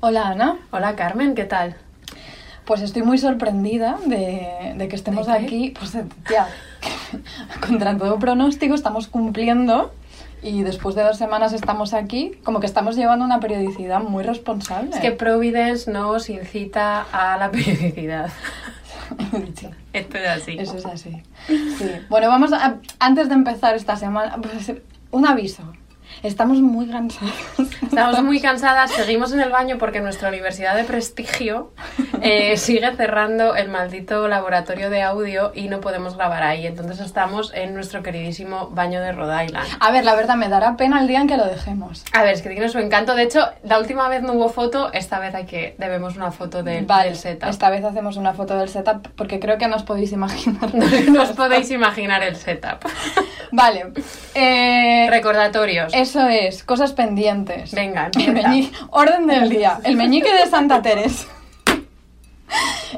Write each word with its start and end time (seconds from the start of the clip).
Hola 0.00 0.28
Ana, 0.28 0.58
Hola 0.70 0.94
Carmen, 0.96 1.34
¿qué 1.34 1.44
tal? 1.44 1.76
pues 2.64 2.80
estoy 2.82 3.02
muy 3.02 3.16
sorprendida 3.16 3.96
de, 4.06 4.74
de 4.76 4.88
que 4.88 4.96
estemos 4.96 5.28
aquí. 5.28 5.72
Pues 5.78 5.94
eh, 5.94 6.04
ya, 6.28 6.48
contra 7.66 7.96
todo 7.96 8.18
pronóstico 8.18 8.74
estamos 8.74 9.06
cumpliendo 9.06 9.94
y 10.42 10.64
después 10.64 10.96
de 10.96 11.02
dos 11.02 11.16
semanas 11.16 11.52
estamos 11.52 11.94
aquí, 11.94 12.32
como 12.42 12.58
que 12.58 12.66
estamos 12.66 12.96
llevando 12.96 13.24
una 13.24 13.38
periodicidad 13.38 14.00
muy 14.00 14.24
responsable. 14.24 14.90
Es 14.92 14.98
que 14.98 15.12
Providence 15.12 15.88
nos 15.90 16.28
incita 16.28 17.06
a 17.12 17.36
la 17.36 17.50
periodicidad. 17.52 18.30
Sí, 19.54 19.68
Esto 19.92 20.18
es 20.18 20.28
así. 20.28 20.56
Eso 20.58 20.76
es 20.76 20.86
así. 20.86 21.22
Sí. 21.46 21.90
Bueno, 22.08 22.26
vamos 22.28 22.52
a, 22.52 22.78
antes 22.98 23.28
de 23.28 23.34
empezar 23.34 23.76
esta 23.76 23.94
semana, 23.96 24.36
pues, 24.42 24.72
un 25.12 25.24
aviso. 25.24 25.62
Estamos 26.22 26.58
muy 26.60 26.88
cansados. 26.88 27.32
Estamos 27.82 28.22
muy 28.22 28.40
cansadas, 28.40 28.90
seguimos 28.90 29.32
en 29.32 29.40
el 29.40 29.50
baño 29.50 29.76
porque 29.78 30.00
nuestra 30.00 30.28
universidad 30.28 30.74
de 30.74 30.84
prestigio 30.84 31.70
eh, 32.20 32.56
sigue 32.56 32.90
cerrando 32.96 33.54
el 33.54 33.68
maldito 33.68 34.26
laboratorio 34.26 34.90
de 34.90 35.02
audio 35.02 35.52
y 35.54 35.68
no 35.68 35.80
podemos 35.80 36.16
grabar 36.16 36.42
ahí. 36.42 36.66
Entonces 36.66 37.00
estamos 37.00 37.52
en 37.54 37.74
nuestro 37.74 38.02
queridísimo 38.02 38.68
baño 38.70 39.00
de 39.00 39.12
Rhode 39.12 39.44
Island. 39.46 39.68
A 39.78 39.90
ver, 39.92 40.04
la 40.04 40.14
verdad 40.14 40.36
me 40.36 40.48
dará 40.48 40.76
pena 40.76 41.00
el 41.00 41.06
día 41.06 41.20
en 41.20 41.28
que 41.28 41.36
lo 41.36 41.44
dejemos. 41.46 42.04
A 42.12 42.22
ver, 42.22 42.34
es 42.34 42.42
que 42.42 42.48
tiene 42.50 42.68
su 42.68 42.78
encanto. 42.78 43.14
De 43.14 43.22
hecho, 43.22 43.46
la 43.62 43.78
última 43.78 44.08
vez 44.08 44.22
no 44.22 44.32
hubo 44.32 44.48
foto, 44.48 44.92
esta 44.92 45.18
vez 45.18 45.34
hay 45.34 45.44
que 45.44 45.76
debemos 45.78 46.16
una 46.16 46.32
foto 46.32 46.62
del, 46.62 46.86
Vale, 46.86 47.10
del 47.10 47.16
setup. 47.16 47.48
esta 47.50 47.70
vez 47.70 47.84
hacemos 47.84 48.16
una 48.16 48.32
foto 48.32 48.58
del 48.58 48.68
setup 48.68 49.08
porque 49.16 49.38
creo 49.38 49.58
que 49.58 49.68
no 49.68 49.76
os 49.76 49.82
podéis 49.84 50.12
imaginar. 50.12 50.70
No 51.06 51.22
os 51.22 51.30
podéis 51.32 51.70
imaginar 51.70 52.22
el 52.22 52.36
setup. 52.36 52.84
Vale. 53.52 53.92
eh, 54.34 55.06
Recordatorios. 55.10 55.94
Eso 56.06 56.28
es, 56.28 56.62
cosas 56.62 56.92
pendientes. 56.92 57.72
Venga, 57.72 58.10
El 58.16 58.38
empieza. 58.38 58.86
Orden 58.90 59.26
del 59.26 59.48
día. 59.48 59.80
El 59.84 59.96
meñique 59.96 60.32
de 60.32 60.46
Santa 60.48 60.80
Teresa. 60.80 61.26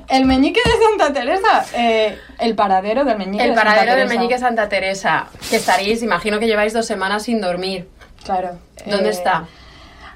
El 0.08 0.26
meñique 0.26 0.60
de 0.62 0.84
Santa 0.84 1.12
Teresa. 1.12 1.64
eh, 1.74 2.18
el 2.38 2.54
paradero 2.54 3.04
del 3.04 3.16
meñique 3.16 3.42
El 3.42 3.50
de 3.50 3.56
Santa 3.56 3.70
paradero 3.70 3.92
de 3.92 4.02
Teresa. 4.02 4.14
Meñique 4.14 4.38
Santa 4.38 4.68
Teresa. 4.68 5.26
Que 5.48 5.56
estaréis, 5.56 6.02
imagino 6.02 6.38
que 6.38 6.46
lleváis 6.46 6.72
dos 6.74 6.86
semanas 6.86 7.22
sin 7.22 7.40
dormir. 7.40 7.88
Claro. 8.24 8.58
¿Dónde 8.86 9.08
eh, 9.08 9.12
está? 9.12 9.46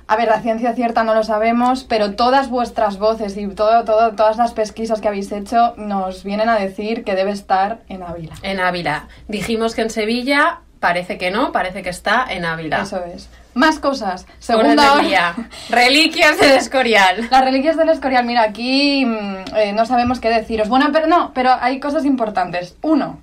A 0.06 0.16
ver, 0.16 0.28
la 0.28 0.42
ciencia 0.42 0.74
cierta 0.74 1.04
no 1.04 1.14
lo 1.14 1.24
sabemos, 1.24 1.84
pero 1.84 2.14
todas 2.14 2.50
vuestras 2.50 2.98
voces 2.98 3.36
y 3.38 3.46
todo, 3.48 3.84
todo, 3.84 4.12
todas 4.12 4.36
las 4.36 4.52
pesquisas 4.52 5.00
que 5.00 5.08
habéis 5.08 5.32
hecho 5.32 5.74
nos 5.78 6.24
vienen 6.24 6.50
a 6.50 6.56
decir 6.56 7.04
que 7.04 7.14
debe 7.14 7.30
estar 7.30 7.78
en 7.88 8.02
Ávila. 8.02 8.34
En 8.42 8.60
Ávila. 8.60 9.08
Dijimos 9.28 9.74
que 9.74 9.80
en 9.80 9.90
Sevilla, 9.90 10.60
parece 10.82 11.16
que 11.16 11.30
no, 11.30 11.52
parece 11.52 11.80
que 11.84 11.90
está 11.90 12.26
en 12.28 12.44
Ávila. 12.44 12.82
Eso 12.82 13.04
es. 13.04 13.30
Más 13.54 13.78
cosas. 13.78 14.26
Segunda 14.40 14.94
hora. 14.94 15.36
Reliquias 15.70 16.40
del 16.40 16.52
Escorial. 16.52 17.28
Las 17.30 17.44
reliquias 17.44 17.76
del 17.76 17.88
Escorial, 17.90 18.24
mira, 18.24 18.42
aquí 18.42 19.06
mm, 19.06 19.56
eh, 19.56 19.72
no 19.72 19.86
sabemos 19.86 20.18
qué 20.18 20.28
deciros. 20.28 20.68
Bueno, 20.68 20.90
pero 20.92 21.06
no, 21.06 21.30
pero 21.34 21.52
hay 21.60 21.78
cosas 21.78 22.04
importantes. 22.04 22.76
Uno, 22.82 23.20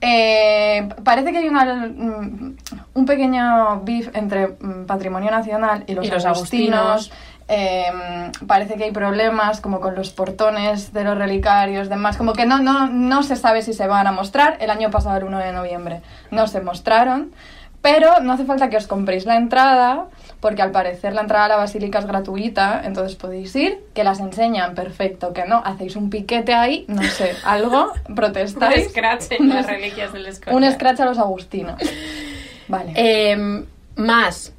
eh, 0.00 0.88
parece 1.02 1.32
que 1.32 1.38
hay 1.38 1.48
una, 1.48 1.64
mm, 1.64 2.56
un 2.94 3.04
pequeño 3.04 3.80
beef 3.82 4.14
entre 4.14 4.46
mm, 4.48 4.86
Patrimonio 4.86 5.32
Nacional 5.32 5.82
y 5.88 5.94
los, 5.94 6.06
Y 6.06 6.10
los 6.10 6.24
agustinos. 6.24 7.10
Eh, 7.46 8.30
parece 8.46 8.76
que 8.76 8.84
hay 8.84 8.90
problemas 8.90 9.60
como 9.60 9.80
con 9.80 9.94
los 9.94 10.10
portones 10.10 10.92
de 10.94 11.04
los 11.04 11.18
relicarios, 11.18 11.88
demás, 11.90 12.16
como 12.16 12.32
que 12.32 12.46
no, 12.46 12.60
no, 12.60 12.86
no 12.86 13.22
se 13.22 13.36
sabe 13.36 13.60
si 13.62 13.74
se 13.74 13.86
van 13.86 14.06
a 14.06 14.12
mostrar. 14.12 14.56
El 14.60 14.70
año 14.70 14.90
pasado, 14.90 15.16
el 15.18 15.24
1 15.24 15.38
de 15.38 15.52
noviembre, 15.52 16.00
no 16.30 16.46
se 16.46 16.60
mostraron. 16.60 17.32
Pero 17.82 18.20
no 18.20 18.32
hace 18.32 18.46
falta 18.46 18.70
que 18.70 18.78
os 18.78 18.86
compréis 18.86 19.26
la 19.26 19.36
entrada, 19.36 20.06
porque 20.40 20.62
al 20.62 20.70
parecer 20.70 21.12
la 21.12 21.20
entrada 21.20 21.44
a 21.44 21.48
la 21.48 21.56
basílica 21.56 21.98
es 21.98 22.06
gratuita, 22.06 22.80
entonces 22.82 23.14
podéis 23.14 23.54
ir, 23.56 23.78
que 23.92 24.04
las 24.04 24.20
enseñan, 24.20 24.74
perfecto, 24.74 25.34
que 25.34 25.44
no, 25.44 25.60
hacéis 25.62 25.94
un 25.94 26.08
piquete 26.08 26.54
ahí, 26.54 26.86
no 26.88 27.02
sé, 27.02 27.36
algo, 27.44 27.92
Un 28.08 28.14
protestáis. 28.14 28.88
scratch 28.88 29.32
en 29.32 29.50
las 29.50 29.66
reliquias 29.66 30.14
del 30.14 30.24
Escorial. 30.24 30.64
Un 30.64 30.72
scratch 30.72 31.00
a 31.00 31.04
los 31.04 31.18
agustinos. 31.18 31.78
Vale. 32.68 32.94
Eh, 32.96 33.64
más. 33.96 34.53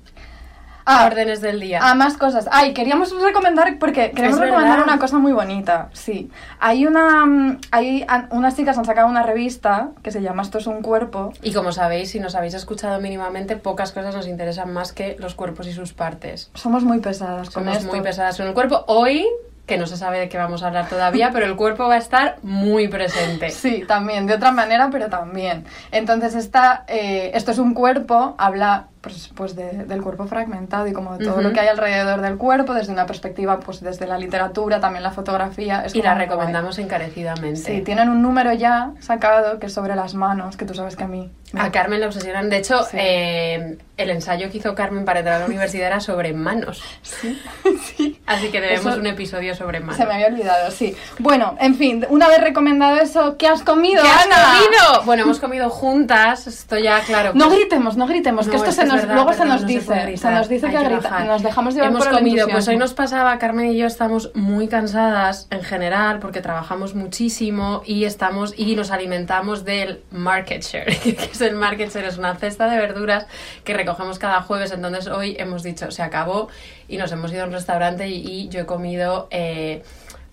Ah, 0.85 1.05
órdenes 1.07 1.41
del 1.41 1.59
día. 1.59 1.79
Ah, 1.81 1.95
más 1.95 2.15
cosas. 2.17 2.47
Ay, 2.51 2.73
queríamos 2.73 3.11
recomendar, 3.21 3.77
porque 3.79 4.11
queremos 4.11 4.39
recomendar 4.39 4.83
una 4.83 4.99
cosa 4.99 5.17
muy 5.17 5.31
bonita. 5.33 5.89
Sí. 5.93 6.29
Hay 6.59 6.85
una. 6.85 7.25
mm, 7.25 7.59
Hay 7.71 8.05
unas 8.29 8.55
chicas 8.55 8.77
han 8.77 8.85
sacado 8.85 9.07
una 9.07 9.23
revista 9.23 9.89
que 10.03 10.11
se 10.11 10.21
llama 10.21 10.43
Esto 10.43 10.59
es 10.59 10.67
un 10.67 10.81
cuerpo. 10.83 11.33
Y 11.41 11.53
como 11.53 11.71
sabéis, 11.71 12.11
si 12.11 12.19
nos 12.19 12.35
habéis 12.35 12.53
escuchado 12.53 13.01
mínimamente, 13.01 13.55
pocas 13.57 13.91
cosas 13.91 14.13
nos 14.15 14.27
interesan 14.27 14.71
más 14.73 14.93
que 14.93 15.15
los 15.19 15.33
cuerpos 15.35 15.65
y 15.67 15.73
sus 15.73 15.93
partes. 15.93 16.51
Somos 16.53 16.83
muy 16.83 16.99
pesadas 16.99 17.49
con 17.49 17.63
Somos 17.63 17.77
esto. 17.79 17.91
muy 17.91 18.01
pesadas 18.01 18.37
con 18.37 18.45
el 18.47 18.53
cuerpo. 18.53 18.83
Hoy, 18.87 19.25
que 19.65 19.79
no 19.79 19.87
se 19.87 19.97
sabe 19.97 20.19
de 20.19 20.29
qué 20.29 20.37
vamos 20.37 20.61
a 20.61 20.67
hablar 20.67 20.87
todavía, 20.87 21.29
pero 21.33 21.47
el 21.47 21.55
cuerpo 21.55 21.87
va 21.87 21.95
a 21.95 21.97
estar 21.97 22.37
muy 22.43 22.87
presente. 22.87 23.49
Sí, 23.49 23.83
también, 23.87 24.27
de 24.27 24.35
otra 24.35 24.51
manera, 24.51 24.89
pero 24.91 25.07
también. 25.09 25.65
Entonces, 25.91 26.35
esta, 26.35 26.83
eh, 26.87 27.31
esto 27.33 27.49
es 27.51 27.57
un 27.57 27.73
cuerpo, 27.73 28.35
habla 28.37 28.87
pues, 29.05 29.29
pues 29.35 29.55
de- 29.55 29.85
del 29.85 30.01
cuerpo 30.01 30.25
fragmentado 30.25 30.87
y 30.87 30.93
como 30.93 31.15
de 31.15 31.25
todo 31.25 31.39
lo 31.43 31.53
que 31.53 31.59
hay 31.59 31.67
alrededor 31.67 32.21
del 32.21 32.37
cuerpo, 32.37 32.73
desde 32.73 32.91
una 32.91 33.05
perspectiva, 33.05 33.59
pues 33.59 33.79
desde 33.81 34.07
la 34.07 34.17
literatura, 34.17 34.79
también 34.79 35.03
la 35.03 35.11
fotografía. 35.11 35.83
Es 35.85 35.93
Y 35.93 36.01
la 36.01 36.15
recomendamos 36.15 36.79
encarecidamente. 36.79 37.59
Sí, 37.59 37.81
tienen 37.81 38.09
un 38.09 38.23
número 38.23 38.51
ya 38.53 38.93
sacado 38.99 39.59
que 39.59 39.67
es 39.67 39.73
sobre 39.73 39.95
las 39.95 40.15
manos, 40.15 40.57
que 40.57 40.65
tú 40.65 40.73
sabes 40.73 40.95
que 40.95 41.03
a 41.03 41.07
mí. 41.07 41.31
me- 41.53 41.61
A 41.61 41.71
Carmen 41.71 41.99
le 42.01 42.07
obsesionan. 42.07 42.49
De 42.49 42.57
hecho, 42.57 42.83
Sí. 42.83 42.97
eh, 42.99 43.77
el 43.95 44.09
ensayo 44.09 44.49
que 44.51 44.57
hizo 44.57 44.73
Carmen 44.75 45.05
para 45.05 45.19
entrar 45.19 45.35
a 45.37 45.39
la 45.39 45.45
universidad 45.45 45.87
era 45.87 45.99
sobre 46.01 46.33
manos. 46.33 46.83
Sí, 47.03 47.39
sí. 47.95 48.19
Así 48.25 48.49
que 48.49 48.59
debemos 48.59 48.87
Eso- 48.93 48.99
un 48.99 49.05
episodio 49.05 49.55
sobre 49.55 49.79
manos. 49.79 49.95
Se 49.95 50.05
me 50.05 50.15
había 50.15 50.27
olvidado, 50.27 50.69
sí. 50.71 50.95
Bueno, 51.19 51.55
en 51.61 51.75
fin, 51.75 52.05
una 52.09 52.27
vez 52.27 52.41
recomendado 52.41 52.97
eso, 52.97 53.37
¿qué 53.37 53.47
has 53.47 53.61
comido, 53.61 54.01
¿Qué 54.03 54.09
has 54.09 54.25
comido? 54.25 55.03
Bueno, 55.05 55.23
hemos 55.23 55.39
comido 55.39 55.69
juntas. 55.69 56.47
Esto 56.47 56.77
ya, 56.77 56.99
claro. 57.01 57.31
No 57.35 57.45
pues- 57.47 57.59
gritemos, 57.59 57.95
no 57.95 58.07
gritemos, 58.07 58.49
que 58.49 58.55
esto 58.57 58.69
es 58.69 58.75
se 58.75 58.81
es 58.81 58.87
nos, 58.95 59.01
verdad, 59.07 59.15
luego 59.15 59.33
se 59.33 59.45
nos 59.45 59.61
no 59.61 59.67
dice, 59.67 59.85
se, 59.85 60.01
gritar, 60.05 60.33
nos 60.33 60.49
dice 60.49 60.67
que, 60.69 60.89
nos 61.25 61.43
dejamos 61.43 61.73
llevar 61.73 61.89
Hemos 61.89 62.05
por 62.05 62.13
el 62.13 62.19
comido, 62.19 62.47
pues 62.47 62.67
hoy 62.67 62.77
nos 62.77 62.93
pasaba, 62.93 63.37
Carmen 63.37 63.71
y 63.71 63.77
yo 63.77 63.87
estamos 63.87 64.31
muy 64.35 64.67
cansadas 64.67 65.47
en 65.51 65.63
general 65.63 66.19
porque 66.19 66.41
trabajamos 66.41 66.95
muchísimo 66.95 67.81
y 67.85 68.05
estamos 68.05 68.53
y 68.57 68.75
nos 68.75 68.91
alimentamos 68.91 69.65
del 69.65 70.03
market 70.11 70.63
share, 70.63 70.97
que 71.03 71.29
es 71.31 71.41
el 71.41 71.55
market 71.55 71.93
share, 71.93 72.05
es 72.05 72.17
una 72.17 72.35
cesta 72.35 72.67
de 72.67 72.77
verduras 72.77 73.27
que 73.63 73.73
recogemos 73.73 74.19
cada 74.19 74.41
jueves, 74.41 74.71
entonces 74.71 75.07
hoy 75.07 75.35
hemos 75.39 75.63
dicho, 75.63 75.91
se 75.91 76.03
acabó 76.03 76.49
y 76.87 76.97
nos 76.97 77.11
hemos 77.11 77.31
ido 77.31 77.43
a 77.43 77.47
un 77.47 77.53
restaurante 77.53 78.07
y, 78.09 78.25
y 78.25 78.49
yo 78.49 78.61
he 78.61 78.65
comido 78.65 79.27
eh, 79.31 79.83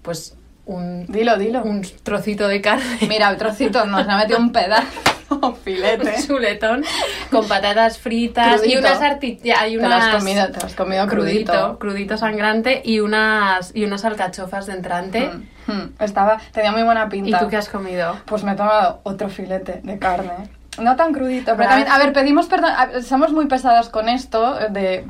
pues 0.03 0.37
un, 0.67 1.07
Dilo, 1.07 1.37
dilo. 1.39 1.63
un 1.63 1.83
trocito 2.03 2.49
de 2.49 2.61
carne. 2.61 2.85
Mira, 3.09 3.31
el 3.31 3.37
trocito 3.37 3.85
nos 3.87 4.07
ha 4.09 4.17
metido 4.17 4.39
un 4.39 4.53
pedazo, 4.53 4.87
un 5.31 5.57
filete. 5.57 6.15
un 6.17 6.27
chuletón 6.27 6.85
con 7.31 7.49
patatas 7.49 7.99
fritas 7.99 8.65
y 8.67 8.77
unas 8.77 9.01
artillas 9.01 9.59
y 9.69 9.77
Te 9.77 9.83
lo 9.83 9.87
has 9.95 10.05
unas 10.09 10.17
comido, 10.23 10.47
te 10.51 10.61
lo 10.61 10.67
has 10.67 10.75
comido 10.75 11.07
crudito, 11.09 11.53
crudito. 11.53 11.79
crudito 11.79 12.17
sangrante 12.17 12.81
y 12.85 13.01
unas 13.01 13.75
y 13.75 13.85
unas 13.85 14.05
alcachofas 14.05 14.67
de 14.67 14.75
entrante. 14.75 15.31
Mm, 15.67 15.73
mm, 15.73 15.93
Estaba, 16.01 16.39
tenía 16.53 16.71
muy 16.73 16.83
buena 16.83 17.07
¿Y 17.07 17.11
pinta. 17.11 17.39
tú 17.41 17.49
qué 17.49 17.57
has 17.57 17.69
comido? 17.69 18.17
Pues 18.27 18.45
me 18.45 18.53
he 18.53 18.57
tomado 18.57 19.01
otro 19.05 19.29
filete 19.29 19.81
de 19.83 19.99
carne. 19.99 20.49
No 20.81 20.97
tan 20.97 21.13
crudito, 21.13 21.55
pero 21.57 21.69
también, 21.69 21.89
a 21.91 21.99
ver, 21.99 22.13
pedimos 22.15 22.47
perdón, 22.47 22.71
a- 22.75 23.03
somos 23.03 23.33
muy 23.33 23.47
pesadas 23.47 23.89
con 23.91 24.09
esto, 24.09 24.59
eh, 24.59 24.69
de 24.71 25.07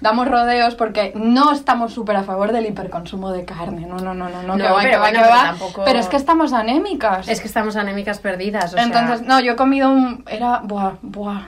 damos 0.00 0.26
rodeos 0.28 0.74
porque 0.74 1.12
no 1.14 1.52
estamos 1.52 1.92
súper 1.92 2.16
a 2.16 2.24
favor 2.24 2.50
del 2.52 2.66
hiperconsumo 2.66 3.30
de 3.30 3.44
carne, 3.44 3.86
no, 3.86 3.96
no, 3.98 4.12
no, 4.12 4.28
no, 4.28 4.42
no, 4.42 4.56
que 4.56 4.62
va, 4.64 4.80
pero 4.82 5.02
que 5.04 5.20
va, 5.20 5.26
que 5.42 5.46
tampoco- 5.46 5.84
Pero 5.84 5.98
es 6.00 6.08
que 6.08 6.16
estamos 6.16 6.52
anémicas. 6.52 7.28
Es 7.28 7.40
que 7.40 7.46
estamos 7.46 7.76
anémicas 7.76 8.18
perdidas, 8.18 8.74
o 8.74 8.78
Entonces, 8.78 9.20
sea, 9.20 9.28
no, 9.28 9.40
yo 9.40 9.52
he 9.52 9.56
comido 9.56 9.88
un, 9.88 10.24
era, 10.28 10.60
buah, 10.64 10.94
buah, 11.02 11.42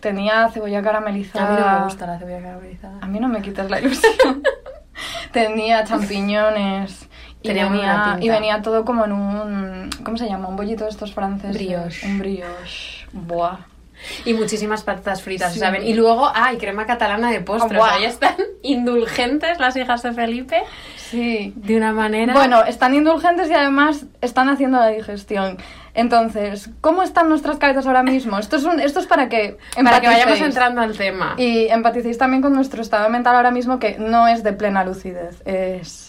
tenía 0.00 0.48
cebolla 0.50 0.78
a 0.78 0.82
caramelizada. 0.82 1.50
mí 1.50 1.60
no 1.60 1.78
me 1.78 1.84
gusta 1.84 2.06
la 2.06 2.18
cebolla 2.18 2.40
caramelizada. 2.40 2.98
A 3.02 3.06
mí 3.06 3.18
no 3.18 3.28
me 3.28 3.42
quites 3.42 3.68
la 3.68 3.80
ilusión. 3.80 4.42
tenía 5.32 5.82
champiñones. 5.84 7.08
Y 7.42 7.48
venía, 7.52 8.16
y 8.20 8.28
venía 8.28 8.62
todo 8.62 8.84
como 8.84 9.04
en 9.04 9.12
un. 9.12 9.90
¿Cómo 10.04 10.16
se 10.16 10.26
llama? 10.28 10.48
Un 10.48 10.56
bollito 10.56 10.84
de 10.84 10.90
estos 10.90 11.12
franceses. 11.14 11.56
Brioche. 11.56 12.06
Un 12.06 12.18
brioche. 12.18 13.06
Buah. 13.12 13.58
Y 14.24 14.32
muchísimas 14.34 14.84
patatas 14.84 15.22
fritas, 15.22 15.52
Sí. 15.52 15.58
¿saben? 15.58 15.84
Y 15.84 15.94
luego, 15.94 16.30
ay, 16.32 16.56
crema 16.56 16.86
catalana 16.86 17.30
de 17.30 17.40
postres. 17.40 17.82
Ahí 17.82 18.04
están 18.04 18.34
indulgentes 18.62 19.58
las 19.58 19.76
hijas 19.76 20.02
de 20.02 20.12
Felipe 20.12 20.62
Sí. 20.96 21.52
de 21.56 21.76
una 21.76 21.92
manera. 21.92 22.32
Bueno, 22.32 22.62
están 22.64 22.94
indulgentes 22.94 23.48
y 23.50 23.54
además 23.54 24.04
están 24.20 24.48
haciendo 24.50 24.78
la 24.78 24.88
digestión. 24.88 25.58
Entonces, 25.94 26.70
¿cómo 26.80 27.02
están 27.02 27.28
nuestras 27.28 27.56
cabezas 27.56 27.86
ahora 27.86 28.04
mismo? 28.04 28.38
Esto 28.38 28.56
es, 28.56 28.64
un, 28.64 28.78
esto 28.78 29.00
es 29.00 29.06
para 29.06 29.28
que 29.28 29.58
para 29.82 30.00
que 30.00 30.06
vayamos 30.06 30.40
entrando 30.42 30.80
al 30.80 30.96
tema. 30.96 31.34
Y 31.36 31.66
empaticéis 31.68 32.18
también 32.18 32.40
con 32.40 32.52
nuestro 32.52 32.82
estado 32.82 33.08
mental 33.08 33.34
ahora 33.34 33.50
mismo, 33.50 33.80
que 33.80 33.96
no 33.98 34.28
es 34.28 34.44
de 34.44 34.52
plena 34.52 34.84
lucidez, 34.84 35.42
es... 35.44 36.07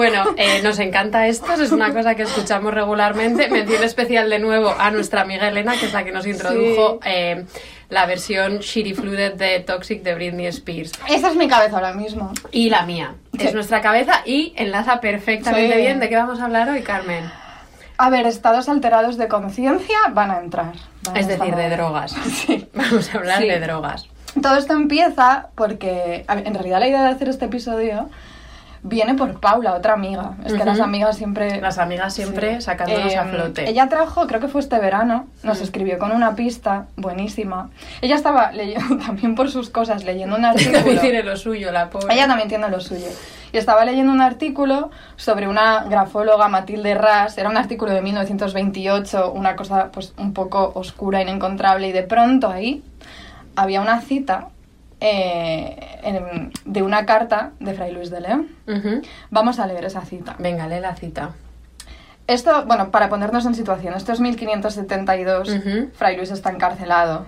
Bueno, 0.00 0.24
eh, 0.38 0.62
nos 0.62 0.78
encanta 0.78 1.26
esto, 1.26 1.52
es 1.52 1.72
una 1.72 1.92
cosa 1.92 2.14
que 2.14 2.22
escuchamos 2.22 2.72
regularmente. 2.72 3.50
Mención 3.50 3.84
especial 3.84 4.30
de 4.30 4.38
nuevo 4.38 4.74
a 4.78 4.90
nuestra 4.90 5.20
amiga 5.20 5.46
Elena, 5.46 5.76
que 5.78 5.84
es 5.84 5.92
la 5.92 6.04
que 6.04 6.10
nos 6.10 6.26
introdujo. 6.26 7.00
Eh, 7.04 7.44
la 7.90 8.06
versión 8.06 8.58
Shitty 8.60 8.94
Flooded 8.94 9.34
de 9.34 9.60
Toxic 9.60 10.02
de 10.02 10.14
Britney 10.14 10.46
Spears. 10.46 10.92
Esa 11.08 11.28
es 11.28 11.36
mi 11.36 11.48
cabeza 11.48 11.76
ahora 11.76 11.92
mismo. 11.92 12.32
Y 12.52 12.70
la 12.70 12.82
mía. 12.86 13.14
Sí. 13.38 13.46
Es 13.48 13.54
nuestra 13.54 13.80
cabeza 13.80 14.22
y 14.24 14.52
enlaza 14.56 15.00
perfectamente 15.00 15.74
Sí. 15.74 15.80
bien. 15.80 16.00
¿De 16.00 16.08
qué 16.08 16.16
vamos 16.16 16.40
a 16.40 16.44
hablar 16.44 16.68
hoy, 16.70 16.82
Carmen? 16.82 17.24
A 17.98 18.08
ver, 18.08 18.26
estados 18.26 18.68
alterados 18.68 19.18
de 19.18 19.28
conciencia 19.28 19.98
van 20.12 20.30
a 20.30 20.38
entrar. 20.38 20.72
van 21.04 21.16
a 21.16 21.20
Es 21.20 21.26
decir, 21.28 21.54
de 21.54 21.68
drogas. 21.70 22.12
Sí. 22.46 22.66
Vamos 22.74 23.14
a 23.14 23.18
hablar 23.18 23.38
Sí. 23.42 23.48
de 23.48 23.60
drogas. 23.60 24.06
Todo 24.40 24.56
esto 24.56 24.74
empieza 24.74 25.48
porque, 25.56 26.24
en 26.28 26.54
realidad 26.54 26.78
la 26.80 26.86
idea 26.88 27.02
de 27.02 27.08
hacer 27.08 27.28
este 27.28 27.46
episodio 27.46 28.08
viene 28.82 29.14
por 29.14 29.40
Paula, 29.40 29.74
otra 29.74 29.92
amiga. 29.92 30.32
Es 30.44 30.52
que 30.52 30.58
Ujú. 30.58 30.66
las 30.66 30.80
amigas 30.80 31.16
siempre... 31.16 31.60
Las 31.60 31.78
amigas 31.78 32.14
siempre 32.14 32.56
Sí. 32.56 32.62
sacándonos 32.62 33.14
a 33.14 33.26
Eh, 33.26 33.30
flote. 33.30 33.68
Ella 33.70 33.88
trajo, 33.88 34.26
creo 34.26 34.40
que 34.40 34.48
fue 34.48 34.60
este 34.60 34.78
verano, 34.78 35.26
nos 35.42 35.60
Mm. 35.60 35.62
escribió 35.62 35.98
con 35.98 36.12
una 36.12 36.34
pista 36.34 36.86
buenísima. 36.96 37.70
Ella 38.00 38.16
estaba 38.16 38.52
leyendo, 38.52 38.96
también 39.06 39.34
por 39.34 39.50
sus 39.50 39.68
cosas, 39.70 40.04
leyendo 40.04 40.36
un 40.36 40.44
artículo. 40.44 40.78
También 40.78 41.00
tiene 41.00 41.22
lo 41.22 41.36
suyo, 41.36 41.70
la 41.72 41.90
pobre. 41.90 42.14
Ella 42.14 42.26
también 42.26 42.48
tiene 42.48 42.68
lo 42.70 42.80
suyo. 42.80 43.06
Y 43.52 43.56
estaba 43.58 43.84
leyendo 43.84 44.12
un 44.12 44.20
artículo 44.20 44.90
sobre 45.16 45.48
una 45.48 45.82
grafóloga, 45.84 46.48
Matilde 46.48 46.94
Ras. 46.94 47.36
Era 47.36 47.48
un 47.50 47.56
artículo 47.56 47.92
de 47.92 48.00
1928, 48.00 49.32
una 49.32 49.56
cosa 49.56 49.90
pues 49.92 50.14
un 50.18 50.32
poco 50.32 50.70
oscura, 50.74 51.20
inencontrable. 51.20 51.88
Y 51.88 51.92
de 51.92 52.04
pronto 52.04 52.48
ahí 52.48 52.82
había 53.56 53.80
una 53.80 54.00
cita 54.00 54.46
eh, 55.00 55.98
en- 56.02 56.52
de 56.64 56.82
una 56.82 57.06
carta 57.06 57.52
de 57.60 57.74
Fray 57.74 57.92
Luis 57.92 58.10
de 58.10 58.20
León. 58.20 58.48
Vamos 59.30 59.58
a 59.58 59.66
leer 59.66 59.84
esa 59.84 60.02
cita. 60.02 60.36
Venga, 60.38 60.66
lee 60.68 60.80
la 60.80 60.94
cita. 60.96 61.30
Esto, 62.26 62.64
bueno, 62.66 62.90
para 62.90 63.08
ponernos 63.08 63.44
en 63.46 63.54
situación, 63.54 63.94
esto 63.94 64.12
es 64.12 64.20
1572. 64.20 65.48
Ujú. 65.48 65.90
Fray 65.94 66.16
Luis 66.16 66.30
está 66.30 66.50
encarcelado 66.50 67.26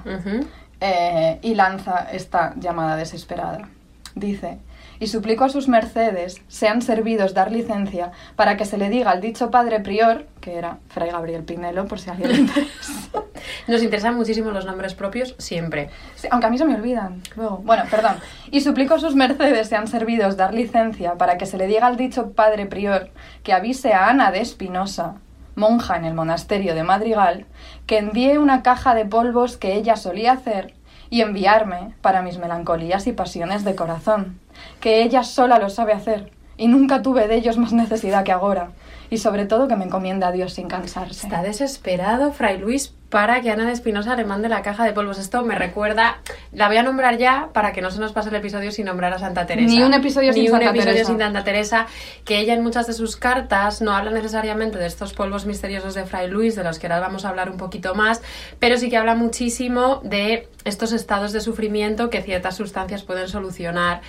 eh, 0.81 1.39
y 1.43 1.55
lanza 1.55 2.07
esta 2.13 2.55
llamada 2.57 2.97
desesperada. 2.97 3.69
Dice, 4.15 4.59
y 5.03 5.09
suplico 5.09 5.43
a 5.43 5.49
sus 5.49 5.67
mercedes 5.67 6.41
sean 6.47 6.81
servidos 6.81 7.35
dar 7.35 7.51
licencia 7.51 8.13
para 8.37 8.57
que 8.57 8.65
se 8.65 8.79
le 8.79 8.89
diga 8.89 9.11
al 9.11 9.21
dicho 9.21 9.51
padre 9.51 9.81
prior, 9.81 10.27
que 10.41 10.55
era 10.55 10.79
Fray 10.91 11.11
Gabriel 11.11 11.43
Pinelo, 11.43 11.89
por 11.89 11.99
si 11.99 12.09
a 12.09 12.13
alguien 12.13 12.31
le 12.31 12.39
interesa. 12.43 12.93
Nos 13.67 13.83
interesan 13.83 14.15
muchísimo 14.15 14.53
los 14.53 14.65
nombres 14.65 14.95
propios 14.95 15.35
siempre. 15.39 15.91
Sí, 16.15 16.29
aunque 16.31 16.47
a 16.47 16.51
mí 16.51 16.57
se 16.57 16.67
me 16.67 16.77
olvidan. 16.77 17.21
Luego, 17.35 17.57
bueno, 17.65 17.83
perdón. 17.91 18.15
Y 18.53 18.61
suplico 18.61 18.95
a 18.95 19.01
sus 19.01 19.17
mercedes 19.17 19.67
sean 19.67 19.89
servidos 19.89 20.37
dar 20.37 20.55
licencia 20.55 21.15
para 21.19 21.37
que 21.37 21.47
se 21.47 21.59
le 21.59 21.67
diga 21.67 21.89
al 21.89 21.97
dicho 21.97 22.31
padre 22.31 22.67
prior 22.67 23.11
que 23.43 23.53
avise 23.53 23.95
a 23.95 24.09
Ana 24.09 24.31
de 24.31 24.41
Espinosa, 24.41 25.17
monja 25.57 25.97
en 25.97 26.05
el 26.05 26.15
monasterio 26.15 26.77
de 26.77 26.85
Madrigal, 26.85 27.47
que 27.87 27.99
envíe 27.99 28.39
una 28.39 28.63
caja 28.63 28.95
de 28.95 29.05
polvos 29.05 29.57
que 29.57 29.75
ella 29.75 29.97
solía 29.97 30.31
hacer 30.31 30.75
y 31.13 31.21
enviarme 31.21 31.93
para 32.01 32.23
mis 32.23 32.39
melancolías 32.39 33.07
y 33.07 33.13
pasiones 33.13 33.65
de 33.65 33.75
corazón, 33.75 34.41
que 34.81 35.03
ella 35.03 35.25
sola 35.25 35.59
lo 35.59 35.69
sabe 35.69 35.93
hacer 35.93 36.33
y 36.57 36.69
nunca 36.69 37.03
tuve 37.03 37.29
de 37.29 37.35
ellos 37.35 37.59
más 37.59 37.75
necesidad 37.75 38.25
que 38.25 38.33
ahora, 38.33 38.71
y 39.13 39.19
sobre 39.19 39.45
todo 39.45 39.69
que 39.69 39.77
me 39.77 39.85
encomienda 39.85 40.29
a 40.29 40.33
Dios 40.33 40.55
sin 40.55 40.69
cansarse. 40.69 41.27
Está 41.27 41.43
desesperado 41.43 42.33
Fray 42.33 42.57
Luis 42.57 42.95
para 43.11 43.43
que 43.43 43.51
Ana 43.51 43.67
de 43.67 43.73
Espinosa 43.73 44.17
le 44.17 44.25
mande 44.25 44.49
la 44.49 44.63
caja 44.63 44.87
de 44.87 44.95
polvos. 44.95 45.19
Esto 45.19 45.45
me 45.45 45.55
recuerda, 45.55 46.23
la 46.51 46.67
voy 46.67 46.79
a 46.79 46.83
nombrar 46.83 47.19
ya 47.19 47.51
para 47.53 47.73
que 47.73 47.83
no 47.83 47.91
se 47.91 48.01
nos 48.01 48.13
pase 48.13 48.31
el 48.31 48.37
episodio 48.37 48.73
sin 48.73 48.87
nombrar 48.87 49.13
a 49.13 49.19
Santa 49.19 49.45
Teresa. 49.45 49.69
Ni 49.69 49.83
un 49.83 49.93
episodio 49.93 50.33
Ni 50.33 50.37
sin 50.37 50.45
un 50.45 50.53
Santa 50.53 50.71
episodio 50.71 50.93
Teresa. 50.95 51.11
sin 51.11 51.19
Santa 51.19 51.45
Teresa, 51.45 51.87
que 52.25 52.39
ella 52.39 52.55
en 52.55 52.63
muchas 52.63 52.87
de 52.87 52.95
sus 52.95 53.17
cartas 53.19 53.83
no 53.83 53.95
habla 53.95 54.13
necesariamente 54.13 54.79
de 54.79 54.87
estos 54.87 55.13
polvos 55.13 55.45
misteriosos 55.45 55.93
de 55.93 56.07
Fray 56.07 56.31
Luis, 56.31 56.57
de 56.57 56.65
los 56.65 56.79
que 56.79 56.87
ahora 56.87 57.01
vamos 57.01 57.27
a 57.27 57.29
hablar 57.29 57.51
un 57.51 57.59
poquito 57.59 57.95
más, 57.95 58.23
pero 58.59 58.79
sí 58.79 58.89
que 58.89 58.97
habla 58.97 59.15
muchísimo 59.15 60.01
de 60.05 60.49
estos 60.65 60.93
estados 60.93 61.33
de 61.33 61.43
sufrimiento 61.43 62.09
que 62.09 62.23
ciertas 62.23 62.57
sustancias 62.57 63.03
pueden 63.03 63.29
solucionar. 63.29 64.01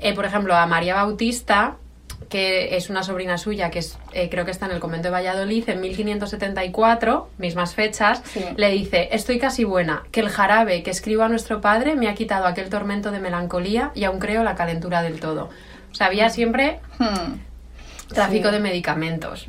Eh, 0.00 0.14
por 0.14 0.26
ejemplo, 0.26 0.54
a 0.54 0.66
María 0.66 0.96
Bautista, 0.96 1.78
que 2.28 2.76
es 2.76 2.90
una 2.90 3.02
sobrina 3.02 3.38
suya, 3.38 3.70
que 3.70 3.80
es, 3.80 3.98
eh, 4.12 4.28
creo 4.30 4.44
que 4.44 4.50
está 4.50 4.66
en 4.66 4.72
el 4.72 4.80
convento 4.80 5.08
de 5.08 5.12
Valladolid, 5.12 5.68
en 5.68 5.80
1574, 5.80 7.28
mismas 7.38 7.74
fechas, 7.74 8.22
Sí. 8.24 8.44
le 8.56 8.70
dice, 8.70 9.08
estoy 9.12 9.38
casi 9.38 9.64
buena, 9.64 10.02
que 10.12 10.20
el 10.20 10.28
jarabe 10.28 10.82
que 10.82 10.90
escribo 10.90 11.22
a 11.24 11.28
nuestro 11.28 11.60
padre 11.60 11.96
me 11.96 12.08
ha 12.08 12.14
quitado 12.14 12.46
aquel 12.46 12.68
tormento 12.70 13.10
de 13.10 13.18
melancolía 13.20 13.90
y 13.94 14.04
aún 14.04 14.18
creo 14.18 14.44
la 14.44 14.54
calentura 14.54 15.02
del 15.02 15.18
todo. 15.20 15.50
O 15.90 15.94
sea, 15.94 16.06
había 16.06 16.28
siempre 16.30 16.78
Hmm. 16.98 17.38
tráfico 18.14 18.48
Sí. 18.48 18.54
de 18.54 18.60
medicamentos. 18.60 19.46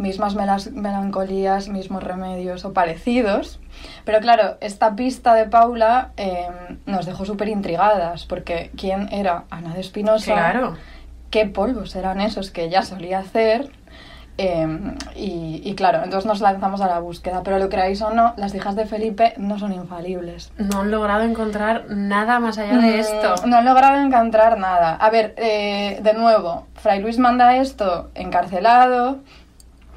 mismas 0.00 0.36
melas- 0.36 0.70
melancolías, 0.70 1.66
mismos 1.68 2.04
remedios 2.04 2.64
o 2.64 2.72
parecidos. 2.72 3.58
Pero 4.04 4.20
claro, 4.20 4.56
esta 4.60 4.94
pista 4.94 5.34
de 5.34 5.46
Paula 5.46 6.12
eh, 6.16 6.46
nos 6.86 7.04
dejó 7.04 7.24
súper 7.24 7.48
intrigadas, 7.48 8.24
porque 8.24 8.70
¿quién 8.76 9.08
era 9.12 9.46
Ana 9.50 9.74
de 9.74 9.80
Espinosa? 9.80 10.34
Claro. 10.34 10.76
¿Qué 11.30 11.46
polvos 11.46 11.94
eran 11.96 12.20
esos 12.20 12.50
que 12.50 12.64
ella 12.64 12.82
solía 12.82 13.18
hacer? 13.20 13.70
Eh, 14.40 14.66
y, 15.16 15.62
y 15.64 15.74
claro, 15.74 15.98
entonces 16.04 16.24
nos 16.24 16.40
lanzamos 16.40 16.80
a 16.80 16.86
la 16.86 17.00
búsqueda. 17.00 17.42
Pero 17.42 17.58
lo 17.58 17.68
creáis 17.68 18.00
o 18.02 18.10
no, 18.12 18.34
las 18.36 18.54
hijas 18.54 18.76
de 18.76 18.86
Felipe 18.86 19.34
no 19.36 19.58
son 19.58 19.72
infalibles. 19.72 20.52
No 20.58 20.80
han 20.80 20.90
logrado 20.92 21.22
encontrar 21.24 21.86
nada 21.90 22.38
más 22.38 22.56
allá 22.58 22.78
de 22.78 22.96
Mm, 22.96 23.00
esto. 23.00 23.34
No 23.46 23.56
han 23.56 23.64
logrado 23.64 24.00
encontrar 24.00 24.56
nada. 24.58 24.94
A 24.94 25.10
ver, 25.10 25.34
eh, 25.38 25.98
de 26.02 26.14
nuevo, 26.14 26.66
Fray 26.76 27.00
Luis 27.02 27.18
manda 27.18 27.56
esto 27.56 28.10
encarcelado. 28.14 29.18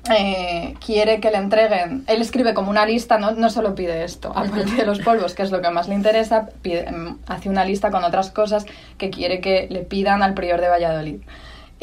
Eh, 0.09 0.73
quiere 0.83 1.19
que 1.19 1.29
le 1.31 1.37
entreguen. 1.37 2.03
Él 2.07 2.21
escribe 2.21 2.53
como 2.53 2.69
una 2.71 2.85
lista, 2.85 3.17
no, 3.19 3.31
no 3.31 3.49
solo 3.49 3.75
pide 3.75 4.03
esto, 4.03 4.29
aparte 4.35 4.65
de 4.75 4.85
los 4.85 4.99
polvos, 4.99 5.35
que 5.35 5.43
es 5.43 5.51
lo 5.51 5.61
que 5.61 5.69
más 5.69 5.87
le 5.87 5.95
interesa, 5.95 6.49
pide- 6.63 6.87
em, 6.87 7.17
hace 7.27 7.49
una 7.49 7.65
lista 7.65 7.91
con 7.91 8.03
otras 8.03 8.31
cosas 8.31 8.65
que 8.97 9.09
quiere 9.11 9.41
que 9.41 9.67
le 9.69 9.81
pidan 9.81 10.23
al 10.23 10.33
prior 10.33 10.59
de 10.59 10.69
Valladolid. 10.69 11.21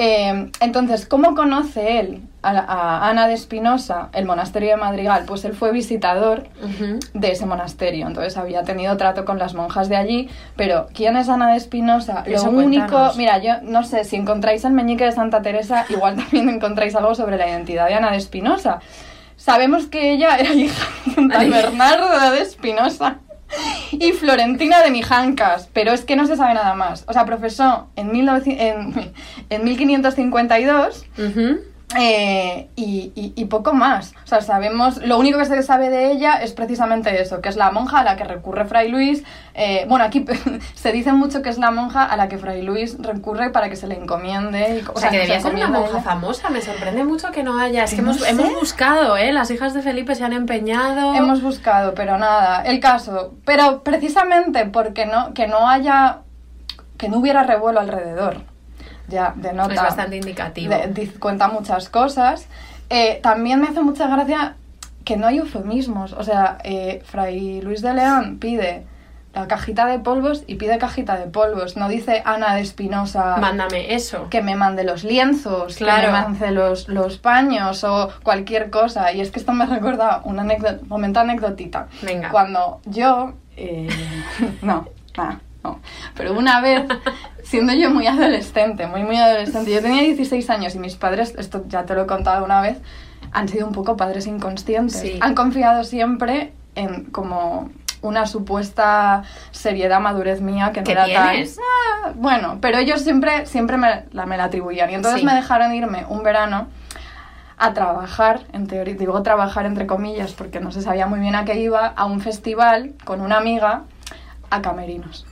Eh, 0.00 0.52
entonces, 0.60 1.06
¿cómo 1.06 1.34
conoce 1.34 1.98
él 1.98 2.22
a, 2.40 3.08
Ana 3.08 3.26
de 3.26 3.34
Espinosa, 3.34 4.10
el 4.12 4.26
monasterio 4.26 4.70
de 4.70 4.76
Madrigal? 4.76 5.24
Pues 5.26 5.44
él 5.44 5.54
fue 5.54 5.72
visitador 5.72 6.44
de 7.14 7.32
ese 7.32 7.46
monasterio. 7.46 8.06
Entonces 8.06 8.36
había 8.36 8.62
tenido 8.62 8.96
trato 8.96 9.24
con 9.24 9.40
las 9.40 9.54
monjas 9.54 9.88
de 9.88 9.96
allí. 9.96 10.30
Pero, 10.54 10.86
¿quién 10.94 11.16
es 11.16 11.28
Ana 11.28 11.50
de 11.50 11.56
Espinosa? 11.56 12.22
Lo 12.28 12.36
Eso, 12.36 12.50
único. 12.50 12.86
cuéntanos. 12.86 13.16
Mira, 13.16 13.38
yo 13.38 13.54
no 13.62 13.82
sé, 13.82 14.04
si 14.04 14.14
encontráis 14.14 14.64
el 14.64 14.72
meñique 14.72 15.04
de 15.04 15.12
Santa 15.12 15.42
Teresa, 15.42 15.84
igual 15.88 16.14
también 16.30 16.48
encontráis 16.48 16.94
algo 16.94 17.16
sobre 17.16 17.36
la 17.36 17.48
identidad 17.48 17.88
de 17.88 17.94
Ana 17.94 18.12
de 18.12 18.18
Espinosa. 18.18 18.78
Sabemos 19.34 19.86
que 19.86 20.12
ella 20.12 20.36
era 20.36 20.54
hija 20.54 20.86
de 21.06 21.14
San. 21.14 21.50
Bernardo 21.50 22.30
de 22.30 22.40
Espinosa 22.40 23.18
y 23.92 24.12
Florentina 24.12 24.82
de 24.82 24.90
Mijancas, 24.90 25.68
pero 25.72 25.92
es 25.92 26.04
que 26.04 26.16
no 26.16 26.26
se 26.26 26.36
sabe 26.36 26.54
nada 26.54 26.74
más. 26.74 27.04
O 27.06 27.12
sea, 27.12 27.24
profesó 27.24 27.88
en, 27.96 28.12
1900 28.12 29.04
en, 29.04 29.12
en 29.50 29.64
1552 29.64 31.06
Ujú. 31.18 31.60
Eh, 31.96 32.68
y, 32.76 33.12
y- 33.14 33.32
y 33.34 33.44
poco 33.46 33.72
más. 33.72 34.12
O 34.24 34.26
sea, 34.26 34.42
sabemos, 34.42 34.98
lo 34.98 35.18
único 35.18 35.38
que 35.38 35.46
se 35.46 35.62
sabe 35.62 35.88
de 35.88 36.10
ella 36.12 36.34
es 36.34 36.52
precisamente 36.52 37.20
eso, 37.20 37.40
que 37.40 37.48
es 37.48 37.56
la 37.56 37.70
monja 37.70 38.00
a 38.00 38.04
la 38.04 38.16
que 38.16 38.24
recurre 38.24 38.66
Fray 38.66 38.90
Luis. 38.90 39.24
Eh, 39.54 39.86
bueno, 39.88 40.04
aquí 40.04 40.24
se 40.74 40.92
dice 40.92 41.12
mucho 41.12 41.40
que 41.40 41.48
es 41.48 41.56
la 41.58 41.70
monja 41.70 42.04
a 42.04 42.16
la 42.18 42.28
que 42.28 42.36
Fray 42.36 42.60
Luis 42.62 42.96
recurre 43.00 43.48
para 43.50 43.70
que 43.70 43.76
se 43.76 43.86
le 43.86 43.94
encomiende. 43.96 44.82
Y, 44.84 44.88
O 44.94 45.00
sea, 45.00 45.08
que 45.10 45.18
debía 45.18 45.40
ser 45.40 45.54
una 45.54 45.68
monja 45.68 46.00
famosa. 46.02 46.50
Me 46.50 46.60
sorprende 46.60 47.04
mucho 47.04 47.30
que 47.32 47.42
no 47.42 47.58
haya. 47.58 47.84
Es 47.84 47.94
que 47.94 48.02
No 48.02 48.12
hemos, 48.12 48.28
hemos 48.28 48.52
buscado, 48.54 49.16
¿eh? 49.16 49.32
Las 49.32 49.50
hijas 49.50 49.72
de 49.72 49.80
Felipe 49.80 50.14
se 50.14 50.24
han 50.24 50.34
empeñado. 50.34 51.14
Hemos 51.14 51.40
buscado, 51.42 51.94
pero 51.94 52.18
nada. 52.18 52.62
El 52.64 52.80
caso, 52.80 53.34
pero 53.46 53.82
precisamente 53.82 54.66
porque 54.66 55.06
no, 55.06 55.32
que 55.32 55.46
no 55.46 55.68
haya, 55.68 56.18
que 56.98 57.08
no 57.08 57.18
hubiera 57.18 57.44
revuelo 57.44 57.80
alrededor. 57.80 58.42
Ya, 59.08 59.32
denota. 59.36 59.74
Es 59.74 59.80
bastante 59.82 60.16
indicativo. 60.16 60.72
de- 60.74 61.10
cuenta 61.18 61.48
muchas 61.48 61.88
cosas. 61.88 62.46
Eh, 62.90 63.20
también 63.22 63.60
me 63.60 63.68
hace 63.68 63.82
mucha 63.82 64.06
gracia 64.08 64.56
que 65.04 65.16
no 65.16 65.26
hay 65.26 65.38
eufemismos. 65.38 66.12
O 66.12 66.22
sea, 66.22 66.58
eh, 66.64 67.02
Fray 67.04 67.60
Luis 67.62 67.80
de 67.82 67.94
León 67.94 68.38
pide 68.38 68.84
la 69.34 69.46
cajita 69.46 69.86
de 69.86 69.98
polvos 69.98 70.42
y 70.46 70.56
pide 70.56 70.78
cajita 70.78 71.16
de 71.16 71.26
polvos. 71.26 71.76
No 71.76 71.88
dice 71.88 72.22
Ana 72.24 72.54
de 72.54 72.62
Espinosa 72.62 73.36
Mándame 73.38 73.94
eso. 73.94 74.28
que 74.30 74.42
me 74.42 74.56
mande 74.56 74.84
los 74.84 75.04
lienzos, 75.04 75.76
Claro. 75.76 76.00
que 76.00 76.06
me 76.08 76.12
mande 76.12 76.50
los, 76.50 76.88
los 76.88 77.18
paños 77.18 77.84
o 77.84 78.10
cualquier 78.22 78.70
cosa. 78.70 79.12
Y 79.12 79.20
es 79.20 79.30
que 79.30 79.38
esto 79.38 79.52
me 79.52 79.64
recuerda 79.66 80.22
un 80.24 80.40
anécdota, 80.40 80.78
momento 80.88 81.20
anecdotita. 81.20 81.88
Venga. 82.02 82.30
Cuando 82.30 82.80
yo... 82.86 83.34
eh, 83.56 83.88
no, 84.62 84.88
nada, 85.16 85.40
no. 85.68 85.80
Pero 86.16 86.32
una 86.32 86.60
vez, 86.60 86.84
siendo 87.42 87.72
yo 87.72 87.90
muy 87.90 88.06
adolescente, 88.06 88.86
muy, 88.86 89.02
muy 89.02 89.16
adolescente, 89.16 89.72
yo 89.72 89.80
tenía 89.82 90.02
16 90.02 90.48
años 90.50 90.74
y 90.74 90.78
mis 90.78 90.96
padres, 90.96 91.34
esto 91.38 91.64
ya 91.68 91.84
te 91.84 91.94
lo 91.94 92.02
he 92.02 92.06
contado 92.06 92.44
una 92.44 92.60
vez, 92.60 92.78
han 93.32 93.48
sido 93.48 93.66
un 93.66 93.72
poco 93.72 93.96
padres 93.96 94.26
inconscientes. 94.26 95.00
Sí. 95.00 95.18
Han 95.20 95.34
confiado 95.34 95.84
siempre 95.84 96.52
en 96.74 97.04
como 97.06 97.70
una 98.00 98.26
supuesta 98.26 99.24
seriedad, 99.50 100.00
madurez 100.00 100.40
mía 100.40 100.70
que 100.72 100.80
no 100.80 100.84
¿Qué 100.84 100.92
era 100.92 101.04
tienes? 101.04 101.58
Ah, 101.58 102.12
bueno, 102.14 102.58
pero 102.60 102.78
ellos 102.78 103.00
siempre, 103.02 103.46
siempre 103.46 103.76
me 103.76 104.04
la, 104.12 104.26
me 104.26 104.36
la 104.36 104.44
atribuían. 104.44 104.90
Y 104.90 104.94
entonces 104.94 105.20
Sí. 105.20 105.26
me 105.26 105.34
dejaron 105.34 105.74
irme 105.74 106.06
un 106.08 106.22
verano 106.22 106.68
a 107.58 107.74
trabajar, 107.74 108.42
en 108.52 108.68
teoría, 108.68 108.94
digo 108.94 109.20
trabajar 109.24 109.66
entre 109.66 109.88
comillas 109.88 110.32
porque 110.32 110.60
no 110.60 110.70
se 110.70 110.80
sabía 110.80 111.08
muy 111.08 111.18
bien 111.18 111.34
a 111.34 111.44
qué 111.44 111.58
iba, 111.58 111.88
a 111.88 112.04
un 112.04 112.20
festival 112.20 112.92
con 113.04 113.20
una 113.20 113.36
amiga 113.36 113.82
a 114.48 114.62
camerinos. 114.62 115.26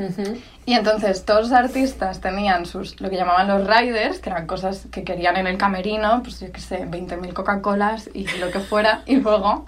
Ujú. 0.00 0.38
Y 0.66 0.74
entonces 0.74 1.24
todos 1.24 1.42
los 1.42 1.52
artistas 1.52 2.20
tenían 2.20 2.64
sus, 2.66 3.00
lo 3.00 3.10
que 3.10 3.16
llamaban 3.16 3.46
los 3.48 3.66
riders, 3.66 4.18
que 4.18 4.30
eran 4.30 4.46
cosas 4.46 4.86
que 4.90 5.04
querían 5.04 5.36
en 5.36 5.46
el 5.46 5.58
camerino, 5.58 6.22
pues 6.22 6.40
yo 6.40 6.50
qué 6.50 6.60
sé, 6.60 6.86
20.000 6.86 7.32
Coca-Colas 7.34 8.08
y 8.14 8.26
lo 8.38 8.50
que 8.50 8.60
fuera. 8.60 9.02
Y 9.06 9.16
luego 9.16 9.64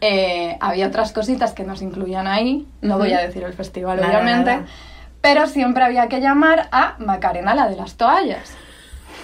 eh, 0.00 0.56
había 0.60 0.86
otras 0.88 1.12
cositas 1.12 1.52
que 1.52 1.64
nos 1.64 1.82
incluían 1.82 2.26
ahí, 2.26 2.66
no 2.80 2.94
Ujú. 2.96 3.04
voy 3.04 3.12
a 3.12 3.18
decir 3.20 3.42
el 3.44 3.52
festival 3.52 4.00
Nada, 4.00 4.08
obviamente, 4.08 4.50
nada. 4.52 4.66
pero 5.20 5.46
siempre 5.46 5.84
había 5.84 6.08
que 6.08 6.20
llamar 6.20 6.68
a 6.72 6.94
Macarena, 6.98 7.54
la 7.54 7.68
de 7.68 7.76
las 7.76 7.94
toallas. 7.96 8.50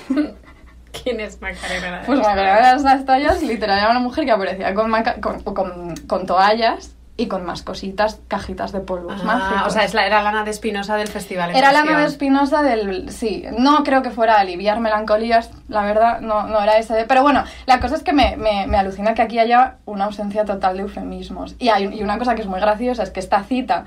¿Quién 1.03 1.21
es 1.21 1.41
Macarena? 1.41 2.03
Pues 2.05 2.19
Macarena 2.21 2.77
de 2.77 2.83
las 2.83 3.05
toallas 3.07 3.43
literal 3.43 3.79
era 3.79 3.91
una 3.91 4.01
mujer 4.01 4.25
que 4.27 4.31
aparecía 4.33 4.75
con, 4.75 4.91
con, 5.21 5.41
con- 5.55 5.95
con 6.07 6.27
toallas 6.27 6.95
y 7.23 7.29
con 7.29 7.45
más 7.45 7.63
cositas, 7.63 8.21
cajitas 8.29 8.73
de 8.73 8.81
polvos 8.81 9.21
Ah, 9.23 9.25
mágicos. 9.25 9.67
o 9.69 9.71
sea, 9.71 9.85
es 9.85 9.95
la, 9.95 10.07
era 10.07 10.23
Lana 10.23 10.45
de 10.45 10.51
Espinosa 10.51 10.97
del 10.97 11.09
festival. 11.09 11.51
en 11.51 11.57
Era 11.57 11.69
la 11.69 11.81
cuestión. 11.81 11.95
nueva 11.95 12.09
espinosa 12.09 12.63
del... 12.63 13.11
Sí, 13.11 13.45
no 13.59 13.85
creo 13.85 14.03
que 14.03 14.11
fuera 14.11 14.41
aliviar 14.41 14.81
melancolías, 14.81 15.51
la 15.69 15.83
verdad, 15.83 16.21
no, 16.21 16.47
no 16.49 16.61
era 16.63 16.79
ese. 16.79 16.95
de- 16.95 17.05
Pero 17.05 17.23
bueno, 17.23 17.45
la 17.67 17.81
cosa 17.81 17.95
es 17.97 18.03
que 18.03 18.13
me, 18.13 18.37
me- 18.37 18.67
me 18.67 18.77
alucina 18.77 19.15
que 19.15 19.23
aquí 19.23 19.39
haya 19.39 19.77
una 19.85 20.07
ausencia 20.07 20.45
total 20.45 20.77
de 20.77 20.83
eufemismos. 20.83 21.55
Y, 21.59 21.69
hay, 21.69 21.85
y 21.95 22.03
una 22.03 22.19
cosa 22.19 22.35
que 22.35 22.43
es 22.43 22.49
muy 22.49 22.61
graciosa 22.61 23.03
es 23.03 23.11
que 23.11 23.21
esta 23.21 23.43
cita, 23.45 23.85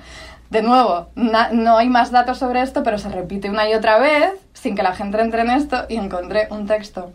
de 0.50 0.62
nuevo, 0.62 1.10
na- 1.16 1.50
no 1.52 1.78
hay 1.78 1.90
más 1.90 2.12
datos 2.12 2.38
sobre 2.38 2.62
esto, 2.62 2.84
pero 2.84 2.98
se 2.98 3.10
repite 3.10 3.50
una 3.50 3.68
y 3.70 3.74
otra 3.74 3.98
vez 3.98 4.32
sin 4.54 4.76
que 4.76 4.84
la 4.84 4.94
gente 4.96 5.20
entre 5.20 5.42
en 5.42 5.50
esto 5.50 5.86
y 5.90 5.98
encontré 5.98 6.48
un 6.52 6.68
texto 6.68 7.12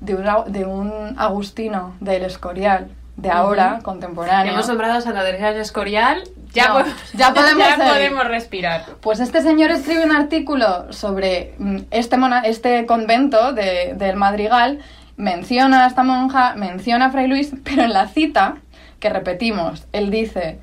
de 0.00 0.14
un, 0.14 0.52
de 0.52 0.64
un 0.66 1.14
agustino 1.18 1.94
del 2.00 2.24
Escorial, 2.24 2.88
de 3.16 3.30
ahora, 3.30 3.74
Ujú. 3.74 3.82
contemporáneo. 3.82 4.52
Hemos 4.52 4.68
nombrado 4.68 4.94
a 4.94 5.00
Santa 5.00 5.24
Teresa 5.24 5.50
Escorial. 5.50 6.22
Ya, 6.52 6.68
No, 6.68 6.74
po- 6.80 6.90
ya 7.14 7.32
podemos 7.34 7.66
ya 7.68 7.76
podemos 7.76 8.24
respirar. 8.28 8.84
Pues 9.00 9.20
este 9.20 9.40
señor 9.42 9.70
escribe 9.70 10.04
un 10.04 10.12
artículo 10.14 10.92
sobre 10.92 11.54
mm, 11.58 11.78
este, 11.90 12.16
mona- 12.18 12.42
este 12.42 12.84
convento 12.86 13.52
de- 13.52 13.94
del 13.94 14.16
Madrigal, 14.16 14.80
menciona 15.16 15.84
a 15.84 15.86
esta 15.88 16.02
monja, 16.02 16.54
menciona 16.56 17.06
a 17.06 17.10
Fray 17.10 17.26
Luis, 17.26 17.52
pero 17.64 17.82
en 17.84 17.92
la 17.92 18.08
cita, 18.08 18.56
que 19.00 19.08
repetimos, 19.10 19.86
él 19.92 20.10
dice 20.10 20.58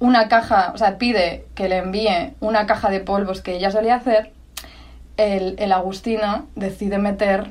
una 0.00 0.26
caja, 0.26 0.72
o 0.74 0.78
sea, 0.78 0.98
pide 0.98 1.44
que 1.54 1.68
le 1.68 1.78
envíe 1.78 2.34
una 2.40 2.66
caja 2.66 2.90
de 2.90 2.98
polvos 2.98 3.40
que 3.42 3.54
ella 3.54 3.70
solía 3.70 3.94
hacer, 3.94 4.32
el, 5.16 5.54
el 5.58 5.70
agustino 5.72 6.46
decide 6.56 6.98
meter, 6.98 7.46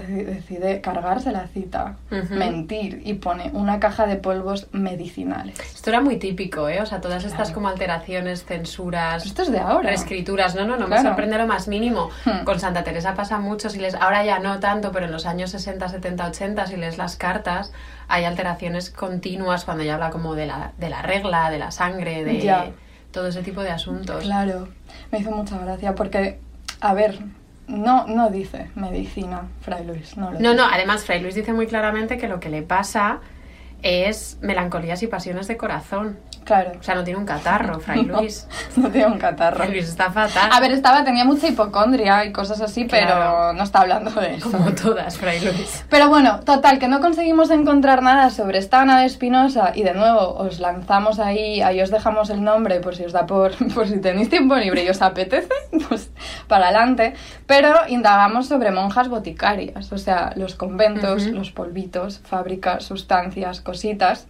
decide 0.00 0.80
cargarse 0.80 1.32
la 1.32 1.46
cita, 1.48 1.96
mentir 2.30 3.02
y 3.04 3.14
pone 3.14 3.50
una 3.52 3.80
caja 3.80 4.06
de 4.06 4.16
polvos 4.16 4.68
medicinales. 4.72 5.58
Esto 5.60 5.90
era 5.90 6.00
muy 6.00 6.16
típico, 6.18 6.68
¿eh? 6.68 6.80
O 6.80 6.86
sea, 6.86 7.00
todas 7.00 7.24
estas 7.24 7.50
como 7.52 7.68
alteraciones, 7.68 8.44
censuras, 8.44 9.24
Esto 9.26 9.42
es 9.42 9.52
de 9.52 9.58
ahora. 9.58 9.88
reescrituras. 9.90 10.54
No, 10.54 10.64
no, 10.64 10.76
no 10.76 10.82
me 10.86 10.94
Claro. 10.96 11.08
sorprende 11.10 11.38
lo 11.38 11.46
más 11.46 11.68
mínimo. 11.68 12.10
Hmm. 12.24 12.44
Con 12.44 12.58
Santa 12.60 12.84
Teresa 12.84 13.14
pasa 13.14 13.38
mucho. 13.38 13.70
Si 13.70 13.78
les, 13.78 13.94
ahora 13.94 14.24
ya 14.24 14.38
no 14.38 14.60
tanto, 14.60 14.92
pero 14.92 15.06
en 15.06 15.12
los 15.12 15.26
años 15.26 15.50
60, 15.50 15.88
70, 15.88 16.26
80, 16.28 16.66
si 16.66 16.76
lees 16.76 16.98
las 16.98 17.16
cartas, 17.16 17.72
hay 18.08 18.24
alteraciones 18.24 18.90
continuas 18.90 19.64
cuando 19.64 19.82
ella 19.82 19.94
habla 19.94 20.10
como 20.10 20.34
de 20.34 20.46
la, 20.46 20.72
de 20.78 20.88
la 20.90 21.02
regla, 21.02 21.50
de 21.50 21.58
la 21.58 21.70
sangre, 21.70 22.24
de 22.24 22.40
Ya. 22.40 22.66
todo 23.12 23.28
ese 23.28 23.42
tipo 23.42 23.62
de 23.62 23.70
asuntos. 23.70 24.22
Claro, 24.24 24.68
me 25.12 25.18
hizo 25.20 25.30
mucha 25.30 25.58
gracia 25.58 25.94
porque, 25.94 26.38
a 26.80 26.94
ver, 26.94 27.18
no, 27.66 28.06
no 28.06 28.30
dice 28.30 28.70
medicina, 28.74 29.42
Fray 29.62 29.84
Luis, 29.86 30.16
no 30.16 30.26
lo 30.32 30.40
No, 30.40 30.50
dice. 30.50 30.54
no, 30.54 30.64
además 30.70 31.04
Fray 31.04 31.20
Luis 31.20 31.34
dice 31.34 31.52
muy 31.52 31.66
claramente 31.66 32.18
que 32.18 32.28
lo 32.28 32.40
que 32.40 32.48
le 32.50 32.62
pasa 32.62 33.20
es 33.82 34.38
melancolías 34.40 35.02
y 35.02 35.06
pasiones 35.06 35.46
de 35.48 35.56
corazón. 35.56 36.18
Claro. 36.44 36.72
O 36.78 36.82
sea, 36.82 36.94
no 36.94 37.04
tiene 37.04 37.18
un 37.18 37.26
catarro, 37.26 37.80
Fray 37.80 38.02
Luis. 38.04 38.46
No, 38.76 38.90
tiene 38.90 39.06
un 39.06 39.18
catarro. 39.18 39.56
Fray 39.56 39.72
Luis 39.72 39.88
está 39.88 40.10
fatal. 40.10 40.50
A 40.52 40.60
ver, 40.60 40.72
estaba, 40.72 41.04
tenía 41.04 41.24
mucha 41.24 41.48
hipocondria 41.48 42.24
y 42.24 42.32
cosas 42.32 42.60
así, 42.60 42.84
pero 42.84 43.52
no 43.52 43.62
está 43.62 43.80
hablando 43.80 44.10
de 44.10 44.34
eso. 44.34 44.50
como 44.50 44.72
todas, 44.72 45.16
Fray 45.18 45.40
Luis. 45.40 45.84
Pero 45.88 46.08
bueno, 46.08 46.40
total, 46.40 46.78
que 46.78 46.88
no 46.88 47.00
conseguimos 47.00 47.50
encontrar 47.50 48.02
nada 48.02 48.30
sobre 48.30 48.58
esta 48.58 48.82
Ana 48.82 49.00
de 49.00 49.06
Espinosa 49.06 49.72
y 49.74 49.82
de 49.82 49.94
nuevo 49.94 50.34
os 50.34 50.60
lanzamos 50.60 51.18
ahí, 51.18 51.62
ahí 51.62 51.80
os 51.80 51.90
dejamos 51.90 52.30
el 52.30 52.44
nombre 52.44 52.80
por 52.80 52.94
si 52.94 53.04
os 53.04 53.12
da 53.12 53.26
por, 53.26 53.52
por 53.74 53.88
si 53.88 54.00
tenéis 54.00 54.28
tiempo 54.28 54.54
libre 54.56 54.84
y 54.84 54.88
os 54.88 55.00
apetece, 55.02 55.48
pues 55.88 56.10
para 56.46 56.66
adelante. 56.66 57.14
Pero 57.46 57.74
indagamos 57.88 58.48
sobre 58.48 58.70
monjas 58.70 59.08
boticarias, 59.08 59.92
o 59.92 59.98
sea, 59.98 60.32
los 60.36 60.54
conventos, 60.54 61.26
los 61.26 61.50
polvitos, 61.50 62.20
fábricas, 62.24 62.84
sustancias, 62.84 63.60
cositas. 63.60 64.26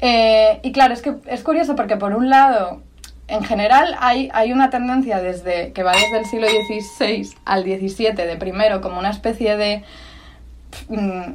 Eh, 0.00 0.60
y 0.62 0.72
claro, 0.72 0.94
es 0.94 1.02
que 1.02 1.14
es 1.26 1.42
curioso 1.42 1.76
porque 1.76 1.96
por 1.96 2.14
un 2.14 2.28
lado, 2.28 2.82
en 3.28 3.44
general 3.44 3.96
hay, 4.00 4.28
hay 4.34 4.52
una 4.52 4.70
tendencia 4.70 5.20
desde 5.20 5.72
que 5.72 5.82
va 5.82 5.92
desde 5.92 6.18
el 6.18 6.26
siglo 6.26 6.46
XVI 6.48 7.34
al 7.44 7.62
XVII 7.62 8.12
de 8.12 8.36
primero 8.36 8.80
como 8.80 8.98
una 8.98 9.10
especie 9.10 9.56
de 9.56 9.82
mm, 10.88 11.34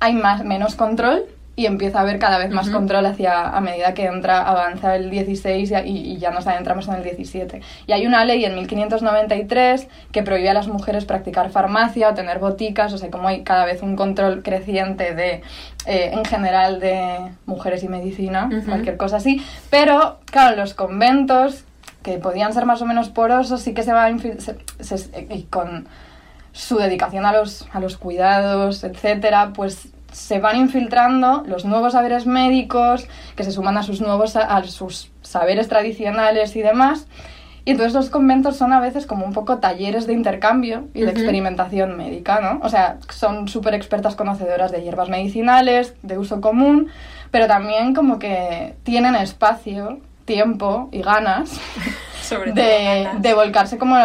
hay 0.00 0.14
más, 0.14 0.44
menos 0.44 0.76
control 0.76 1.26
y 1.58 1.66
empieza 1.66 1.98
a 1.98 2.02
haber 2.02 2.20
cada 2.20 2.38
vez 2.38 2.50
más 2.50 2.68
control 2.70 3.04
hacia 3.06 3.48
a 3.48 3.60
medida 3.60 3.92
que 3.92 4.04
entra 4.06 4.42
avanza 4.48 4.94
el 4.94 5.10
16 5.10 5.72
y, 5.84 6.16
ya 6.18 6.30
nos 6.30 6.46
adentramos 6.46 6.86
en 6.86 6.94
el 6.94 7.02
17. 7.02 7.60
Y 7.88 7.92
hay 7.92 8.06
una 8.06 8.24
ley 8.24 8.44
en 8.44 8.54
1593 8.54 9.88
que 10.12 10.22
prohíbe 10.22 10.50
a 10.50 10.54
las 10.54 10.68
mujeres 10.68 11.04
practicar 11.04 11.50
farmacia 11.50 12.10
o 12.10 12.14
tener 12.14 12.38
boticas, 12.38 12.92
o 12.92 12.98
sea, 12.98 13.10
como 13.10 13.26
hay 13.26 13.42
cada 13.42 13.64
vez 13.64 13.82
un 13.82 13.96
control 13.96 14.44
creciente 14.44 15.14
de, 15.16 15.42
eh, 15.86 16.10
en 16.12 16.24
general, 16.24 16.78
de 16.78 17.32
mujeres 17.44 17.82
y 17.82 17.88
medicina, 17.88 18.48
cualquier 18.66 18.96
cosa 18.96 19.16
así. 19.16 19.44
Pero, 19.68 20.20
claro, 20.26 20.54
los 20.56 20.74
conventos, 20.74 21.64
que 22.04 22.18
podían 22.18 22.52
ser 22.52 22.66
más 22.66 22.80
o 22.82 22.86
menos 22.86 23.08
porosos, 23.08 23.62
sí 23.62 23.74
que 23.74 23.82
se 23.82 23.92
va 23.92 24.08
se- 24.16 24.60
se- 24.80 25.26
y 25.30 25.42
con 25.50 25.88
su 26.52 26.78
dedicación 26.78 27.26
a 27.26 27.32
los, 27.32 27.66
a 27.72 27.80
los 27.80 27.96
cuidados, 27.98 28.84
etcétera, 28.84 29.50
pues 29.54 29.88
se 30.12 30.38
van 30.38 30.56
infiltrando 30.56 31.42
los 31.46 31.64
nuevos 31.64 31.92
saberes 31.92 32.26
médicos 32.26 33.08
que 33.36 33.44
se 33.44 33.52
suman 33.52 33.76
a 33.76 33.82
sus 33.82 34.00
nuevos 34.00 34.36
a 34.36 34.62
sus 34.64 35.10
saberes 35.22 35.68
tradicionales 35.68 36.56
y 36.56 36.62
demás. 36.62 37.06
Y 37.64 37.72
entonces 37.72 37.92
los 37.92 38.08
conventos 38.08 38.56
son 38.56 38.72
a 38.72 38.80
veces 38.80 39.04
como 39.04 39.26
un 39.26 39.34
poco 39.34 39.58
talleres 39.58 40.06
de 40.06 40.14
intercambio 40.14 40.88
y 40.94 41.02
de 41.02 41.10
experimentación 41.10 41.98
médica, 41.98 42.40
¿no? 42.40 42.60
O 42.62 42.70
sea, 42.70 42.96
son 43.10 43.46
súper 43.46 43.74
expertas 43.74 44.16
conocedoras 44.16 44.72
de 44.72 44.82
hierbas 44.82 45.10
medicinales, 45.10 45.94
de 46.02 46.16
uso 46.16 46.40
común, 46.40 46.88
pero 47.30 47.46
también 47.46 47.94
como 47.94 48.18
que 48.18 48.74
tienen 48.84 49.14
espacio, 49.16 50.00
tiempo 50.24 50.88
y 50.92 51.02
ganas 51.02 51.60
Sobre 52.28 52.52
de, 52.52 53.34
volcarse 53.34 53.78
como 53.78 53.96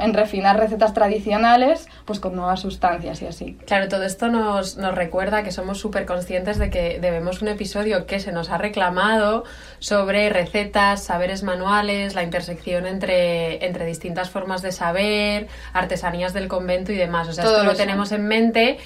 en 0.00 0.14
refinar 0.14 0.58
recetas 0.58 0.92
tradicionales, 0.92 1.88
pues 2.04 2.20
con 2.20 2.36
nuevas 2.36 2.60
sustancias 2.60 3.22
y 3.22 3.26
así. 3.26 3.56
Claro, 3.66 3.88
todo 3.88 4.04
esto 4.04 4.28
nos, 4.28 4.76
nos 4.76 4.94
recuerda 4.94 5.42
que 5.42 5.52
somos 5.52 5.78
súper 5.78 6.06
conscientes 6.06 6.58
de 6.58 6.70
que 6.70 6.98
debemos 7.00 7.42
un 7.42 7.48
episodio 7.48 8.06
que 8.06 8.20
se 8.20 8.32
nos 8.32 8.50
ha 8.50 8.58
reclamado 8.58 9.44
sobre 9.78 10.28
recetas, 10.28 11.02
saberes 11.02 11.42
manuales, 11.42 12.14
la 12.14 12.22
intersección 12.22 12.86
entre, 12.86 13.64
entre 13.64 13.86
distintas 13.86 14.30
formas 14.30 14.62
de 14.62 14.72
saber, 14.72 15.48
artesanías 15.72 16.32
del 16.32 16.48
convento 16.48 16.92
y 16.92 16.96
demás. 16.96 17.28
O 17.28 17.32
sea, 17.32 17.44
Todo 17.44 17.58
esto 17.58 17.66
lo 17.66 17.76
tenemos 17.76 18.12
en 18.12 18.26
mente. 18.26 18.78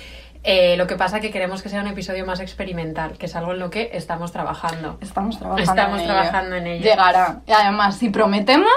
Eh, 0.44 0.76
lo 0.76 0.86
que 0.86 0.96
pasa 0.96 1.20
que 1.20 1.30
queremos 1.30 1.62
que 1.62 1.68
sea 1.70 1.80
un 1.80 1.86
episodio 1.88 2.24
más 2.26 2.38
experimental, 2.40 3.16
que 3.18 3.26
es 3.26 3.34
algo 3.34 3.52
en 3.52 3.58
lo 3.58 3.70
que 3.70 3.90
estamos 3.94 4.30
trabajando. 4.30 4.98
Estamos 5.00 5.38
trabajando 5.38 5.70
Estamos 5.72 6.00
en 6.00 6.06
trabajando 6.06 6.56
ello. 6.56 6.66
en 6.66 6.72
ello. 6.72 6.84
Llegará. 6.84 7.40
Y 7.46 7.52
además, 7.52 7.96
si 7.96 8.10
prometemos, 8.10 8.68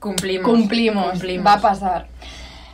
Cumplimos. 0.00 0.44
cumplimos, 0.48 1.10
cumplimos. 1.12 1.46
va 1.46 1.52
a 1.54 1.60
pasar. 1.60 2.06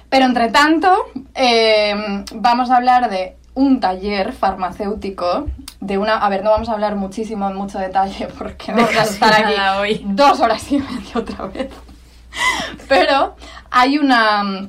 Pero 0.08 0.24
entre 0.24 0.48
tanto, 0.50 0.90
eh, 1.34 2.24
vamos 2.34 2.70
a 2.70 2.76
hablar 2.78 3.10
de 3.10 3.36
un 3.52 3.80
taller 3.80 4.32
farmacéutico, 4.32 5.46
de 5.80 5.98
una... 5.98 6.16
A 6.16 6.28
ver, 6.30 6.42
no 6.42 6.50
vamos 6.50 6.70
a 6.70 6.72
hablar 6.72 6.96
muchísimo, 6.96 7.48
en 7.50 7.56
mucho 7.56 7.78
detalle, 7.78 8.28
porque 8.38 8.72
vamos 8.72 8.96
a 8.96 9.02
estar 9.02 9.34
aquí 9.44 9.54
hoy. 9.78 10.02
dos 10.06 10.40
horas 10.40 10.72
y 10.72 10.78
media 10.78 11.10
otra 11.16 11.46
vez. 11.46 11.68
Pero 12.88 13.36
hay 13.70 13.98
una... 13.98 14.68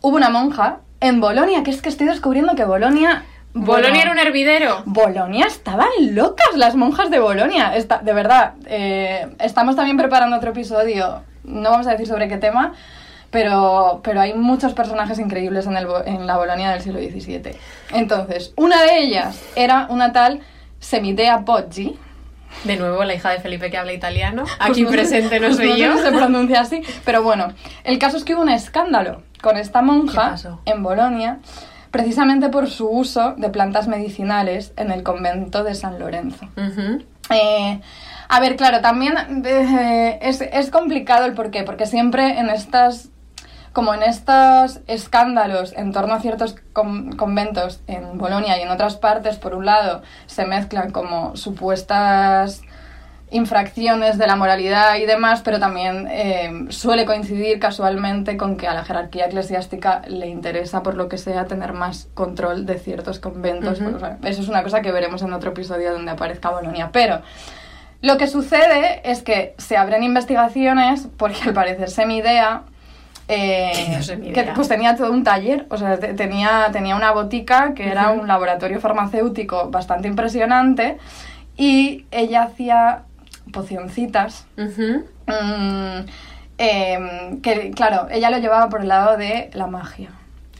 Hubo 0.00 0.16
una 0.16 0.30
monja 0.30 0.78
en 1.04 1.20
Bolonia, 1.20 1.62
que 1.62 1.70
es 1.70 1.82
que 1.82 1.90
estoy 1.90 2.06
descubriendo 2.06 2.54
que 2.54 2.64
Bolonia... 2.64 3.24
Bolonia 3.52 3.90
bueno, 3.90 4.02
era 4.02 4.10
un 4.10 4.18
hervidero. 4.18 4.82
Bolonia 4.86 5.46
estaban 5.46 5.90
locas 6.00 6.56
las 6.56 6.76
monjas 6.76 7.10
de 7.10 7.18
Bolonia. 7.20 7.76
Está, 7.76 7.98
de 7.98 8.14
verdad, 8.14 8.54
eh, 8.66 9.28
estamos 9.38 9.76
también 9.76 9.98
preparando 9.98 10.34
otro 10.34 10.50
episodio. 10.50 11.22
No 11.44 11.70
vamos 11.70 11.86
a 11.86 11.90
decir 11.90 12.06
sobre 12.06 12.26
qué 12.26 12.38
tema, 12.38 12.72
pero, 13.30 14.00
pero 14.02 14.22
hay 14.22 14.32
muchos 14.32 14.72
personajes 14.72 15.18
increíbles 15.18 15.66
en, 15.66 15.76
el, 15.76 15.86
en 16.06 16.26
la 16.26 16.38
Bolonia 16.38 16.70
del 16.70 16.80
siglo 16.80 16.98
XVII. 16.98 17.54
Entonces, 17.92 18.54
una 18.56 18.82
de 18.82 18.98
ellas 19.00 19.40
era 19.56 19.86
una 19.90 20.10
tal 20.12 20.40
Semitea 20.80 21.44
Poggi. 21.44 21.98
De 22.62 22.76
nuevo, 22.76 23.04
la 23.04 23.14
hija 23.14 23.30
de 23.30 23.40
Felipe 23.40 23.70
que 23.70 23.76
habla 23.76 23.92
italiano. 23.92 24.44
Aquí 24.58 24.84
presente 24.84 25.40
no 25.40 25.52
soy 25.52 25.78
yo. 25.78 25.98
se 25.98 26.12
pronuncia 26.12 26.60
así, 26.60 26.82
pero 27.04 27.22
bueno, 27.22 27.52
el 27.84 27.98
caso 27.98 28.16
es 28.16 28.24
que 28.24 28.34
hubo 28.34 28.42
un 28.42 28.48
escándalo 28.48 29.22
con 29.42 29.56
esta 29.56 29.80
¿Qué 29.80 29.86
monja 29.86 30.36
en 30.64 30.82
Bolonia 30.82 31.40
precisamente 31.94 32.48
por 32.48 32.68
su 32.68 32.88
uso 32.88 33.34
de 33.36 33.50
plantas 33.50 33.86
medicinales 33.86 34.72
en 34.76 34.90
el 34.90 35.04
convento 35.04 35.62
de 35.62 35.76
San 35.76 36.00
Lorenzo. 36.00 36.48
Eh, 37.30 37.80
a 38.28 38.40
ver, 38.40 38.56
claro, 38.56 38.80
también 38.80 39.14
eh, 39.46 40.18
es, 40.20 40.40
es 40.40 40.70
complicado 40.70 41.24
el 41.24 41.34
porqué, 41.34 41.62
porque 41.62 41.86
siempre 41.86 42.40
en 42.40 42.48
estas, 42.48 43.10
como 43.74 43.92
en 43.92 44.02
estos 44.02 44.80
escándalos 44.86 45.74
en 45.76 45.92
torno 45.92 46.14
a 46.14 46.20
ciertos 46.20 46.56
con- 46.72 47.12
conventos 47.16 47.80
en 47.86 48.16
Bolonia 48.16 48.56
y 48.56 48.62
en 48.62 48.70
otras 48.70 48.96
partes, 48.96 49.36
por 49.36 49.54
un 49.54 49.66
lado, 49.66 50.00
se 50.26 50.46
mezclan 50.46 50.90
como 50.92 51.36
supuestas 51.36 52.62
infracciones 53.30 54.16
de 54.16 54.28
la 54.28 54.36
moralidad 54.36 54.94
y 54.96 55.06
demás, 55.06 55.42
pero 55.42 55.58
también 55.58 56.06
eh, 56.08 56.66
suele 56.68 57.04
coincidir 57.04 57.58
casualmente 57.58 58.36
con 58.36 58.56
que 58.56 58.68
a 58.68 58.74
la 58.74 58.84
jerarquía 58.84 59.26
eclesiástica 59.26 60.02
le 60.06 60.28
interesa, 60.28 60.84
por 60.84 60.94
lo 60.94 61.08
que 61.08 61.18
sea, 61.18 61.46
tener 61.46 61.72
más 61.72 62.08
control 62.14 62.64
de 62.66 62.78
ciertos 62.78 63.18
conventos. 63.18 63.80
Eso 64.22 64.42
es 64.42 64.48
una 64.48 64.62
cosa 64.62 64.82
que 64.82 64.92
veremos 64.92 65.20
en 65.22 65.32
otro 65.32 65.50
episodio 65.50 65.92
donde 65.92 66.12
aparezca 66.12 66.50
Bolonia. 66.50 66.90
Pero 66.92 67.22
lo 68.02 68.18
que 68.18 68.28
sucede 68.28 69.00
es 69.02 69.22
que 69.22 69.56
se 69.58 69.76
abren 69.76 70.04
investigaciones 70.04 71.08
porque 71.16 71.42
al 71.44 71.54
parecer 71.54 71.90
Semidea... 71.90 72.62
eh, 73.28 74.00
que 74.34 74.42
pues 74.54 74.68
tenía 74.68 74.96
todo 74.96 75.10
un 75.12 75.24
taller, 75.24 75.66
o 75.70 75.76
sea, 75.76 75.98
te- 75.98 76.14
tenía, 76.14 76.68
tenía 76.72 76.96
una 76.96 77.12
botica 77.12 77.74
que 77.74 77.88
era 77.88 78.10
Ujú. 78.12 78.22
un 78.22 78.28
laboratorio 78.28 78.80
farmacéutico 78.80 79.70
bastante 79.70 80.08
impresionante 80.08 80.98
y 81.56 82.04
ella 82.10 82.42
hacía 82.44 83.02
pocioncitas 83.52 84.46
Ujú. 84.58 85.04
mm, 85.26 86.06
em, 86.58 87.40
que 87.40 87.70
claro, 87.70 88.08
ella 88.10 88.30
lo 88.30 88.38
llevaba 88.38 88.68
por 88.68 88.80
el 88.82 88.88
lado 88.88 89.16
de 89.16 89.50
la 89.54 89.66
magia. 89.66 90.10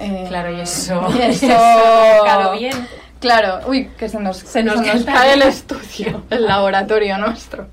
Eh, 0.01 0.25
Claro, 0.29 0.51
y 0.53 0.61
eso. 0.61 1.07
y 1.17 1.21
eso- 1.23 1.47
Claro, 1.47 2.53
bien. 2.59 2.89
Claro, 3.21 3.61
uy, 3.69 3.89
que 3.99 4.09
se 4.09 4.19
nos, 4.21 4.37
Se 4.39 4.63
nos 4.63 4.79
se 4.81 4.85
cae. 4.85 5.05
cae 5.05 5.33
el 5.35 5.43
estudio, 5.43 6.25
el 6.31 6.45
laboratorio 6.47 7.17
nuestro. 7.19 7.69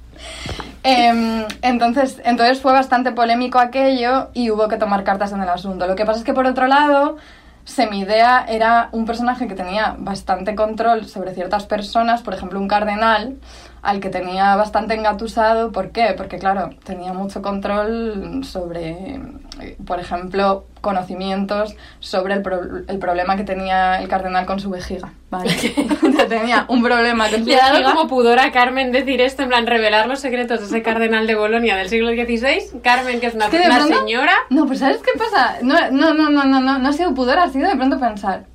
Em, 0.84 1.46
entonces, 1.62 2.22
entonces 2.26 2.60
fue 2.60 2.72
bastante 2.72 3.12
polémico 3.12 3.60
aquello 3.60 4.30
y 4.34 4.50
hubo 4.50 4.68
que 4.68 4.78
tomar 4.78 5.04
cartas 5.04 5.32
en 5.32 5.42
el 5.42 5.50
asunto. 5.50 5.86
Lo 5.88 5.96
que 5.96 6.06
pasa 6.06 6.20
es 6.20 6.26
que 6.26 6.34
por 6.34 6.48
otro 6.48 6.68
lado, 6.68 7.18
Semidea 7.66 8.46
era 8.48 8.90
un 8.92 9.06
personaje 9.06 9.48
que 9.48 9.54
tenía 9.54 9.96
bastante 10.00 10.56
control 10.56 11.06
sobre 11.08 11.34
ciertas 11.36 11.66
personas, 11.68 12.24
por 12.24 12.34
ejemplo 12.34 12.60
un 12.60 12.68
cardenal, 12.68 13.38
al 13.82 14.00
que 14.00 14.10
tenía 14.10 14.56
bastante 14.56 14.94
engatusado. 14.94 15.72
¿Por 15.72 15.92
qué? 15.92 16.14
Porque 16.16 16.38
claro, 16.38 16.70
tenía 16.84 17.14
mucho 17.14 17.42
control 17.42 18.42
sobre, 18.44 19.16
eh, 19.60 19.78
por 19.86 20.00
ejemplo, 20.00 20.66
conocimientos 20.82 21.76
sobre 22.00 22.36
el, 22.36 22.42
pro- 22.42 22.62
el 22.88 22.98
problema 23.00 23.36
que 23.38 23.44
tenía 23.44 24.02
el 24.02 24.08
cardenal 24.08 24.46
con 24.46 24.60
su 24.60 24.70
vejiga. 24.70 25.14
¿vale? 25.30 25.52
Tenía 26.30 26.66
un 26.68 26.82
problema 26.84 27.30
con 27.30 27.40
su 27.40 27.46
Le 27.46 27.56
ha 27.56 27.60
dado 27.66 27.74
vejiga. 27.80 27.94
como 27.94 28.08
pudor 28.10 28.40
a 28.40 28.52
Carmen 28.52 28.92
decir 28.92 29.22
esto, 29.22 29.44
en 29.44 29.50
plan, 29.50 29.66
revelar 29.68 30.08
los 30.08 30.20
secretos 30.20 30.60
de 30.60 30.66
ese 30.68 30.82
cardenal 30.84 31.26
de 31.28 31.36
Bolonia 31.36 31.76
del 31.76 31.90
siglo 31.90 32.10
XVI. 32.12 32.80
Carmen, 32.84 33.20
que 33.20 33.28
es 33.28 33.34
una, 33.36 33.46
Es 33.46 33.52
que 33.52 33.60
de 33.60 33.66
una 33.68 33.86
señora. 33.88 34.34
No, 34.50 34.66
pues 34.66 34.80
¿sabes 34.80 34.98
qué 34.98 35.12
pasa? 35.18 35.58
No, 35.62 35.76
no, 35.92 36.14
no, 36.14 36.30
no, 36.30 36.44
no, 36.44 36.60
no, 36.60 36.80
no 36.80 36.90
ha 36.90 36.94
sido 36.94 37.14
pudor, 37.14 37.40
ha 37.40 37.50
sido 37.50 37.70
de 37.70 37.76
pronto 37.76 38.00
pensar, 38.00 38.46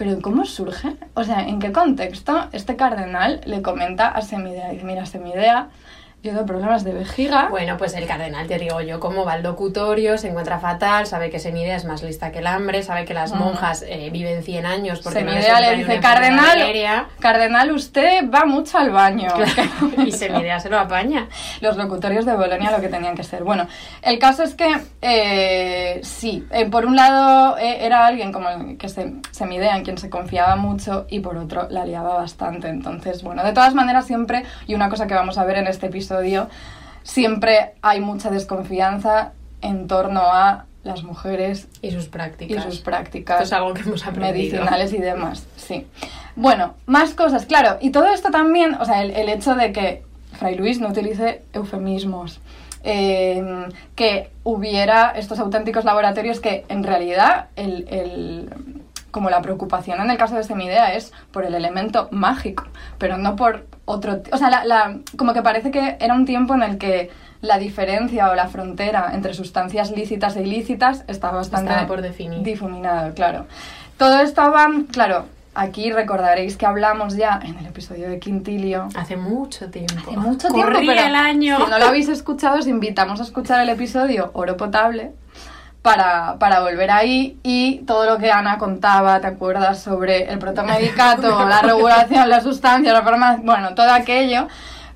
pero 0.00 0.18
¿cómo 0.22 0.46
surge? 0.46 0.96
O 1.12 1.24
sea, 1.24 1.46
¿en 1.46 1.58
qué 1.58 1.72
contexto 1.72 2.48
este 2.52 2.74
cardenal 2.74 3.42
le 3.44 3.60
comenta 3.60 4.08
a 4.08 4.22
Semidea? 4.22 4.70
Dice, 4.70 4.86
mira, 4.86 5.04
Semidea, 5.04 5.68
yo 6.22 6.32
tengo 6.32 6.44
problemas 6.46 6.84
de 6.84 6.92
vejiga. 6.92 7.48
Bueno, 7.48 7.76
pues 7.78 7.94
el 7.94 8.06
cardenal, 8.06 8.46
te 8.46 8.58
digo 8.58 8.80
yo, 8.82 9.00
como 9.00 9.24
va 9.24 9.32
al 9.34 9.42
locutorio, 9.42 10.18
se 10.18 10.28
encuentra 10.28 10.58
fatal, 10.58 11.06
sabe 11.06 11.30
que 11.30 11.38
Semidea 11.38 11.76
es 11.76 11.84
más 11.86 12.02
lista 12.02 12.30
que 12.30 12.40
el 12.40 12.46
hambre, 12.46 12.82
sabe 12.82 13.06
que 13.06 13.14
las 13.14 13.30
Ujú. 13.32 13.44
monjas 13.44 13.82
eh, 13.88 14.10
viven 14.12 14.42
100 14.42 14.66
años 14.66 15.00
porque 15.02 15.22
no 15.22 15.30
Semidea 15.30 15.56
entra 15.58 15.70
le 15.70 15.76
dice, 15.78 16.00
cardenal, 16.00 16.58
venérea". 16.58 17.06
cardenal, 17.20 17.70
usted 17.72 18.30
va 18.30 18.44
mucho 18.44 18.76
al 18.78 18.90
baño. 18.90 19.28
y 20.04 20.12
Semidea 20.12 20.60
se 20.60 20.68
lo 20.68 20.78
apaña. 20.78 21.28
los 21.62 21.76
locutorios 21.76 22.26
de 22.26 22.34
Bolonia 22.34 22.70
lo 22.70 22.80
que 22.80 22.88
tenían 22.88 23.14
que 23.16 23.24
ser. 23.24 23.42
Bueno, 23.42 23.66
el 24.02 24.18
caso 24.18 24.42
es 24.42 24.54
que 24.54 24.76
eh, 25.00 26.00
sí, 26.02 26.46
eh, 26.50 26.66
por 26.66 26.84
un 26.84 26.96
lado 26.96 27.56
eh, 27.58 27.78
era 27.86 28.06
alguien 28.06 28.30
como 28.32 28.48
el 28.50 28.76
que 28.76 28.88
se, 28.90 29.14
se 29.30 29.46
midea, 29.46 29.76
en 29.76 29.84
quien 29.84 29.96
se 29.96 30.10
confiaba 30.10 30.56
mucho, 30.56 31.06
y 31.08 31.20
por 31.20 31.36
otro 31.38 31.66
la 31.70 31.84
liaba 31.86 32.14
bastante. 32.14 32.68
Entonces, 32.68 33.22
bueno, 33.22 33.42
de 33.42 33.52
todas 33.52 33.74
maneras 33.74 34.06
siempre, 34.06 34.44
y 34.66 34.74
una 34.74 34.90
cosa 34.90 35.06
que 35.06 35.14
vamos 35.14 35.38
a 35.38 35.44
ver 35.44 35.56
en 35.56 35.66
este 35.66 35.86
episodio, 35.86 36.09
siempre 37.02 37.72
hay 37.82 38.00
mucha 38.00 38.30
desconfianza 38.30 39.32
en 39.62 39.86
torno 39.88 40.20
a 40.22 40.64
las 40.82 41.02
mujeres 41.02 41.68
Y 41.82 41.90
sus 41.90 42.06
y 42.06 42.08
prácticas. 42.08 42.64
sus 42.64 42.78
prácticas 42.80 43.42
Esto 43.42 43.44
es 43.56 43.60
algo 43.60 43.74
que 43.74 43.82
hemos 43.82 44.02
aprendido. 44.06 44.32
medicinales 44.62 44.92
y 44.92 44.98
demás, 44.98 45.46
sí. 45.56 45.86
Bueno, 46.36 46.74
más 46.86 47.12
cosas, 47.14 47.44
claro. 47.44 47.76
Y 47.80 47.90
todo 47.90 48.06
esto 48.12 48.30
también, 48.30 48.74
o 48.74 48.84
sea, 48.86 49.02
el, 49.02 49.10
el 49.10 49.28
hecho 49.28 49.54
de 49.54 49.72
que 49.72 50.02
Fray 50.38 50.54
Luis 50.56 50.80
no 50.80 50.88
utilice 50.88 51.42
eufemismos, 51.52 52.40
eh, 52.82 53.66
que 53.94 54.30
hubiera 54.42 55.10
estos 55.10 55.38
auténticos 55.38 55.84
laboratorios 55.84 56.40
que 56.40 56.64
en 56.68 56.82
realidad 56.82 57.48
el, 57.56 57.86
el- 57.90 58.79
como 59.10 59.30
la 59.30 59.42
preocupación 59.42 60.00
en 60.00 60.10
el 60.10 60.16
caso 60.18 60.36
de 60.36 60.44
Semidea 60.44 60.94
es 60.94 61.12
por 61.32 61.44
el 61.44 61.54
elemento 61.54 62.08
mágico, 62.10 62.64
pero 62.98 63.16
no 63.18 63.36
por 63.36 63.66
otro... 63.84 64.22
O 64.32 64.36
sea, 64.36 64.50
la- 64.50 64.64
la- 64.64 64.98
como 65.16 65.32
que 65.32 65.42
parece 65.42 65.70
que 65.70 65.96
era 66.00 66.14
un 66.14 66.24
tiempo 66.26 66.54
en 66.54 66.62
el 66.62 66.78
que 66.78 67.10
la 67.40 67.58
diferencia 67.58 68.30
o 68.30 68.34
la 68.34 68.48
frontera 68.48 69.10
entre 69.14 69.32
sustancias 69.34 69.90
lícitas 69.90 70.36
e 70.36 70.42
ilícitas 70.42 71.04
estaba 71.08 71.38
bastante 71.38 71.70
Estaba 71.70 71.86
por 71.88 72.02
definir. 72.02 72.42
difuminado, 72.42 73.14
claro. 73.14 73.46
Todo 73.96 74.20
esto 74.20 74.42
va, 74.52 74.68
claro, 74.92 75.24
aquí 75.54 75.90
recordaréis 75.90 76.56
que 76.56 76.66
hablamos 76.66 77.16
ya 77.16 77.40
en 77.42 77.56
el 77.58 77.66
episodio 77.66 78.08
de 78.10 78.18
Quintilio 78.18 78.88
Hace 78.94 79.16
mucho 79.16 79.70
tiempo. 79.70 79.94
Hace 80.10 80.16
mucho 80.18 80.48
tiempo, 80.48 80.72
Corría 80.72 80.92
pero 80.94 81.06
el 81.08 81.14
año. 81.14 81.56
Si 81.64 81.70
no 81.70 81.78
lo 81.78 81.86
habéis 81.86 82.08
escuchado, 82.08 82.58
os 82.58 82.66
invitamos 82.66 83.20
a 83.20 83.22
escuchar 83.24 83.60
el 83.62 83.70
episodio 83.70 84.30
Oro 84.34 84.56
Potable 84.56 85.12
para, 85.82 86.36
para 86.38 86.60
volver 86.60 86.90
ahí 86.90 87.38
y 87.42 87.78
todo 87.86 88.04
lo 88.04 88.18
que 88.18 88.30
Ana 88.30 88.58
contaba, 88.58 89.20
¿te 89.20 89.26
acuerdas? 89.26 89.80
Sobre 89.80 90.30
el 90.30 90.38
protomedicato, 90.38 91.44
la 91.48 91.62
regulación, 91.62 92.28
las 92.28 92.42
sustancias, 92.42 92.92
la 92.92 93.02
farmacia, 93.02 93.42
bueno, 93.44 93.74
todo 93.74 93.92
aquello. 93.92 94.48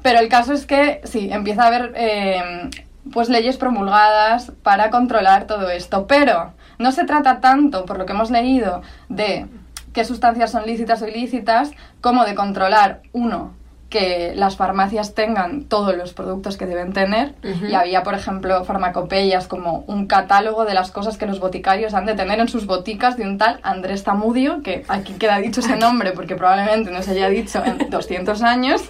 Pero 0.02 0.18
el 0.18 0.28
caso 0.28 0.52
es 0.52 0.66
que 0.66 1.00
sí, 1.04 1.30
empieza 1.32 1.64
a 1.64 1.66
haber 1.68 1.92
eh, 1.96 2.70
pues 3.12 3.30
leyes 3.30 3.56
promulgadas 3.56 4.52
para 4.62 4.90
controlar 4.90 5.46
todo 5.46 5.70
esto. 5.70 6.06
Pero 6.06 6.52
no 6.78 6.92
se 6.92 7.04
trata 7.04 7.40
tanto, 7.40 7.86
por 7.86 7.98
lo 7.98 8.04
que 8.04 8.12
hemos 8.12 8.30
leído, 8.30 8.82
de 9.08 9.46
qué 9.94 10.04
sustancias 10.04 10.50
son 10.50 10.66
lícitas 10.66 11.00
o 11.00 11.08
ilícitas, 11.08 11.70
como 12.02 12.26
de 12.26 12.34
controlar, 12.34 13.00
uno, 13.12 13.54
que 13.94 14.32
las 14.34 14.56
farmacias 14.56 15.14
tengan 15.14 15.66
todos 15.66 15.96
los 15.96 16.14
productos 16.14 16.56
que 16.56 16.66
deben 16.66 16.92
tener. 16.92 17.36
Ujú. 17.44 17.66
Y 17.66 17.74
había, 17.74 18.02
por 18.02 18.14
ejemplo, 18.14 18.64
farmacopeyas 18.64 19.46
como 19.46 19.84
un 19.86 20.08
catálogo 20.08 20.64
de 20.64 20.74
las 20.74 20.90
cosas 20.90 21.16
que 21.16 21.26
los 21.26 21.38
boticarios 21.38 21.94
han 21.94 22.04
de 22.04 22.14
tener 22.14 22.40
en 22.40 22.48
sus 22.48 22.66
boticas 22.66 23.16
de 23.16 23.22
un 23.22 23.38
tal 23.38 23.60
Andrés 23.62 24.02
Tamudio, 24.02 24.64
que 24.64 24.84
aquí 24.88 25.12
queda 25.12 25.38
dicho 25.38 25.60
ese 25.60 25.76
nombre 25.76 26.10
porque 26.10 26.34
probablemente 26.34 26.90
no 26.90 27.02
se 27.02 27.12
haya 27.12 27.28
dicho 27.28 27.62
en 27.64 27.88
200 27.90 28.42
años. 28.42 28.82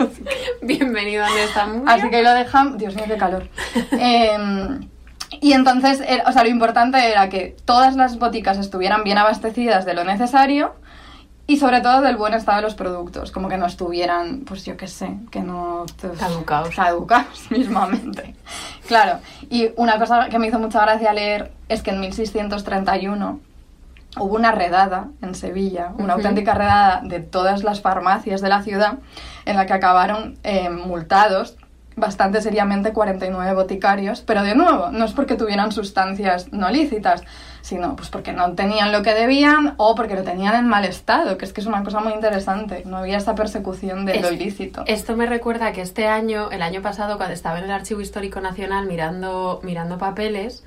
Bienvenido 0.63 1.23
a 1.23 1.29
esta 1.39 1.69
Así 1.87 2.09
que 2.09 2.23
lo 2.23 2.33
dejamos. 2.33 2.79
Dios 2.79 2.95
mío, 2.95 3.05
qué 3.07 3.19
calor. 3.19 3.47
Em, 3.91 4.89
y 5.43 5.53
entonces, 5.53 6.01
o 6.27 6.33
sea, 6.33 6.45
lo 6.45 6.49
importante 6.49 7.11
era 7.11 7.29
que 7.29 7.55
todas 7.67 7.95
las 7.95 8.19
boticas 8.19 8.57
estuvieran 8.57 9.05
bien 9.05 9.19
abastecidas 9.19 9.85
de 9.85 9.93
lo 9.93 10.05
necesario 10.05 10.77
y 11.47 11.59
sobre 11.59 11.81
todo 11.81 12.01
del 12.01 12.17
buen 12.17 12.33
estado 12.33 12.59
de 12.59 12.63
los 12.63 12.75
productos, 12.75 13.31
como 13.31 13.49
que 13.49 13.59
no 13.59 13.67
estuvieran, 13.67 14.45
pues 14.47 14.65
yo 14.65 14.77
qué 14.77 14.89
sé, 14.89 15.17
que 15.31 15.41
no... 15.41 15.85
Caducaos. 16.19 16.75
Caducados 16.75 17.47
mismamente. 17.51 18.35
Claro, 18.87 19.19
y 19.51 19.71
una 19.77 19.99
cosa 19.99 20.29
que 20.29 20.39
me 20.39 20.49
hizo 20.49 20.59
mucha 20.59 20.81
gracia 20.81 21.13
leer 21.13 21.53
es 21.69 21.83
que 21.83 21.91
en 21.91 22.01
1631 22.01 23.41
hubo 24.17 24.35
una 24.35 24.53
redada 24.53 25.09
en 25.21 25.35
Sevilla, 25.35 25.93
una 25.99 26.15
auténtica 26.15 26.55
redada 26.55 27.03
de 27.03 27.21
todas 27.21 27.63
las 27.63 27.81
farmacias 27.81 28.41
de 28.41 28.49
la 28.49 28.63
ciudad, 28.63 28.99
en 29.45 29.57
la 29.57 29.67
que 29.67 29.73
acabaron 29.75 30.39
eh, 30.45 30.71
multados 30.71 31.57
bastante 31.97 32.41
seriamente 32.41 32.93
49 32.93 33.55
boticarios, 33.55 34.21
pero 34.23 34.43
de 34.43 34.55
nuevo, 34.55 34.91
no 34.91 35.05
es 35.05 35.13
porque 35.13 35.37
tuvieran 35.37 35.73
sustancias 35.73 36.53
no 36.53 36.71
lícitas, 36.71 37.23
sino 37.63 37.97
pues 37.97 38.09
porque 38.11 38.33
no 38.33 38.53
tenían 38.53 38.93
lo 38.93 39.03
que 39.03 39.15
debían 39.15 39.75
o 39.77 39.95
porque 39.95 40.15
lo 40.15 40.23
tenían 40.23 40.55
en 40.55 40.67
mal 40.67 40.85
estado, 40.85 41.39
que 41.39 41.45
es 41.45 41.53
que 41.53 41.61
es 41.61 41.67
una 41.67 41.83
cosa 41.83 42.01
muy 42.01 42.13
interesante, 42.13 42.83
no 42.85 42.99
había 42.99 43.17
esta 43.17 43.35
persecución 43.35 44.05
de 44.05 44.21
lo 44.21 44.31
ilícito. 44.33 44.85
Esto 44.87 45.17
me 45.17 45.27
recuerda 45.27 45.73
que 45.73 45.81
este 45.81 46.07
año, 46.07 46.51
el 46.51 46.63
año 46.63 46.83
pasado, 46.83 47.17
cuando 47.17 47.35
estaba 47.35 47.59
en 47.59 47.65
el 47.65 47.71
Archivo 47.71 48.01
Histórico 48.01 48.41
Nacional 48.41 48.87
mirando, 48.87 49.61
mirando 49.63 49.99
papeles, 49.99 50.65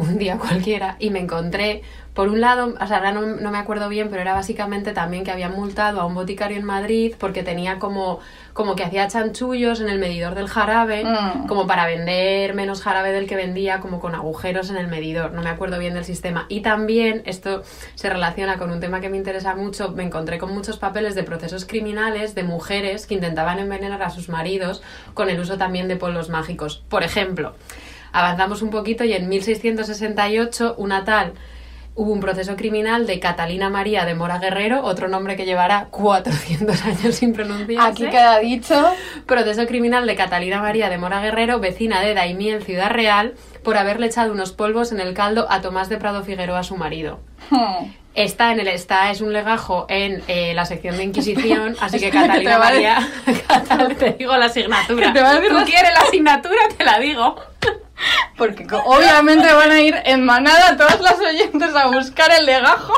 un 0.00 0.18
día 0.18 0.38
cualquiera 0.38 0.96
y 0.98 1.10
me 1.10 1.18
encontré, 1.20 1.82
por 2.14 2.28
un 2.28 2.40
lado, 2.40 2.74
o 2.80 2.86
sea, 2.88 2.96
ahora 2.96 3.12
no, 3.12 3.20
no 3.26 3.50
me 3.52 3.58
acuerdo 3.58 3.88
bien, 3.88 4.08
pero 4.10 4.20
era 4.22 4.34
básicamente 4.34 4.92
también 4.92 5.22
que 5.22 5.30
habían 5.30 5.52
multado 5.52 6.00
a 6.00 6.04
un 6.04 6.14
boticario 6.14 6.56
en 6.56 6.64
Madrid 6.64 7.14
porque 7.16 7.44
tenía 7.44 7.78
como, 7.78 8.18
como 8.54 8.74
que 8.74 8.82
hacía 8.82 9.06
chanchullos 9.06 9.80
en 9.80 9.88
el 9.88 10.00
medidor 10.00 10.34
del 10.34 10.48
jarabe, 10.48 11.04
Mm. 11.04 11.46
como 11.46 11.68
para 11.68 11.86
vender 11.86 12.54
menos 12.54 12.82
jarabe 12.82 13.12
del 13.12 13.28
que 13.28 13.36
vendía, 13.36 13.78
como 13.78 14.00
con 14.00 14.16
agujeros 14.16 14.68
en 14.70 14.76
el 14.78 14.88
medidor. 14.88 15.32
No 15.32 15.42
me 15.42 15.50
acuerdo 15.50 15.78
bien 15.78 15.94
del 15.94 16.04
sistema. 16.04 16.46
Y 16.48 16.60
también, 16.60 17.22
esto 17.24 17.62
se 17.94 18.10
relaciona 18.10 18.58
con 18.58 18.70
un 18.72 18.80
tema 18.80 19.00
que 19.00 19.08
me 19.08 19.16
interesa 19.16 19.54
mucho, 19.54 19.92
me 19.92 20.02
encontré 20.02 20.38
con 20.38 20.52
muchos 20.52 20.76
papeles 20.76 21.14
de 21.14 21.22
procesos 21.22 21.66
criminales 21.66 22.34
de 22.34 22.42
mujeres 22.42 23.06
que 23.06 23.14
intentaban 23.14 23.60
envenenar 23.60 24.02
a 24.02 24.10
sus 24.10 24.28
maridos 24.28 24.82
con 25.14 25.30
el 25.30 25.38
uso 25.38 25.56
también 25.56 25.86
de 25.86 25.94
polvos 25.96 26.28
mágicos. 26.30 26.82
Por 26.88 27.04
ejemplo, 27.04 27.54
avanzamos 28.12 28.62
un 28.62 28.70
poquito 28.70 29.04
y 29.04 29.12
en 29.12 29.28
1668 29.28 30.74
una 30.78 31.04
tal 31.04 31.34
hubo 31.98 32.12
un 32.12 32.20
proceso 32.20 32.54
criminal 32.54 33.08
de 33.08 33.18
Catalina 33.18 33.70
María 33.70 34.04
de 34.04 34.14
Mora 34.14 34.38
Guerrero, 34.38 34.84
otro 34.84 35.08
nombre 35.08 35.36
que 35.36 35.44
llevará 35.44 35.88
400 35.90 36.84
años 36.84 37.16
sin 37.16 37.32
pronunciarse. 37.32 37.88
Aquí 37.88 38.06
queda 38.08 38.38
dicho. 38.38 38.94
Proceso 39.26 39.66
criminal 39.66 40.06
de 40.06 40.14
Catalina 40.14 40.60
María 40.60 40.90
de 40.90 40.96
Mora 40.96 41.20
Guerrero, 41.20 41.58
vecina 41.58 42.00
de 42.00 42.14
Daimiel 42.14 42.62
Ciudad 42.62 42.90
Real, 42.90 43.34
por 43.64 43.76
haberle 43.76 44.06
echado 44.06 44.32
unos 44.32 44.52
polvos 44.52 44.92
en 44.92 45.00
el 45.00 45.12
caldo 45.12 45.48
a 45.50 45.60
Tomás 45.60 45.88
de 45.88 45.96
Prado 45.96 46.22
Figueroa, 46.22 46.62
su 46.62 46.76
marido. 46.76 47.18
Hmm. 47.50 47.90
Está 48.14 48.52
en 48.52 48.60
el 48.60 48.68
está 48.68 49.10
es 49.10 49.20
un 49.20 49.32
legajo 49.32 49.86
en 49.88 50.22
eh, 50.28 50.54
la 50.54 50.66
sección 50.66 50.96
de 50.96 51.02
Inquisición, 51.02 51.76
así 51.80 51.98
que 51.98 52.10
Catalina 52.12 52.60
María, 52.60 53.08
Catal, 53.48 53.96
te 53.98 54.12
digo 54.12 54.36
la 54.36 54.46
asignatura. 54.46 55.12
Te 55.12 55.20
¿Tú 55.20 55.64
quieres 55.66 55.90
la 55.94 56.00
asignatura? 56.06 56.60
Te 56.76 56.84
la 56.84 57.00
digo. 57.00 57.34
Porque 58.36 58.66
obviamente 58.84 59.52
van 59.52 59.70
a 59.72 59.80
ir 59.80 59.96
en 60.04 60.24
manada 60.24 60.76
todas 60.76 61.00
las 61.00 61.18
oyentes 61.18 61.74
a 61.74 61.88
buscar 61.88 62.30
el 62.38 62.46
legajo. 62.46 62.92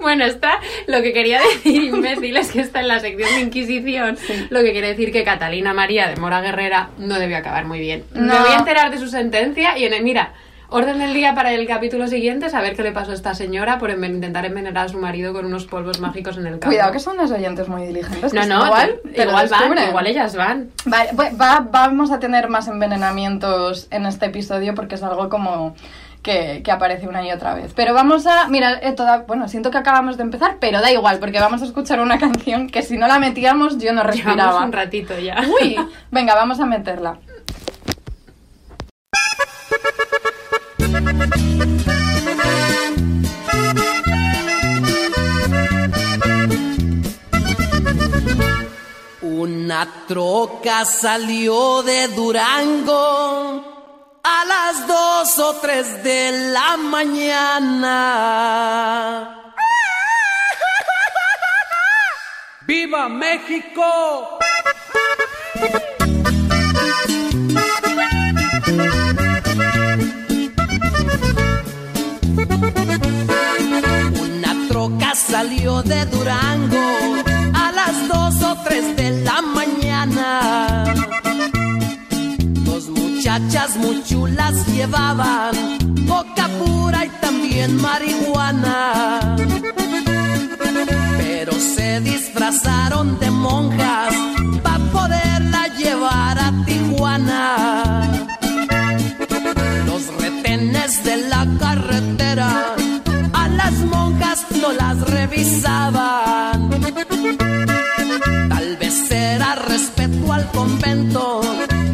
Bueno, 0.00 0.24
está 0.24 0.58
lo 0.86 1.00
que 1.02 1.12
quería 1.12 1.40
decir, 1.40 1.84
imbécil, 1.84 2.36
es 2.36 2.50
que 2.50 2.60
está 2.60 2.80
en 2.80 2.88
la 2.88 2.98
sección 3.00 3.30
de 3.30 3.40
Inquisición, 3.40 4.18
lo 4.50 4.60
que 4.62 4.72
quiere 4.72 4.88
decir 4.88 5.12
que 5.12 5.24
Catalina 5.24 5.72
María 5.72 6.08
de 6.08 6.16
Mora 6.16 6.40
Guerrera 6.40 6.90
no 6.98 7.18
debió 7.18 7.38
acabar 7.38 7.64
muy 7.64 7.78
bien. 7.78 8.04
Me 8.12 8.20
No. 8.22 8.40
voy 8.40 8.52
a 8.52 8.56
enterar 8.58 8.90
de 8.90 8.98
su 8.98 9.08
sentencia 9.08 9.78
y 9.78 9.84
en 9.86 9.94
el, 9.94 10.02
mira, 10.02 10.32
orden 10.72 10.98
del 10.98 11.14
día 11.14 11.34
para 11.34 11.52
el 11.52 11.66
capítulo 11.66 12.06
siguiente, 12.08 12.50
saber 12.50 12.74
qué 12.74 12.82
le 12.82 12.92
pasó 12.92 13.12
a 13.12 13.14
esta 13.14 13.34
señora 13.34 13.78
por 13.78 13.90
enven- 13.90 14.14
intentar 14.14 14.44
envenenar 14.46 14.86
a 14.86 14.88
su 14.88 14.98
marido 14.98 15.32
con 15.32 15.46
unos 15.46 15.66
polvos 15.66 16.00
mágicos 16.00 16.36
en 16.36 16.46
el 16.46 16.52
campo. 16.54 16.66
Cuidado 16.68 16.92
que 16.92 16.98
son 17.00 17.16
las 17.16 17.30
oyentes 17.30 17.68
muy 17.68 17.86
diligentes. 17.86 18.32
No, 18.32 18.44
no, 18.46 18.64
igual, 18.66 19.00
te- 19.14 19.22
igual 19.22 19.48
van, 19.48 19.88
igual 19.88 20.06
ellas 20.06 20.34
van. 20.36 20.70
Va- 20.92 21.12
va- 21.18 21.30
va- 21.30 21.66
vamos 21.70 22.10
a 22.10 22.18
tener 22.18 22.48
más 22.48 22.68
envenenamientos 22.68 23.88
en 23.90 24.06
este 24.06 24.26
episodio 24.26 24.74
porque 24.74 24.94
es 24.96 25.02
algo 25.02 25.28
como 25.28 25.74
que, 26.22 26.62
que 26.64 26.70
aparece 26.70 27.08
una 27.08 27.26
y 27.26 27.32
otra 27.32 27.54
vez. 27.54 27.72
Pero 27.74 27.94
vamos 27.94 28.26
a. 28.26 28.46
Mira, 28.48 28.78
eh, 28.80 28.92
toda, 28.92 29.18
bueno, 29.26 29.48
siento 29.48 29.70
que 29.72 29.78
acabamos 29.78 30.16
de 30.16 30.22
empezar, 30.22 30.56
pero 30.60 30.80
da 30.80 30.90
igual, 30.92 31.18
porque 31.18 31.40
vamos 31.40 31.62
a 31.62 31.64
escuchar 31.64 32.00
una 32.00 32.18
canción 32.20 32.68
que 32.68 32.82
si 32.82 32.96
no 32.96 33.08
la 33.08 33.18
metíamos 33.18 33.78
yo 33.78 33.92
no 33.92 34.02
Llevamos 34.02 34.06
respiraba. 34.14 34.64
un 34.64 34.72
ratito 34.72 35.18
ya. 35.18 35.36
Uy, 35.60 35.76
venga, 36.10 36.34
vamos 36.34 36.60
a 36.60 36.66
meterla. 36.66 37.18
Una 49.42 49.82
troca 50.06 50.84
salió 50.84 51.82
de 51.82 52.06
Durango 52.06 53.64
a 54.22 54.44
las 54.44 54.86
dos 54.86 55.36
o 55.40 55.54
tres 55.54 56.04
de 56.04 56.52
la 56.52 56.76
mañana. 56.76 57.96
¡Viva 62.68 63.08
México! 63.08 64.38
Una 74.20 74.68
troca 74.68 75.16
salió 75.16 75.82
de 75.82 76.06
Durango 76.06 77.11
tres 78.64 78.96
de 78.96 79.10
la 79.22 79.40
mañana. 79.42 80.84
Dos 82.64 82.88
muchachas 82.88 83.76
muy 83.76 84.02
chulas 84.04 84.66
llevaban 84.66 85.54
coca 86.06 86.48
pura 86.58 87.04
y 87.06 87.08
también 87.20 87.76
marihuana. 87.80 89.36
Pero 91.18 91.52
se 91.52 92.00
disfrazaron 92.00 93.18
de 93.20 93.30
monjas 93.30 94.14
para 94.62 94.84
poderla 94.96 95.68
llevar 95.78 96.38
a 96.38 96.52
Tijuana. 96.66 98.10
Los 99.86 100.02
retenes 100.20 101.04
de 101.04 101.16
la 101.28 101.46
carretera 101.58 102.74
a 103.32 103.48
las 103.48 103.74
monjas 103.94 104.38
no 104.60 104.72
las 104.72 104.98
revisaban. 105.16 106.51
Convento, 110.46 111.40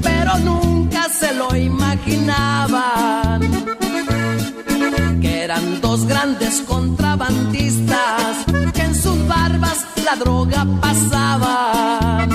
pero 0.03 0.39
nunca 0.39 1.09
se 1.09 1.35
lo 1.35 1.55
imaginaban. 1.55 3.41
Que 5.21 5.43
eran 5.45 5.81
dos 5.81 6.07
grandes 6.07 6.63
contrabandistas 6.63 8.45
que 8.75 8.83
en 8.83 8.95
sus 8.95 9.27
barbas 9.27 9.85
la 10.05 10.17
droga 10.17 10.67
pasaban. 10.81 12.31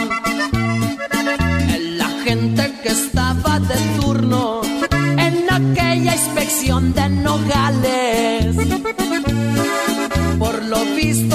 El 1.76 2.02
agente 2.02 2.74
que 2.84 2.90
estaba 2.90 3.60
de 3.60 3.76
turno 4.00 4.62
en 5.18 5.36
aquella 5.52 6.16
inspección 6.16 6.94
de 6.94 7.10
Nogales. 7.10 8.56
Por 10.40 10.64
lo 10.66 10.80
visto 10.96 11.33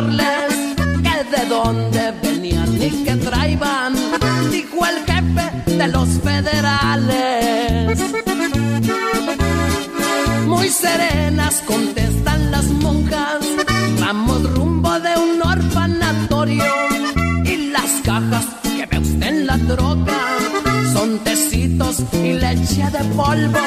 que 0.00 1.36
de 1.36 1.46
dónde 1.48 2.12
venían 2.22 2.74
y 2.82 3.04
qué 3.04 3.16
traían, 3.16 3.94
dijo 4.50 4.86
el 4.86 5.04
jefe 5.04 5.72
de 5.76 5.88
los 5.88 6.08
federales. 6.24 7.98
Muy 10.46 10.68
serenas 10.68 11.62
contestan 11.66 12.50
las 12.50 12.64
monjas, 12.64 13.44
vamos 14.00 14.42
rumbo 14.54 14.98
de 15.00 15.18
un 15.18 15.42
orfanatorio 15.42 16.64
y 17.44 17.56
las 17.68 17.90
cajas 18.02 18.46
que 18.62 18.86
ve 18.86 18.98
usted 18.98 19.26
en 19.26 19.46
la 19.46 19.58
troca 19.58 20.49
son 21.18 22.24
y 22.24 22.32
leche 22.34 22.84
de 22.90 23.04
polvo 23.16 23.58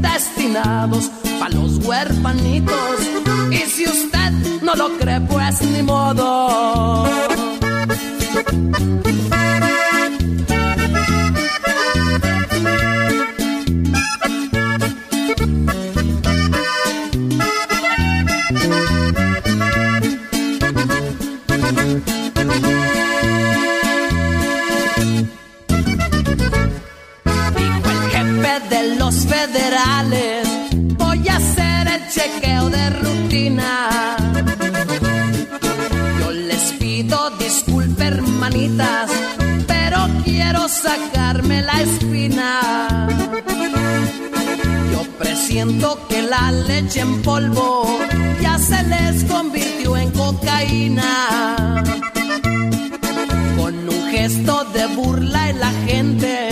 destinados 0.00 1.10
para 1.38 1.54
los 1.54 1.84
huerfanitos 1.84 2.98
y 3.50 3.58
si 3.70 3.84
usted 3.84 4.32
no 4.62 4.74
lo 4.74 4.96
cree 4.98 5.20
pues 5.20 5.62
ni 5.62 5.82
modo. 5.82 7.04
Sacarme 40.84 41.62
la 41.62 41.80
espina. 41.80 43.08
Yo 44.92 45.02
presiento 45.18 45.98
que 46.08 46.20
la 46.22 46.52
leche 46.52 47.00
en 47.00 47.22
polvo 47.22 47.98
ya 48.42 48.58
se 48.58 48.82
les 48.82 49.24
convirtió 49.24 49.96
en 49.96 50.10
cocaína. 50.10 51.82
Con 53.56 53.74
un 53.88 54.02
gesto 54.10 54.64
de 54.74 54.86
burla 54.96 55.50
el 55.50 55.62
agente 55.62 56.50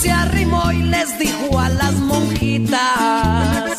se 0.00 0.12
arrimó 0.12 0.70
y 0.70 0.82
les 0.94 1.18
dijo 1.18 1.58
a 1.58 1.68
las 1.68 1.94
monjitas. 1.94 3.78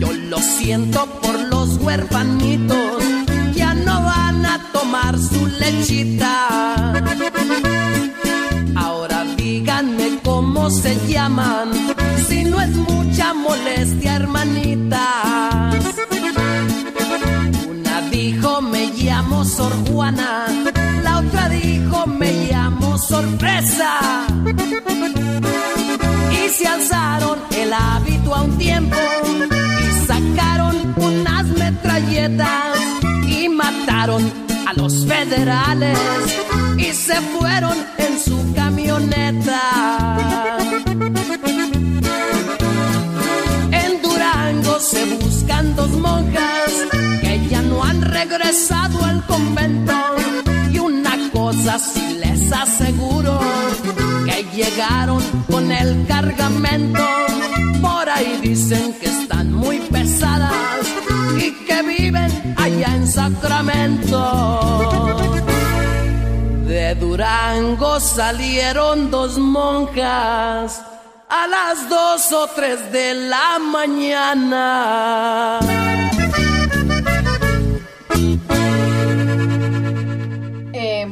Yo 0.00 0.12
lo 0.12 0.38
siento 0.38 1.06
por 1.22 1.36
los 1.52 1.78
huerfanitos, 1.78 3.02
ya 3.54 3.72
no 3.72 4.02
van 4.02 4.44
a 4.44 4.60
tomar 4.72 5.18
su 5.18 5.46
lechita. 5.46 7.00
Cómo 10.60 10.72
se 10.72 10.94
llaman, 11.08 11.70
si 12.28 12.44
no 12.44 12.60
es 12.60 12.68
mucha 12.76 13.32
molestia, 13.32 14.16
hermanitas. 14.16 15.74
Una 17.66 18.02
dijo 18.10 18.60
me 18.60 18.88
llamo 18.88 19.42
Sor 19.46 19.72
Juana, 19.88 20.48
la 21.02 21.20
otra 21.20 21.48
dijo 21.48 22.06
me 22.06 22.50
llamo 22.50 22.98
Sorpresa. 22.98 24.26
Y 26.30 26.48
se 26.50 26.68
alzaron 26.68 27.38
el 27.56 27.72
hábito 27.72 28.34
a 28.34 28.42
un 28.42 28.58
tiempo 28.58 28.96
y 29.80 30.06
sacaron 30.06 30.94
unas 30.98 31.46
metralletas 31.46 32.76
y 33.26 33.48
mataron 33.48 34.30
a 34.68 34.74
los 34.74 35.06
federales 35.06 35.98
y 36.76 36.92
se 36.92 37.18
fueron 37.32 37.78
en 37.96 38.20
su 38.20 38.52
camioneta. 38.54 39.99
Regresado 48.50 49.04
al 49.04 49.22
convento. 49.26 49.92
Y 50.72 50.80
una 50.80 51.16
cosa 51.32 51.78
sí 51.78 52.18
les 52.18 52.50
aseguro, 52.52 53.38
que 54.24 54.44
llegaron 54.52 55.22
con 55.48 55.70
el 55.70 56.04
cargamento. 56.06 57.06
Por 57.80 58.08
ahí 58.08 58.40
dicen 58.42 58.92
que 58.94 59.06
están 59.06 59.52
muy 59.52 59.78
pesadas 59.78 60.52
y 61.38 61.52
que 61.64 61.82
viven 61.82 62.56
allá 62.56 62.96
en 62.96 63.06
Sacramento. 63.06 64.16
De 66.66 66.96
Durango 66.96 68.00
salieron 68.00 69.12
dos 69.12 69.38
monjas 69.38 70.82
a 71.28 71.46
las 71.46 71.88
dos 71.88 72.32
o 72.32 72.48
tres 72.48 72.90
de 72.90 73.14
la 73.14 73.60
mañana. 73.60 75.60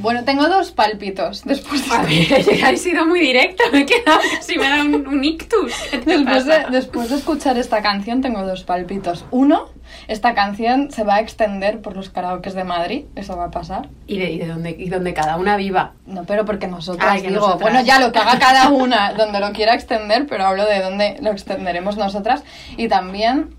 Bueno, 0.00 0.24
tengo 0.24 0.48
dos 0.48 0.70
pálpitos 0.70 1.44
después 1.44 1.88
de, 1.88 1.94
A 1.94 2.02
ver, 2.02 2.64
ha 2.64 2.76
sido 2.76 3.06
muy 3.06 3.20
directa, 3.20 3.64
me 3.72 3.80
he 3.80 3.86
quedado 3.86 4.20
casi 4.36 4.56
me 4.58 4.68
da 4.68 4.82
un, 4.82 5.06
un 5.06 5.24
ictus. 5.24 5.72
¿Qué 5.90 5.98
te 5.98 6.18
después, 6.18 6.44
de, 6.46 6.66
después 6.70 7.10
de 7.10 7.16
escuchar 7.16 7.58
esta 7.58 7.82
canción 7.82 8.20
tengo 8.20 8.42
dos 8.44 8.64
pálpitos. 8.64 9.24
Uno, 9.30 9.68
esta 10.06 10.34
canción 10.34 10.90
se 10.90 11.04
va 11.04 11.16
a 11.16 11.20
extender 11.20 11.80
por 11.80 11.96
los 11.96 12.10
karaokes 12.10 12.54
de 12.54 12.64
Madrid, 12.64 13.04
eso 13.16 13.36
va 13.36 13.46
a 13.46 13.50
pasar. 13.50 13.88
Y 14.06 14.18
de, 14.18 14.30
y 14.30 14.38
de 14.38 14.46
donde, 14.46 14.70
y 14.70 14.88
donde 14.88 15.14
cada 15.14 15.36
una 15.36 15.56
viva. 15.56 15.92
No, 16.06 16.24
pero 16.24 16.44
porque 16.44 16.66
nosotras, 16.68 17.10
Ay, 17.10 17.22
digo, 17.22 17.34
nosotras. 17.36 17.60
bueno, 17.60 17.80
ya 17.82 17.98
lo 17.98 18.12
que 18.12 18.18
haga 18.18 18.38
cada 18.38 18.70
una 18.70 19.12
donde 19.14 19.40
lo 19.40 19.52
quiera 19.52 19.74
extender, 19.74 20.26
pero 20.26 20.44
hablo 20.46 20.64
de 20.66 20.80
dónde 20.80 21.16
lo 21.20 21.30
extenderemos 21.30 21.96
nosotras. 21.96 22.42
Y 22.76 22.88
también 22.88 23.54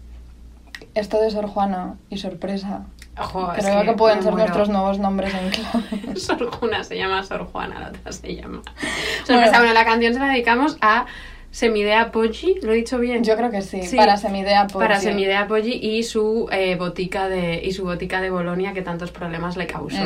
esto 0.96 1.20
de 1.22 1.32
Sor 1.32 1.48
Juana 1.48 1.96
y 2.10 2.18
Sorpresa. 2.18 2.82
Ojo, 3.20 3.54
es 3.54 3.66
Creo 3.66 3.84
que, 3.84 3.94
pueden 3.94 4.24
ser 4.24 4.32
muero. 4.32 4.48
nuestros 4.48 4.70
nuevos 4.70 5.00
nombres 5.00 5.34
en 5.34 5.50
clave. 5.50 6.16
Sor 6.20 6.50
Juana 6.52 6.84
se 6.84 6.98
llama 6.98 7.24
Sor 7.24 7.46
Juana, 7.46 7.80
la 7.80 7.88
otra 7.90 8.12
se 8.12 8.36
llama. 8.36 8.62
Bueno. 8.66 9.24
Sorpresa, 9.26 9.58
bueno, 9.60 9.74
la 9.74 9.86
canción 9.86 10.14
se 10.14 10.20
la 10.20 10.28
dedicamos 10.28 10.78
a 10.82 11.06
Semidea 11.52 12.12
Poggi, 12.12 12.56
¿lo 12.62 12.72
he 12.72 12.76
dicho 12.76 13.00
bien? 13.00 13.24
Yo 13.24 13.36
creo 13.36 13.50
que 13.50 13.62
sí, 13.62 13.82
Sí, 13.84 13.98
para 13.98 14.18
Semidea 14.18 14.68
Poggi. 14.68 14.86
Para 14.86 15.00
Semidea 15.00 15.48
Poggi 15.48 15.74
y 15.74 16.04
su 16.04 16.48
eh, 16.52 16.76
botica 16.76 17.28
de 17.28 17.62
y 17.64 17.72
su 17.72 17.84
botica 17.84 18.22
de 18.22 18.30
Bolonia 18.30 18.74
que 18.74 18.82
tantos 18.82 19.12
problemas 19.12 19.58
le 19.58 19.66
causó. 19.66 19.98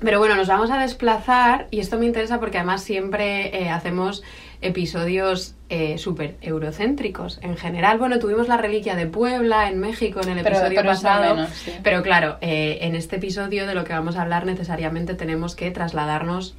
Pero 0.00 0.20
bueno, 0.20 0.36
nos 0.36 0.46
vamos 0.46 0.70
a 0.70 0.78
desplazar 0.78 1.66
y 1.70 1.80
esto 1.80 1.98
me 1.98 2.06
interesa 2.06 2.38
porque 2.38 2.58
además 2.58 2.82
siempre 2.82 3.62
eh, 3.62 3.68
hacemos 3.68 4.22
episodios 4.60 5.54
eh, 5.70 5.98
súper 5.98 6.36
eurocéntricos 6.40 7.38
en 7.42 7.56
general. 7.56 7.98
Bueno, 7.98 8.18
tuvimos 8.18 8.48
la 8.48 8.56
reliquia 8.56 8.94
de 8.96 9.06
Puebla 9.06 9.68
en 9.68 9.78
México 9.80 10.20
en 10.22 10.30
el 10.38 10.42
Pero- 10.44 10.56
episodio 10.56 10.76
pero 10.80 10.88
pasado, 10.90 11.34
menos, 11.36 11.50
sí. 11.50 11.72
pero 11.82 12.02
claro, 12.02 12.38
eh, 12.40 12.78
en 12.82 12.94
este 12.94 13.16
episodio 13.16 13.66
de 13.66 13.74
lo 13.74 13.84
que 13.84 13.92
vamos 13.92 14.16
a 14.16 14.22
hablar 14.22 14.46
necesariamente 14.46 15.14
tenemos 15.14 15.54
que 15.54 15.70
trasladarnos 15.70 16.54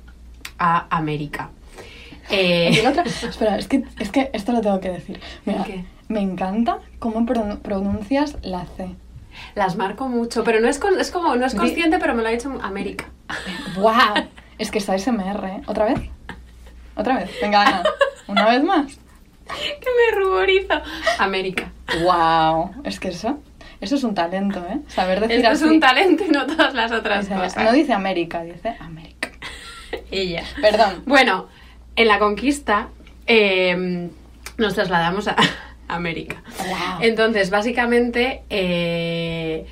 a 0.59 0.85
América. 0.95 1.49
Eh, 2.29 2.83
otra- 2.87 3.03
espera, 3.03 3.57
es 3.57 3.67
que, 3.67 3.83
es 3.99 4.11
que 4.11 4.29
esto 4.33 4.51
lo 4.51 4.61
tengo 4.61 4.79
que 4.79 4.89
decir. 4.89 5.19
Mira, 5.45 5.63
¿Qué? 5.63 5.83
me 6.07 6.19
encanta 6.21 6.77
cómo 6.99 7.25
pro- 7.25 7.59
pronuncias 7.63 8.37
la 8.43 8.65
C. 8.77 8.89
las 9.55 9.75
marco 9.77 10.07
mucho, 10.07 10.43
pero 10.43 10.59
no 10.59 10.67
es, 10.67 10.77
con- 10.79 10.99
es 10.99 11.09
como 11.11 11.35
no 11.35 11.45
es 11.45 11.55
consciente, 11.55 11.97
pero 11.97 12.13
me 12.13 12.21
lo 12.21 12.27
ha 12.27 12.31
dicho 12.31 12.51
América. 12.61 13.05
¡Wow! 13.77 14.25
Es 14.59 14.69
que 14.69 14.77
está 14.79 14.93
SMR, 14.97 15.47
¿eh? 15.47 15.61
¿Otra 15.65 15.85
vez? 15.85 15.99
¿Otra 16.95 17.15
vez? 17.17 17.31
Venga, 17.41 17.61
Ana. 17.61 17.83
¿Una 18.29 18.47
vez 18.47 18.63
más? 18.63 18.99
que 19.47 19.87
me 19.89 20.19
ruborizo. 20.19 20.81
América. 21.17 21.71
¡Wow! 22.03 22.83
Es 22.83 22.99
que 22.99 23.07
eso, 23.07 23.39
eso 23.81 23.95
es 23.95 24.03
un 24.03 24.13
talento, 24.13 24.63
¿eh? 24.69 24.79
Saber 24.87 25.19
decir 25.19 25.37
Esto 25.37 25.51
es 25.51 25.61
un 25.63 25.79
talento 25.79 26.23
y 26.23 26.29
no 26.29 26.45
todas 26.45 26.75
las 26.75 26.91
otras 26.91 27.27
cosas. 27.27 27.63
No 27.63 27.71
dice 27.71 27.93
América, 27.93 28.43
dice 28.43 28.75
América. 28.79 29.31
Ella. 30.11 30.43
Perdón. 30.61 31.03
Bueno, 31.07 31.47
en 31.95 32.07
la 32.07 32.19
conquista 32.19 32.89
eh, 33.25 34.09
nos 34.57 34.75
trasladamos 34.75 35.27
a 35.27 35.35
América. 35.87 36.43
Wow. 36.59 36.99
Entonces, 37.01 37.49
básicamente, 37.49 38.43
eh, 38.51 39.65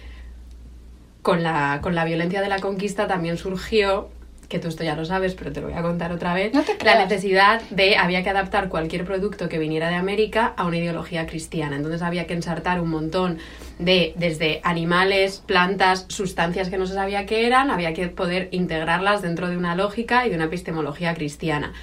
con, 1.22 1.44
la, 1.44 1.80
con 1.84 1.94
la 1.94 2.06
violencia 2.06 2.42
de 2.42 2.50
la 2.50 2.60
conquista 2.60 3.06
también 3.06 3.38
surgió, 3.38 4.10
que 4.48 4.60
tú 4.60 4.70
esto 4.70 4.84
ya 4.84 4.96
lo 4.96 5.04
sabes, 5.04 5.36
pero 5.36 5.52
te 5.52 5.62
lo 5.62 5.68
voy 5.68 5.78
a 5.78 5.82
contar 5.82 6.12
otra 6.12 6.34
vez, 6.34 6.54
No 6.54 6.64
te 6.64 6.78
la 6.86 7.04
necesidad 7.04 7.62
de, 7.70 7.98
había 7.98 8.24
que 8.24 8.30
adaptar 8.30 8.70
cualquier 8.70 9.04
producto 9.04 9.50
que 9.50 9.60
viniera 9.60 9.90
de 9.90 9.96
América 9.96 10.54
a 10.56 10.66
una 10.66 10.78
ideología 10.78 11.26
cristiana. 11.26 11.76
Entonces 11.76 12.02
había 12.02 12.28
que 12.28 12.34
ensartar 12.34 12.80
un 12.80 12.90
montón 12.90 13.40
de, 13.78 14.14
desde 14.16 14.62
animales, 14.64 15.44
plantas, 15.46 16.06
sustancias 16.08 16.70
que 16.70 16.78
no 16.78 16.86
se 16.86 16.94
sabía 16.94 17.26
qué 17.26 17.46
eran, 17.46 17.72
había 17.72 17.94
que 17.94 18.08
poder 18.08 18.48
integrarlas 18.52 19.22
dentro 19.22 19.50
de 19.50 19.58
una 19.58 19.76
lógica 19.76 20.26
y 20.26 20.30
de 20.30 20.36
una 20.36 20.46
epistemología 20.46 21.14
cristiana. 21.14 21.74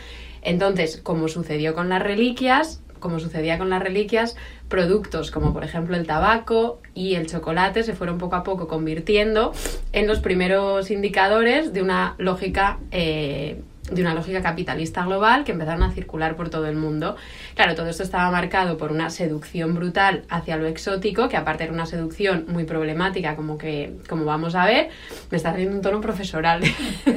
Entonces, 0.41 1.01
como 1.03 1.29
sucedió 1.29 1.75
con 1.75 1.89
las 1.89 2.03
reliquias, 2.03 2.81
como 3.05 3.21
sucedía 3.21 3.59
con 3.59 3.69
las 3.69 3.83
reliquias, 3.83 4.35
productos 4.71 5.31
como 5.31 5.53
por 5.53 5.63
ejemplo 5.63 5.95
el 5.95 6.07
tabaco 6.07 6.81
y 6.95 7.17
el 7.17 7.27
chocolate 7.27 7.83
se 7.83 7.93
fueron 7.93 8.17
poco 8.17 8.35
a 8.35 8.45
poco 8.45 8.67
convirtiendo 8.67 9.53
en 9.93 10.07
los 10.07 10.21
primeros 10.21 10.91
indicadores 10.91 11.75
de 11.75 11.83
una 11.83 12.15
lógica 12.17 12.79
eh, 12.93 13.61
de 13.91 14.01
una 14.01 14.15
lógica 14.15 14.41
capitalista 14.41 15.05
global 15.05 15.45
que 15.45 15.53
empezaron 15.53 15.83
a 15.83 15.93
circular 15.93 16.37
por 16.37 16.49
todo 16.49 16.67
el 16.67 16.75
mundo. 16.77 17.17
Claro, 17.55 17.75
todo 17.75 17.89
esto 17.89 18.03
estaba 18.03 18.31
marcado 18.31 18.79
por 18.79 18.91
una 18.91 19.11
seducción 19.11 19.75
brutal 19.75 20.23
hacia 20.31 20.57
lo 20.57 20.67
exótico, 20.67 21.29
que 21.29 21.37
aparte 21.37 21.65
era 21.65 21.73
una 21.73 21.85
seducción 21.85 22.47
muy 22.49 22.65
problemática, 22.65 23.37
como 23.37 23.59
que, 23.59 23.93
como 24.09 24.25
vamos 24.25 24.55
a 24.55 24.65
ver, 24.65 24.89
me 25.31 25.37
está 25.37 25.51
haciendo 25.51 25.77
un 25.77 25.83
tono 25.83 26.01
profesoral. 26.01 26.63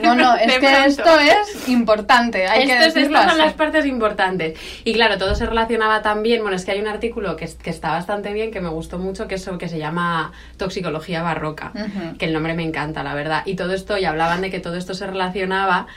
No, 0.03 0.13
no, 0.13 0.35
es 0.35 0.59
que 0.59 0.85
esto 0.85 1.17
es 1.19 1.69
importante, 1.69 2.45
hay 2.47 2.67
que 2.67 2.77
decirlo 2.77 3.17
estas 3.17 3.29
son 3.31 3.37
las 3.39 3.53
partes 3.53 3.85
importantes. 3.85 4.59
Y 4.83 4.93
claro, 4.93 5.17
todo 5.17 5.35
se 5.35 5.45
relacionaba 5.45 6.01
también. 6.01 6.41
Bueno, 6.41 6.57
es 6.57 6.65
que 6.65 6.71
hay 6.71 6.81
un 6.81 6.87
artículo 6.87 7.37
que, 7.37 7.45
es- 7.45 7.55
que 7.55 7.69
está 7.69 7.91
bastante 7.91 8.33
bien, 8.33 8.51
que 8.51 8.59
me 8.59 8.69
gustó 8.69 8.99
mucho, 8.99 9.27
que 9.29 9.35
es 9.35 9.43
sobre- 9.43 9.57
que 9.57 9.69
se 9.69 9.79
llama 9.79 10.33
Toxicología 10.57 11.21
Barroca. 11.23 11.71
Que 12.19 12.25
el 12.25 12.33
nombre 12.33 12.53
me 12.55 12.63
encanta, 12.63 13.03
la 13.03 13.13
verdad. 13.15 13.43
Y 13.45 13.55
todo 13.55 13.73
esto, 13.73 13.97
y 13.97 14.03
hablaban 14.05 14.41
de 14.41 14.49
que 14.51 14.59
todo 14.59 14.75
esto 14.75 14.93
se 14.93 15.07
relacionaba 15.07 15.87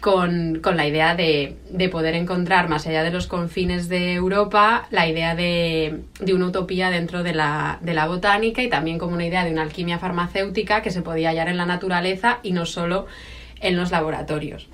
con, 0.00 0.60
con 0.62 0.76
la 0.76 0.86
idea 0.86 1.14
de, 1.14 1.56
de 1.70 1.88
poder 1.88 2.14
encontrar, 2.14 2.68
más 2.68 2.86
allá 2.86 3.02
de 3.02 3.10
los 3.10 3.26
confines 3.26 3.88
de 3.88 4.14
Europa, 4.14 4.86
la 4.90 5.06
idea 5.06 5.34
de, 5.34 6.00
de 6.20 6.34
una 6.34 6.46
utopía 6.46 6.90
dentro 6.90 7.22
de 7.22 7.34
la, 7.34 7.78
de 7.82 7.92
la 7.94 8.06
botánica 8.06 8.62
y 8.62 8.68
también 8.68 8.98
como 8.98 9.14
una 9.14 9.26
idea 9.26 9.44
de 9.44 9.52
una 9.52 9.62
alquimia 9.62 9.98
farmacéutica 9.98 10.80
que 10.82 10.90
se 10.90 11.02
podía 11.02 11.28
hallar 11.30 11.48
en 11.48 11.56
la 11.58 11.66
naturaleza 11.66 12.38
y 12.42 12.52
no 12.52 12.64
solo 12.66 13.06
en 13.60 13.76
los 13.76 13.90
laboratorios. 13.90 14.68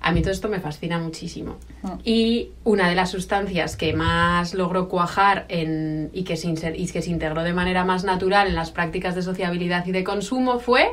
A 0.00 0.12
mí 0.12 0.20
todo 0.20 0.32
esto 0.32 0.48
me 0.48 0.60
fascina 0.60 0.98
muchísimo. 0.98 1.56
Y 2.04 2.50
una 2.64 2.88
de 2.90 2.94
las 2.94 3.10
sustancias 3.10 3.76
que 3.76 3.94
más 3.94 4.52
logró 4.52 4.88
cuajar 4.88 5.46
en- 5.48 6.10
y, 6.12 6.24
que 6.24 6.36
se 6.36 6.48
y 6.76 6.86
que 6.88 7.00
se 7.00 7.10
integró 7.10 7.42
de 7.42 7.54
manera 7.54 7.84
más 7.84 8.04
natural 8.04 8.48
en 8.48 8.54
las 8.54 8.70
prácticas 8.70 9.14
de 9.14 9.22
sociabilidad 9.22 9.86
y 9.86 9.92
de 9.92 10.04
consumo 10.04 10.58
fue 10.58 10.88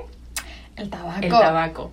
El 0.78 0.90
tabaco. 0.90 1.20
el 1.24 1.30
tabaco. 1.30 1.92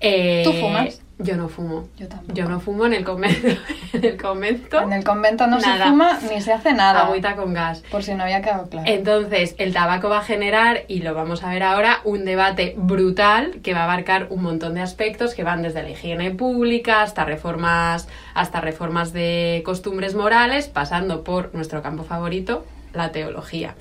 Eh, 0.00 0.42
¿Tú 0.44 0.52
fumas? 0.52 1.00
Yo 1.20 1.36
no 1.36 1.48
fumo. 1.48 1.88
Yo 1.96 2.06
tampoco. 2.06 2.32
Yo 2.32 2.48
no 2.48 2.60
fumo 2.60 2.86
en 2.86 2.94
el 2.94 3.04
convento. 3.04 3.48
en 3.92 4.04
el 4.04 4.16
convento. 4.16 4.80
En 4.80 4.92
el 4.92 5.02
convento 5.02 5.48
no 5.48 5.58
Nada. 5.58 5.84
se 5.84 5.90
fuma 5.90 6.18
ni 6.30 6.40
se 6.40 6.52
hace 6.52 6.72
nada. 6.72 7.06
Agüita 7.06 7.34
con 7.34 7.52
gas. 7.54 7.82
Por 7.90 8.04
si 8.04 8.14
no 8.14 8.22
había 8.22 8.40
quedado 8.40 8.68
claro. 8.68 8.88
Entonces, 8.88 9.56
el 9.58 9.72
tabaco 9.72 10.08
va 10.08 10.18
a 10.18 10.22
generar, 10.22 10.84
y 10.86 11.00
lo 11.00 11.14
vamos 11.14 11.42
a 11.42 11.50
ver 11.50 11.64
ahora, 11.64 12.00
un 12.04 12.24
debate 12.24 12.74
brutal 12.76 13.58
que 13.64 13.74
va 13.74 13.80
a 13.80 13.84
abarcar 13.84 14.28
un 14.30 14.44
montón 14.44 14.74
de 14.74 14.80
aspectos 14.80 15.34
que 15.34 15.42
van 15.42 15.62
desde 15.62 15.82
la 15.82 15.90
higiene 15.90 16.30
pública 16.30 17.02
hasta 17.02 17.24
reformas, 17.24 18.06
hasta 18.34 18.60
reformas 18.60 19.12
de 19.12 19.62
costumbres 19.64 20.14
morales, 20.14 20.68
pasando 20.68 21.24
por 21.24 21.52
nuestro 21.52 21.82
campo 21.82 22.04
favorito, 22.04 22.64
la 22.92 23.10
teología. 23.10 23.74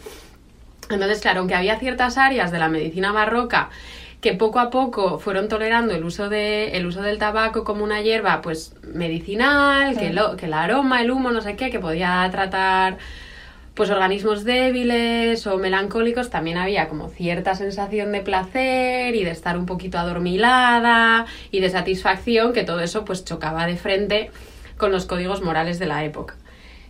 Entonces, 0.89 1.21
claro, 1.21 1.41
aunque 1.41 1.53
había 1.53 1.77
ciertas 1.77 2.17
áreas 2.17 2.49
de 2.51 2.57
la 2.57 2.69
medicina 2.69 3.11
barroca 3.11 3.69
que 4.21 4.33
poco 4.33 4.59
a 4.59 4.69
poco 4.69 5.19
fueron 5.19 5.47
tolerando 5.47 5.93
el 5.93 6.03
uso, 6.03 6.29
de, 6.29 6.71
el 6.77 6.85
uso 6.85 7.01
del 7.01 7.19
tabaco 7.19 7.63
como 7.63 7.83
una 7.83 8.01
hierba 8.01 8.41
pues 8.41 8.73
medicinal, 8.81 9.97
que, 9.97 10.11
lo, 10.11 10.35
que 10.37 10.47
el 10.47 10.53
aroma, 10.53 11.01
el 11.01 11.11
humo, 11.11 11.31
no 11.31 11.41
sé 11.41 11.55
qué, 11.55 11.69
que 11.69 11.79
podía 11.79 12.27
tratar 12.31 12.97
pues 13.77 13.91
organismos 13.91 14.43
débiles 14.43 15.45
o 15.45 15.59
melancólicos 15.59 16.31
también 16.31 16.57
había 16.57 16.89
como 16.89 17.09
cierta 17.09 17.53
sensación 17.53 18.11
de 18.11 18.21
placer 18.21 19.15
y 19.15 19.23
de 19.23 19.29
estar 19.29 19.55
un 19.55 19.67
poquito 19.67 19.99
adormilada 19.99 21.27
y 21.51 21.59
de 21.59 21.69
satisfacción 21.69 22.53
que 22.53 22.63
todo 22.63 22.79
eso 22.79 23.05
pues 23.05 23.23
chocaba 23.23 23.67
de 23.67 23.77
frente 23.77 24.31
con 24.77 24.91
los 24.91 25.05
códigos 25.05 25.43
morales 25.43 25.77
de 25.77 25.85
la 25.85 26.03
época. 26.03 26.35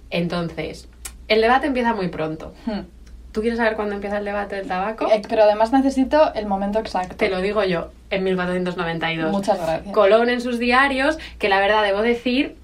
Entonces, 0.10 0.88
el 1.28 1.42
debate 1.42 1.68
empieza 1.68 1.94
muy 1.94 2.08
pronto. 2.08 2.54
Hmm. 2.66 2.84
¿Tú 3.32 3.42
quieres 3.42 3.58
saber 3.58 3.76
cuándo 3.76 3.96
empieza 3.96 4.18
el 4.18 4.26
debate 4.26 4.56
del 4.56 4.68
tabaco? 4.68 5.08
Eh, 5.12 5.22
Pero 5.28 5.44
además 5.44 5.72
necesito 5.72 6.34
el 6.34 6.48
momento 6.48 6.80
exacto. 6.80 7.16
Te 7.16 7.30
lo 7.30 7.42
digo 7.42 7.64
yo, 7.64 7.92
en 8.10 8.24
1492. 8.24 9.32
Muchas 9.32 9.62
gracias. 9.62 9.94
Colón 9.94 10.30
en 10.30 10.42
sus 10.42 10.60
diarios, 10.60 11.18
que 11.38 11.50
la 11.50 11.60
verdad 11.60 11.84
debo 11.84 12.02
decir 12.02 12.56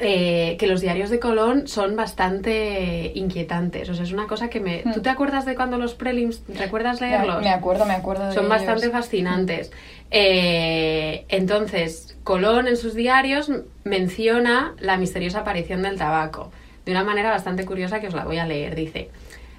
eh, 0.00 0.56
que 0.58 0.66
los 0.66 0.80
diarios 0.80 1.08
de 1.10 1.18
Colón 1.18 1.68
son 1.68 1.96
bastante 1.96 3.12
inquietantes. 3.14 3.88
O 3.88 3.94
sea, 3.94 4.04
es 4.04 4.12
una 4.12 4.26
cosa 4.26 4.48
que 4.50 4.60
me... 4.60 4.82
Hmm. 4.84 4.92
¿Tú 4.92 5.00
te 5.00 5.08
acuerdas 5.08 5.46
de 5.46 5.54
cuando 5.54 5.78
los 5.78 5.94
prelims, 5.94 6.42
recuerdas 6.48 7.00
leerlos? 7.00 7.42
Me 7.42 7.50
acuerdo, 7.50 7.86
me 7.86 7.94
acuerdo 7.94 8.26
de 8.26 8.34
Son 8.34 8.46
ellos. 8.46 8.58
bastante 8.58 8.90
fascinantes. 8.90 9.72
Eh, 10.10 11.24
entonces, 11.28 12.16
Colón 12.24 12.68
en 12.68 12.76
sus 12.76 12.94
diarios 12.94 13.50
menciona 13.84 14.74
la 14.78 14.96
misteriosa 14.98 15.40
aparición 15.40 15.82
del 15.82 15.96
tabaco 15.96 16.50
de 16.84 16.92
una 16.92 17.02
manera 17.04 17.30
bastante 17.30 17.64
curiosa 17.64 18.00
que 18.00 18.06
os 18.08 18.14
la 18.14 18.24
voy 18.24 18.38
a 18.38 18.46
leer. 18.46 18.74
Dice 18.74 19.10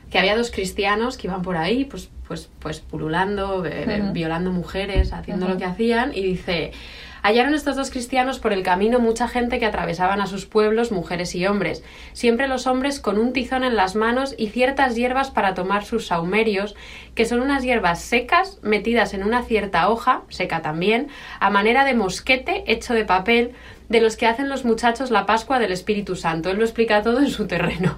que 0.10 0.20
había 0.20 0.36
dos 0.36 0.52
cristianos 0.52 1.18
que 1.18 1.28
iban 1.28 1.42
por 1.42 1.58
ahí, 1.58 1.86
pues, 1.86 2.10
pues, 2.28 2.50
pues 2.60 2.80
pululando, 2.80 3.66
eh, 3.66 3.86
eh, 3.88 4.02
violando 4.14 4.52
mujeres, 4.52 5.14
haciendo 5.14 5.48
lo 5.48 5.58
que 5.58 5.66
hacían, 5.66 6.12
y 6.14 6.24
dice 6.24 6.72
Hallaron 7.28 7.56
estos 7.56 7.76
dos 7.76 7.90
cristianos 7.90 8.40
por 8.40 8.54
el 8.54 8.64
camino 8.64 9.00
mucha 9.00 9.28
gente 9.28 9.60
que 9.60 9.66
atravesaban 9.66 10.22
a 10.22 10.28
sus 10.28 10.46
pueblos, 10.46 10.94
mujeres 10.94 11.36
y 11.36 11.46
hombres, 11.46 11.84
siempre 12.14 12.48
los 12.48 12.68
hombres 12.68 13.02
con 13.02 13.18
un 13.18 13.34
tizón 13.34 13.66
en 13.66 13.76
las 13.76 13.96
manos 13.96 14.34
y 14.38 14.48
ciertas 14.48 14.96
hierbas 14.96 15.30
para 15.30 15.54
tomar 15.54 15.84
sus 15.84 16.08
saumerios, 16.08 16.76
que 17.16 17.26
son 17.26 17.42
unas 17.42 17.64
hierbas 17.64 18.02
secas 18.02 18.60
metidas 18.62 19.14
en 19.14 19.24
una 19.24 19.44
cierta 19.44 19.90
hoja, 19.90 20.22
seca 20.30 20.62
también, 20.62 21.10
a 21.42 21.50
manera 21.50 21.84
de 21.84 21.96
mosquete 21.96 22.64
hecho 22.66 22.94
de 22.94 23.04
papel, 23.04 23.52
de 23.90 24.00
los 24.00 24.16
que 24.16 24.28
hacen 24.28 24.48
los 24.48 24.64
muchachos 24.64 25.12
la 25.12 25.26
Pascua 25.26 25.60
del 25.60 25.74
Espíritu 25.74 26.16
Santo. 26.16 26.50
Él 26.50 26.58
lo 26.58 26.64
explica 26.64 27.02
todo 27.02 27.20
en 27.20 27.30
su 27.30 27.46
terreno 27.46 27.98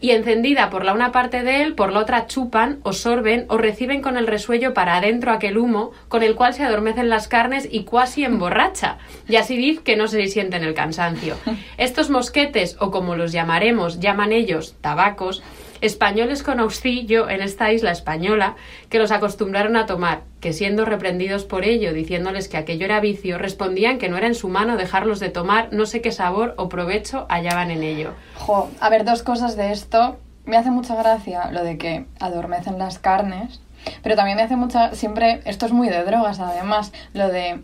y 0.00 0.10
encendida 0.10 0.70
por 0.70 0.84
la 0.84 0.92
una 0.92 1.12
parte 1.12 1.42
de 1.42 1.62
él, 1.62 1.74
por 1.74 1.92
la 1.92 2.00
otra 2.00 2.26
chupan, 2.26 2.78
o 2.82 2.92
sorben, 2.92 3.46
o 3.48 3.58
reciben 3.58 4.00
con 4.00 4.16
el 4.16 4.26
resuello 4.26 4.74
para 4.74 4.96
adentro 4.96 5.32
aquel 5.32 5.58
humo, 5.58 5.92
con 6.08 6.22
el 6.22 6.34
cual 6.34 6.54
se 6.54 6.64
adormecen 6.64 7.08
las 7.08 7.28
carnes 7.28 7.68
y 7.70 7.84
cuasi 7.84 8.24
emborracha, 8.24 8.98
y 9.28 9.36
así 9.36 9.56
diz 9.56 9.80
que 9.80 9.96
no 9.96 10.06
se 10.08 10.26
sienten 10.28 10.62
el 10.62 10.74
cansancio. 10.74 11.36
Estos 11.78 12.10
mosquetes, 12.10 12.76
o 12.80 12.90
como 12.90 13.16
los 13.16 13.32
llamaremos, 13.32 14.00
llaman 14.00 14.32
ellos, 14.32 14.76
tabacos, 14.80 15.42
españoles 15.80 16.42
con 16.42 16.60
auxilio 16.60 17.28
en 17.28 17.42
esta 17.42 17.72
isla 17.72 17.90
española, 17.90 18.56
que 18.88 18.98
los 18.98 19.10
acostumbraron 19.10 19.76
a 19.76 19.86
tomar, 19.86 20.22
que 20.40 20.52
siendo 20.52 20.84
reprendidos 20.84 21.44
por 21.44 21.64
ello, 21.64 21.92
diciéndoles 21.92 22.48
que 22.48 22.56
aquello 22.56 22.84
era 22.84 23.00
vicio, 23.00 23.38
respondían 23.38 23.98
que 23.98 24.08
no 24.08 24.16
era 24.16 24.26
en 24.26 24.34
su 24.34 24.48
mano 24.48 24.76
dejarlos 24.76 25.20
de 25.20 25.30
tomar, 25.30 25.72
no 25.72 25.86
sé 25.86 26.00
qué 26.00 26.12
sabor 26.12 26.54
o 26.56 26.68
provecho 26.68 27.26
hallaban 27.28 27.70
en 27.70 27.82
ello. 27.82 28.12
Jo, 28.34 28.70
a 28.80 28.88
ver, 28.90 29.04
dos 29.04 29.22
cosas 29.22 29.56
de 29.56 29.72
esto. 29.72 30.18
Me 30.44 30.56
hace 30.56 30.70
mucha 30.70 30.96
gracia 30.96 31.50
lo 31.50 31.62
de 31.62 31.76
que 31.76 32.06
adormecen 32.20 32.78
las 32.78 32.98
carnes, 32.98 33.60
pero 34.02 34.16
también 34.16 34.36
me 34.36 34.42
hace 34.42 34.56
mucha... 34.56 34.94
Siempre, 34.94 35.42
esto 35.44 35.66
es 35.66 35.72
muy 35.72 35.88
de 35.88 36.04
drogas 36.04 36.40
además, 36.40 36.92
lo 37.12 37.28
de... 37.28 37.60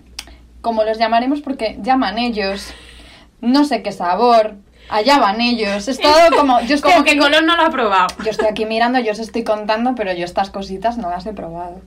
Como 0.60 0.84
los 0.84 0.98
llamaremos 0.98 1.40
porque 1.40 1.78
llaman 1.82 2.18
ellos, 2.18 2.72
no 3.40 3.64
sé 3.64 3.82
qué 3.82 3.92
sabor, 3.92 4.56
allá 4.88 5.18
van 5.18 5.40
ellos, 5.40 5.88
es 5.88 5.98
todo 5.98 6.12
como... 6.36 6.60
Yo 6.62 6.74
estoy, 6.74 6.92
Como 6.92 7.04
que 7.04 7.10
aquí, 7.12 7.18
Colón 7.18 7.46
no 7.46 7.56
lo 7.56 7.62
ha 7.62 7.70
probado. 7.70 8.08
yo 8.24 8.30
estoy 8.30 8.48
aquí 8.48 8.66
mirando, 8.66 8.98
yo 9.00 9.12
os 9.12 9.18
estoy 9.18 9.44
contando, 9.44 9.94
pero 9.94 10.12
yo 10.12 10.24
estas 10.24 10.50
cositas 10.50 10.98
no 10.98 11.10
las 11.10 11.26
he 11.26 11.32
probado. 11.32 11.80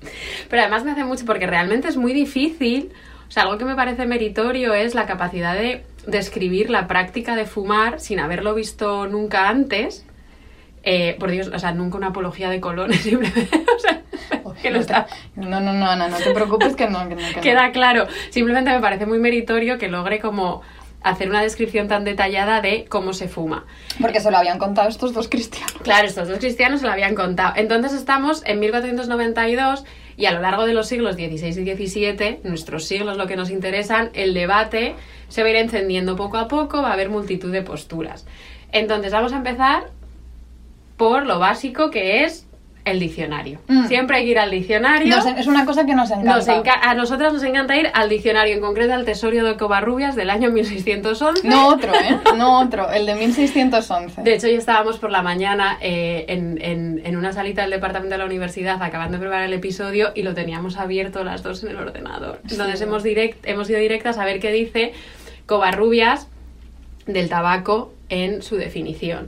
Pero 0.50 0.62
además 0.62 0.84
me 0.84 0.92
hace 0.92 1.04
mucho 1.04 1.26
porque 1.26 1.48
realmente 1.48 1.88
es 1.88 1.98
muy 1.98 2.14
difícil. 2.14 2.92
O 3.28 3.32
sea, 3.32 3.44
algo 3.44 3.58
que 3.58 3.66
me 3.66 3.76
parece 3.76 4.06
meritorio 4.06 4.74
es 4.74 4.96
la 4.96 5.06
capacidad 5.06 5.54
de 5.54 5.84
describir 6.08 6.70
la 6.70 6.88
práctica 6.88 7.36
de 7.36 7.46
fumar 7.46 8.00
sin 8.00 8.20
haberlo 8.20 8.54
visto 8.56 9.08
nunca 9.08 9.50
antes. 9.50 10.06
Eh, 10.84 11.18
por 11.20 11.30
Dios, 11.32 11.50
o 11.54 11.60
sea, 11.60 11.74
nunca 11.74 11.98
una 11.98 12.08
apología 12.08 12.50
de 12.50 12.62
Colón, 12.62 12.94
simplemente. 12.94 13.50
o 13.76 13.80
sea, 13.80 14.02
que 14.62 14.72
no, 14.72 14.80
está- 14.80 15.06
no, 15.36 15.60
no, 15.60 15.74
no, 15.74 15.86
Ana, 15.90 16.08
no 16.08 16.16
te 16.18 16.32
preocupes 16.32 16.76
que 16.78 16.90
no, 16.90 17.08
que 17.10 17.16
no, 17.16 17.22
que 17.28 17.36
no. 17.36 17.42
Queda 17.42 17.72
claro. 17.72 18.08
Simplemente 18.30 18.72
me 18.72 18.80
parece 18.80 19.06
muy 19.06 19.20
meritorio 19.20 19.78
que 19.78 19.90
logre 19.90 20.20
como 20.20 20.62
hacer 21.04 21.30
una 21.30 21.42
descripción 21.42 21.88
tan 21.88 22.04
detallada 22.04 22.62
de 22.62 22.86
cómo 22.86 23.14
se 23.14 23.28
fuma. 23.28 23.66
Porque 24.02 24.20
se 24.20 24.32
lo 24.32 24.38
habían 24.38 24.58
contado 24.58 24.90
estos 24.90 25.14
dos 25.14 25.28
cristianos. 25.28 25.74
Claro, 25.84 26.08
estos 26.08 26.28
dos 26.28 26.40
cristianos 26.40 26.82
se 26.82 26.86
lo 26.86 26.92
habían 26.92 27.16
contado. 27.16 27.54
Entonces 27.56 27.94
estamos 27.94 28.44
en 28.46 28.60
1492 28.60 29.86
y 30.18 30.26
a 30.26 30.32
lo 30.32 30.42
largo 30.42 30.66
de 30.66 30.74
los 30.74 30.88
siglos 30.88 31.16
XVI 31.16 31.48
y 31.48 31.88
XVII, 31.88 32.40
nuestros 32.44 32.86
siglos 32.86 33.18
lo 33.18 33.28
que 33.28 33.36
nos 33.36 33.52
interesan, 33.52 34.10
el 34.14 34.34
debate 34.34 34.96
se 35.30 35.44
va 35.44 35.48
a 35.48 35.52
ir 35.52 35.58
encendiendo 35.58 36.16
poco 36.16 36.38
a 36.38 36.48
poco, 36.48 36.82
va 36.82 36.90
a 36.90 36.94
haber 36.94 37.10
multitud 37.10 37.52
de 37.52 37.62
posturas. 37.62 38.26
Entonces 38.72 39.12
vamos 39.12 39.34
a 39.34 39.38
empezar 39.38 39.92
por 40.98 41.26
lo 41.26 41.38
básico 41.38 41.92
que 41.92 42.24
es 42.24 42.47
el 42.92 43.00
diccionario. 43.00 43.60
Mm. 43.68 43.88
Siempre 43.88 44.18
hay 44.18 44.26
que 44.26 44.32
ir 44.32 44.40
al 44.40 44.52
diccionario. 44.52 45.16
Nos- 45.16 45.26
es 45.26 45.48
una 45.48 45.66
cosa 45.66 45.86
que 45.86 45.94
nos 45.96 46.10
encanta. 46.12 46.36
Nos 46.36 46.48
enca- 46.48 46.80
a 46.82 46.94
nosotras 46.96 47.34
nos 47.34 47.44
encanta 47.44 47.76
ir 47.76 47.90
al 47.94 48.10
diccionario, 48.10 48.54
en 48.56 48.62
concreto 48.62 48.94
al 48.94 49.06
Tesorio 49.06 49.44
de 49.46 49.56
Covarrubias 49.58 50.16
del 50.16 50.30
año 50.30 50.50
1611. 50.52 51.48
No 51.48 51.68
otro, 51.68 51.94
¿eh? 51.94 52.18
No 52.38 52.60
otro, 52.60 52.90
el 52.92 53.06
de 53.06 53.16
1611. 53.16 54.22
De 54.22 54.34
hecho, 54.34 54.48
ya 54.48 54.58
estábamos 54.58 54.98
por 54.98 55.12
la 55.12 55.22
mañana 55.22 55.78
eh, 55.82 56.26
en, 56.30 56.60
en- 56.62 57.02
en 57.06 57.18
una 57.18 57.34
salita 57.34 57.62
del 57.64 57.72
departamento 57.72 58.14
de 58.14 58.20
la 58.20 58.26
universidad 58.26 58.82
acabando 58.82 59.14
de 59.18 59.22
preparar 59.22 59.46
el 59.46 59.54
episodio 59.54 60.12
y 60.16 60.24
lo 60.24 60.34
teníamos 60.34 60.78
abierto 60.78 61.24
las 61.24 61.44
dos 61.44 61.64
en 61.64 61.70
el 61.72 61.78
ordenador. 61.78 62.42
Entonces 62.50 62.82
hemos, 62.82 63.04
direct, 63.04 63.46
hemos 63.48 63.70
ido 63.70 63.80
directas 63.80 64.18
a 64.18 64.26
ver 64.26 64.40
qué 64.40 64.52
dice 64.52 64.94
Covarrubias 65.46 66.28
del 67.06 67.30
tabaco 67.30 67.94
en 68.10 68.42
su 68.42 68.58
definición. 68.58 69.28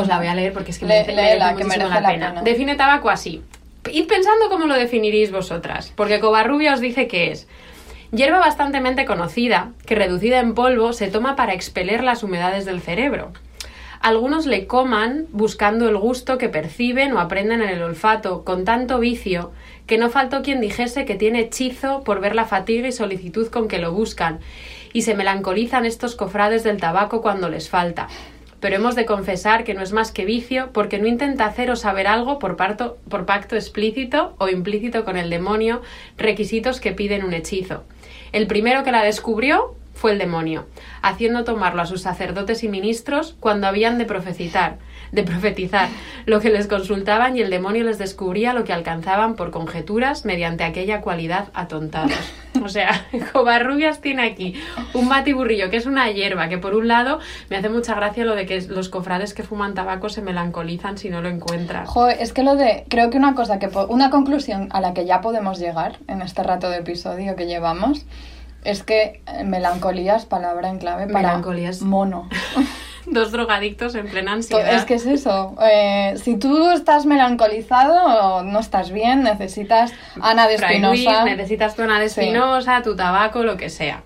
Os 0.00 0.08
la 0.08 0.18
voy 0.18 0.26
a 0.26 0.34
leer 0.34 0.52
porque 0.52 0.70
es 0.70 0.78
que 0.78 0.86
Le- 0.86 0.94
merece, 0.94 1.12
merece 1.14 1.30
léela, 1.32 1.48
que 1.56 1.64
muchísimo 1.64 1.84
merece 1.88 1.94
la 1.94 2.00
la 2.00 2.08
pena. 2.14 2.28
pena. 2.30 2.42
Define 2.42 2.74
tabaco 2.76 3.10
así. 3.10 3.42
Id 3.92 4.06
pensando 4.06 4.48
cómo 4.48 4.66
lo 4.66 4.74
definiréis 4.74 5.30
vosotras, 5.30 5.92
porque 5.96 6.18
Covarrubia 6.20 6.74
os 6.74 6.80
dice 6.80 7.06
que 7.06 7.30
es 7.30 7.46
hierba 8.12 8.38
bastantemente 8.38 9.04
conocida, 9.04 9.70
que 9.86 9.94
reducida 9.94 10.38
en 10.40 10.54
polvo 10.54 10.92
se 10.92 11.08
toma 11.08 11.36
para 11.36 11.54
expeler 11.54 12.02
las 12.02 12.22
humedades 12.22 12.64
del 12.64 12.80
cerebro. 12.80 13.32
Algunos 14.00 14.46
le 14.46 14.66
coman 14.66 15.26
buscando 15.30 15.88
el 15.88 15.96
gusto 15.96 16.36
que 16.38 16.48
perciben 16.48 17.12
o 17.14 17.18
aprenden 17.20 17.62
en 17.62 17.70
el 17.70 17.82
olfato, 17.82 18.44
con 18.44 18.64
tanto 18.64 18.98
vicio 18.98 19.52
que 19.86 19.98
no 19.98 20.10
faltó 20.10 20.42
quien 20.42 20.60
dijese 20.60 21.04
que 21.04 21.14
tiene 21.14 21.40
hechizo 21.40 22.02
por 22.04 22.20
ver 22.20 22.34
la 22.34 22.44
fatiga 22.44 22.86
y 22.88 22.92
solicitud 22.92 23.48
con 23.48 23.68
que 23.68 23.78
lo 23.78 23.92
buscan, 23.92 24.40
y 24.92 25.02
se 25.02 25.14
melancolizan 25.14 25.86
estos 25.86 26.14
cofrades 26.14 26.62
del 26.64 26.76
tabaco 26.78 27.22
cuando 27.22 27.48
les 27.48 27.68
falta. 27.68 28.08
Pero 28.60 28.76
hemos 28.76 28.94
de 28.94 29.06
confesar 29.06 29.64
que 29.64 29.74
no 29.74 29.82
es 29.82 29.92
más 29.92 30.12
que 30.12 30.24
vicio, 30.24 30.70
porque 30.72 30.98
no 30.98 31.06
intenta 31.06 31.46
hacer 31.46 31.70
o 31.70 31.76
saber 31.76 32.06
algo 32.06 32.38
por, 32.38 32.56
por 32.56 33.26
pacto 33.26 33.54
explícito 33.54 34.34
o 34.38 34.48
implícito 34.48 35.04
con 35.04 35.16
el 35.16 35.30
demonio, 35.30 35.82
requisitos 36.16 36.80
que 36.80 36.92
piden 36.92 37.24
un 37.24 37.34
hechizo. 37.34 37.84
El 38.32 38.46
primero 38.46 38.82
que 38.84 38.92
la 38.92 39.02
descubrió 39.02 39.74
fue 39.94 40.12
el 40.12 40.18
demonio, 40.18 40.66
haciendo 41.02 41.44
tomarlo 41.44 41.82
a 41.82 41.86
sus 41.86 42.02
sacerdotes 42.02 42.62
y 42.62 42.68
ministros 42.68 43.34
cuando 43.40 43.66
habían 43.66 43.98
de 43.98 44.04
profetizar, 44.04 44.78
de 45.12 45.22
profetizar, 45.22 45.88
lo 46.26 46.40
que 46.40 46.50
les 46.50 46.66
consultaban 46.66 47.36
y 47.36 47.40
el 47.40 47.50
demonio 47.50 47.84
les 47.84 47.98
descubría 47.98 48.52
lo 48.52 48.64
que 48.64 48.72
alcanzaban 48.72 49.34
por 49.36 49.50
conjeturas 49.50 50.24
mediante 50.24 50.64
aquella 50.64 51.00
cualidad 51.00 51.48
atontados. 51.54 52.12
O 52.62 52.68
sea, 52.68 53.06
Covarrubias 53.32 54.00
tiene 54.00 54.22
aquí 54.26 54.54
un 54.94 55.08
batiburrillo 55.08 55.70
que 55.70 55.76
es 55.76 55.86
una 55.86 56.10
hierba 56.10 56.48
que 56.48 56.58
por 56.58 56.74
un 56.74 56.88
lado 56.88 57.18
me 57.50 57.56
hace 57.56 57.68
mucha 57.68 57.94
gracia 57.94 58.24
lo 58.24 58.34
de 58.34 58.46
que 58.46 58.60
los 58.62 58.88
cofrades 58.88 59.34
que 59.34 59.42
fuman 59.42 59.74
tabaco 59.74 60.08
se 60.08 60.22
melancolizan 60.22 60.98
si 60.98 61.10
no 61.10 61.22
lo 61.22 61.28
encuentran. 61.28 61.86
Jo, 61.86 62.08
es 62.08 62.32
que 62.32 62.42
lo 62.42 62.56
de. 62.56 62.84
Creo 62.88 63.10
que 63.10 63.18
una 63.18 63.34
cosa 63.34 63.58
que. 63.58 63.68
Una 63.88 64.10
conclusión 64.10 64.68
a 64.72 64.80
la 64.80 64.94
que 64.94 65.04
ya 65.04 65.20
podemos 65.20 65.58
llegar 65.58 65.98
en 66.08 66.22
este 66.22 66.42
rato 66.42 66.70
de 66.70 66.78
episodio 66.78 67.36
que 67.36 67.46
llevamos 67.46 68.06
es 68.64 68.82
que 68.82 69.22
eh, 69.26 69.44
melancolía 69.44 70.16
es 70.16 70.24
palabra 70.24 70.68
en 70.70 70.78
clave 70.78 71.06
para 71.06 71.28
Melancolía 71.28 71.68
es- 71.70 71.82
mono. 71.82 72.28
Dos 73.10 73.32
drogadictos 73.32 73.94
en 73.94 74.08
plena 74.08 74.32
ansiedad. 74.32 74.74
Es 74.74 74.84
que 74.84 74.94
es 74.94 75.06
eso. 75.06 75.54
Eh, 75.62 76.14
si 76.22 76.36
tú 76.36 76.70
estás 76.70 77.06
melancolizado, 77.06 78.42
no 78.42 78.58
estás 78.60 78.90
bien, 78.90 79.22
necesitas 79.22 79.92
Ana 80.20 80.48
de 80.48 80.54
Espinosa. 80.56 81.24
necesitas 81.24 81.74
tu 81.76 81.82
Ana 81.82 82.00
de 82.00 82.08
Sí. 82.08 82.20
Espinosa, 82.20 82.82
tu 82.82 82.96
tabaco, 82.96 83.42
lo 83.42 83.56
que 83.56 83.70
sea. 83.70 84.02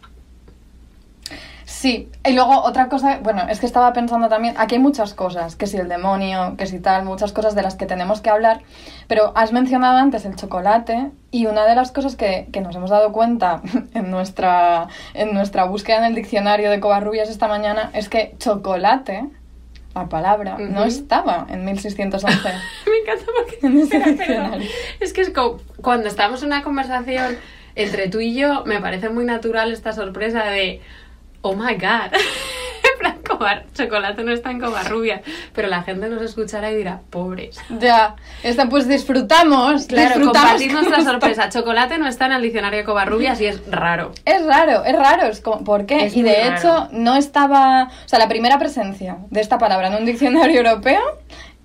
Sí, 1.80 2.10
y 2.26 2.34
luego 2.34 2.60
otra 2.60 2.90
cosa, 2.90 3.20
bueno, 3.22 3.46
es 3.48 3.58
que 3.58 3.64
estaba 3.64 3.94
pensando 3.94 4.28
también, 4.28 4.54
aquí 4.58 4.74
hay 4.74 4.82
muchas 4.82 5.14
cosas, 5.14 5.56
que 5.56 5.66
si 5.66 5.78
el 5.78 5.88
demonio, 5.88 6.54
que 6.58 6.66
si 6.66 6.78
tal, 6.78 7.06
muchas 7.06 7.32
cosas 7.32 7.54
de 7.54 7.62
las 7.62 7.74
que 7.74 7.86
tenemos 7.86 8.20
que 8.20 8.28
hablar, 8.28 8.60
pero 9.08 9.32
has 9.34 9.50
mencionado 9.52 9.96
antes 9.96 10.26
el 10.26 10.36
chocolate 10.36 11.10
y 11.30 11.46
una 11.46 11.64
de 11.64 11.74
las 11.74 11.90
cosas 11.90 12.16
que, 12.16 12.48
que 12.52 12.60
nos 12.60 12.76
hemos 12.76 12.90
dado 12.90 13.12
cuenta 13.12 13.62
en 13.94 14.10
nuestra, 14.10 14.88
en 15.14 15.32
nuestra 15.32 15.64
búsqueda 15.64 15.96
en 15.96 16.04
el 16.04 16.14
diccionario 16.14 16.70
de 16.70 16.80
Covarrubias 16.80 17.30
esta 17.30 17.48
mañana 17.48 17.90
es 17.94 18.10
que 18.10 18.34
chocolate, 18.38 19.24
la 19.94 20.06
palabra, 20.06 20.58
no 20.58 20.84
estaba 20.84 21.46
en 21.48 21.64
1611. 21.64 22.28
Me 22.86 22.96
encanta 22.98 23.32
porque 23.34 23.66
En 23.66 23.78
ese 23.78 23.98
diccionario. 24.00 24.68
es 25.00 25.14
que 25.14 25.22
es 25.22 25.30
como 25.30 25.56
cuando 25.80 26.08
estamos 26.08 26.42
en 26.42 26.48
una 26.48 26.62
conversación 26.62 27.38
entre 27.74 28.10
tú 28.10 28.20
y 28.20 28.34
yo, 28.34 28.64
me 28.66 28.80
parece 28.82 29.08
muy 29.08 29.24
natural 29.24 29.72
esta 29.72 29.94
sorpresa 29.94 30.44
de 30.44 30.82
oh 31.42 31.54
my 31.54 31.74
god. 31.74 32.12
En 32.82 32.98
plan, 32.98 33.22
Cobar- 33.22 33.64
chocolate 33.72 34.22
no 34.24 34.32
está 34.32 34.50
en 34.50 34.60
Covarrubias, 34.60 35.22
pero 35.54 35.68
la 35.68 35.82
gente 35.82 36.08
nos 36.08 36.20
escuchará 36.22 36.70
y 36.70 36.76
dirá, 36.76 37.00
pobres. 37.08 37.58
ya, 37.78 38.16
está, 38.42 38.68
pues 38.68 38.88
disfrutamos, 38.88 39.86
Claro, 39.86 40.08
disfrutamos 40.16 40.38
compartir 40.50 40.72
nuestra 40.72 40.98
esto. 40.98 41.10
sorpresa. 41.10 41.48
Chocolate 41.48 41.96
no 41.98 42.06
está 42.06 42.26
en 42.26 42.32
el 42.32 42.42
diccionario 42.42 42.78
de 42.80 42.84
Covarrubias 42.84 43.40
y 43.40 43.46
es 43.46 43.62
raro. 43.70 44.12
Es 44.26 44.44
raro, 44.44 44.84
es 44.84 44.94
raro, 44.96 45.26
es 45.28 45.40
como, 45.40 45.64
¿por 45.64 45.86
qué? 45.86 46.04
Es 46.06 46.16
y 46.16 46.22
de 46.22 46.34
raro. 46.42 46.56
hecho 46.58 46.88
no 46.92 47.16
estaba, 47.16 47.84
o 47.84 48.08
sea, 48.08 48.18
la 48.18 48.28
primera 48.28 48.58
presencia 48.58 49.16
de 49.30 49.40
esta 49.40 49.56
palabra 49.56 49.88
en 49.88 49.94
un 49.94 50.04
diccionario 50.04 50.58
europeo 50.58 51.00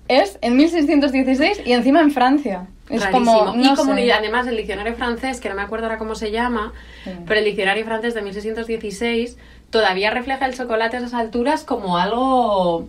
es 0.08 0.38
en 0.40 0.56
1616 0.56 1.62
y 1.66 1.72
encima 1.72 2.00
en 2.00 2.12
Francia. 2.12 2.66
Es 2.88 3.02
Rarísimo. 3.02 3.38
como, 3.46 3.54
y 3.56 3.64
no 3.64 3.74
como 3.74 3.94
sé. 3.96 4.12
además 4.12 4.46
el 4.46 4.56
diccionario 4.56 4.94
francés, 4.94 5.40
que 5.40 5.48
no 5.48 5.56
me 5.56 5.62
acuerdo 5.62 5.86
ahora 5.86 5.98
cómo 5.98 6.14
se 6.14 6.30
llama, 6.30 6.72
Sí. 7.02 7.10
pero 7.26 7.40
el 7.40 7.44
diccionario 7.44 7.84
francés 7.84 8.14
de 8.14 8.22
1616 8.22 9.36
todavía 9.70 10.10
refleja 10.10 10.46
el 10.46 10.56
chocolate 10.56 10.96
a 10.96 11.00
esas 11.00 11.14
alturas 11.14 11.64
como 11.64 11.98
algo 11.98 12.88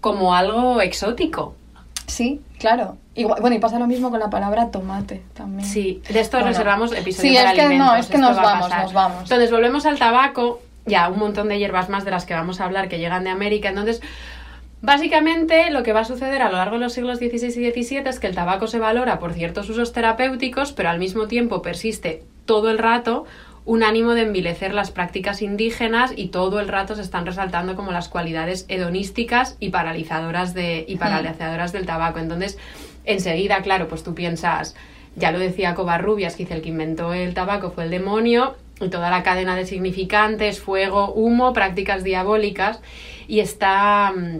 como 0.00 0.34
algo 0.34 0.80
exótico. 0.80 1.54
Sí, 2.06 2.40
claro. 2.58 2.96
Igual, 3.14 3.40
bueno, 3.40 3.56
y 3.56 3.58
pasa 3.58 3.78
lo 3.78 3.86
mismo 3.86 4.10
con 4.10 4.20
la 4.20 4.30
palabra 4.30 4.70
tomate 4.70 5.22
también. 5.34 5.68
Sí, 5.68 6.02
de 6.08 6.20
esto 6.20 6.36
Bueno. 6.38 6.50
reservamos 6.52 6.92
episodio 6.92 7.30
Sí, 7.30 7.36
para 7.36 7.50
es 7.50 7.56
que 7.56 7.62
no, 7.62 7.68
alimentos, 7.68 7.98
es 7.98 8.06
que 8.06 8.16
esto 8.16 8.28
nos 8.28 8.36
vamos, 8.36 8.70
nos 8.70 8.92
vamos. 8.92 9.22
Entonces 9.22 9.50
volvemos 9.50 9.86
al 9.86 9.98
tabaco, 9.98 10.60
ya 10.86 11.08
un 11.08 11.18
montón 11.18 11.48
de 11.48 11.58
hierbas 11.58 11.88
más 11.88 12.04
de 12.04 12.12
las 12.12 12.24
que 12.24 12.34
vamos 12.34 12.60
a 12.60 12.64
hablar 12.64 12.88
que 12.88 12.98
llegan 12.98 13.24
de 13.24 13.30
América. 13.30 13.68
Entonces, 13.68 14.00
básicamente 14.80 15.70
lo 15.70 15.82
que 15.82 15.92
va 15.92 16.00
a 16.00 16.04
suceder 16.04 16.42
a 16.42 16.50
lo 16.50 16.56
largo 16.56 16.76
de 16.76 16.84
los 16.84 16.92
siglos 16.92 17.18
XVI 17.18 17.48
y 17.48 17.84
XVII 17.84 18.08
es 18.08 18.20
que 18.20 18.28
el 18.28 18.34
tabaco 18.34 18.66
se 18.68 18.78
valora 18.78 19.18
por 19.18 19.32
ciertos 19.34 19.68
usos 19.68 19.92
terapéuticos, 19.92 20.72
pero 20.72 20.88
al 20.88 20.98
mismo 20.98 21.26
tiempo 21.26 21.60
persiste 21.62 22.22
todo 22.46 22.70
el 22.70 22.78
rato 22.78 23.26
un 23.68 23.82
ánimo 23.82 24.14
de 24.14 24.22
envilecer 24.22 24.72
las 24.72 24.90
prácticas 24.90 25.42
indígenas 25.42 26.14
y 26.16 26.28
todo 26.28 26.58
el 26.58 26.68
rato 26.68 26.94
se 26.94 27.02
están 27.02 27.26
resaltando 27.26 27.76
como 27.76 27.92
las 27.92 28.08
cualidades 28.08 28.64
hedonísticas 28.68 29.58
y 29.60 29.68
paralizadoras 29.68 30.54
de 30.54 30.86
y 30.88 30.96
paralizadoras 30.96 31.70
del 31.70 31.84
tabaco. 31.84 32.18
Entonces, 32.18 32.56
enseguida, 33.04 33.60
claro, 33.60 33.86
pues 33.86 34.02
tú 34.02 34.14
piensas, 34.14 34.74
ya 35.16 35.32
lo 35.32 35.38
decía 35.38 35.74
Covarrubias, 35.74 36.34
que 36.34 36.44
dice 36.44 36.54
el 36.54 36.62
que 36.62 36.70
inventó 36.70 37.12
el 37.12 37.34
tabaco 37.34 37.70
fue 37.70 37.84
el 37.84 37.90
demonio 37.90 38.56
y 38.80 38.88
toda 38.88 39.10
la 39.10 39.22
cadena 39.22 39.54
de 39.54 39.66
significantes, 39.66 40.60
fuego, 40.60 41.12
humo, 41.12 41.52
prácticas 41.52 42.02
diabólicas 42.04 42.80
y 43.26 43.40
está 43.40 44.14
mm, 44.16 44.38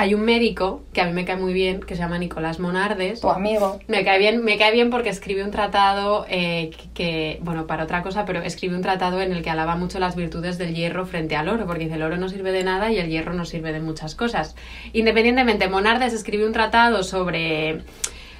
hay 0.00 0.14
un 0.14 0.20
médico 0.22 0.84
que 0.92 1.00
a 1.00 1.06
mí 1.06 1.12
me 1.12 1.24
cae 1.24 1.34
muy 1.36 1.52
bien 1.52 1.80
que 1.80 1.96
se 1.96 2.02
llama 2.02 2.18
Nicolás 2.18 2.60
Monardes 2.60 3.20
Tu 3.20 3.28
amigo. 3.28 3.80
me 3.88 4.04
cae 4.04 4.20
bien, 4.20 4.44
me 4.44 4.56
cae 4.56 4.70
bien 4.70 4.90
porque 4.90 5.08
escribe 5.08 5.42
un 5.42 5.50
tratado 5.50 6.24
eh, 6.28 6.70
que- 6.94 7.40
bueno, 7.42 7.66
para 7.66 7.82
otra 7.82 8.04
cosa, 8.04 8.24
pero 8.24 8.40
escribe 8.42 8.76
un 8.76 8.82
tratado 8.82 9.20
en 9.20 9.32
el 9.32 9.42
que 9.42 9.50
alaba 9.50 9.74
mucho 9.74 9.98
las 9.98 10.14
virtudes 10.14 10.56
del 10.56 10.72
hierro 10.72 11.04
frente 11.04 11.34
al 11.34 11.48
oro, 11.48 11.66
porque 11.66 11.84
dice 11.84 11.96
el 11.96 12.02
oro 12.02 12.16
no 12.16 12.28
sirve 12.28 12.52
de 12.52 12.62
nada 12.62 12.92
y 12.92 12.98
el 12.98 13.08
hierro 13.08 13.32
no 13.34 13.44
sirve 13.44 13.72
de 13.72 13.80
muchas 13.80 14.14
cosas. 14.14 14.54
Independientemente, 14.92 15.68
Monardes 15.68 16.12
escribe 16.12 16.46
un 16.46 16.52
tratado 16.52 17.02
sobre 17.02 17.80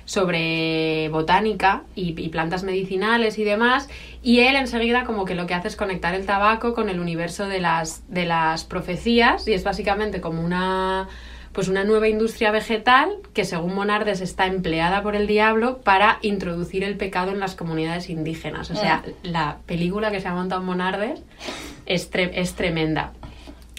sobre 0.04 1.08
botánica 1.10 1.82
y, 1.94 2.18
y 2.18 2.28
plantas 2.30 2.62
medicinales 2.62 3.38
y 3.38 3.44
demás 3.44 3.88
y 4.22 4.40
él 4.40 4.56
enseguida 4.56 5.04
como 5.04 5.26
que 5.26 5.34
lo 5.34 5.46
que 5.46 5.52
hace 5.52 5.68
es 5.68 5.76
conectar 5.76 6.14
el 6.14 6.24
tabaco 6.24 6.72
con 6.72 6.88
el 6.88 6.98
universo 6.98 7.46
de 7.46 7.60
las 7.60 8.02
de 8.08 8.24
las 8.24 8.64
profecías 8.64 9.46
y 9.46 9.52
es 9.52 9.64
básicamente 9.64 10.22
como 10.22 10.42
una 10.42 11.08
pues 11.52 11.68
una 11.68 11.84
nueva 11.84 12.08
industria 12.08 12.50
vegetal 12.50 13.10
que 13.34 13.44
según 13.44 13.74
Monardes 13.74 14.20
está 14.20 14.46
empleada 14.46 15.02
por 15.02 15.16
el 15.16 15.26
diablo 15.26 15.78
para 15.78 16.18
introducir 16.22 16.84
el 16.84 16.96
pecado 16.96 17.32
en 17.32 17.40
las 17.40 17.54
comunidades 17.54 18.10
indígenas. 18.10 18.70
O 18.70 18.76
sea, 18.76 19.02
la 19.22 19.58
película 19.66 20.10
que 20.10 20.20
se 20.20 20.28
ha 20.28 20.34
montado 20.34 20.62
Monardes 20.62 21.20
es, 21.86 22.12
tre- 22.12 22.30
es 22.34 22.54
tremenda. 22.54 23.12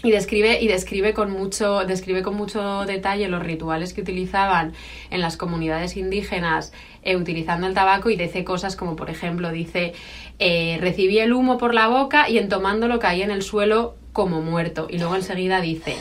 Y 0.02 0.12
describe, 0.12 0.62
y 0.62 0.68
describe 0.70 1.14
con 1.14 1.30
mucho, 1.30 1.86
describe 1.86 2.22
con 2.24 2.36
mucho 2.36 2.86
detalle 2.86 3.28
los 3.28 3.44
rituales 3.44 3.94
que 3.94 4.00
utilizaban 4.00 4.72
en 5.10 5.20
las 5.20 5.36
comunidades 5.36 5.98
indígenas 5.98 6.72
eh, 7.04 7.18
utilizando 7.18 7.68
el 7.68 7.74
tabaco 7.74 8.10
y 8.10 8.16
dice 8.16 8.46
cosas 8.46 8.78
como 8.78 8.96
por 8.96 9.10
ejemplo 9.10 9.52
dice 9.52 9.94
eh, 10.40 10.78
recibí 10.80 11.20
el 11.20 11.34
humo 11.34 11.58
por 11.58 11.74
la 11.74 11.88
boca 11.90 12.30
y 12.30 12.38
en 12.38 12.48
tomándolo 12.48 12.98
caí 13.00 13.22
en 13.24 13.32
el 13.32 13.42
suelo 13.42 13.98
como 14.14 14.42
muerto. 14.42 14.88
Y 14.90 15.00
luego 15.00 15.16
enseguida 15.18 15.60
dice 15.60 15.96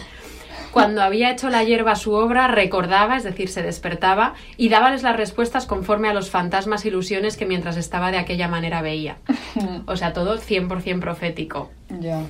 cuando 0.73 1.03
había 1.03 1.31
hecho 1.31 1.49
la 1.51 1.63
hierba 1.65 1.97
su 1.97 2.13
obra, 2.13 2.47
recordaba, 2.49 3.17
es 3.17 3.25
decir, 3.25 3.49
se 3.49 3.63
despertaba, 3.63 4.35
y 4.57 4.69
dábales 4.69 5.03
las 5.03 5.17
respuestas 5.17 5.67
conforme 5.67 6.09
a 6.09 6.15
los 6.15 6.31
fantasmas 6.31 6.85
e 6.85 6.89
ilusiones 6.89 7.37
que 7.37 7.47
mientras 7.47 7.77
estaba 7.77 8.11
de 8.11 8.19
aquella 8.19 8.49
manera 8.49 8.83
veía. 8.83 9.17
O 9.87 9.97
sea, 9.97 10.13
todo 10.13 10.39
100% 10.39 11.01
profético. 11.01 11.71
Ya. 12.01 12.21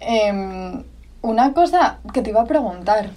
Em, 0.00 0.82
una 1.22 1.52
cosa 1.52 1.98
que 2.12 2.22
te 2.22 2.30
iba 2.30 2.42
a 2.42 2.46
preguntar. 2.46 3.10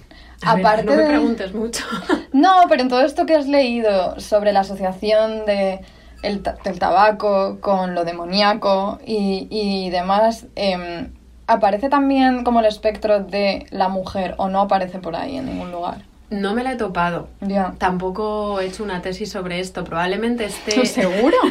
A 0.44 0.56
ver, 0.56 0.66
Aparte 0.66 0.84
no 0.84 0.92
me 0.92 1.02
de- 1.02 1.08
preguntes 1.08 1.54
mucho. 1.54 1.84
No, 2.32 2.62
pero 2.68 2.82
en 2.82 2.88
todo 2.88 3.02
esto 3.02 3.26
que 3.26 3.36
has 3.36 3.46
leído 3.46 4.18
sobre 4.18 4.52
la 4.52 4.60
asociación 4.60 5.44
de 5.46 5.80
el 6.22 6.42
del 6.42 6.78
tabaco 6.78 7.58
con 7.60 7.94
lo 7.94 8.04
demoníaco 8.04 8.98
y, 9.06 9.46
y 9.50 9.90
demás, 9.90 10.46
em, 10.56 11.12
¿aparece 11.46 11.88
también 11.88 12.44
como 12.44 12.60
el 12.60 12.66
espectro 12.66 13.20
de 13.20 13.66
la 13.70 13.88
mujer 13.88 14.34
o 14.38 14.48
no 14.48 14.60
aparece 14.60 14.98
por 14.98 15.16
ahí 15.16 15.36
en 15.36 15.46
ningún 15.46 15.70
lugar? 15.72 15.98
No 16.30 16.54
me 16.54 16.62
la 16.62 16.72
he 16.72 16.76
topado. 16.76 17.28
Ya. 17.40 17.74
Tampoco 17.78 18.60
he 18.60 18.66
hecho 18.66 18.82
una 18.84 19.02
tesis 19.02 19.30
sobre 19.30 19.60
esto. 19.60 19.84
Probablemente 19.84 20.44
esté... 20.46 20.86
¿Seguro? 20.86 21.36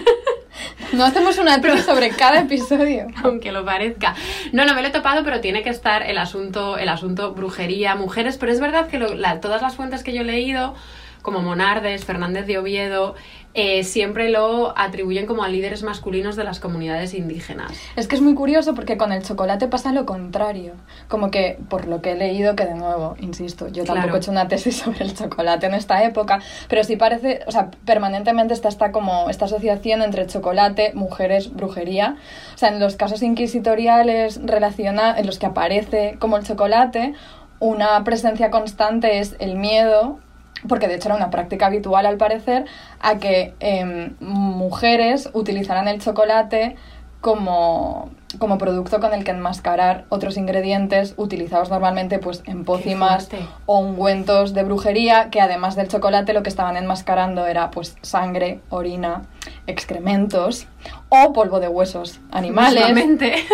No 0.94 1.06
hacemos 1.06 1.38
una 1.38 1.62
tesis 1.62 1.86
sobre 1.86 2.10
cada 2.10 2.42
episodio. 2.42 3.08
aunque 3.24 3.52
lo 3.54 3.64
parezca. 3.64 4.14
No, 4.52 4.66
no 4.66 4.74
me 4.76 4.82
lo 4.82 4.89
he 4.89 4.92
topado, 4.92 5.24
pero 5.24 5.39
tiene 5.39 5.64
que 5.64 5.70
estar 5.70 6.04
el 6.04 6.18
asunto, 6.18 6.78
el 6.78 6.89
asunto 6.89 7.34
brujería, 7.34 7.96
mujeres. 7.96 8.36
Pero 8.38 8.52
es 8.52 8.60
verdad 8.60 8.88
que 8.88 9.00
lo- 9.00 9.14
la- 9.16 9.39
todas 9.39 9.62
las 9.62 9.76
fuentes 9.76 10.04
que 10.04 10.12
yo 10.14 10.22
he 10.22 10.26
leído, 10.26 10.76
como 11.22 11.41
Monardes, 11.41 12.05
Fernández 12.05 12.47
de 12.47 12.57
Oviedo, 12.57 13.15
eh, 13.53 13.84
siempre 13.84 14.30
lo 14.30 14.74
atribuyen 14.78 15.26
como 15.26 15.43
a 15.43 15.49
líderes 15.49 15.84
masculinos 15.84 16.38
de 16.38 16.45
las 16.45 16.61
comunidades 16.61 17.13
indígenas. 17.13 17.74
Es 17.97 18.07
que 18.07 18.15
es 18.15 18.22
muy 18.22 18.34
curioso 18.34 18.74
porque 18.76 18.95
con 18.97 19.11
el 19.11 19.24
chocolate 19.24 19.67
pasa 19.67 19.91
lo 19.91 20.05
contrario. 20.05 20.74
Como 21.09 21.32
que, 21.32 21.59
por 21.69 21.86
lo 21.88 22.01
que 22.01 22.11
he 22.13 22.15
leído, 22.15 22.55
que 22.55 22.65
de 22.65 22.76
nuevo, 22.76 23.15
insisto, 23.19 23.67
yo 23.67 23.84
tampoco 23.84 24.03
Claro. 24.03 24.15
he 24.15 24.19
hecho 24.19 24.32
una 24.32 24.47
tesis 24.47 24.78
sobre 24.84 25.03
el 25.03 25.13
chocolate 25.13 25.65
en 25.65 25.74
esta 25.74 26.01
época, 26.03 26.39
pero 26.69 26.84
sí 26.86 26.95
parece, 26.95 27.41
o 27.45 27.51
sea, 27.51 27.72
permanentemente 27.86 28.53
está 28.53 28.69
esta, 28.69 28.93
como, 28.93 29.30
esta 29.30 29.45
asociación 29.45 30.01
entre 30.01 30.28
chocolate, 30.28 30.93
mujeres, 30.93 31.53
brujería. 31.53 32.15
O 32.55 32.57
sea, 32.57 32.69
en 32.69 32.80
los 32.80 32.95
casos 32.95 33.22
inquisitoriales 33.22 34.39
relaciona 34.43 35.17
en 35.19 35.26
los 35.26 35.39
que 35.39 35.45
aparece 35.47 36.15
como 36.19 36.38
el 36.38 36.45
chocolate, 36.45 37.13
una 37.59 38.03
presencia 38.03 38.49
constante 38.49 39.19
es 39.19 39.36
el 39.39 39.55
miedo, 39.55 40.19
porque 40.68 40.88
de 40.88 40.95
hecho 40.95 41.07
era 41.07 41.16
una 41.16 41.30
práctica 41.30 41.68
habitual 41.68 42.05
al 42.05 42.18
parecer, 42.18 42.66
a 42.99 43.18
que 43.18 43.53
em, 43.59 44.16
mujeres 44.20 45.30
utilizaran 45.34 45.88
el 45.88 46.01
chocolate 46.01 46.76
como, 47.22 48.09
como 48.39 48.57
producto 48.57 48.99
con 48.99 49.13
el 49.13 49.23
que 49.23 49.32
enmascarar 49.32 50.05
otros 50.09 50.38
ingredientes 50.38 51.13
utilizados 51.17 51.69
normalmente 51.69 52.19
pues 52.19 52.43
en 52.45 52.63
pócimas 52.63 53.29
o 53.65 53.79
ungüentos 53.79 54.53
de 54.53 54.63
brujería 54.63 55.29
que 55.29 55.41
además 55.41 55.75
del 55.75 55.88
chocolate 55.88 56.34
lo 56.34 56.43
que 56.43 56.49
estaban 56.49 56.77
enmascarando 56.77 57.45
era 57.47 57.71
pues 57.71 57.95
sangre, 58.01 58.61
orina, 58.69 59.23
excrementos 59.67 60.67
o 61.09 61.34
polvo 61.34 61.59
de 61.59 61.67
huesos 61.67 62.19
animales, 62.32 62.86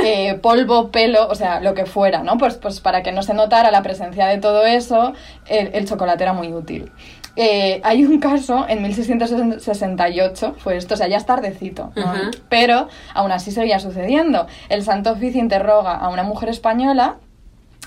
eh, 0.04 0.36
polvo, 0.42 0.90
pelo, 0.92 1.28
o 1.28 1.36
sea, 1.36 1.60
lo 1.60 1.74
que 1.74 1.86
fuera, 1.86 2.24
¿no? 2.24 2.38
Pues, 2.38 2.56
pues 2.56 2.80
para 2.80 3.04
que 3.04 3.12
no 3.12 3.24
se 3.24 3.34
notara 3.34 3.72
la 3.72 3.82
presencia 3.82 4.28
de 4.28 4.38
todo 4.38 4.66
eso, 4.66 5.14
el, 5.48 5.72
el 5.74 5.88
chocolate 5.88 6.24
era 6.24 6.34
muy 6.34 6.54
útil. 6.54 6.92
Eh, 7.40 7.82
hay 7.84 8.04
un 8.04 8.20
caso 8.20 8.66
en 8.68 8.82
1668, 8.82 10.56
fue 10.58 10.76
esto, 10.76 10.96
o 10.96 10.98
sea, 10.98 11.08
ya 11.08 11.18
es 11.18 11.26
tardecito, 11.28 11.92
pero 12.50 12.88
aún 13.14 13.32
así 13.32 13.52
seguía 13.52 13.78
sucediendo. 13.80 14.48
El 14.70 14.82
Santo 14.82 15.12
Oficio 15.12 15.40
interroga 15.40 15.96
a 15.96 16.10
una 16.10 16.24
mujer 16.24 16.50
española 16.50 17.18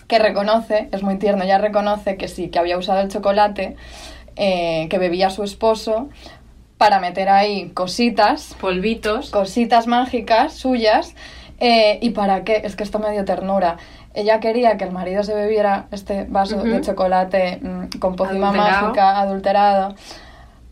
que 0.06 0.20
reconoce, 0.20 0.88
es 0.92 1.02
muy 1.02 1.18
tierno, 1.18 1.44
ya 1.44 1.58
reconoce 1.58 2.16
que 2.16 2.28
sí, 2.28 2.48
que 2.48 2.60
había 2.60 2.78
usado 2.78 3.00
el 3.00 3.08
chocolate 3.08 3.74
eh, 4.36 4.86
que 4.88 4.98
bebía 4.98 5.30
su 5.30 5.42
esposo 5.42 6.08
para 6.78 7.00
meter 7.00 7.28
ahí 7.28 7.70
cositas 7.70 8.54
Polvitos. 8.60 9.30
cositas 9.30 9.88
mágicas 9.88 10.54
suyas 10.54 11.16
Eh, 11.62 11.98
¿Y 12.00 12.10
para 12.10 12.42
qué? 12.42 12.62
Es 12.64 12.74
que 12.74 12.82
esto 12.84 12.98
me 12.98 13.12
dio 13.12 13.26
ternura. 13.26 13.76
Ella 14.12 14.40
quería 14.40 14.76
que 14.76 14.84
el 14.84 14.90
marido 14.92 15.22
se 15.22 15.34
bebiera 15.34 15.86
este 15.92 16.24
vaso 16.28 16.62
de 16.62 16.80
chocolate 16.80 17.60
mm, 17.62 17.98
con 17.98 18.16
pócima 18.16 18.48
Adulterado. 18.48 18.82
mágica, 18.86 19.20
adulterado, 19.20 19.94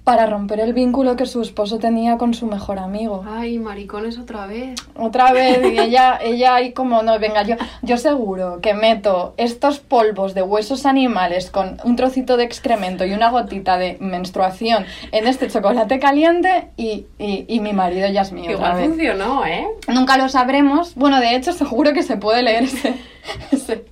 para 0.09 0.25
romper 0.25 0.61
el 0.61 0.73
vínculo 0.73 1.17
que 1.17 1.27
su 1.27 1.43
esposo 1.43 1.79
tenía 1.79 2.17
con 2.17 2.33
su 2.33 2.47
mejor 2.47 2.79
amigo. 2.79 3.27
Ay, 3.29 3.59
maricones 3.59 4.19
otra 4.19 4.47
vez. 4.47 4.75
Otra 4.97 5.35
vez, 5.35 5.61
y 5.71 5.79
ella, 5.79 6.19
ella 6.23 6.55
ahí 6.55 6.73
como, 6.73 7.03
no, 7.03 7.19
venga, 7.19 7.43
yo, 7.43 7.57
yo 7.83 7.99
seguro 7.99 8.61
que 8.63 8.73
meto 8.73 9.35
estos 9.37 9.81
polvos 9.81 10.33
de 10.33 10.41
huesos 10.41 10.87
animales 10.87 11.51
con 11.51 11.77
un 11.85 11.95
trocito 11.97 12.39
de 12.39 12.45
excremento 12.45 13.05
y 13.05 13.13
una 13.13 13.29
gotita 13.29 13.77
de 13.77 13.99
menstruación 14.01 14.87
en 15.13 15.27
este 15.27 15.49
chocolate 15.51 15.99
caliente 15.99 16.71
y, 16.79 17.05
y, 17.19 17.45
y 17.47 17.61
mi 17.61 17.75
marido 17.75 18.09
ya 18.09 18.23
es 18.23 18.33
mío. 18.33 18.45
otra 18.45 18.55
Igual 18.55 18.75
vez. 18.77 18.87
funcionó, 18.89 19.45
¿eh? 19.45 19.67
Nunca 19.89 20.17
lo 20.17 20.31
sabremos. 20.31 20.95
Bueno, 20.95 21.21
de 21.21 21.37
hecho, 21.37 21.53
seguro 21.53 21.93
que 21.93 22.03
se 22.03 22.17
puede 22.17 22.43
leer 22.43 22.63
ese, 22.63 22.95
ese, 23.51 23.85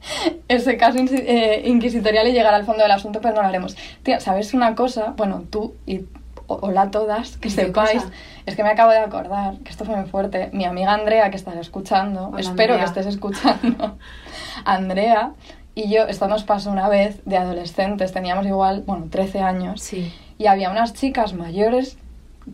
ese 0.49 0.77
caso 0.79 0.99
eh, 0.99 1.61
inquisitorial 1.67 2.27
y 2.27 2.33
llegar 2.33 2.55
al 2.55 2.65
fondo 2.65 2.85
del 2.85 2.93
asunto, 2.93 3.21
pero 3.21 3.35
no 3.35 3.43
lo 3.43 3.49
haremos. 3.49 3.77
Tía, 4.03 4.19
¿sabes 4.21 4.55
una 4.55 4.75
cosa? 4.75 5.13
Bueno, 5.15 5.45
tú 5.51 5.75
y 5.85 6.06
o- 6.47 6.59
hola 6.63 6.83
a 6.83 6.91
todas, 6.91 7.37
que 7.39 7.49
¿Qué 7.49 7.51
sepáis. 7.51 8.03
cosa? 8.03 8.13
Es 8.47 8.57
que 8.57 8.63
me 8.63 8.71
acabo 8.71 8.91
de 8.93 8.99
acordar 8.99 9.59
que 9.59 9.71
esto 9.71 9.85
fue 9.85 9.97
muy 9.97 10.09
fuerte. 10.09 10.51
Mi 10.53 10.65
amiga 10.65 10.93
Andrea, 10.93 11.31
que 11.31 11.37
estás 11.37 11.57
escuchando, 11.57 12.29
Hola, 12.29 12.41
espero 12.41 12.75
Andrea. 12.75 12.79
que 12.93 13.01
estés 13.01 13.07
escuchando. 13.15 13.99
Andrea 14.65 15.33
y 15.75 15.91
yo, 15.91 16.05
esto 16.07 16.27
nos 16.29 16.45
pasó 16.45 16.71
una 16.71 16.89
vez 16.89 17.21
de 17.27 17.37
adolescentes, 17.37 18.13
teníamos 18.13 18.47
igual, 18.47 18.83
bueno, 18.87 19.07
13 19.11 19.41
años. 19.41 19.81
Sí. 19.83 20.13
Y 20.39 20.47
había 20.47 20.71
unas 20.71 20.95
chicas 20.95 21.35
mayores 21.35 21.99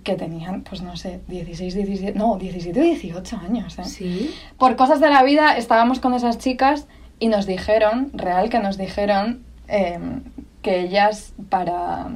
que 0.05 0.14
tenían, 0.14 0.62
pues 0.62 0.82
no 0.82 0.97
sé, 0.97 1.20
16, 1.28 1.74
17, 1.74 2.18
no, 2.18 2.36
17 2.36 2.80
o 2.80 2.82
18 2.82 3.36
años, 3.36 3.78
¿eh? 3.78 3.84
Sí. 3.84 4.34
Por 4.59 4.74
cosas 4.76 5.01
de 5.01 5.11
la 5.11 5.22
vida 5.22 5.57
estábamos 5.57 6.01
con 6.01 6.14
esas 6.14 6.38
chicas 6.38 6.86
y 7.20 7.28
nos 7.28 7.47
dijeron, 7.47 8.11
real 8.14 8.49
que 8.49 8.59
nos 8.59 8.76
dijeron, 8.78 9.43
eh, 9.68 9.99
que 10.62 10.80
ellas 10.80 11.34
para... 11.49 12.07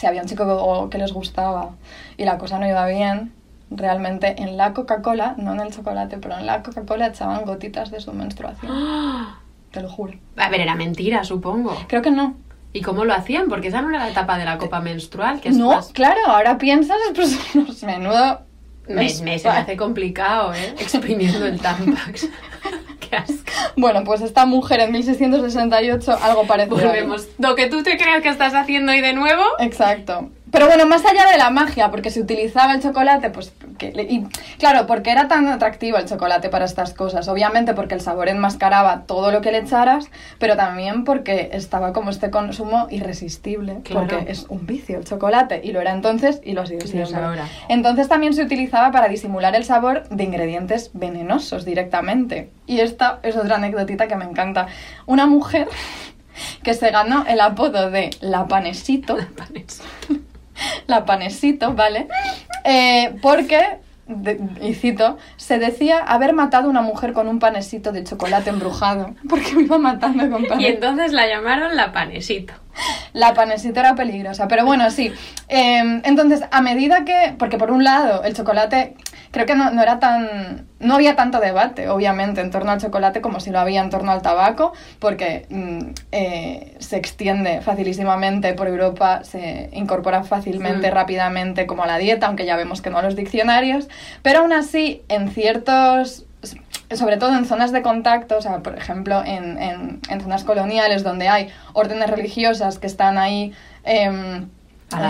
Si 0.00 0.06
había 0.06 0.22
un 0.22 0.28
chico 0.28 0.88
que, 0.88 0.96
les 0.96 1.12
gustaba 1.12 1.72
y 2.16 2.24
la 2.24 2.38
cosa 2.38 2.58
no 2.58 2.66
iba 2.66 2.86
bien, 2.86 3.34
realmente 3.70 4.40
en 4.40 4.56
la 4.56 4.72
Coca-Cola, 4.72 5.34
no 5.36 5.52
en 5.52 5.60
el 5.60 5.74
chocolate, 5.74 6.16
pero 6.16 6.38
en 6.38 6.46
la 6.46 6.62
Coca-Cola 6.62 7.08
echaban 7.08 7.44
gotitas 7.44 7.90
de 7.90 8.00
su 8.00 8.10
menstruación. 8.14 8.72
Te 9.70 9.82
lo 9.82 9.90
juro. 9.90 10.14
A 10.38 10.48
ver, 10.48 10.62
era 10.62 10.74
mentira, 10.74 11.22
supongo. 11.24 11.76
Creo 11.86 12.00
que 12.00 12.10
no. 12.10 12.34
¿Y 12.72 12.80
cómo 12.80 13.04
lo 13.04 13.12
hacían? 13.12 13.48
Porque 13.50 13.68
esa 13.68 13.82
no 13.82 13.90
era 13.90 13.98
la 13.98 14.08
etapa 14.08 14.38
de 14.38 14.46
la 14.46 14.56
copa 14.56 14.80
menstrual, 14.80 15.38
que 15.42 15.50
es 15.50 15.56
No, 15.58 15.72
más- 15.74 15.90
claro, 15.92 16.18
ahora 16.28 16.56
piensas, 16.56 16.96
pues 17.14 17.82
menudo... 17.84 18.40
Me, 18.88 18.94
me- 18.94 19.08
se 19.10 19.22
me 19.22 19.34
hace 19.34 19.76
complicado, 19.76 20.54
¿eh? 20.54 20.74
Exprimiendo 20.80 21.44
el 21.46 21.60
Tampax. 21.60 22.26
Qué 23.10 23.16
asco. 23.16 23.52
Bueno, 23.76 24.04
pues 24.04 24.20
esta 24.20 24.46
mujer 24.46 24.80
en 24.80 24.92
1668 24.92 26.18
algo 26.22 26.46
parecido. 26.46 26.76
Volvemos. 26.76 27.28
Lo 27.38 27.54
que 27.54 27.66
tú 27.66 27.82
te 27.82 27.96
creas 27.96 28.22
que 28.22 28.28
estás 28.28 28.54
haciendo 28.54 28.92
hoy 28.92 29.00
de 29.00 29.12
nuevo. 29.12 29.42
Exacto. 29.58 30.30
Pero 30.50 30.66
bueno, 30.66 30.86
más 30.86 31.04
allá 31.04 31.26
de 31.30 31.38
la 31.38 31.50
magia, 31.50 31.90
porque 31.90 32.10
se 32.10 32.20
utilizaba 32.20 32.74
el 32.74 32.82
chocolate, 32.82 33.30
pues... 33.30 33.52
que- 33.78 33.90
y, 34.08 34.24
claro, 34.58 34.86
porque 34.86 35.10
era 35.10 35.28
tan 35.28 35.46
atractivo 35.48 35.96
el 35.96 36.06
chocolate 36.06 36.48
para 36.48 36.64
estas 36.64 36.92
cosas. 36.92 37.28
Obviamente 37.28 37.72
porque 37.74 37.94
el 37.94 38.00
sabor 38.00 38.28
enmascaraba 38.28 39.02
todo 39.06 39.30
lo 39.30 39.40
que 39.42 39.52
le 39.52 39.58
echaras, 39.58 40.10
pero 40.38 40.56
también 40.56 41.04
porque 41.04 41.50
estaba 41.52 41.92
como 41.92 42.10
este 42.10 42.30
consumo 42.30 42.86
irresistible. 42.90 43.80
Claro. 43.84 44.06
Porque 44.08 44.30
es 44.30 44.46
un 44.48 44.66
vicio 44.66 44.98
el 44.98 45.04
chocolate, 45.04 45.60
y 45.62 45.72
lo 45.72 45.80
era 45.80 45.92
entonces 45.92 46.40
y 46.44 46.52
lo 46.52 46.60
lo 46.64 46.68
es 46.68 46.90
siendo. 46.90 47.16
ahora. 47.16 47.46
Entonces 47.68 48.08
también 48.08 48.34
se 48.34 48.42
utilizaba 48.42 48.90
para 48.90 49.08
disimular 49.08 49.54
el 49.54 49.64
sabor 49.64 50.08
de 50.08 50.24
ingredientes 50.24 50.90
venenosos 50.94 51.64
directamente. 51.64 52.50
Y 52.66 52.80
esta 52.80 53.18
es 53.22 53.36
otra 53.36 53.56
anécdotita 53.56 54.08
que 54.08 54.16
me 54.16 54.24
encanta. 54.24 54.66
Una 55.06 55.26
mujer 55.26 55.68
que 56.62 56.74
se 56.74 56.90
ganó 56.90 57.24
el 57.26 57.40
apodo 57.40 57.90
de 57.90 58.10
la 58.20 58.46
panesito, 58.46 59.16
Panes. 59.36 59.82
La 60.86 61.04
panesito, 61.04 61.74
¿vale? 61.74 62.08
Eh, 62.64 63.14
porque, 63.22 63.60
de- 64.06 64.40
y 64.60 64.74
cito, 64.74 65.18
se 65.36 65.58
decía 65.58 65.98
haber 65.98 66.32
matado 66.32 66.66
a 66.66 66.70
una 66.70 66.82
mujer 66.82 67.12
con 67.12 67.28
un 67.28 67.38
panesito 67.38 67.92
de 67.92 68.04
chocolate 68.04 68.50
embrujado, 68.50 69.14
porque 69.28 69.54
me 69.54 69.62
iba 69.62 69.78
matando 69.78 70.28
con 70.30 70.44
Y 70.44 70.48
panesito. 70.48 70.74
entonces 70.74 71.12
la 71.12 71.26
llamaron 71.26 71.76
la 71.76 71.92
panesito. 71.92 72.54
La 73.12 73.34
panesita 73.34 73.80
era 73.80 73.94
peligrosa, 73.94 74.46
pero 74.48 74.64
bueno, 74.64 74.90
sí. 74.90 75.12
Eh, 75.48 76.00
entonces, 76.04 76.42
a 76.50 76.60
medida 76.62 77.04
que, 77.04 77.34
porque 77.38 77.58
por 77.58 77.70
un 77.72 77.82
lado, 77.84 78.22
el 78.22 78.34
chocolate, 78.34 78.94
creo 79.30 79.46
que 79.46 79.54
no, 79.54 79.70
no 79.70 79.82
era 79.82 79.98
tan, 80.00 80.66
no 80.80 80.94
había 80.94 81.14
tanto 81.16 81.38
debate, 81.40 81.88
obviamente, 81.88 82.40
en 82.40 82.50
torno 82.50 82.72
al 82.72 82.80
chocolate 82.80 83.20
como 83.20 83.38
si 83.40 83.50
lo 83.50 83.60
había 83.60 83.80
en 83.80 83.90
torno 83.90 84.10
al 84.12 84.22
tabaco, 84.22 84.72
porque 84.98 85.46
mm, 85.50 85.78
eh, 86.12 86.76
se 86.80 86.96
extiende 86.96 87.60
facilísimamente 87.60 88.52
por 88.54 88.66
Europa, 88.68 89.22
se 89.24 89.70
incorpora 89.72 90.24
fácilmente, 90.24 90.90
Mm. 90.90 90.94
rápidamente 90.94 91.66
como 91.66 91.84
a 91.84 91.86
la 91.86 91.98
dieta, 91.98 92.26
aunque 92.26 92.44
ya 92.46 92.56
vemos 92.56 92.80
que 92.82 92.90
no 92.90 92.98
a 92.98 93.02
los 93.02 93.16
diccionarios, 93.16 93.88
pero 94.22 94.40
aún 94.40 94.52
así, 94.52 95.02
en 95.08 95.30
ciertos 95.30 96.26
sobre 96.92 97.18
todo 97.18 97.36
en 97.36 97.44
zonas 97.44 97.70
de 97.70 97.82
contacto, 97.82 98.38
o 98.38 98.42
sea, 98.42 98.58
por 98.64 98.76
ejemplo, 98.76 99.22
en, 99.24 99.62
en- 99.62 100.00
en 100.08 100.20
zonas 100.20 100.42
coloniales 100.42 101.04
donde 101.04 101.28
hay 101.28 101.48
órdenes 101.72 102.10
religiosas 102.10 102.80
que 102.80 102.88
están 102.88 103.16
ahí 103.16 103.52
em, 103.84 104.48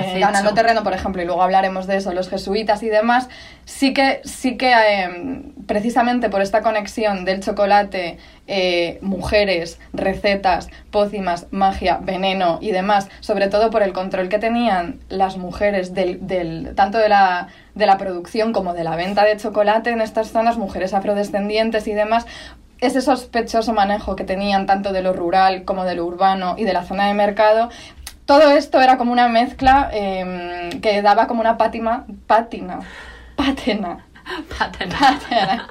eh, 0.00 0.20
ganando 0.20 0.50
terreno, 0.54 0.82
por 0.82 0.92
ejemplo, 0.92 1.22
y 1.22 1.24
luego 1.24 1.42
hablaremos 1.42 1.86
de 1.86 1.96
eso, 1.96 2.12
los 2.12 2.28
jesuitas 2.28 2.82
y 2.82 2.88
demás, 2.88 3.28
sí 3.64 3.94
que, 3.94 4.20
sí 4.24 4.56
que 4.56 4.72
em, 4.72 5.52
precisamente 5.66 6.28
por 6.28 6.42
esta 6.42 6.60
conexión 6.60 7.24
del 7.24 7.40
chocolate, 7.40 8.18
eh, 8.46 8.98
mujeres, 9.00 9.78
recetas, 9.92 10.68
pócimas, 10.90 11.46
magia, 11.50 11.98
veneno 12.02 12.58
y 12.60 12.72
demás, 12.72 13.08
sobre 13.20 13.48
todo 13.48 13.70
por 13.70 13.82
el 13.82 13.92
control 13.92 14.28
que 14.28 14.38
tenían 14.38 15.00
las 15.08 15.36
mujeres 15.36 15.94
del, 15.94 16.26
del- 16.26 16.74
tanto 16.74 16.98
de 16.98 17.08
la, 17.08 17.48
de 17.74 17.86
la 17.86 17.96
producción 17.96 18.52
como 18.52 18.74
de 18.74 18.84
la 18.84 18.96
venta 18.96 19.24
de 19.24 19.36
chocolate 19.36 19.90
en 19.90 20.00
estas 20.00 20.28
zonas, 20.30 20.58
mujeres 20.58 20.92
afrodescendientes 20.94 21.86
y 21.86 21.92
demás, 21.94 22.26
ese 22.80 23.02
sospechoso 23.02 23.74
manejo 23.74 24.16
que 24.16 24.24
tenían 24.24 24.64
tanto 24.64 24.92
de 24.94 25.02
lo 25.02 25.12
rural 25.12 25.64
como 25.66 25.84
de 25.84 25.94
lo 25.94 26.06
urbano 26.06 26.54
y 26.56 26.64
de 26.64 26.72
la 26.72 26.82
zona 26.82 27.08
de 27.08 27.14
mercado, 27.14 27.68
todo 28.30 28.50
esto 28.52 28.80
era 28.80 28.96
como 28.96 29.10
una 29.12 29.28
mezcla 29.28 29.90
em, 29.92 30.80
que 30.80 31.02
daba 31.02 31.26
como 31.26 31.40
una 31.40 31.56
pátima, 31.56 32.06
pátina, 32.28 32.78
pátena, 33.36 34.06
Patena. 34.58 34.96
pátena. 34.98 35.68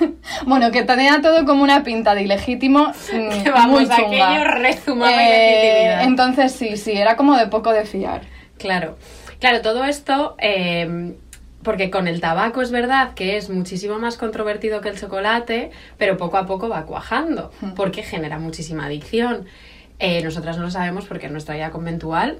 bueno, 0.46 0.70
que 0.70 0.82
tenía 0.84 1.20
todo 1.20 1.44
como 1.44 1.62
una 1.62 1.82
pinta 1.82 2.14
de 2.14 2.22
ilegítimo, 2.22 2.88
mm, 2.88 3.42
Que 3.44 3.50
vamos, 3.50 3.80
muy 3.80 3.88
chunga. 3.88 4.28
aquello 4.30 4.44
rezumaba 4.44 5.12
Eh, 5.12 5.26
ilegitimidad. 5.26 6.02
entonces 6.04 6.52
sí, 6.52 6.76
sí, 6.78 6.92
era 6.92 7.16
como 7.16 7.36
de 7.36 7.46
poco 7.48 7.72
de 7.72 7.84
fiar. 7.84 8.22
Claro, 8.58 8.96
claro, 9.38 9.60
todo 9.60 9.84
esto, 9.84 10.36
eh, 10.38 11.14
porque 11.62 11.90
con 11.90 12.08
el 12.08 12.20
tabaco 12.22 12.62
es 12.62 12.70
verdad 12.70 13.12
que 13.12 13.36
es 13.36 13.50
muchísimo 13.50 13.98
más 13.98 14.16
controvertido 14.16 14.80
que 14.80 14.88
el 14.88 14.98
chocolate, 14.98 15.70
pero 15.98 16.16
poco 16.16 16.38
a 16.38 16.46
poco 16.46 16.70
va 16.70 16.86
cuajando, 16.86 17.50
Hmm. 17.60 17.72
porque 17.74 18.02
genera 18.02 18.38
muchísima 18.38 18.86
adicción. 18.86 19.44
Eh, 20.00 20.22
nosotras 20.22 20.56
no 20.56 20.64
lo 20.64 20.70
sabemos 20.70 21.04
porque 21.04 21.26
en 21.26 21.32
nuestra 21.32 21.54
vida 21.54 21.70
conventual 21.70 22.38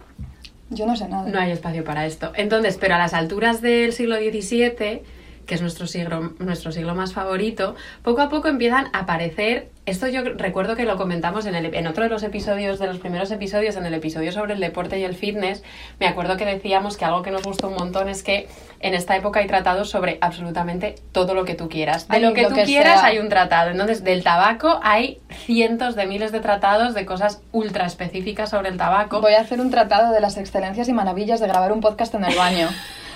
Yo 0.70 0.86
no 0.86 0.96
sé 0.96 1.08
nada. 1.08 1.28
no 1.28 1.38
hay 1.38 1.50
espacio 1.52 1.84
para 1.84 2.06
esto. 2.06 2.32
Entonces, 2.34 2.78
pero 2.80 2.94
a 2.94 2.98
las 2.98 3.12
alturas 3.14 3.60
del 3.60 3.92
siglo 3.92 4.16
XVII, 4.16 5.02
que 5.46 5.54
es 5.54 5.60
nuestro 5.60 5.86
siglo, 5.86 6.34
nuestro 6.38 6.72
siglo 6.72 6.94
más 6.94 7.12
favorito, 7.12 7.74
poco 8.02 8.22
a 8.22 8.28
poco 8.28 8.48
empiezan 8.48 8.86
a 8.92 9.00
aparecer. 9.00 9.68
Esto 9.90 10.06
yo 10.06 10.22
recuerdo 10.22 10.76
que 10.76 10.84
lo 10.84 10.96
comentamos 10.96 11.46
en, 11.46 11.56
el, 11.56 11.74
en 11.74 11.88
otro 11.88 12.04
de 12.04 12.10
los 12.10 12.22
episodios, 12.22 12.78
de 12.78 12.86
los 12.86 12.98
primeros 12.98 13.28
episodios, 13.32 13.74
en 13.74 13.84
el 13.86 13.92
episodio 13.92 14.30
sobre 14.30 14.54
el 14.54 14.60
deporte 14.60 15.00
y 15.00 15.02
el 15.02 15.16
fitness. 15.16 15.64
Me 15.98 16.06
acuerdo 16.06 16.36
que 16.36 16.44
decíamos 16.44 16.96
que 16.96 17.04
algo 17.04 17.22
que 17.22 17.32
nos 17.32 17.42
gustó 17.42 17.66
un 17.66 17.74
montón 17.74 18.08
es 18.08 18.22
que 18.22 18.46
en 18.78 18.94
esta 18.94 19.16
época 19.16 19.40
hay 19.40 19.48
tratados 19.48 19.90
sobre 19.90 20.18
absolutamente 20.20 20.94
todo 21.10 21.34
lo 21.34 21.44
que 21.44 21.56
tú 21.56 21.68
quieras. 21.68 22.06
De 22.06 22.18
Ay, 22.18 22.22
lo 22.22 22.34
que 22.34 22.42
lo 22.42 22.50
tú 22.50 22.54
que 22.54 22.66
quieras 22.66 23.00
sea. 23.00 23.08
hay 23.08 23.18
un 23.18 23.28
tratado. 23.28 23.70
Entonces, 23.70 24.04
del 24.04 24.22
tabaco 24.22 24.78
hay 24.84 25.18
cientos 25.44 25.96
de 25.96 26.06
miles 26.06 26.30
de 26.30 26.38
tratados 26.38 26.94
de 26.94 27.04
cosas 27.04 27.42
ultra 27.50 27.84
específicas 27.84 28.50
sobre 28.50 28.68
el 28.68 28.76
tabaco. 28.76 29.20
Voy 29.20 29.34
a 29.34 29.40
hacer 29.40 29.60
un 29.60 29.72
tratado 29.72 30.12
de 30.12 30.20
las 30.20 30.36
excelencias 30.36 30.88
y 30.88 30.92
maravillas 30.92 31.40
de 31.40 31.48
grabar 31.48 31.72
un 31.72 31.80
podcast 31.80 32.14
en 32.14 32.24
el 32.26 32.36
baño. 32.36 32.68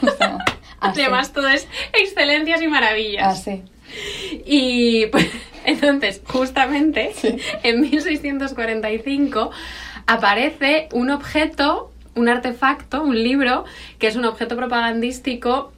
Además, 0.80 1.32
todo 1.32 1.46
es 1.46 1.68
excelencias 1.92 2.60
y 2.62 2.66
maravillas. 2.66 3.38
Así. 3.38 3.62
Y 4.44 5.06
pues, 5.06 5.28
entonces, 5.64 6.20
justamente, 6.26 7.12
Sí. 7.14 7.36
en 7.62 7.80
1645 7.80 9.50
aparece 10.06 10.88
un 10.92 11.10
objeto, 11.10 11.90
un 12.14 12.28
artefacto, 12.28 13.02
un 13.02 13.22
libro, 13.22 13.64
que 13.98 14.06
es 14.06 14.16
un 14.16 14.24
objeto 14.24 14.56
propagandístico 14.56 15.72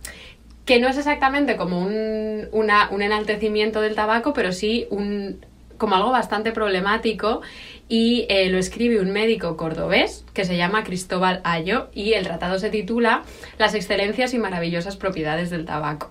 que 0.64 0.80
no 0.80 0.88
es 0.88 0.98
exactamente 0.98 1.56
como 1.56 1.80
un, 1.80 2.48
una- 2.52 2.88
un 2.90 3.00
enaltecimiento 3.02 3.80
del 3.80 3.94
tabaco, 3.94 4.32
pero 4.32 4.50
sí 4.52 4.86
un, 4.90 5.44
como 5.78 5.94
algo 5.94 6.10
bastante 6.10 6.50
problemático 6.50 7.40
y 7.88 8.26
eh, 8.28 8.48
lo 8.50 8.58
escribe 8.58 8.98
un 9.00 9.12
médico 9.12 9.56
cordobés 9.56 10.24
que 10.34 10.44
se 10.44 10.56
llama 10.56 10.82
Cristóbal 10.82 11.40
Ayo 11.44 11.88
y 11.94 12.14
el 12.14 12.24
tratado 12.24 12.58
se 12.58 12.68
titula 12.70 13.22
Las 13.58 13.74
excelencias 13.74 14.34
y 14.34 14.38
maravillosas 14.38 14.96
propiedades 14.96 15.50
del 15.50 15.64
tabaco. 15.66 16.10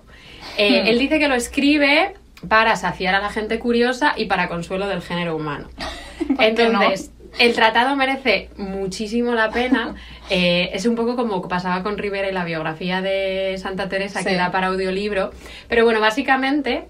Eh, 0.56 0.84
Hmm. 0.84 0.86
Él 0.86 0.98
dice 1.00 1.18
que 1.18 1.28
lo 1.28 1.34
escribe 1.34 2.14
para 2.48 2.76
saciar 2.76 3.14
a 3.14 3.20
la 3.20 3.30
gente 3.30 3.58
curiosa 3.58 4.14
y 4.16 4.26
para 4.26 4.48
consuelo 4.48 4.86
del 4.88 5.02
género 5.02 5.36
humano. 5.36 5.68
Entonces, 6.38 7.10
el 7.38 7.54
tratado 7.54 7.96
merece 7.96 8.50
muchísimo 8.56 9.32
la 9.34 9.50
pena. 9.50 9.94
Eh, 10.28 10.70
es 10.74 10.86
un 10.86 10.96
poco 10.96 11.14
como 11.14 11.40
pasaba 11.46 11.84
con 11.84 11.98
Rivera 11.98 12.28
y 12.28 12.32
la 12.32 12.44
biografía 12.44 13.00
de 13.00 13.54
Santa 13.58 13.88
Teresa, 13.88 14.22
Sí. 14.22 14.30
que 14.30 14.34
da 14.34 14.50
para 14.50 14.66
audiolibro. 14.66 15.30
Pero 15.68 15.84
bueno, 15.84 16.00
básicamente, 16.00 16.88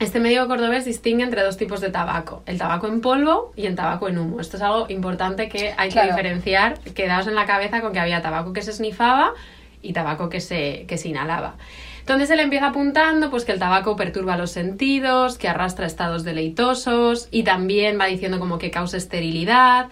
este 0.00 0.18
médico 0.18 0.48
cordobés 0.48 0.86
distingue 0.86 1.24
entre 1.24 1.42
dos 1.42 1.58
tipos 1.58 1.82
de 1.82 1.90
tabaco: 1.90 2.42
el 2.46 2.56
tabaco 2.56 2.86
en 2.86 3.02
polvo 3.02 3.52
y 3.54 3.66
el 3.66 3.74
tabaco 3.74 4.08
en 4.08 4.16
humo. 4.16 4.40
Esto 4.40 4.56
es 4.56 4.62
algo 4.62 4.86
importante 4.88 5.50
que 5.50 5.74
hay 5.76 5.90
Claro. 5.90 6.08
que 6.08 6.14
diferenciar. 6.14 6.78
Quedaos 6.94 7.26
en 7.26 7.34
la 7.34 7.44
cabeza 7.44 7.82
con 7.82 7.92
que 7.92 8.00
había 8.00 8.22
tabaco 8.22 8.54
que 8.54 8.62
se 8.62 8.72
snifaba 8.72 9.34
y 9.82 9.92
tabaco 9.92 10.30
que 10.30 10.40
se, 10.40 10.86
que 10.88 10.96
se 10.96 11.10
inhalaba. 11.10 11.56
Entonces 12.04 12.28
él 12.28 12.40
empieza 12.40 12.66
apuntando 12.66 13.30
pues 13.30 13.46
que 13.46 13.52
el 13.52 13.58
tabaco 13.58 13.96
perturba 13.96 14.36
los 14.36 14.50
sentidos, 14.50 15.38
que 15.38 15.48
arrastra 15.48 15.86
estados 15.86 16.22
deleitosos 16.22 17.28
y 17.30 17.44
también 17.44 17.98
va 17.98 18.04
diciendo 18.04 18.38
como 18.38 18.58
que 18.58 18.70
causa 18.70 18.98
esterilidad. 18.98 19.88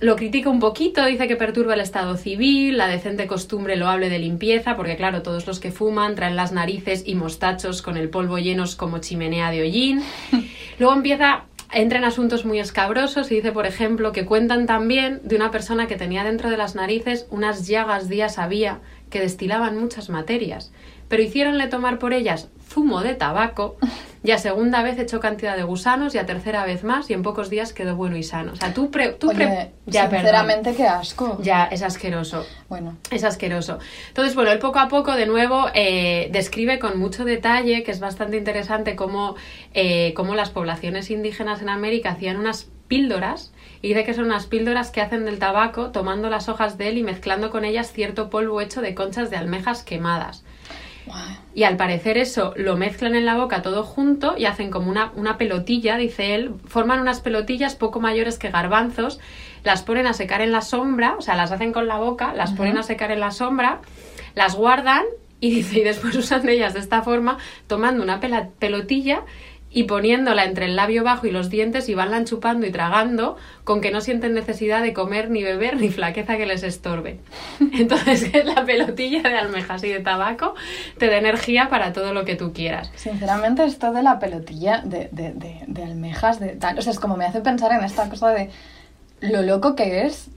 Lo 0.00 0.16
critica 0.16 0.50
un 0.50 0.60
poquito, 0.60 1.02
dice 1.06 1.28
que 1.28 1.36
perturba 1.36 1.72
el 1.72 1.80
estado 1.80 2.18
civil, 2.18 2.76
la 2.76 2.88
decente 2.88 3.26
costumbre 3.26 3.76
loable 3.76 4.10
de 4.10 4.18
limpieza, 4.18 4.76
porque 4.76 4.96
claro, 4.96 5.22
todos 5.22 5.46
los 5.46 5.60
que 5.60 5.72
fuman 5.72 6.14
traen 6.14 6.36
las 6.36 6.52
narices 6.52 7.04
y 7.06 7.14
mostachos 7.14 7.80
con 7.80 7.96
el 7.96 8.10
polvo 8.10 8.38
llenos 8.38 8.76
como 8.76 8.98
chimenea 8.98 9.50
de 9.50 9.62
hollín. 9.62 10.02
Luego 10.78 10.94
empieza, 10.94 11.44
entra 11.72 12.00
en 12.00 12.04
asuntos 12.04 12.44
muy 12.44 12.60
escabrosos 12.60 13.32
y 13.32 13.36
dice, 13.36 13.52
por 13.52 13.64
ejemplo, 13.64 14.12
que 14.12 14.26
cuentan 14.26 14.66
también 14.66 15.22
de 15.24 15.36
una 15.36 15.50
persona 15.50 15.86
que 15.86 15.96
tenía 15.96 16.22
dentro 16.22 16.50
de 16.50 16.58
las 16.58 16.74
narices 16.74 17.26
unas 17.30 17.66
llagas 17.66 18.10
días 18.10 18.38
había 18.38 18.80
que 19.08 19.20
destilaban 19.20 19.78
muchas 19.78 20.08
materias, 20.08 20.70
pero 21.10 21.22
hicieronle 21.22 21.66
tomar 21.66 21.98
por 21.98 22.14
ellas 22.14 22.48
zumo 22.66 23.02
de 23.02 23.14
tabaco 23.16 23.76
y 24.22 24.30
a 24.30 24.38
segunda 24.38 24.82
vez 24.84 24.96
echó 24.98 25.18
cantidad 25.18 25.56
de 25.56 25.64
gusanos 25.64 26.14
y 26.14 26.18
a 26.18 26.24
tercera 26.24 26.64
vez 26.64 26.84
más 26.84 27.10
y 27.10 27.14
en 27.14 27.22
pocos 27.22 27.50
días 27.50 27.72
quedó 27.72 27.96
bueno 27.96 28.16
y 28.16 28.22
sano. 28.22 28.52
O 28.52 28.56
sea, 28.56 28.72
tú... 28.72 28.90
Pre, 28.92 29.08
tú 29.08 29.28
pre- 29.28 29.46
Oye, 29.46 29.70
ya, 29.86 30.02
perdón. 30.04 30.18
sinceramente, 30.20 30.74
qué 30.76 30.86
asco. 30.86 31.38
Ya, 31.42 31.64
es 31.64 31.82
asqueroso. 31.82 32.46
Bueno, 32.68 32.96
Es 33.10 33.24
asqueroso. 33.24 33.80
Entonces, 34.08 34.36
bueno, 34.36 34.52
él 34.52 34.60
poco 34.60 34.78
a 34.78 34.86
poco, 34.88 35.16
de 35.16 35.26
nuevo, 35.26 35.66
eh, 35.74 36.28
describe 36.32 36.78
con 36.78 36.96
mucho 36.98 37.24
detalle, 37.24 37.82
que 37.82 37.90
es 37.90 37.98
bastante 37.98 38.36
interesante, 38.36 38.94
cómo, 38.94 39.34
eh, 39.74 40.12
cómo 40.14 40.34
las 40.36 40.50
poblaciones 40.50 41.10
indígenas 41.10 41.62
en 41.62 41.70
América 41.70 42.10
hacían 42.10 42.36
unas 42.36 42.68
píldoras, 42.86 43.52
y 43.82 43.88
dice 43.88 44.04
que 44.04 44.14
son 44.14 44.26
unas 44.26 44.46
píldoras 44.46 44.90
que 44.90 45.00
hacen 45.00 45.24
del 45.24 45.38
tabaco 45.40 45.90
tomando 45.90 46.28
las 46.30 46.48
hojas 46.48 46.76
de 46.78 46.88
él 46.90 46.98
y 46.98 47.02
mezclando 47.02 47.50
con 47.50 47.64
ellas 47.64 47.90
cierto 47.92 48.30
polvo 48.30 48.60
hecho 48.60 48.80
de 48.80 48.94
conchas 48.94 49.30
de 49.30 49.36
almejas 49.38 49.82
quemadas. 49.82 50.44
Y 51.54 51.64
al 51.64 51.76
parecer 51.76 52.16
eso 52.16 52.54
lo 52.56 52.76
mezclan 52.76 53.14
en 53.14 53.26
la 53.26 53.36
boca 53.36 53.62
todo 53.62 53.82
junto 53.82 54.36
y 54.36 54.44
hacen 54.46 54.70
como 54.70 54.90
una, 54.90 55.12
una 55.16 55.36
pelotilla, 55.36 55.96
dice 55.96 56.34
él, 56.34 56.54
forman 56.66 57.00
unas 57.00 57.20
pelotillas 57.20 57.74
poco 57.74 58.00
mayores 58.00 58.38
que 58.38 58.50
garbanzos, 58.50 59.18
las 59.64 59.82
ponen 59.82 60.06
a 60.06 60.12
secar 60.12 60.40
en 60.40 60.52
la 60.52 60.62
sombra, 60.62 61.16
o 61.18 61.22
sea, 61.22 61.34
las 61.34 61.52
hacen 61.52 61.72
con 61.72 61.88
la 61.88 61.98
boca, 61.98 62.34
las 62.34 62.52
ponen 62.52 62.78
a 62.78 62.82
secar 62.82 63.10
en 63.10 63.20
la 63.20 63.30
sombra, 63.30 63.80
las 64.34 64.54
guardan 64.54 65.04
y 65.40 65.50
dice, 65.50 65.80
y 65.80 65.82
después 65.82 66.14
usan 66.16 66.42
de 66.42 66.52
ellas 66.52 66.74
de 66.74 66.80
esta 66.80 67.02
forma, 67.02 67.38
tomando 67.66 68.02
una 68.02 68.20
pelotilla 68.20 69.22
y 69.72 69.84
poniéndola 69.84 70.44
entre 70.44 70.66
el 70.66 70.76
labio 70.76 71.04
bajo 71.04 71.26
y 71.26 71.30
los 71.30 71.48
dientes 71.48 71.88
y 71.88 71.94
vanla 71.94 72.24
chupando 72.24 72.66
y 72.66 72.72
tragando 72.72 73.36
con 73.62 73.80
que 73.80 73.92
no 73.92 74.00
sienten 74.00 74.34
necesidad 74.34 74.82
de 74.82 74.92
comer 74.92 75.30
ni 75.30 75.44
beber 75.44 75.76
ni 75.76 75.90
flaqueza 75.90 76.36
que 76.36 76.46
les 76.46 76.64
estorbe. 76.64 77.20
Entonces 77.72 78.32
la 78.44 78.64
pelotilla 78.64 79.22
de 79.22 79.36
almejas 79.36 79.84
y 79.84 79.88
de 79.88 80.00
tabaco 80.00 80.54
te 80.98 81.06
da 81.06 81.18
energía 81.18 81.68
para 81.68 81.92
todo 81.92 82.12
lo 82.12 82.24
que 82.24 82.34
tú 82.34 82.52
quieras. 82.52 82.90
Sinceramente, 82.96 83.64
esto 83.64 83.92
de 83.92 84.02
la 84.02 84.18
pelotilla 84.18 84.82
de, 84.84 85.08
de, 85.12 85.32
de, 85.32 85.64
de 85.66 85.84
almejas, 85.84 86.40
de 86.40 86.48
tal, 86.48 86.78
o 86.78 86.82
sea, 86.82 86.92
es 86.92 86.98
como 86.98 87.16
me 87.16 87.24
hace 87.24 87.40
pensar 87.40 87.72
en 87.72 87.84
esta 87.84 88.08
cosa 88.08 88.30
de 88.30 88.50
lo 89.20 89.42
loco 89.42 89.76
que 89.76 90.06
es. 90.06 90.30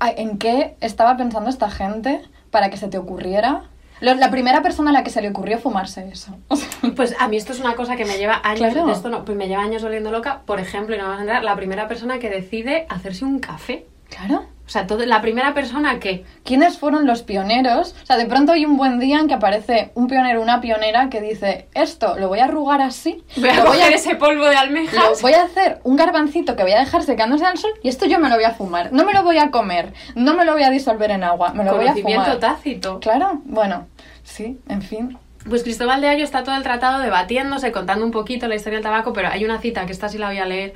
¿En 0.00 0.38
qué 0.38 0.76
estaba 0.80 1.16
pensando 1.16 1.48
esta 1.48 1.70
gente 1.70 2.22
para 2.50 2.70
que 2.70 2.76
se 2.76 2.88
te 2.88 2.98
ocurriera? 2.98 3.64
La 4.02 4.30
primera 4.30 4.62
persona 4.62 4.90
a 4.90 4.92
la 4.92 5.04
que 5.04 5.10
se 5.10 5.22
le 5.22 5.28
ocurrió 5.30 5.58
fumarse 5.58 6.06
eso. 6.12 6.36
Pues 6.96 7.14
a 7.18 7.28
mí 7.28 7.36
esto 7.36 7.52
es 7.52 7.60
una 7.60 7.74
cosa 7.74 7.96
que 7.96 8.04
me 8.04 8.18
lleva 8.18 8.40
años, 8.44 8.72
Claro. 8.72 8.90
esto 8.92 9.08
no, 9.08 9.24
pues 9.24 9.38
me 9.38 9.46
lleva 9.48 9.62
años 9.62 9.82
volviendo 9.82 10.10
loca. 10.10 10.42
Por 10.44 10.60
ejemplo, 10.60 10.94
y 10.94 10.98
no 10.98 11.08
vas 11.08 11.18
a 11.18 11.20
entrar, 11.22 11.42
la 11.44 11.54
primera 11.56 11.88
persona 11.88 12.18
que 12.18 12.28
decide 12.28 12.86
hacerse 12.88 13.24
un 13.24 13.38
café. 13.38 13.86
claro. 14.08 14.46
O 14.64 14.68
sea, 14.72 14.86
todo, 14.86 15.04
la 15.04 15.20
primera 15.20 15.54
persona 15.54 15.98
que 15.98 16.24
¿Quiénes 16.44 16.78
fueron 16.78 17.04
los 17.04 17.22
pioneros? 17.24 17.94
O 18.04 18.06
sea, 18.06 18.16
de 18.16 18.26
pronto 18.26 18.52
hay 18.52 18.64
un 18.64 18.76
buen 18.76 19.00
día 19.00 19.18
en 19.18 19.26
que 19.26 19.34
aparece 19.34 19.90
un 19.94 20.06
pionero, 20.06 20.40
una 20.40 20.60
pionera 20.60 21.10
que 21.10 21.20
dice, 21.20 21.66
esto 21.74 22.16
lo 22.16 22.28
voy 22.28 22.38
a 22.38 22.44
arrugar 22.44 22.80
así, 22.80 23.22
voy 23.36 23.50
a 23.50 23.54
voy 23.64 23.64
coger 23.78 23.92
a, 23.92 23.96
ese 23.96 24.14
polvo 24.14 24.44
de 24.46 24.52
lo 24.54 24.60
almejas. 24.60 25.20
voy 25.20 25.32
a 25.32 25.42
hacer 25.42 25.80
un 25.82 25.96
garbancito 25.96 26.54
que 26.56 26.62
voy 26.62 26.72
a 26.72 26.78
dejar 26.78 27.02
secándose 27.02 27.44
al 27.44 27.58
sol 27.58 27.72
y 27.82 27.88
esto 27.88 28.06
yo 28.06 28.20
me 28.20 28.28
lo 28.28 28.36
voy 28.36 28.44
a 28.44 28.52
fumar. 28.52 28.92
No 28.92 29.04
me 29.04 29.12
lo 29.12 29.24
voy 29.24 29.38
a 29.38 29.50
comer, 29.50 29.92
no 30.14 30.34
me 30.34 30.44
lo 30.44 30.52
voy 30.52 30.62
a 30.62 30.70
disolver 30.70 31.10
en 31.10 31.24
agua, 31.24 31.52
me 31.52 31.64
lo 31.64 31.72
voy 31.72 31.80
a 31.86 31.88
Conocimiento 31.88 32.24
fumar. 32.24 32.38
tácito. 32.38 33.00
Claro, 33.00 33.40
bueno, 33.44 33.88
sí, 34.24 34.58
en 34.68 34.82
fin. 34.82 35.18
Pues 35.48 35.62
Cristóbal 35.64 36.00
de 36.00 36.08
Ayo 36.08 36.24
está 36.24 36.44
todo 36.44 36.54
el 36.54 36.62
tratado 36.62 37.00
debatiéndose, 37.00 37.72
contando 37.72 38.04
un 38.04 38.12
poquito 38.12 38.46
la 38.46 38.54
historia 38.54 38.78
del 38.78 38.84
tabaco, 38.84 39.12
pero 39.12 39.28
hay 39.28 39.44
una 39.44 39.60
cita 39.60 39.86
que 39.86 39.92
esta 39.92 40.08
sí 40.08 40.18
la 40.18 40.28
voy 40.28 40.38
a 40.38 40.46
leer 40.46 40.74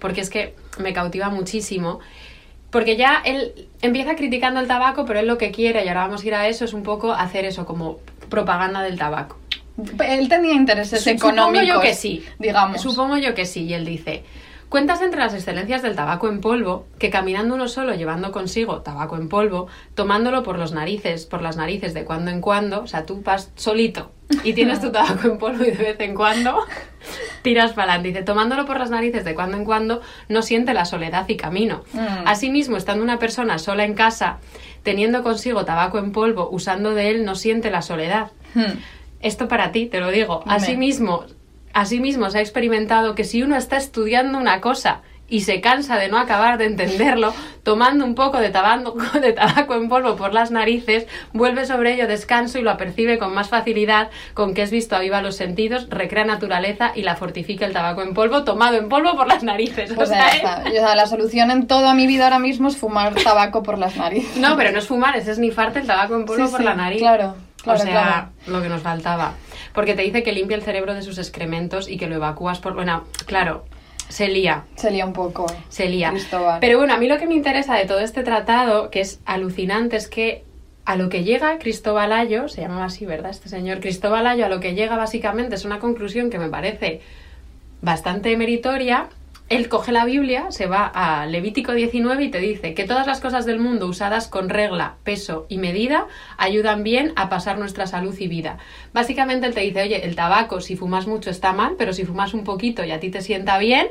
porque 0.00 0.20
es 0.20 0.30
que 0.30 0.56
me 0.78 0.92
cautiva 0.92 1.28
muchísimo. 1.28 2.00
Porque 2.70 2.96
ya 2.96 3.20
él 3.24 3.68
empieza 3.82 4.14
criticando 4.14 4.60
el 4.60 4.68
tabaco, 4.68 5.04
pero 5.04 5.18
él 5.20 5.26
lo 5.26 5.38
que 5.38 5.50
quiere, 5.50 5.84
y 5.84 5.88
ahora 5.88 6.02
vamos 6.06 6.22
a 6.22 6.26
ir 6.26 6.34
a 6.34 6.48
eso, 6.48 6.64
es 6.64 6.72
un 6.72 6.82
poco 6.82 7.12
hacer 7.12 7.44
eso, 7.44 7.66
como 7.66 7.98
propaganda 8.28 8.82
del 8.82 8.96
tabaco. 8.96 9.38
Él 10.06 10.28
tenía 10.28 10.54
intereses 10.54 11.04
económicos. 11.06 11.60
Supongo 11.60 11.62
yo 11.62 11.80
que 11.80 11.94
sí. 11.94 12.24
Digamos. 12.38 12.80
Supongo 12.80 13.16
yo 13.16 13.34
que 13.34 13.44
sí. 13.44 13.64
Y 13.64 13.74
él 13.74 13.84
dice, 13.84 14.24
cuentas 14.70 15.02
entre 15.02 15.20
las 15.20 15.34
excelencias 15.34 15.82
del 15.82 15.96
tabaco 15.96 16.28
en 16.28 16.40
polvo, 16.40 16.86
que 16.98 17.10
caminando 17.10 17.54
uno 17.56 17.68
solo 17.68 17.94
llevando 17.94 18.32
consigo 18.32 18.80
tabaco 18.80 19.16
en 19.16 19.28
polvo, 19.28 19.66
tomándolo 19.94 20.42
por 20.42 20.58
los 20.58 20.72
narices, 20.72 21.26
por 21.26 21.42
las 21.42 21.56
narices 21.56 21.92
de 21.92 22.04
cuando 22.04 22.30
en 22.30 22.40
cuando, 22.40 22.82
o 22.82 22.86
sea, 22.86 23.04
tú 23.04 23.20
vas 23.22 23.50
solito 23.56 24.12
y 24.44 24.54
tienes 24.54 24.80
tu 24.80 24.92
tabaco 24.92 25.26
en 25.26 25.38
polvo 25.38 25.64
y 25.64 25.72
de 25.72 25.82
vez 25.82 26.00
en 26.00 26.14
cuando 26.14 26.60
tiras 27.42 27.72
para 27.72 27.92
adelante. 27.92 28.08
Dice, 28.08 28.22
tomándolo 28.22 28.64
por 28.64 28.78
las 28.78 28.90
narices 28.90 29.24
de 29.24 29.34
cuando 29.34 29.56
en 29.56 29.64
cuando, 29.64 30.02
no 30.28 30.40
siente 30.40 30.72
la 30.72 30.84
soledad 30.84 31.28
y 31.28 31.36
camino. 31.36 31.82
Mm. 31.92 32.26
Asimismo, 32.26 32.76
estando 32.76 33.02
una 33.02 33.18
persona 33.18 33.58
sola 33.58 33.84
en 33.84 33.94
casa, 33.94 34.38
teniendo 34.84 35.24
consigo 35.24 35.64
tabaco 35.64 35.98
en 35.98 36.12
polvo, 36.12 36.48
usando 36.50 36.94
de 36.94 37.10
él, 37.10 37.24
no 37.24 37.34
siente 37.34 37.70
la 37.70 37.82
soledad. 37.82 38.30
Hmm. 38.54 38.78
Esto 39.20 39.48
para 39.48 39.70
ti, 39.72 39.86
te 39.86 40.00
lo 40.00 40.10
digo. 40.10 40.42
Asimismo, 40.46 41.24
asimismo 41.72 42.30
se 42.30 42.38
ha 42.38 42.40
experimentado 42.40 43.14
que 43.14 43.24
si 43.24 43.42
uno 43.42 43.56
está 43.56 43.76
estudiando 43.76 44.38
una 44.38 44.60
cosa 44.60 45.02
y 45.30 45.42
se 45.42 45.60
cansa 45.60 45.96
de 45.96 46.08
no 46.08 46.18
acabar 46.18 46.58
de 46.58 46.66
entenderlo, 46.66 47.32
tomando 47.62 48.04
un 48.04 48.14
poco 48.14 48.38
de 48.38 48.50
tabaco, 48.50 48.96
de 49.20 49.32
tabaco 49.32 49.74
en 49.76 49.88
polvo 49.88 50.16
por 50.16 50.34
las 50.34 50.50
narices, 50.50 51.06
vuelve 51.32 51.64
sobre 51.64 51.94
ello 51.94 52.08
descanso 52.08 52.58
y 52.58 52.62
lo 52.62 52.70
apercibe 52.70 53.18
con 53.18 53.32
más 53.32 53.48
facilidad, 53.48 54.10
con 54.34 54.54
que 54.54 54.62
es 54.62 54.70
visto 54.70 54.96
aviva 54.96 55.22
los 55.22 55.36
sentidos, 55.36 55.88
recrea 55.88 56.24
naturaleza 56.24 56.92
y 56.94 57.02
la 57.02 57.14
fortifica 57.14 57.64
el 57.64 57.72
tabaco 57.72 58.02
en 58.02 58.12
polvo, 58.12 58.42
tomado 58.42 58.76
en 58.76 58.88
polvo 58.88 59.16
por 59.16 59.28
las 59.28 59.42
narices. 59.42 59.92
Pues 59.94 60.10
O 60.10 60.12
sea, 60.12 60.28
está. 60.28 60.64
O 60.66 60.70
sea, 60.70 60.96
la 60.96 61.06
solución 61.06 61.50
en 61.50 61.66
toda 61.66 61.94
mi 61.94 62.06
vida 62.06 62.24
ahora 62.24 62.40
mismo 62.40 62.68
es 62.68 62.76
fumar 62.76 63.14
tabaco 63.14 63.62
por 63.62 63.78
las 63.78 63.96
narices. 63.96 64.36
No, 64.36 64.56
pero 64.56 64.72
no 64.72 64.78
es 64.80 64.88
fumar, 64.88 65.16
es 65.16 65.28
esnifarte 65.28 65.78
el 65.78 65.86
tabaco 65.86 66.16
en 66.16 66.24
polvo 66.24 66.44
Sí, 66.44 66.50
por 66.50 66.60
sí, 66.60 66.66
la 66.66 66.74
nariz. 66.74 66.98
Claro, 66.98 67.36
claro, 67.62 67.78
o 67.78 67.82
sea, 67.82 67.92
claro. 67.92 68.28
lo 68.48 68.62
que 68.62 68.68
nos 68.68 68.82
faltaba. 68.82 69.34
Porque 69.72 69.94
te 69.94 70.02
dice 70.02 70.22
que 70.22 70.32
limpia 70.32 70.56
el 70.56 70.62
cerebro 70.62 70.94
de 70.94 71.02
sus 71.02 71.18
excrementos 71.18 71.88
y 71.88 71.96
que 71.96 72.06
lo 72.06 72.16
evacúas 72.16 72.58
por... 72.58 72.74
Bueno, 72.74 73.04
claro, 73.26 73.64
se 74.08 74.28
lía, 74.28 74.64
Se 74.76 74.90
lía 74.90 75.06
un 75.06 75.12
poco. 75.12 75.46
se 75.68 75.88
lía. 75.88 76.10
Cristóbal. 76.10 76.58
Pero 76.60 76.78
bueno, 76.78 76.94
a 76.94 76.96
mí 76.98 77.06
lo 77.06 77.18
que 77.18 77.26
me 77.26 77.34
interesa 77.34 77.76
de 77.76 77.86
todo 77.86 78.00
este 78.00 78.22
tratado, 78.22 78.90
que 78.90 79.00
es 79.00 79.20
alucinante, 79.24 79.96
es 79.96 80.08
que 80.08 80.44
a 80.84 80.96
lo 80.96 81.08
que 81.08 81.22
llega 81.22 81.58
Cristóbal 81.58 82.12
Ayo, 82.12 82.48
se 82.48 82.62
llamaba 82.62 82.86
así, 82.86 83.06
¿verdad? 83.06 83.30
Este 83.30 83.48
señor 83.48 83.80
Cristóbal 83.80 84.26
Ayo, 84.26 84.46
a 84.46 84.48
lo 84.48 84.58
que 84.58 84.74
llega 84.74 84.96
básicamente 84.96 85.54
es 85.54 85.64
una 85.64 85.78
conclusión 85.78 86.30
que 86.30 86.38
me 86.38 86.48
parece 86.48 87.00
bastante 87.82 88.36
meritoria. 88.36 89.08
Él 89.50 89.68
coge 89.68 89.92
la 89.92 90.06
Biblia, 90.06 90.46
se 90.50 90.66
va 90.66 90.86
a 90.86 91.26
Levítico 91.26 91.72
19 91.72 92.24
y 92.24 92.30
te 92.30 92.38
dice 92.38 92.72
que 92.72 92.84
todas 92.84 93.06
las 93.06 93.20
cosas 93.20 93.44
del 93.44 93.60
mundo 93.60 93.86
usadas 93.86 94.28
con 94.28 94.48
regla, 94.48 94.94
peso 95.04 95.44
y 95.50 95.58
medida 95.58 96.06
ayudan 96.38 96.82
bien 96.82 97.12
a 97.16 97.28
pasar 97.28 97.58
nuestra 97.58 97.86
salud 97.86 98.16
y 98.18 98.28
vida. 98.28 98.56
Básicamente 98.94 99.46
él 99.46 99.54
te 99.54 99.60
dice, 99.60 99.82
oye, 99.82 100.06
el 100.06 100.14
tabaco 100.14 100.62
si 100.62 100.76
fumas 100.76 101.06
mucho 101.06 101.28
está 101.28 101.52
mal, 101.52 101.74
pero 101.76 101.92
si 101.92 102.04
fumas 102.04 102.32
un 102.32 102.44
poquito 102.44 102.84
y 102.84 102.92
a 102.92 103.00
ti 103.00 103.10
te 103.10 103.20
sienta 103.20 103.58
bien, 103.58 103.88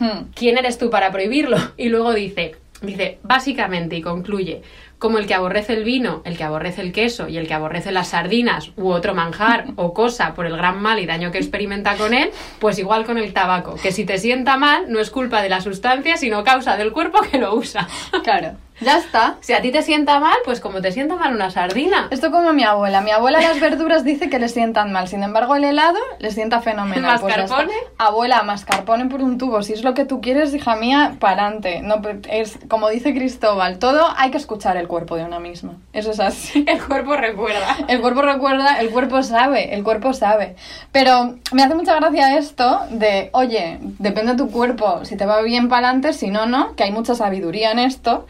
Hmm. 0.00 0.30
¿quién 0.34 0.56
eres 0.56 0.78
tú 0.78 0.88
para 0.88 1.12
prohibirlo? 1.12 1.58
Y 1.76 1.90
luego 1.90 2.14
dice, 2.14 2.56
dice, 2.80 3.18
básicamente, 3.22 3.96
y 3.96 4.00
concluye, 4.00 4.62
como 5.00 5.18
el 5.18 5.26
que 5.26 5.34
aborrece 5.34 5.72
el 5.72 5.82
vino, 5.82 6.20
el 6.24 6.36
que 6.36 6.44
aborrece 6.44 6.82
el 6.82 6.92
queso 6.92 7.26
y 7.26 7.38
el 7.38 7.48
que 7.48 7.54
aborrece 7.54 7.90
las 7.90 8.08
sardinas 8.08 8.70
u 8.76 8.90
otro 8.90 9.14
manjar 9.14 9.68
o 9.76 9.94
cosa 9.94 10.34
por 10.34 10.46
el 10.46 10.56
gran 10.56 10.80
mal 10.80 11.00
y 11.00 11.06
daño 11.06 11.32
que 11.32 11.38
experimenta 11.38 11.96
con 11.96 12.12
él, 12.12 12.30
pues 12.58 12.78
igual 12.78 13.06
con 13.06 13.16
el 13.16 13.32
tabaco, 13.32 13.76
que 13.82 13.92
si 13.92 14.04
te 14.04 14.18
sienta 14.18 14.58
mal 14.58 14.92
no 14.92 15.00
es 15.00 15.10
culpa 15.10 15.40
de 15.40 15.48
la 15.48 15.62
sustancia, 15.62 16.18
sino 16.18 16.44
causa 16.44 16.76
del 16.76 16.92
cuerpo 16.92 17.20
que 17.22 17.38
lo 17.38 17.54
usa. 17.54 17.88
Claro. 18.22 18.56
Ya 18.80 18.98
está. 18.98 19.36
Si 19.40 19.52
a 19.52 19.60
ti 19.60 19.70
te 19.72 19.82
sienta 19.82 20.20
mal, 20.20 20.36
pues 20.44 20.60
como 20.60 20.80
te 20.80 20.92
sienta 20.92 21.16
mal 21.16 21.34
una 21.34 21.50
sardina. 21.50 22.08
Esto 22.10 22.30
como 22.30 22.52
mi 22.52 22.64
abuela. 22.64 23.00
Mi 23.00 23.10
abuela 23.10 23.40
las 23.40 23.60
verduras 23.60 24.04
dice 24.04 24.30
que 24.30 24.38
le 24.38 24.48
sientan 24.48 24.92
mal. 24.92 25.08
Sin 25.08 25.22
embargo, 25.22 25.54
el 25.56 25.64
helado 25.64 25.98
le 26.18 26.30
sienta 26.30 26.60
fenomenal. 26.60 27.20
Pues. 27.20 27.36
¿Mascarpone? 27.36 27.74
abuela, 27.98 28.42
mascarpone 28.42 29.06
por 29.06 29.22
un 29.22 29.38
tubo. 29.38 29.62
Si 29.62 29.72
es 29.72 29.84
lo 29.84 29.94
que 29.94 30.04
tú 30.04 30.20
quieres, 30.20 30.54
hija 30.54 30.76
mía, 30.76 31.16
para 31.18 31.46
adelante. 31.46 31.82
No, 31.82 32.00
es 32.28 32.58
como 32.68 32.88
dice 32.88 33.12
Cristóbal, 33.14 33.78
todo 33.78 34.06
hay 34.16 34.30
que 34.30 34.38
escuchar 34.38 34.76
el 34.76 34.88
cuerpo 34.88 35.16
de 35.16 35.24
una 35.24 35.38
misma. 35.40 35.74
Eso 35.92 36.10
es 36.12 36.20
así. 36.20 36.64
El 36.70 36.80
cuerpo 36.80 37.16
recuerda. 37.16 37.76
El 37.88 38.00
cuerpo 38.00 38.22
recuerda, 38.22 38.80
el 38.80 38.90
cuerpo 38.90 39.22
sabe, 39.22 39.74
el 39.74 39.82
cuerpo 39.82 40.12
sabe. 40.12 40.56
Pero 40.92 41.36
me 41.52 41.62
hace 41.62 41.74
mucha 41.74 41.96
gracia 41.96 42.38
esto 42.38 42.80
de, 42.90 43.30
oye, 43.32 43.78
depende 43.98 44.32
de 44.32 44.38
tu 44.38 44.50
cuerpo, 44.50 45.04
si 45.04 45.16
te 45.16 45.26
va 45.26 45.42
bien 45.42 45.68
para 45.68 45.88
adelante, 45.88 46.12
si 46.12 46.30
no, 46.30 46.46
no, 46.46 46.76
que 46.76 46.84
hay 46.84 46.92
mucha 46.92 47.14
sabiduría 47.14 47.72
en 47.72 47.80
esto. 47.80 48.26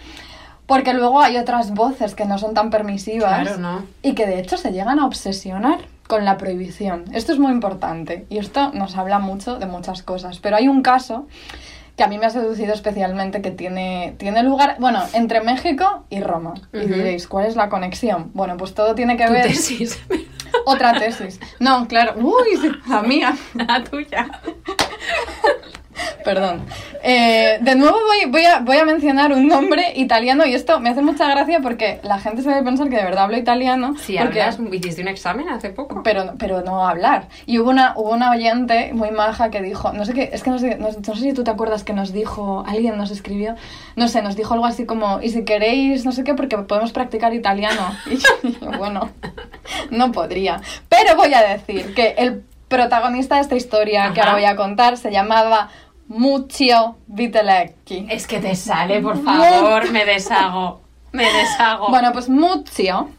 Porque 0.71 0.95
luego 0.95 1.21
hay 1.21 1.37
otras 1.37 1.73
voces 1.75 2.14
que 2.14 2.25
no 2.27 2.39
son 2.39 2.55
tan 2.55 2.71
permisivas 2.71 3.41
Claro, 3.43 3.59
¿no? 3.59 3.83
y 4.03 4.14
que 4.14 4.25
de 4.25 4.39
hecho 4.39 4.57
se 4.57 4.71
llegan 4.71 5.01
a 5.01 5.07
obsesionar 5.07 5.81
con 6.07 6.25
la 6.25 6.37
prohibición. 6.37 7.07
Esto 7.12 7.33
es 7.33 7.41
muy 7.41 7.51
importante 7.51 8.25
y 8.31 8.39
esto 8.39 8.71
nos 8.73 8.97
habla 8.97 9.18
mucho 9.18 9.59
de 9.59 9.66
muchas 9.66 10.05
cosas. 10.05 10.39
Pero 10.39 10.55
hay 10.55 10.68
un 10.68 10.83
caso 10.83 11.27
que 11.97 12.05
a 12.05 12.07
mí 12.07 12.18
me 12.18 12.27
ha 12.27 12.31
seducido 12.31 12.73
especialmente 12.73 13.43
que 13.43 13.51
tiene, 13.51 14.14
tiene 14.16 14.45
lugar, 14.45 14.77
bueno, 14.79 15.03
entre 15.12 15.41
México 15.41 16.05
y 16.09 16.21
Roma. 16.21 16.55
Y 16.73 16.87
diréis, 16.87 17.27
¿cuál 17.27 17.47
es 17.47 17.57
la 17.57 17.68
conexión? 17.68 18.31
Bueno, 18.33 18.57
pues 18.57 18.73
todo 18.73 18.95
tiene 18.95 19.16
que 19.16 19.29
ver... 19.29 19.49
tesis. 19.49 20.01
Otra 20.66 20.93
tesis. 20.93 21.41
No, 21.59 21.89
claro. 21.89 22.14
Uy, 22.16 22.79
la 22.89 23.03
mía. 23.03 23.37
La 23.55 23.83
tuya. 23.83 24.41
Perdón. 26.24 26.66
Eh, 27.03 27.59
de 27.61 27.74
nuevo 27.74 27.96
voy, 28.07 28.30
voy, 28.30 28.44
a, 28.44 28.61
voy 28.61 28.76
a 28.76 28.84
mencionar 28.84 29.32
un 29.32 29.48
nombre 29.48 29.92
italiano 29.96 30.44
y 30.46 30.55
esto 30.55 30.80
me 30.80 30.90
hace 30.90 31.03
mucha 31.03 31.28
gracia 31.28 31.61
porque 31.61 32.01
la 32.03 32.18
gente 32.18 32.42
se 32.42 32.51
debe 32.51 32.62
pensar 32.62 32.88
que 32.88 32.96
de 32.96 33.05
verdad 33.05 33.24
hablo 33.24 33.38
italiano. 33.38 33.96
Si 33.98 34.16
porque, 34.16 34.42
hablas, 34.42 34.61
hiciste 34.72 35.03
un 35.03 35.09
examen 35.09 35.48
hace 35.48 35.70
poco. 35.70 36.03
pero, 36.03 36.34
pero 36.38 36.62
no 36.62 36.86
hablar. 36.86 37.28
Y 37.46 37.59
hubo 37.59 37.70
una, 37.70 37.94
hubo 37.96 38.11
una 38.11 38.30
oyente 38.30 38.92
muy 38.92 39.11
maja 39.11 39.51
que 39.51 39.62
dijo, 39.62 39.92
no 39.92 40.05
sé 40.05 40.12
qué, 40.12 40.30
es 40.32 40.42
que 40.42 40.51
no 40.51 40.59
sé, 40.59 40.76
no, 40.76 40.88
no 40.88 41.14
sé 41.14 41.20
si 41.20 41.32
tú 41.32 41.44
te 41.44 41.51
acuerdas 41.51 41.84
que 41.84 41.92
nos 41.92 42.12
dijo, 42.12 42.64
alguien 42.66 42.96
nos 42.96 43.11
escribió, 43.11 43.55
no 43.96 44.09
sé, 44.09 44.22
nos 44.22 44.36
dijo 44.36 44.55
algo 44.55 44.66
así 44.66 44.86
como, 44.86 45.20
y 45.22 45.30
si 45.30 45.44
queréis, 45.44 46.05
no 46.05 46.12
sé 46.12 46.24
qué, 46.24 46.34
porque 46.34 46.59
podemos 46.59 46.92
practicar 46.92 47.34
italiano. 47.34 47.80
Y 48.11 48.16
yo, 48.16 48.78
bueno, 48.78 49.11
no 49.90 50.11
podría. 50.11 50.61
Pero 50.88 51.14
voy 51.16 51.32
a 51.32 51.42
decir 51.42 51.94
que 51.94 52.14
el 52.18 52.42
protagonista 52.68 53.36
de 53.36 53.42
esta 53.42 53.57
historia 53.57 54.12
que 54.14 54.20
ahora 54.20 54.32
voy 54.32 54.44
a 54.44 54.57
contar 54.57 54.96
se 54.96 55.11
llamaba 55.11 55.68
Muccio 56.11 56.97
Vitelecchi. 57.07 58.07
Es 58.11 58.27
que 58.27 58.41
te 58.41 58.57
sale, 58.57 59.01
por 59.01 59.23
favor, 59.23 59.91
me 59.93 60.05
deshago. 60.05 60.81
Me 61.13 61.25
deshago. 61.25 61.89
Bueno, 61.89 62.13
pues 62.13 62.29
Muzio. 62.29 63.11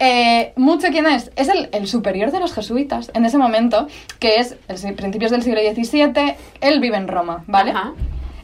Eh, 0.00 0.54
Muzio, 0.56 0.90
¿quién 0.90 1.06
es? 1.06 1.30
Es 1.36 1.48
el, 1.48 1.68
el 1.72 1.86
superior 1.86 2.30
de 2.32 2.40
los 2.40 2.54
jesuitas 2.54 3.10
en 3.14 3.26
ese 3.26 3.36
momento, 3.36 3.88
que 4.18 4.36
es 4.36 4.56
el 4.68 4.94
principios 4.94 5.30
del 5.32 5.42
siglo 5.42 5.60
XVII. 5.60 6.34
Él 6.62 6.80
vive 6.80 6.96
en 6.96 7.08
Roma, 7.08 7.44
¿vale? 7.46 7.72
Ajá. 7.72 7.92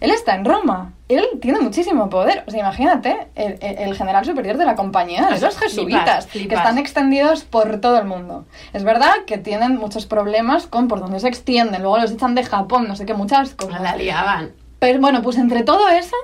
Él 0.00 0.10
está 0.10 0.34
en 0.34 0.44
Roma. 0.44 0.92
Él 1.08 1.26
tiene 1.40 1.60
muchísimo 1.60 2.08
poder. 2.08 2.44
O 2.46 2.50
sea, 2.50 2.60
imagínate, 2.60 3.28
el, 3.34 3.94
general 3.94 4.24
superior 4.24 4.56
de 4.56 4.64
la 4.64 4.74
compañía 4.74 5.26
de 5.26 5.30
los 5.32 5.40
Flipas, 5.40 5.58
jesuitas, 5.58 6.26
que 6.26 6.54
están 6.54 6.78
extendidos 6.78 7.44
por 7.44 7.80
todo 7.80 7.98
el 7.98 8.06
mundo. 8.06 8.46
Es 8.72 8.84
verdad 8.84 9.12
que 9.26 9.38
tienen 9.38 9.76
muchos 9.76 10.06
problemas 10.06 10.66
con 10.66 10.88
por 10.88 11.00
dónde 11.00 11.20
se 11.20 11.28
extienden. 11.28 11.82
Luego 11.82 11.98
los 11.98 12.12
echan 12.12 12.34
de 12.34 12.44
Japón, 12.44 12.88
no 12.88 12.96
sé 12.96 13.06
qué, 13.06 13.14
muchas 13.14 13.54
cosas. 13.54 13.80
La 13.80 13.96
liaban. 13.96 14.52
Pero 14.78 15.00
bueno, 15.00 15.20
pues 15.22 15.36
entre 15.36 15.62
todo 15.62 15.88
eso, 15.90 16.16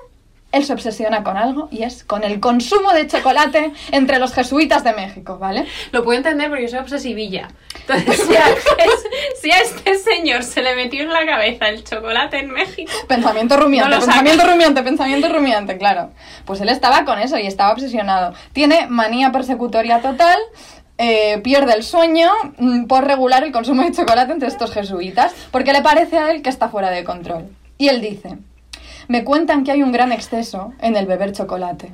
él 0.56 0.64
se 0.64 0.72
obsesiona 0.72 1.22
con 1.22 1.36
algo 1.36 1.68
y 1.70 1.82
es 1.82 2.02
con 2.04 2.24
el 2.24 2.40
consumo 2.40 2.92
de 2.92 3.06
chocolate 3.06 3.72
entre 3.92 4.18
los 4.18 4.32
jesuitas 4.32 4.82
de 4.84 4.92
México, 4.94 5.38
¿vale? 5.38 5.66
Lo 5.92 6.02
puedo 6.04 6.16
entender 6.18 6.48
porque 6.48 6.64
yo 6.64 6.68
soy 6.70 6.78
obsesivilla. 6.80 7.48
Entonces, 7.80 8.16
si 8.26 8.34
a, 8.36 8.48
es- 8.48 9.40
si 9.40 9.50
a 9.52 9.58
este 9.60 9.94
señor 9.98 10.42
se 10.42 10.62
le 10.62 10.74
metió 10.74 11.02
en 11.02 11.12
la 11.12 11.24
cabeza 11.26 11.68
el 11.68 11.84
chocolate 11.84 12.38
en 12.40 12.50
México, 12.50 12.90
Pensamiento 13.06 13.56
rumiante, 13.56 13.90
No 13.94 14.00
pensamiento 14.00 14.46
rumiante, 14.46 14.82
pensamiento 14.82 15.28
rumiante, 15.28 15.78
claro. 15.78 16.10
Pues 16.44 16.60
él 16.60 16.68
estaba 16.68 17.04
con 17.04 17.18
eso 17.18 17.38
y 17.38 17.46
estaba 17.46 17.72
obsesionado. 17.72 18.34
Tiene 18.52 18.86
manía 18.88 19.30
persecutoria 19.32 20.00
total. 20.00 20.38
eh, 20.98 21.40
pierde 21.44 21.74
el 21.74 21.82
sueño 21.82 22.30
mm, 22.56 22.86
por 22.86 23.04
regular 23.06 23.44
el 23.44 23.52
consumo 23.52 23.82
de 23.82 23.92
chocolate 23.92 24.32
entre 24.32 24.48
estos 24.48 24.72
jesuitas, 24.72 25.34
porque 25.50 25.74
le 25.74 25.82
parece 25.82 26.16
a 26.18 26.30
él 26.30 26.40
que 26.40 26.48
está 26.48 26.70
fuera 26.70 26.90
de 26.90 27.04
control. 27.04 27.50
Y 27.76 27.88
él 27.88 28.00
dice, 28.00 28.38
me 29.08 29.24
cuentan 29.24 29.64
que 29.64 29.72
hay 29.72 29.82
un 29.82 29.92
gran 29.92 30.12
exceso 30.12 30.72
en 30.80 30.96
el 30.96 31.06
beber 31.06 31.32
chocolate. 31.32 31.92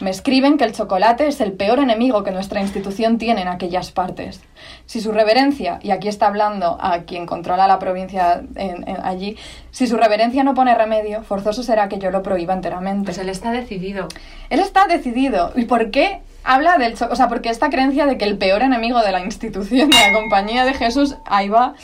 Me 0.00 0.10
escriben 0.10 0.58
que 0.58 0.64
el 0.64 0.72
chocolate 0.72 1.26
es 1.26 1.40
el 1.40 1.52
peor 1.54 1.80
enemigo 1.80 2.22
que 2.22 2.30
nuestra 2.30 2.60
institución 2.60 3.18
tiene 3.18 3.42
en 3.42 3.48
aquellas 3.48 3.90
partes. 3.90 4.40
Si 4.86 5.00
su 5.00 5.10
reverencia, 5.10 5.80
y 5.82 5.90
aquí 5.90 6.06
está 6.06 6.28
hablando 6.28 6.78
a 6.80 7.00
quien 7.00 7.26
controla 7.26 7.66
la 7.66 7.80
provincia 7.80 8.42
en- 8.54 8.88
en- 8.88 9.00
allí, 9.04 9.36
si 9.72 9.88
su 9.88 9.96
reverencia 9.96 10.44
no 10.44 10.54
pone 10.54 10.72
remedio, 10.76 11.24
forzoso 11.24 11.64
será 11.64 11.88
que 11.88 11.98
yo 11.98 12.12
lo 12.12 12.22
prohíba 12.22 12.54
enteramente. 12.54 13.06
pues 13.06 13.18
él 13.18 13.28
está 13.28 13.50
decidido. 13.50 14.06
Él 14.50 14.60
está 14.60 14.86
decidido. 14.86 15.52
¿Y 15.56 15.64
por 15.64 15.90
qué 15.90 16.20
habla 16.44 16.78
del 16.78 16.92
chocolate? 16.92 17.12
O 17.14 17.16
sea, 17.16 17.28
porque 17.28 17.48
esta 17.48 17.68
creencia 17.68 18.06
de 18.06 18.18
que 18.18 18.24
el 18.24 18.38
peor 18.38 18.62
enemigo 18.62 19.00
de 19.00 19.10
la 19.10 19.20
institución, 19.24 19.90
de 19.90 19.96
la 19.98 20.12
compañía 20.12 20.64
de 20.64 20.74
Jesús, 20.74 21.16
ahí 21.26 21.48
va, 21.48 21.74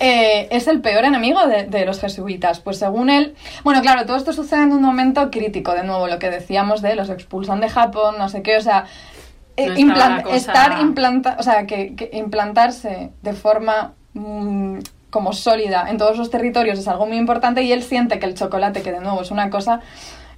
eh, 0.00 0.48
es 0.50 0.66
el 0.68 0.80
peor 0.80 1.04
enemigo 1.04 1.46
de, 1.46 1.64
de 1.64 1.84
los 1.84 2.00
jesuitas. 2.00 2.60
Pues 2.60 2.78
según 2.78 3.10
él, 3.10 3.34
bueno, 3.64 3.80
claro, 3.82 4.04
todo 4.06 4.16
esto 4.16 4.32
sucede 4.32 4.62
en 4.62 4.72
un 4.72 4.82
momento 4.82 5.30
crítico, 5.30 5.72
de 5.74 5.84
nuevo, 5.84 6.06
lo 6.08 6.18
que 6.18 6.30
decíamos 6.30 6.82
de 6.82 6.94
los 6.96 7.10
expulsan 7.10 7.60
de 7.60 7.68
Japón, 7.68 8.16
no 8.18 8.28
sé 8.28 8.42
qué, 8.42 8.56
o 8.56 8.60
sea, 8.60 8.86
eh, 9.56 9.66
No 9.68 10.24
cosa- 10.24 10.36
estar 10.36 10.80
implanta, 10.80 11.36
o 11.38 11.42
sea, 11.42 11.66
que, 11.66 11.94
que 11.94 12.10
implantarse 12.14 13.10
de 13.22 13.32
forma 13.34 13.92
mm, 14.14 14.78
como 15.10 15.34
sólida 15.34 15.86
en 15.90 15.98
todos 15.98 16.16
los 16.16 16.30
territorios 16.30 16.78
es 16.78 16.88
algo 16.88 17.06
muy 17.06 17.18
importante 17.18 17.62
y 17.62 17.70
él 17.72 17.82
siente 17.82 18.18
que 18.18 18.24
el 18.24 18.34
chocolate, 18.34 18.80
que 18.82 18.92
de 18.92 19.00
nuevo 19.00 19.20
es 19.20 19.30
una 19.30 19.50
cosa 19.50 19.80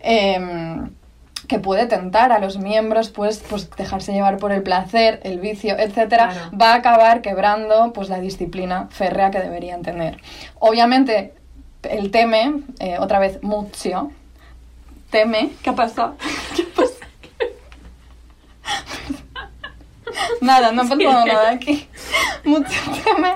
em, 0.01 0.91
que 1.49 1.59
puede 1.59 1.87
tentar 1.87 2.33
a 2.33 2.39
los 2.39 2.59
miembros, 2.59 3.11
pues, 3.11 3.43
pues 3.49 3.69
dejarse 3.77 4.13
llevar 4.13 4.39
por 4.39 4.53
el 4.53 4.63
placer, 4.63 5.21
el 5.25 5.41
vicio, 5.41 5.79
etcétera, 5.79 6.29
Claro. 6.31 6.51
va 6.59 6.73
a 6.73 6.75
acabar 6.77 7.21
quebrando 7.23 7.93
pues 7.93 8.09
la 8.09 8.21
disciplina 8.21 8.89
férrea 8.91 9.31
que 9.31 9.41
deberían 9.41 9.83
tener. 9.83 10.21
Obviamente, 10.59 11.35
él 11.83 12.11
teme, 12.11 12.61
eh, 12.81 12.97
otra 12.99 13.19
vez 13.19 13.43
Muzio, 13.43 14.11
teme, 15.11 15.51
¿qué 15.63 15.71
ha 15.71 15.75
pasado? 15.75 16.17
¿Qué 16.57 16.63
ha 16.63 16.75
pasado? 16.75 16.95
Nada, 20.41 20.73
no 20.73 20.83
ha 20.83 20.85
pasado 20.89 21.27
nada 21.27 21.51
aquí. 21.51 21.89
Mucho 22.45 22.69
teme. 23.03 23.35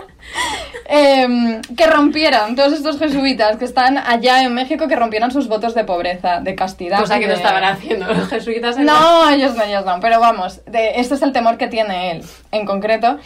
Em, 0.87 1.61
que 1.77 1.87
rompieran 1.87 2.57
todos 2.57 2.73
estos 2.73 2.99
jesuitas 2.99 3.57
que 3.57 3.65
están 3.65 3.99
allá 3.99 4.43
en 4.43 4.55
México, 4.55 4.89
que 4.89 4.97
rompieran 4.97 5.31
sus 5.31 5.49
votos 5.49 5.75
de 5.75 5.85
pobreza, 5.85 6.41
de 6.41 6.55
castidad. 6.55 7.01
Cosa 7.01 7.19
que 7.19 7.27
no 7.27 7.35
estaban 7.35 7.65
haciendo 7.65 8.07
los 8.13 8.29
jesuitas 8.29 8.77
en 8.77 8.87
no, 8.87 9.29
ellos 9.31 9.55
no, 9.55 9.63
ellos 9.63 9.85
no. 9.85 10.01
Pero 10.01 10.21
vamos, 10.21 10.61
de, 10.67 10.93
este 10.97 11.15
es 11.15 11.23
el 11.23 11.33
temor 11.33 11.59
que 11.59 11.69
tiene 11.69 12.13
él. 12.13 12.25
En 12.53 12.67
concreto, 12.67 13.19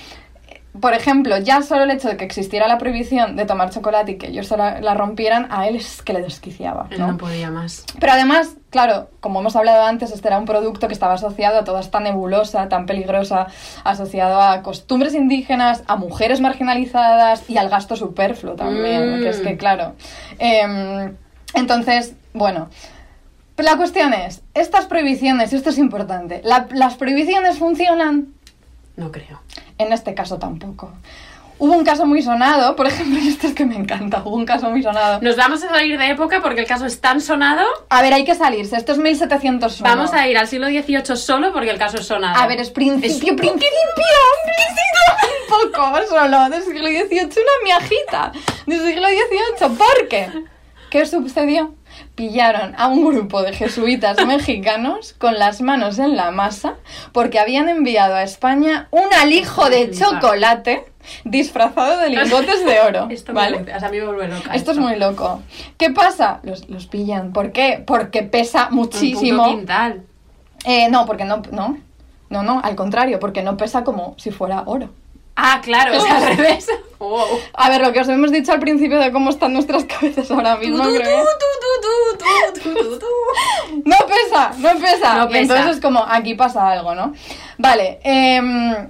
por 0.80 0.94
ejemplo, 0.94 1.36
ya 1.38 1.60
solo 1.62 1.82
el 1.82 1.90
hecho 1.90 2.08
de 2.08 2.16
que 2.16 2.24
existiera 2.24 2.66
la 2.66 2.78
prohibición 2.78 3.36
de 3.36 3.44
tomar 3.44 3.68
chocolate 3.70 4.12
y 4.12 4.16
que 4.16 4.28
ellos 4.28 4.46
se 4.46 4.56
la, 4.56 4.80
la 4.80 4.94
rompieran, 4.94 5.46
a 5.50 5.68
él 5.68 5.76
es 5.76 6.00
que 6.02 6.12
le 6.14 6.22
desquiciaba. 6.22 6.86
Él 6.90 6.98
¿no? 6.98 7.08
no 7.12 7.18
podía 7.18 7.50
más. 7.50 7.84
Pero 8.00 8.12
además, 8.14 8.56
claro, 8.70 9.10
como 9.20 9.40
hemos 9.40 9.54
hablado 9.54 9.84
antes, 9.84 10.10
este 10.12 10.28
era 10.28 10.38
un 10.38 10.46
producto 10.46 10.88
que 10.88 10.94
estaba 10.94 11.12
asociado 11.14 11.58
a 11.58 11.64
toda 11.64 11.80
esta 11.80 12.00
nebulosa 12.00 12.68
tan 12.70 12.86
peligrosa, 12.86 13.48
asociado 13.84 14.40
a 14.40 14.62
costumbres 14.62 15.14
indígenas, 15.14 15.82
a 15.88 15.96
mujeres 15.96 16.40
marginalizadas 16.40 17.48
y 17.50 17.58
al 17.58 17.68
gasto 17.68 17.94
superfluo 17.96 18.54
también, 18.54 19.18
Mm. 19.18 19.22
que 19.22 19.28
es 19.28 19.40
que, 19.40 19.56
claro. 19.58 19.94
em, 20.38 21.14
entonces, 21.54 22.14
bueno. 22.32 22.70
La 23.58 23.76
cuestión 23.76 24.12
es, 24.14 24.42
estas 24.54 24.86
prohibiciones, 24.86 25.52
y 25.52 25.56
esto 25.56 25.70
es 25.70 25.78
importante, 25.78 26.40
¿la- 26.42 26.66
¿las 26.72 26.94
prohibiciones 26.96 27.58
funcionan? 27.58 28.28
No 28.97 29.11
creo. 29.11 29.40
En 29.78 29.93
este 29.93 30.14
caso 30.14 30.38
tampoco. 30.38 30.93
Hubo 31.59 31.74
un 31.74 31.84
caso 31.84 32.07
muy 32.07 32.22
sonado, 32.22 32.74
por 32.74 32.86
ejemplo, 32.88 33.18
y 33.22 33.28
esto 33.28 33.47
es 33.47 33.55
que 33.55 33.64
me 33.64 33.76
encanta, 33.76 34.22
hubo 34.24 34.34
un 34.36 34.45
caso 34.45 34.68
muy 34.70 34.82
sonado. 34.82 35.20
Nos 35.22 35.36
vamos 35.36 35.62
a 35.62 35.68
salir 35.68 35.97
de 35.99 36.11
época 36.11 36.40
porque 36.43 36.61
el 36.62 36.66
caso 36.66 36.86
es 36.86 37.01
tan 37.01 37.20
sonado. 37.20 37.64
A 37.88 38.03
ver, 38.03 38.12
hay 38.14 38.24
que 38.24 38.34
salirse, 38.34 38.76
esto 38.76 38.93
es 38.93 38.99
1701. 38.99 39.88
Vamos 39.88 40.12
a 40.12 40.26
ir 40.28 40.36
al 40.38 40.49
siglo 40.49 40.66
XVIII 40.66 41.16
solo 41.16 41.53
porque 41.53 41.70
el 41.70 41.78
caso 41.78 41.99
es 41.99 42.07
sonado. 42.07 42.40
A 42.43 42.47
ver, 42.49 42.59
es 42.61 42.70
principio, 42.70 43.11
Es- 43.11 43.18
principio, 43.18 43.59
principio, 44.45 45.64
un 45.64 45.72
poco 45.72 45.99
solo, 46.09 46.49
del 46.51 46.62
siglo 46.64 46.86
XVIII, 46.88 47.22
una 47.26 47.64
miajita, 47.64 48.32
del 48.66 48.80
siglo 48.80 49.07
XVIII, 49.09 49.76
¿por 49.76 50.09
qué? 50.09 50.28
¿Qué 50.90 51.07
sucedió? 51.07 51.74
Pillaron 52.14 52.74
a 52.76 52.88
un 52.88 53.06
grupo 53.06 53.42
de 53.42 53.52
jesuitas 53.54 54.16
mexicanos 54.26 55.14
con 55.14 55.38
las 55.38 55.62
manos 55.62 55.98
en 55.98 56.16
la 56.16 56.30
masa 56.30 56.74
porque 57.12 57.38
habían 57.38 57.68
enviado 57.68 58.14
a 58.14 58.22
España 58.22 58.88
un 58.90 59.12
alijo 59.14 59.70
de 59.70 59.90
chocolate 59.90 60.84
disfrazado 61.24 61.98
de 62.00 62.10
lingotes 62.10 62.64
de 62.64 62.80
oro, 62.80 63.08
Esto 63.10 63.32
¿vale? 63.32 63.60
me, 63.60 63.74
o 63.74 63.78
sea, 63.78 63.88
a 63.88 63.90
mí 63.90 63.98
me 63.98 64.04
vuelve 64.06 64.28
loca. 64.28 64.54
Esto 64.54 64.72
es 64.72 64.78
muy 64.78 64.96
loco. 64.96 65.42
¿Qué 65.78 65.90
pasa? 65.90 66.40
Los, 66.42 66.68
los 66.68 66.86
pillan. 66.86 67.32
¿Por 67.32 67.50
qué? 67.52 67.82
Porque 67.84 68.22
pesa 68.22 68.68
Un 68.70 68.76
muchísimo. 68.76 69.44
quintal. 69.46 70.02
Eh, 70.64 70.88
no, 70.90 71.06
porque 71.06 71.24
no, 71.24 71.42
no, 71.50 71.78
no, 72.30 72.42
no, 72.42 72.60
al 72.62 72.76
contrario, 72.76 73.18
porque 73.18 73.42
no 73.42 73.56
pesa 73.56 73.82
como 73.84 74.14
si 74.18 74.30
fuera 74.30 74.62
oro. 74.66 74.90
Ah, 75.37 75.61
claro, 75.62 75.95
es 75.95 76.05
al 76.05 76.22
revés. 76.37 76.66
Wow. 76.99 77.24
A 77.55 77.68
ver, 77.70 77.80
lo 77.80 77.93
que 77.93 78.01
os 78.01 78.09
hemos 78.09 78.30
dicho 78.30 78.53
al 78.53 78.61
principio 78.61 78.99
de 78.99 79.11
cómo 79.12 79.30
están 79.30 79.53
nuestras 79.53 79.85
cabezas 79.87 80.30
ahora 80.30 80.57
mismo, 80.57 80.85
creo 80.85 81.24
No 83.85 83.97
pesa, 84.07 84.53
no 84.59 84.78
pesa. 84.78 85.14
No 85.16 85.24
Y 85.24 85.28
pesa. 85.28 85.41
entonces 85.41 85.76
es 85.76 85.80
como, 85.80 86.05
aquí 86.07 86.35
pasa 86.35 86.70
algo, 86.70 86.95
¿no? 86.95 87.12
Vale, 87.59 88.01
em, 88.05 88.89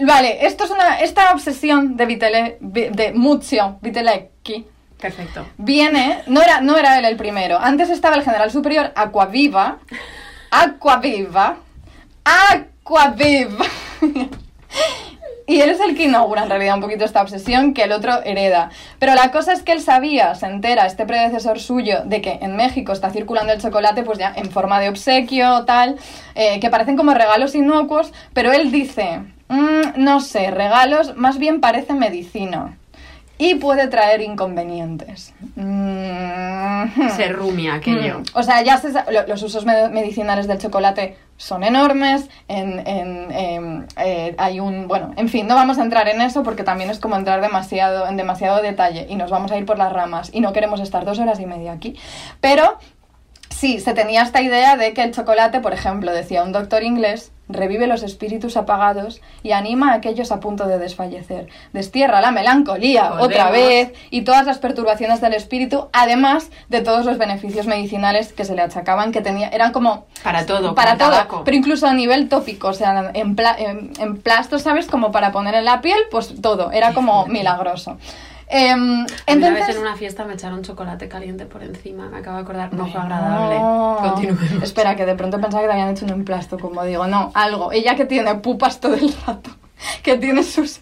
vale, 0.00 0.46
esto 0.46 0.64
es 0.64 0.70
una, 0.70 1.00
esta 1.00 1.32
obsesión 1.32 1.96
de, 1.96 2.06
Vitele, 2.06 2.56
Vi- 2.60 2.88
de 2.90 3.12
Muzio 3.12 3.78
Vitelecchi 3.82 4.66
Perfecto. 5.00 5.46
viene, 5.58 6.22
no 6.26 6.42
era, 6.42 6.60
no 6.60 6.76
era 6.76 6.98
él 6.98 7.04
el 7.04 7.16
primero, 7.16 7.58
antes 7.58 7.90
estaba 7.90 8.16
el 8.16 8.22
general 8.24 8.50
superior 8.50 8.92
Aquaviva, 8.96 9.78
Aquaviva, 10.50 11.56
Aquaviva. 12.24 13.66
Y 15.46 15.60
él 15.60 15.70
es 15.70 15.80
el 15.80 15.96
que 15.96 16.04
inaugura 16.04 16.44
en 16.44 16.48
realidad 16.50 16.76
un 16.76 16.80
poquito 16.82 17.04
esta 17.04 17.20
obsesión 17.20 17.74
que 17.74 17.82
el 17.82 17.92
otro 17.92 18.22
hereda. 18.24 18.70
Pero 18.98 19.14
la 19.14 19.30
cosa 19.32 19.52
es 19.52 19.62
que 19.62 19.72
él 19.72 19.80
sabía, 19.80 20.34
se 20.36 20.46
entera, 20.46 20.86
este 20.86 21.04
predecesor 21.04 21.58
suyo, 21.58 22.02
de 22.04 22.20
que 22.20 22.38
en 22.42 22.54
México 22.56 22.92
está 22.92 23.10
circulando 23.10 23.52
el 23.52 23.60
chocolate 23.60 24.02
pues 24.04 24.18
ya 24.18 24.32
en 24.36 24.50
forma 24.50 24.78
de 24.80 24.88
obsequio, 24.88 25.64
tal, 25.64 25.96
eh, 26.36 26.60
que 26.60 26.70
parecen 26.70 26.96
como 26.96 27.12
regalos 27.12 27.54
inocuos, 27.56 28.12
pero 28.32 28.52
él 28.52 28.70
dice, 28.70 29.20
"Mm, 29.48 29.94
no 29.96 30.20
sé, 30.20 30.50
regalos 30.52 31.16
más 31.16 31.38
bien 31.38 31.60
parece 31.60 31.92
medicina. 31.94 32.78
Y 33.38 33.56
puede 33.56 33.88
traer 33.88 34.20
inconvenientes. 34.20 35.34
Mm. 35.56 37.08
Se 37.16 37.28
rumia 37.28 37.74
aquello. 37.74 38.20
Mm, 38.20 38.24
O 38.34 38.42
sea, 38.44 38.62
ya 38.62 38.76
se 38.78 38.90
los 39.26 39.42
usos 39.42 39.64
me- 39.64 39.88
medicinales 39.88 40.46
del 40.46 40.58
chocolate 40.58 41.16
son 41.42 41.64
enormes. 41.64 42.28
En, 42.46 42.86
em, 42.86 43.86
eh, 43.96 44.34
hay 44.38 44.60
un. 44.60 44.86
Bueno, 44.86 45.12
en 45.16 45.28
fin, 45.28 45.48
no 45.48 45.56
vamos 45.56 45.78
a 45.78 45.82
entrar 45.82 46.08
en 46.08 46.20
eso 46.20 46.44
porque 46.44 46.62
también 46.62 46.88
es 46.88 47.00
como 47.00 47.16
entrar 47.16 47.40
demasiado, 47.40 48.06
en 48.06 48.16
demasiado 48.16 48.62
detalle 48.62 49.06
y 49.08 49.16
nos 49.16 49.30
vamos 49.30 49.50
a 49.50 49.58
ir 49.58 49.66
por 49.66 49.76
las 49.76 49.92
ramas 49.92 50.30
y 50.32 50.40
no 50.40 50.52
queremos 50.52 50.78
estar 50.78 51.04
dos 51.04 51.18
horas 51.18 51.40
y 51.40 51.46
media 51.46 51.72
aquí. 51.72 51.98
Pero 52.40 52.78
sí, 53.50 53.80
se 53.80 53.92
tenía 53.92 54.22
esta 54.22 54.40
idea 54.40 54.76
de 54.76 54.94
que 54.94 55.02
el 55.02 55.12
chocolate, 55.12 55.58
por 55.58 55.72
ejemplo, 55.72 56.12
decía 56.12 56.44
un 56.44 56.52
doctor 56.52 56.84
inglés, 56.84 57.32
revive 57.48 57.86
los 57.86 58.02
espíritus 58.02 58.56
apagados 58.56 59.20
y 59.42 59.52
anima 59.52 59.92
a 59.92 59.96
aquellos 59.96 60.32
a 60.32 60.40
punto 60.40 60.66
de 60.66 60.78
desfallecer. 60.78 61.48
Destierra 61.72 62.20
la 62.20 62.30
melancolía 62.30 63.10
Volvemos. 63.10 63.26
otra 63.26 63.50
vez 63.50 63.92
y 64.10 64.22
todas 64.22 64.46
las 64.46 64.58
perturbaciones 64.58 65.20
del 65.20 65.34
espíritu, 65.34 65.88
además 65.92 66.50
de 66.68 66.80
todos 66.80 67.04
los 67.04 67.18
beneficios 67.18 67.66
medicinales 67.66 68.32
que 68.32 68.44
se 68.44 68.54
le 68.54 68.62
achacaban, 68.62 69.12
que 69.12 69.20
tenía, 69.20 69.48
eran 69.48 69.72
como 69.72 70.06
Para 70.22 70.46
todo, 70.46 70.74
para 70.74 70.96
todo, 70.96 71.10
tabaco. 71.10 71.42
pero 71.44 71.56
incluso 71.56 71.86
a 71.86 71.92
nivel 71.92 72.28
tópico, 72.28 72.68
o 72.68 72.74
sea, 72.74 73.10
en, 73.12 73.36
pla- 73.36 73.56
en, 73.58 73.92
en 73.98 74.16
plasto, 74.20 74.58
¿sabes? 74.58 74.86
Como 74.86 75.12
para 75.12 75.32
poner 75.32 75.54
en 75.54 75.64
la 75.64 75.80
piel, 75.82 75.98
pues 76.10 76.40
todo, 76.40 76.70
era 76.72 76.94
como 76.94 77.26
milagroso. 77.26 77.98
Em, 78.54 78.80
A 78.80 78.84
mí 78.84 79.06
Una 79.06 79.06
vez 79.06 79.08
entonces, 79.28 79.76
en 79.76 79.80
una 79.80 79.96
fiesta 79.96 80.24
me 80.26 80.34
echaron 80.34 80.62
chocolate 80.62 81.08
caliente 81.08 81.46
por 81.46 81.62
encima, 81.62 82.08
me 82.10 82.18
acabo 82.18 82.36
de 82.36 82.42
acordar, 82.42 82.72
no 82.74 82.86
fue 82.86 83.00
agradable. 83.00 83.58
No. 83.58 83.96
Continuemos. 84.02 84.62
Espera, 84.62 84.94
que 84.94 85.06
de 85.06 85.14
pronto 85.14 85.40
pensaba 85.40 85.62
que 85.62 85.68
te 85.68 85.72
habían 85.72 85.88
hecho 85.88 86.04
un 86.04 86.10
emplasto, 86.10 86.58
como 86.58 86.84
digo, 86.84 87.06
no, 87.06 87.30
algo. 87.34 87.72
Ella 87.72 87.96
que 87.96 88.04
tiene 88.04 88.34
pupas 88.36 88.78
todo 88.78 88.94
el 88.94 89.10
rato, 89.26 89.50
que 90.02 90.18
tiene 90.18 90.42
sus, 90.42 90.80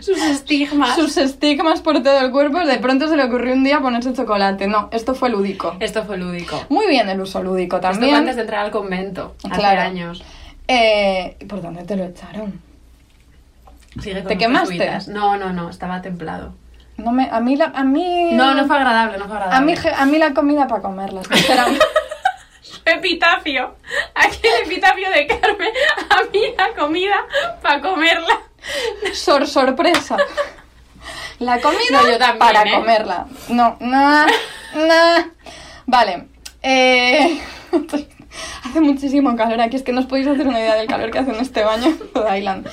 Sus 0.00 0.18
estigmas. 0.20 0.96
sus 0.96 1.16
estigmas 1.16 1.80
por 1.80 2.02
todo 2.02 2.18
el 2.20 2.32
cuerpo, 2.32 2.58
de 2.58 2.78
pronto 2.78 3.06
se 3.06 3.16
le 3.16 3.22
ocurrió 3.24 3.54
un 3.54 3.62
día 3.62 3.80
ponerse 3.80 4.12
chocolate. 4.12 4.66
No, 4.66 4.88
esto 4.90 5.14
fue 5.14 5.30
lúdico. 5.30 5.76
Esto 5.78 6.02
fue 6.04 6.16
lúdico. 6.18 6.60
Muy 6.70 6.88
bien 6.88 7.08
el 7.08 7.20
uso 7.20 7.40
lúdico 7.40 7.76
Esto 7.76 7.86
fue 7.88 7.92
también. 7.98 8.16
antes 8.16 8.34
de 8.34 8.42
entrar 8.42 8.64
al 8.64 8.72
convento, 8.72 9.36
hace 9.44 9.60
Claro. 9.60 9.80
años. 9.82 10.24
Eh, 10.66 11.36
¿Por 11.48 11.62
dónde 11.62 11.84
te 11.84 11.94
lo 11.94 12.04
echaron? 12.04 12.60
¿Te 14.02 14.36
quemaste? 14.36 14.90
No, 15.08 15.36
no, 15.36 15.52
no, 15.52 15.70
estaba 15.70 16.02
templado. 16.02 16.52
No 16.96 17.12
me, 17.12 17.28
a 17.30 17.40
mí 17.40 17.56
la, 17.56 17.66
a 17.74 17.82
mí... 17.82 18.28
No, 18.32 18.54
no 18.54 18.66
fue 18.66 18.76
agradable, 18.76 19.18
no 19.18 19.26
fue 19.26 19.36
agradable. 19.36 19.56
A 19.56 19.60
mí, 19.60 19.88
a 19.96 20.06
mí 20.06 20.18
la 20.18 20.32
comida 20.32 20.66
para 20.68 20.82
comerla, 20.82 21.22
sinceramente. 21.24 21.84
Epitafio. 22.84 23.76
Aquí 24.14 24.40
el 24.46 24.66
epitafio 24.66 25.10
de 25.10 25.26
Carmen. 25.26 25.72
A 26.10 26.22
mí 26.30 26.40
la 26.56 26.68
comida 26.74 27.16
para 27.62 27.80
comerla. 27.80 28.40
Sor 29.12 29.46
sorpresa. 29.46 30.16
La 31.38 31.60
comida 31.60 31.80
No, 31.90 32.02
yo 32.10 32.18
también, 32.18 32.38
para 32.38 32.62
¿eh? 32.62 32.72
comerla. 32.74 33.26
No, 33.48 33.76
no, 33.80 34.26
no. 34.26 35.32
Vale. 35.86 36.28
Eh, 36.62 37.40
hace 38.64 38.80
muchísimo 38.80 39.34
calor 39.36 39.60
aquí. 39.60 39.76
Es 39.76 39.82
que 39.82 39.92
no 39.92 40.00
os 40.00 40.06
podéis 40.06 40.28
hacer 40.28 40.46
una 40.46 40.60
idea 40.60 40.74
del 40.74 40.86
calor 40.86 41.10
que 41.10 41.18
hace 41.18 41.30
en 41.30 41.40
este 41.40 41.64
baño 41.64 41.86
en 42.14 42.36
Island. 42.36 42.68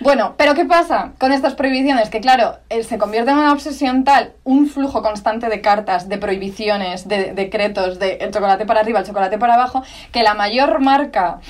Bueno, 0.00 0.34
pero 0.38 0.54
¿qué 0.54 0.64
pasa 0.64 1.12
con 1.18 1.30
estas 1.30 1.54
prohibiciones? 1.54 2.08
Que 2.08 2.20
claro, 2.20 2.56
eh, 2.70 2.84
se 2.84 2.96
convierte 2.96 3.32
en 3.32 3.36
una 3.36 3.52
obsesión 3.52 4.02
tal, 4.02 4.32
un 4.44 4.66
flujo 4.66 5.02
constante 5.02 5.50
de 5.50 5.60
cartas, 5.60 6.08
de 6.08 6.16
prohibiciones, 6.16 7.06
de 7.06 7.34
decretos, 7.34 7.98
de 7.98 8.14
el 8.14 8.32
chocolate 8.32 8.64
para 8.64 8.80
arriba, 8.80 9.00
el 9.00 9.06
chocolate 9.06 9.36
para 9.36 9.54
abajo, 9.54 9.82
que 10.10 10.22
la 10.22 10.32
mayor 10.32 10.80
marca 10.80 11.40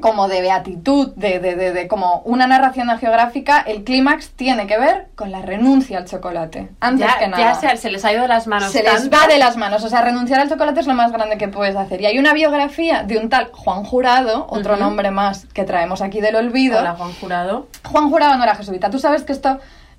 como 0.00 0.26
de 0.28 0.40
beatitud, 0.40 1.12
de, 1.14 1.38
de, 1.38 1.54
de, 1.54 1.72
de 1.72 1.86
como 1.88 2.20
una 2.24 2.46
narración 2.48 2.88
geográfica, 2.98 3.60
el 3.60 3.84
clímax 3.84 4.30
tiene 4.30 4.66
que 4.66 4.78
ver 4.78 5.06
con 5.14 5.30
la 5.30 5.42
renuncia 5.42 5.98
al 5.98 6.06
chocolate. 6.06 6.70
Antes 6.80 7.06
Ya, 7.06 7.18
que 7.18 7.28
nada. 7.28 7.42
ya 7.42 7.54
se, 7.54 7.76
se 7.76 7.90
les 7.90 8.04
ha 8.04 8.12
ido 8.12 8.22
de 8.22 8.28
las 8.28 8.46
manos. 8.48 8.72
Se 8.72 8.82
les 8.82 9.10
va 9.12 9.26
de 9.28 9.38
las 9.38 9.56
manos, 9.56 9.84
o 9.84 9.88
sea, 9.88 10.02
renunciar 10.02 10.40
al 10.40 10.48
chocolate 10.48 10.80
es 10.80 10.86
lo 10.88 10.94
más 10.94 11.12
grande 11.12 11.38
que 11.38 11.46
puedes 11.48 11.76
hacer. 11.76 12.00
Y 12.00 12.06
hay 12.06 12.18
una 12.18 12.32
biografía 12.32 13.04
de 13.04 13.18
un 13.18 13.28
tal 13.28 13.50
Juan 13.52 13.84
Jurado, 13.84 14.46
otro 14.50 14.76
nombre 14.76 15.10
más 15.12 15.46
que 15.46 15.62
traemos 15.64 16.02
aquí 16.02 16.20
del 16.20 16.34
olvido. 16.36 16.80
Hola, 16.80 16.94
Juan 16.94 17.12
Jurado. 17.20 17.68
Juan 17.84 18.10
Jurado 18.10 18.36
no 18.36 18.42
era 18.42 18.56
jesuita. 18.56 18.90
Tú 18.90 18.98
sabes 18.98 19.22
que 19.22 19.32
esto, 19.32 19.58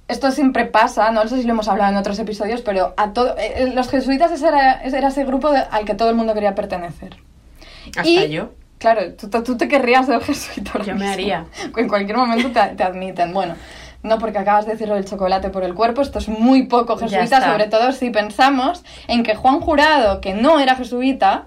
esto 0.09 0.31
siempre 0.31 0.65
pasa, 0.65 1.11
no 1.11 1.25
sé 1.29 1.37
si 1.37 1.43
lo 1.43 1.51
hemos 1.53 1.69
hablado 1.69 1.91
en 1.91 1.97
otros 1.97 2.19
episodios, 2.19 2.61
pero 2.61 2.93
a 2.97 3.13
todo, 3.13 3.37
eh, 3.37 3.53
eh, 3.63 3.71
los 3.73 3.89
jesuitas 3.89 4.31
ese 4.31 4.47
era, 4.49 4.73
ese 4.83 4.97
era 4.97 5.07
ese 5.07 5.23
grupo 5.23 5.49
de- 5.51 5.63
al 5.71 5.85
que 5.85 5.93
todo 5.95 6.09
el 6.09 6.15
mundo 6.15 6.33
quería 6.33 6.55
pertenecer. 6.55 7.15
Hasta 7.95 8.05
Y- 8.05 8.29
yo. 8.29 8.49
Claro, 8.77 9.13
tú, 9.13 9.29
tú- 9.29 9.57
te 9.57 9.67
querrías 9.67 10.05
ser 10.05 10.21
jesuita. 10.23 10.71
ahora 10.73 10.85
Yo 10.85 10.93
me 10.93 10.99
mismo. 11.01 11.13
haría. 11.13 11.45
En 11.77 11.87
cualquier 11.87 12.17
momento 12.17 12.49
te, 12.51 12.75
te 12.75 12.83
admiten. 12.83 13.33
Bueno, 13.33 13.55
no 14.03 14.19
porque 14.19 14.37
acabas 14.37 14.65
de 14.65 14.73
decirlo 14.73 14.95
del 14.95 15.05
chocolate 15.05 15.49
por 15.49 15.63
el 15.63 15.73
cuerpo, 15.73 16.01
esto 16.01 16.19
es 16.19 16.29
muy 16.29 16.63
poco 16.67 16.97
jesuita, 16.97 17.41
sobre 17.51 17.67
todo 17.67 17.91
si 17.91 18.09
pensamos 18.11 18.83
en 19.07 19.23
que 19.23 19.35
Juan 19.35 19.59
Jurado, 19.59 20.21
que 20.21 20.33
no 20.33 20.59
era 20.59 20.75
jesuita, 20.75 21.45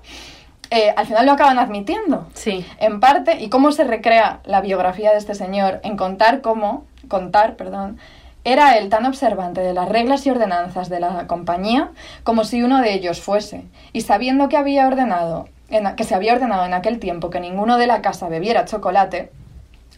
eh, 0.71 0.93
al 0.97 1.07
final 1.07 1.27
lo 1.27 1.33
acaban 1.33 1.59
admitiendo. 1.59 2.29
Sí. 2.35 2.65
En 2.79 3.01
parte, 3.01 3.41
y 3.41 3.49
cómo 3.49 3.73
se 3.73 3.85
recrea 3.85 4.41
la 4.45 4.61
biografía 4.61 5.13
de 5.13 5.19
este 5.19 5.35
señor 5.35 5.81
en 5.85 5.97
contar 5.97 6.41
cómo, 6.43 6.85
contar, 7.09 7.57
perdón, 7.57 7.99
era 8.45 8.77
él 8.79 8.89
tan 8.89 9.05
observante 9.07 9.61
de 9.61 9.73
las 9.75 9.89
reglas 9.89 10.27
y 10.27 10.31
ordenanzas 10.31 10.89
de 10.89 10.99
la 11.01 11.27
compañía 11.27 11.91
como 12.25 12.45
si 12.45 12.63
uno 12.63 12.81
de 12.81 12.95
ellos 12.95 13.21
fuese, 13.21 13.65
y 13.93 14.01
sabiendo 14.03 14.49
que 14.49 14.57
había 14.57 14.87
ordenado, 14.87 15.49
en 15.71 15.95
que 15.97 16.05
se 16.05 16.15
había 16.15 16.33
ordenado 16.35 16.65
en 16.67 16.75
aquel 16.75 16.99
tiempo 16.99 17.31
que 17.31 17.41
ninguno 17.41 17.79
de 17.79 17.87
la 17.87 18.03
casa 18.03 18.29
bebiera 18.29 18.65
chocolate, 18.65 19.31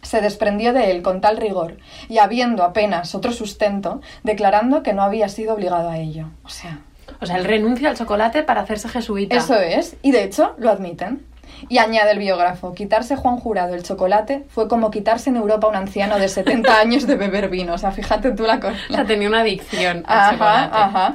se 0.02 0.20
desprendió 0.20 0.72
de 0.72 0.90
él 0.90 1.02
con 1.02 1.20
tal 1.20 1.36
rigor, 1.36 1.76
y 2.08 2.18
habiendo 2.18 2.64
apenas 2.64 3.14
otro 3.14 3.32
sustento, 3.32 4.00
declarando 4.24 4.82
que 4.82 4.92
no 4.92 5.02
había 5.02 5.28
sido 5.28 5.54
obligado 5.54 5.88
a 5.90 5.98
ello. 5.98 6.26
O 6.44 6.48
sea, 6.48 6.80
O 7.20 7.26
sea, 7.26 7.36
él 7.36 7.44
renuncia 7.44 7.88
al 7.88 7.96
chocolate 7.96 8.42
para 8.42 8.62
hacerse 8.62 8.88
jesuita. 8.88 9.36
eso 9.36 9.54
es, 9.56 9.96
y 10.02 10.10
de 10.10 10.24
hecho 10.24 10.54
lo 10.58 10.70
admiten. 10.70 11.24
Y 11.68 11.78
añade 11.78 12.10
el 12.10 12.18
biógrafo, 12.18 12.74
quitarse 12.74 13.14
Juan 13.14 13.36
Jurado 13.36 13.74
el 13.74 13.84
chocolate 13.84 14.44
fue 14.48 14.66
como 14.66 14.90
quitarse 14.90 15.30
en 15.30 15.36
Europa 15.36 15.68
a 15.68 15.70
un 15.70 15.76
anciano 15.76 16.18
de 16.18 16.26
70 16.28 16.76
años 16.80 17.06
de 17.06 17.14
beber 17.14 17.48
vino. 17.50 17.74
O 17.74 17.78
sea, 17.78 17.92
fíjate 17.92 18.32
tú 18.32 18.42
la 18.44 18.58
cosa. 18.58 18.74
O 18.90 18.92
sea, 18.94 19.04
tenía 19.04 19.28
una 19.28 19.42
adicción 19.42 20.02
al 20.06 20.18
Ajá, 20.18 20.32
chocolate. 20.32 20.76
ajá. 20.76 21.14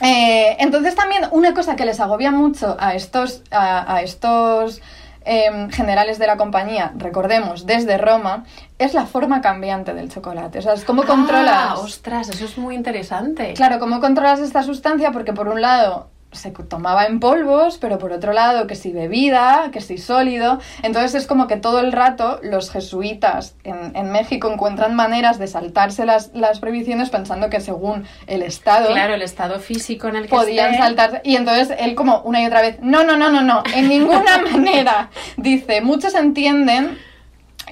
Eh, 0.00 0.56
entonces 0.58 0.94
también 0.94 1.24
una 1.32 1.54
cosa 1.54 1.76
que 1.76 1.84
les 1.84 2.00
agobia 2.00 2.30
mucho 2.30 2.76
a 2.78 2.94
estos, 2.94 3.42
a, 3.50 3.94
a 3.94 4.02
estos 4.02 4.80
em, 5.24 5.70
generales 5.70 6.18
de 6.18 6.26
la 6.26 6.36
compañía, 6.36 6.92
recordemos, 6.96 7.66
desde 7.66 7.98
Roma, 7.98 8.44
es 8.78 8.94
la 8.94 9.06
forma 9.06 9.40
cambiante 9.40 9.94
del 9.94 10.10
chocolate. 10.10 10.58
O 10.58 10.62
sea, 10.62 10.72
es 10.72 10.84
cómo 10.84 11.04
controlas... 11.04 11.54
Ah, 11.54 11.74
ostras, 11.78 12.28
eso 12.30 12.44
es 12.44 12.56
muy 12.58 12.74
interesante. 12.74 13.54
Claro, 13.54 13.78
¿cómo 13.78 14.00
controlas 14.00 14.40
esta 14.40 14.62
sustancia? 14.62 15.12
Porque 15.12 15.32
por 15.32 15.48
un 15.48 15.60
lado 15.60 16.09
se 16.32 16.50
tomaba 16.52 17.06
en 17.06 17.18
polvos, 17.18 17.78
pero 17.80 17.98
por 17.98 18.12
otro 18.12 18.32
lado 18.32 18.66
que 18.68 18.76
si 18.76 18.92
bebida, 18.92 19.70
que 19.72 19.80
si 19.80 19.98
sólido. 19.98 20.60
Entonces 20.82 21.14
es 21.14 21.26
como 21.26 21.46
que 21.48 21.56
todo 21.56 21.80
el 21.80 21.90
rato 21.92 22.38
los 22.42 22.70
jesuitas 22.70 23.56
en, 23.64 23.96
en 23.96 24.12
México 24.12 24.50
encuentran 24.50 24.94
maneras 24.94 25.38
de 25.38 25.46
saltarse 25.48 26.06
las, 26.06 26.30
las 26.34 26.60
prohibiciones 26.60 27.10
pensando 27.10 27.50
que 27.50 27.60
según 27.60 28.04
el 28.28 28.42
Estado 28.42 28.88
Claro, 28.92 29.14
el 29.14 29.22
estado 29.22 29.58
físico 29.58 30.06
en 30.08 30.16
el 30.16 30.22
que 30.24 30.28
podían 30.28 30.70
esté. 30.70 30.82
saltarse. 30.82 31.20
Y 31.24 31.36
entonces 31.36 31.76
él 31.78 31.94
como 31.96 32.20
una 32.22 32.40
y 32.42 32.46
otra 32.46 32.60
vez, 32.62 32.78
no, 32.80 33.02
no, 33.02 33.16
no, 33.16 33.30
no, 33.30 33.42
no, 33.42 33.62
en 33.74 33.88
ninguna 33.88 34.38
manera. 34.52 35.10
Dice, 35.36 35.80
muchos 35.80 36.14
entienden 36.14 36.96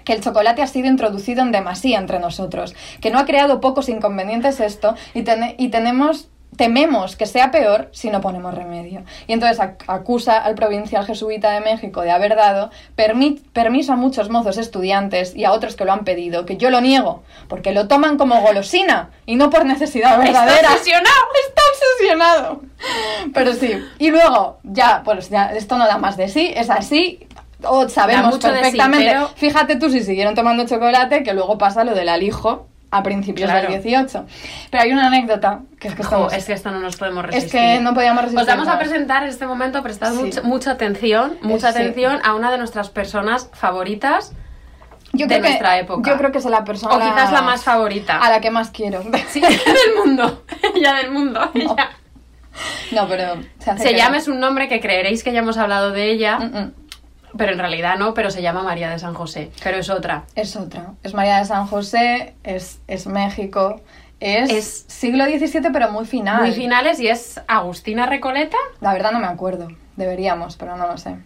que 0.05 0.15
el 0.15 0.21
chocolate 0.21 0.63
ha 0.63 0.67
sido 0.67 0.89
introducido 0.89 1.43
en 1.43 1.53
demasía 1.53 1.99
entre 1.99 2.19
nosotros, 2.19 2.75
que 3.01 3.11
no 3.11 3.19
ha 3.19 3.25
creado 3.27 3.61
pocos 3.61 3.89
inconvenientes 3.89 4.59
esto 4.61 4.95
y, 5.15 5.23
tene- 5.23 5.55
y 5.59 5.69
tenemos 5.69 6.29
tememos 6.59 7.17
que 7.17 7.25
sea 7.25 7.51
peor 7.51 7.89
si 7.93 8.11
no 8.11 8.21
ponemos 8.21 8.53
remedio. 8.53 9.03
Y 9.27 9.33
entonces 9.33 9.59
ac- 9.61 9.85
acusa 9.87 10.37
al 10.39 10.55
provincial 10.57 11.07
jesuita 11.07 11.53
de 11.53 11.61
México 11.61 12.03
de 12.03 12.11
haber 12.11 12.37
dado 12.37 12.71
permi- 12.97 13.41
permiso 13.55 13.95
a 13.95 13.97
muchos 13.97 14.29
mozos 14.29 14.59
estudiantes 14.59 15.35
y 15.35 15.45
a 15.47 15.53
otros 15.53 15.77
que 15.77 15.87
lo 15.87 15.93
han 15.93 16.05
pedido, 16.05 16.45
que 16.45 16.57
yo 16.59 16.69
lo 16.69 16.81
niego, 16.83 17.23
porque 17.49 17.73
lo 17.73 17.89
toman 17.89 18.19
como 18.19 18.41
golosina 18.43 19.11
y 19.25 19.37
no 19.37 19.49
por 19.49 19.65
necesidad 19.65 20.19
verdadera. 20.19 20.73
obsesionado! 20.73 21.17
Está 21.49 21.63
obsesionado. 21.73 22.61
Pero 23.33 23.55
sí. 23.55 23.81
Y 23.99 24.11
luego, 24.11 24.59
ya, 24.65 25.03
pues 25.05 25.31
ya, 25.31 25.53
esto 25.55 25.79
no 25.79 25.87
da 25.87 25.97
más 25.99 26.17
de 26.17 26.29
sí, 26.29 26.53
es 26.55 26.69
así. 26.71 27.27
O 27.63 27.89
sabemos 27.89 28.35
sí, 28.35 28.41
perfectamente. 28.41 29.07
pero- 29.07 29.29
Fíjate 29.37 29.77
tú 29.77 29.91
si 29.91 30.03
siguieron 30.03 30.35
tomando 30.35 30.67
chocolate, 30.67 31.23
que 31.23 31.35
luego 31.35 31.57
pasa 31.57 31.85
lo 31.85 31.95
del 31.95 32.09
alijo 32.09 32.67
a 32.91 33.03
principios 33.03 33.51
Claro. 33.51 33.69
del 33.71 33.83
18. 33.83 34.27
Pero 34.71 34.83
hay 34.83 34.93
una 34.93 35.09
anécdota, 35.09 35.61
que 35.79 35.89
es 35.89 35.95
que 35.95 36.03
estamos... 36.03 36.33
es 36.33 36.45
que 36.47 36.53
esto 36.55 36.71
no 36.71 36.81
nos 36.81 36.97
podemos 36.97 37.25
Es 37.27 37.35
resistir. 37.35 37.61
que 37.61 37.81
no 37.81 37.93
podíamos 37.95 38.23
resistir. 38.23 38.41
Os 38.41 38.47
vamos 38.47 38.69
a 38.69 38.79
presentar 38.79 39.23
en 39.25 39.29
este 39.29 39.47
momento, 39.47 39.83
prestad 39.83 40.13
Sí. 40.13 40.17
mucha, 40.23 40.43
mucha 40.43 40.71
atención, 40.73 41.37
mucha 41.43 41.73
Sí. 41.73 41.79
atención 41.79 42.21
a 42.25 42.35
una 42.35 42.51
de 42.51 42.59
nuestras 42.59 42.89
personas 42.91 43.51
favoritas 43.53 44.33
yo 45.13 45.27
de 45.27 45.35
creo 45.35 45.43
que, 45.43 45.49
nuestra 45.49 45.79
época. 45.79 46.11
Yo 46.11 46.17
creo 46.19 46.33
que 46.33 46.39
es 46.39 46.45
la 46.47 46.65
persona... 46.65 46.95
o 46.95 46.99
quizás 46.99 47.33
la 47.33 47.43
más 47.43 47.63
favorita. 47.65 48.19
A 48.19 48.31
la 48.31 48.41
que 48.41 48.51
más 48.51 48.71
quiero. 48.71 49.03
Sí, 49.29 49.41
del 49.41 49.59
mundo. 50.05 50.45
Ella 50.75 50.95
del 50.95 51.11
mundo. 51.11 51.41
No. 51.55 51.61
ella. 51.61 51.91
No, 52.93 53.07
pero... 53.07 53.35
Se, 53.59 53.71
hace 53.71 53.83
Se 53.85 53.89
que 53.91 53.97
llama, 53.97 54.17
es 54.17 54.29
un 54.29 54.41
nombre 54.41 54.69
que 54.69 54.81
creeréis 54.81 55.23
que 55.23 55.33
ya 55.33 55.39
hemos 55.41 55.59
hablado 55.59 55.93
de 55.93 56.11
ella, 56.11 56.39
Mm, 56.39 56.57
mm. 56.59 56.73
Pero 57.39 57.53
en 57.53 57.59
realidad 57.59 57.97
no, 57.99 58.13
pero 58.13 58.31
se 58.31 58.43
llama 58.43 58.63
María 58.63 58.91
de 58.91 58.99
San 58.99 59.15
José. 59.15 59.51
Pero 59.65 59.79
es 59.79 59.89
otra. 59.89 60.25
Es 60.35 60.55
otra. 60.57 60.93
Es 61.03 61.15
María 61.15 61.39
de 61.39 61.45
San 61.47 61.67
José, 61.67 62.35
es, 62.45 62.81
es 62.89 63.07
México, 63.07 63.81
es, 64.21 64.51
Es- 64.51 64.85
siglo 64.89 65.25
XVII, 65.25 65.71
pero 65.73 65.91
muy 65.91 66.05
final. 66.05 66.43
Muy 66.43 66.53
finales 66.53 67.01
y 67.01 67.09
es 67.09 67.41
Agustina 67.49 68.05
Recoleta. 68.07 68.59
La 68.81 68.93
verdad 68.93 69.13
no 69.13 69.21
me 69.21 69.27
acuerdo. 69.29 69.69
Deberíamos, 69.97 70.57
pero 70.57 70.77
no 70.77 70.87
lo 70.87 70.99
sé. 70.99 71.17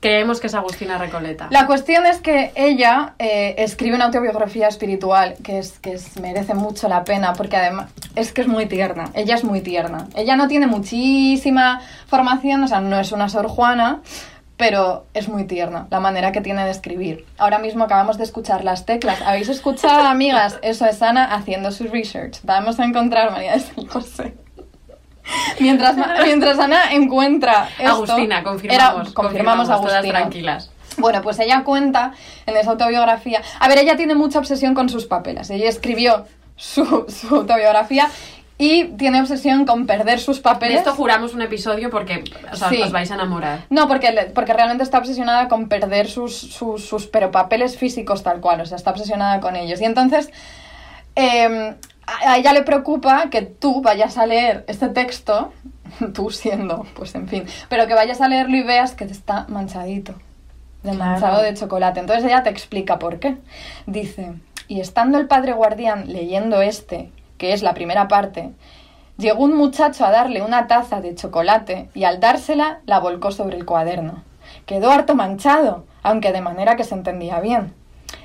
Creemos 0.00 0.40
que 0.40 0.46
es 0.46 0.54
Agustina 0.54 0.96
Recoleta. 0.96 1.48
La 1.50 1.66
cuestión 1.66 2.06
es 2.06 2.22
que 2.22 2.52
ella 2.54 3.12
eh, 3.18 3.56
escribe 3.58 3.96
una 3.96 4.06
autobiografía 4.06 4.66
espiritual 4.66 5.34
que, 5.44 5.58
es, 5.58 5.78
que 5.78 5.92
es- 5.92 6.18
merece 6.18 6.54
mucho 6.54 6.88
la 6.88 7.04
pena 7.04 7.34
porque 7.34 7.58
además 7.58 7.90
es 8.16 8.32
que 8.32 8.40
es 8.40 8.46
muy 8.48 8.64
tierna. 8.64 9.10
Ella 9.12 9.34
es 9.34 9.44
muy 9.44 9.60
tierna. 9.60 10.06
Ella 10.14 10.36
no 10.36 10.48
tiene 10.48 10.66
muchísima 10.66 11.82
formación, 12.06 12.62
o 12.64 12.68
sea, 12.68 12.80
no 12.80 12.98
es 12.98 13.12
una 13.12 13.28
Sor 13.28 13.48
Juana, 13.48 14.00
pero 14.60 15.06
es 15.14 15.28
muy 15.28 15.44
tierna 15.44 15.88
la 15.90 15.98
manera 15.98 16.30
que 16.30 16.40
tiene 16.42 16.64
de 16.64 16.70
escribir. 16.70 17.24
Ahora 17.38 17.58
mismo 17.58 17.82
acabamos 17.84 18.18
de 18.18 18.24
escuchar 18.24 18.62
las 18.62 18.84
teclas. 18.86 19.20
¿Habéis 19.22 19.48
escuchado, 19.48 20.02
amigas? 20.06 20.58
Eso 20.62 20.84
es 20.86 21.00
Ana 21.02 21.24
haciendo 21.34 21.72
su 21.72 21.84
research. 21.88 22.38
Vamos 22.44 22.78
a 22.78 22.84
encontrar 22.84 23.32
María 23.32 23.54
de 23.54 23.60
San 23.60 23.86
José. 23.86 24.34
Mientras, 25.60 25.96
mientras 26.24 26.58
Ana 26.58 26.92
encuentra 26.92 27.68
esto, 27.78 27.90
Agustina, 27.90 28.36
era- 28.36 28.42
confirmamos. 28.44 29.12
confirmamos 29.12 29.68
todas 29.68 29.80
Agustina. 29.94 30.18
tranquilas. 30.18 30.70
Bueno, 30.98 31.22
pues 31.22 31.38
ella 31.38 31.62
cuenta 31.64 32.12
en 32.46 32.56
esa 32.56 32.72
autobiografía. 32.72 33.40
A 33.60 33.68
ver, 33.68 33.78
ella 33.78 33.96
tiene 33.96 34.14
mucha 34.14 34.38
obsesión 34.38 34.74
con 34.74 34.88
sus 34.88 35.06
papeles. 35.06 35.48
Ella 35.50 35.68
escribió 35.68 36.26
su, 36.56 37.06
su 37.08 37.34
autobiografía 37.34 38.08
y 38.62 38.84
tiene 38.98 39.22
obsesión 39.22 39.64
con 39.64 39.86
perder 39.86 40.20
sus 40.20 40.36
De 40.36 40.42
papeles. 40.42 40.78
esto 40.80 40.92
juramos 40.94 41.32
un 41.32 41.40
episodio 41.40 41.88
porque 41.88 42.22
o 42.52 42.56
sea, 42.56 42.68
Sí. 42.68 42.82
os 42.82 42.92
vais 42.92 43.10
a 43.10 43.14
enamorar. 43.14 43.64
No, 43.70 43.88
porque, 43.88 44.30
porque 44.34 44.52
realmente 44.52 44.82
está 44.84 44.98
obsesionada 44.98 45.48
con 45.48 45.68
perder 45.68 46.08
sus, 46.08 46.36
sus, 46.36 46.84
sus 46.84 47.06
pero 47.06 47.30
papeles 47.30 47.78
físicos 47.78 48.22
tal 48.22 48.40
cual, 48.40 48.60
o 48.60 48.66
sea, 48.66 48.76
está 48.76 48.90
obsesionada 48.90 49.40
con 49.40 49.56
ellos. 49.56 49.80
Y 49.80 49.86
entonces, 49.86 50.30
eh, 51.16 51.74
a 52.26 52.36
ella 52.38 52.52
le 52.52 52.62
preocupa 52.62 53.30
que 53.30 53.42
tú 53.42 53.80
vayas 53.82 54.18
a 54.18 54.26
leer 54.26 54.64
este 54.68 54.88
texto, 54.88 55.52
tú 56.14 56.30
siendo, 56.30 56.84
pues 56.94 57.14
en 57.14 57.28
fin, 57.28 57.44
pero 57.70 57.86
que 57.86 57.94
vayas 57.94 58.20
a 58.20 58.28
leerlo 58.28 58.56
y 58.56 58.62
veas 58.62 58.92
que 58.92 59.04
está 59.04 59.46
manchadito, 59.48 60.12
de 60.82 60.90
Claro. 60.92 60.98
manchado 61.12 61.42
de 61.42 61.54
chocolate. 61.54 62.00
Entonces 62.00 62.24
ella 62.26 62.42
te 62.42 62.50
explica 62.50 62.98
por 62.98 63.18
qué. 63.20 63.38
Dice, 63.86 64.32
y 64.68 64.80
estando 64.80 65.18
el 65.18 65.26
padre 65.28 65.52
guardián 65.54 66.12
leyendo 66.12 66.60
este, 66.62 67.10
que 67.40 67.52
es 67.54 67.62
la 67.62 67.74
primera 67.74 68.06
parte, 68.06 68.52
Llegó 69.20 69.44
un 69.44 69.54
muchacho 69.54 70.06
a 70.06 70.10
darle 70.10 70.40
una 70.40 70.66
taza 70.66 71.02
de 71.02 71.14
chocolate 71.14 71.90
y 71.92 72.04
al 72.04 72.20
dársela 72.20 72.80
la 72.86 73.00
volcó 73.00 73.32
sobre 73.32 73.58
el 73.58 73.66
cuaderno. 73.66 74.24
Quedó 74.64 74.90
harto 74.90 75.14
manchado, 75.14 75.84
aunque 76.02 76.32
de 76.32 76.40
manera 76.40 76.74
que 76.74 76.84
se 76.84 76.94
entendía 76.94 77.38
bien. 77.38 77.74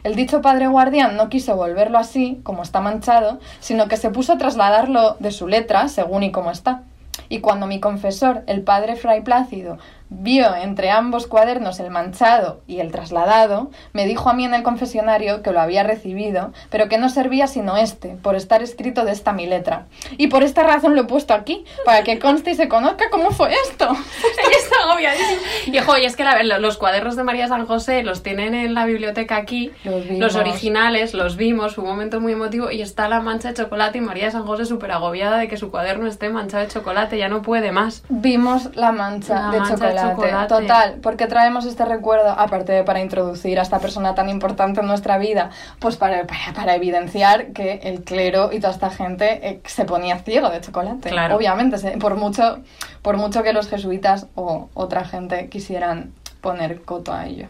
El 0.05 0.15
dicho 0.15 0.41
padre 0.41 0.67
guardián 0.67 1.17
no 1.17 1.27
quiso 1.27 1.57
volverlo 1.57 1.97
así, 1.97 2.39
como 2.43 2.63
está 2.63 2.79
manchado, 2.79 3.39
sino 3.59 3.89
que 3.89 3.97
se 3.97 4.09
puso 4.09 4.31
a 4.31 4.37
trasladarlo 4.37 5.17
de 5.19 5.31
su 5.31 5.49
letra, 5.49 5.89
según 5.89 6.23
y 6.23 6.31
como 6.31 6.49
está. 6.49 6.83
Y 7.27 7.41
cuando 7.41 7.67
mi 7.67 7.81
confesor, 7.81 8.43
el 8.47 8.61
padre 8.61 8.95
Fray 8.95 9.21
Plácido, 9.21 9.77
vio 10.09 10.55
entre 10.55 10.91
ambos 10.91 11.27
cuadernos 11.27 11.79
el 11.79 11.89
manchado 11.89 12.61
y 12.67 12.79
el 12.79 12.91
trasladado, 12.91 13.71
me 13.93 14.05
dijo 14.05 14.29
a 14.29 14.33
mí 14.33 14.45
en 14.45 14.53
el 14.53 14.63
confesionario 14.63 15.41
que 15.41 15.51
lo 15.51 15.59
había 15.59 15.83
recibido, 15.83 16.53
pero 16.69 16.87
que 16.89 16.97
no 16.97 17.09
servía 17.09 17.47
sino 17.47 17.75
este, 17.77 18.09
por 18.21 18.35
estar 18.35 18.61
escrito 18.61 19.03
de 19.05 19.11
esta 19.11 19.33
mi 19.33 19.47
letra. 19.47 19.85
Y 20.17 20.27
por 20.27 20.43
esta 20.43 20.63
razón 20.63 20.95
lo 20.95 21.01
he 21.01 21.05
puesto 21.05 21.33
aquí, 21.33 21.65
para 21.85 22.03
que 22.03 22.19
conste 22.19 22.51
y 22.51 22.55
se 22.55 22.67
conozca 22.67 23.05
cómo 23.09 23.31
fue 23.31 23.53
esto. 23.69 23.85
Ella 23.89 24.57
está 24.57 24.75
agobiadísima. 24.89 25.41
Y 25.67 25.79
ojo, 25.79 25.97
y 25.97 26.05
es 26.05 26.15
que 26.15 26.23
la- 26.23 26.43
lo- 26.43 26.59
los 26.59 26.77
cuadernos 26.77 27.15
de 27.15 27.23
María 27.23 27.47
San 27.47 27.65
José 27.65 28.03
los 28.03 28.23
tienen 28.23 28.53
en 28.53 28.73
la 28.73 28.85
biblioteca 28.85 29.35
aquí. 29.37 29.71
Los 29.83 30.07
vimos. 30.07 30.35
originales 30.35 31.13
los 31.13 31.35
vimos, 31.37 31.75
fue 31.75 31.83
un 31.83 31.89
momento 31.89 32.19
muy 32.21 32.33
emotivo. 32.33 32.69
Y 32.71 32.81
está 32.81 33.09
la 33.09 33.19
mancha 33.21 33.49
de 33.49 33.53
chocolate 33.55 33.97
y 33.97 34.01
María 34.01 34.29
San 34.31 34.45
José 34.45 34.65
súper 34.65 34.91
agobiada 34.91 35.37
de 35.37 35.47
que 35.47 35.57
su 35.57 35.71
cuaderno 35.71 36.07
esté 36.07 36.29
manchado 36.29 36.63
de 36.63 36.69
chocolate, 36.69 37.17
ya 37.17 37.27
no 37.29 37.41
puede 37.41 37.71
más. 37.71 38.03
Vimos 38.09 38.75
la 38.75 38.91
mancha, 38.91 39.35
La 39.35 39.51
de, 39.51 39.59
mancha 39.59 39.75
de 39.75 39.94
chocolate. 40.01 40.31
chocolate. 40.47 40.47
Total, 40.67 40.99
porque 41.01 41.27
traemos 41.27 41.65
este 41.65 41.85
recuerdo, 41.85 42.29
aparte 42.29 42.71
de 42.73 42.83
para 42.83 43.01
introducir 43.01 43.59
a 43.59 43.61
esta 43.63 43.79
persona 43.79 44.15
tan 44.15 44.29
importante 44.29 44.79
en 44.81 44.87
nuestra 44.87 45.17
vida, 45.17 45.49
pues 45.79 45.95
para, 45.97 46.25
para, 46.27 46.53
para 46.55 46.75
evidenciar 46.75 47.47
que 47.53 47.79
el 47.83 48.03
clero 48.03 48.51
y 48.51 48.59
toda 48.59 48.73
esta 48.73 48.89
gente 48.89 49.47
eh, 49.47 49.61
se 49.65 49.85
ponía 49.85 50.19
ciego 50.19 50.49
de 50.49 50.61
chocolate. 50.61 51.09
Claro. 51.09 51.35
Obviamente, 51.35 51.77
se- 51.77 51.97
por 51.97 52.15
mucho, 52.15 52.59
por 53.01 53.17
mucho 53.17 53.43
que 53.43 53.53
los 53.53 53.67
jesuitas 53.69 54.27
o 54.35 54.69
otra 54.73 55.05
gente 55.05 55.49
quisieran 55.49 56.13
poner 56.41 56.81
coto 56.81 57.13
a 57.13 57.25
ello. 57.25 57.47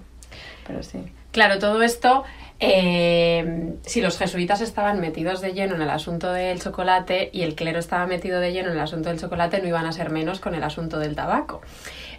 Pero 0.68 0.82
sí. 0.84 1.04
Claro, 1.32 1.60
todo 1.60 1.82
esto, 1.82 2.24
eh, 2.60 3.74
si 3.86 4.02
los 4.02 4.18
jesuitas 4.18 4.62
estaban 4.62 5.00
metidos 5.02 5.42
de 5.42 5.54
lleno 5.54 5.76
en 5.76 5.82
el 5.82 5.90
asunto 5.90 6.32
del 6.32 6.62
chocolate 6.62 7.30
y 7.34 7.44
el 7.44 7.56
clero 7.56 7.78
estaba 7.80 8.06
metido 8.08 8.40
de 8.40 8.54
lleno 8.54 8.70
en 8.70 8.76
el 8.76 8.82
asunto 8.82 9.10
del 9.10 9.20
chocolate, 9.20 9.62
no 9.62 9.68
iban 9.68 9.86
a 9.86 9.92
ser 9.92 10.10
menos 10.12 10.40
con 10.40 10.56
el 10.56 10.64
asunto 10.64 10.98
del 10.98 11.16
tabaco. 11.16 11.62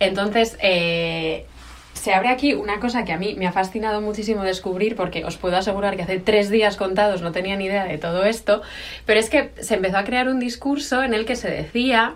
Entonces, 0.00 0.56
eh, 0.60 1.46
se 1.94 2.14
abre 2.14 2.28
aquí 2.28 2.54
una 2.54 2.78
cosa 2.78 3.04
que 3.04 3.12
a 3.12 3.18
mí 3.18 3.34
me 3.36 3.46
ha 3.46 3.52
fascinado 3.52 4.00
muchísimo 4.00 4.44
descubrir, 4.44 4.94
porque 4.94 5.24
os 5.24 5.36
puedo 5.36 5.56
asegurar 5.56 5.96
que 5.96 6.02
hace 6.02 6.18
tres 6.18 6.50
días 6.50 6.76
contados 6.76 7.22
no 7.22 7.32
tenía 7.32 7.56
ni 7.56 7.64
idea 7.64 7.84
de 7.84 7.98
todo 7.98 8.24
esto, 8.24 8.62
pero 9.06 9.18
es 9.18 9.28
que 9.28 9.50
se 9.60 9.74
empezó 9.74 9.98
a 9.98 10.04
crear 10.04 10.28
un 10.28 10.38
discurso 10.38 11.02
en 11.02 11.14
el 11.14 11.24
que 11.24 11.36
se 11.36 11.50
decía 11.50 12.14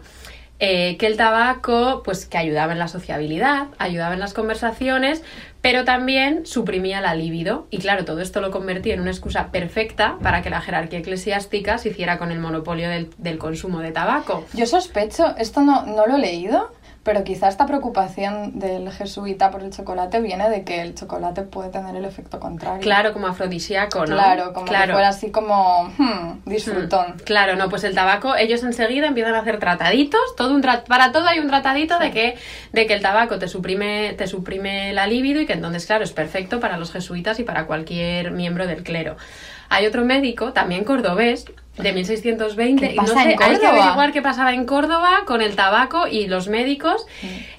eh, 0.63 0.99
que 0.99 1.07
el 1.07 1.17
tabaco, 1.17 2.03
pues 2.05 2.27
que 2.27 2.37
ayudaba 2.37 2.73
en 2.73 2.79
la 2.79 2.87
sociabilidad, 2.87 3.69
ayudaba 3.79 4.13
en 4.13 4.21
las 4.21 4.35
conversaciones, 4.35 5.23
pero 5.63 5.85
también 5.85 6.45
suprimía 6.45 7.01
la 7.01 7.15
libido. 7.15 7.67
Y 7.71 7.79
claro, 7.79 8.05
todo 8.05 8.21
esto 8.21 8.43
lo 8.43 8.51
convertía 8.51 8.93
en 8.93 9.01
una 9.01 9.11
excusa 9.11 9.51
perfecta 9.51 10.19
para 10.23 10.43
que 10.43 10.51
la 10.51 10.61
jerarquía 10.61 10.99
eclesiástica 10.99 11.79
se 11.79 11.89
hiciera 11.89 12.19
con 12.19 12.31
el 12.31 12.39
monopolio 12.39 12.91
del, 12.91 13.09
del 13.17 13.39
consumo 13.39 13.81
de 13.81 13.91
tabaco. 13.91 14.45
Yo 14.53 14.67
sospecho, 14.67 15.35
esto 15.39 15.63
no, 15.63 15.87
no 15.87 16.07
lo 16.07 16.17
he 16.17 16.21
leído, 16.21 16.71
pero 17.03 17.25
quizá 17.25 17.49
esta 17.49 17.65
preocupación 17.67 18.59
del 18.59 18.91
jesuita 18.93 19.51
por 19.51 19.63
el 19.63 19.71
chocolate 19.73 20.21
viene 20.21 20.51
de 20.51 20.65
que 20.65 20.83
el 20.83 20.95
chocolate 20.95 21.43
puede 21.43 21.71
tener 21.71 21.97
el 21.97 22.05
efecto 22.05 22.39
contrario. 22.39 22.83
Claro, 22.83 23.13
como 23.15 23.27
afrodisíaco, 23.27 24.01
¿no? 24.01 24.15
Claro, 24.17 24.53
como 24.53 24.67
que 24.67 24.73
fuera 24.93 25.09
así 25.09 25.31
como 25.31 25.85
hmm, 25.97 26.43
disfrutón. 26.45 27.15
Mm, 27.17 27.21
Claro, 27.25 27.57
no, 27.57 27.69
pues 27.71 27.85
el 27.85 27.95
tabaco, 27.95 28.37
ellos 28.37 28.63
enseguida 28.65 29.07
empiezan 29.07 29.35
a 29.35 29.41
hacer 29.41 29.59
trataditos, 29.59 30.21
todo 30.37 30.55
un 30.55 30.63
tra- 30.63 30.85
para 30.85 31.11
todo 31.11 31.27
hay 31.27 31.39
un 31.39 31.49
tratadito 31.49 31.99
de 31.99 32.11
que, 32.11 32.37
de 32.73 32.87
que 32.87 32.95
el 32.95 33.01
tabaco 33.01 33.39
te 33.39 33.49
suprime, 33.49 34.15
te 34.19 34.27
suprime 34.27 34.93
la 34.93 35.07
libido 35.07 35.41
y 35.41 35.47
que 35.47 35.55
entonces, 35.55 35.87
claro, 35.87 36.05
es 36.05 36.13
perfecto 36.13 36.61
para 36.61 36.77
los 36.77 36.93
jesuitas 36.93 37.41
y 37.41 37.45
para 37.45 37.67
cualquier 37.67 38.31
miembro 38.33 38.67
del 38.67 38.83
clero. 38.83 39.17
Hay 39.71 39.87
otro 39.87 40.05
médico, 40.05 40.53
también 40.53 40.85
cordobés, 40.85 41.47
de 41.83 41.93
1620, 41.93 42.89
¿Qué 42.89 42.95
y 42.95 42.97
no 42.97 43.07
sé, 43.07 43.19
hay 43.19 43.37
que 43.59 43.67
averiguar 43.67 44.13
qué 44.13 44.23
pasaba 44.23 44.53
en 44.55 44.65
Córdoba 44.67 45.23
con 45.27 45.43
el 45.43 45.57
tabaco 45.57 46.07
y 46.07 46.27
los 46.27 46.49
médicos. 46.49 47.07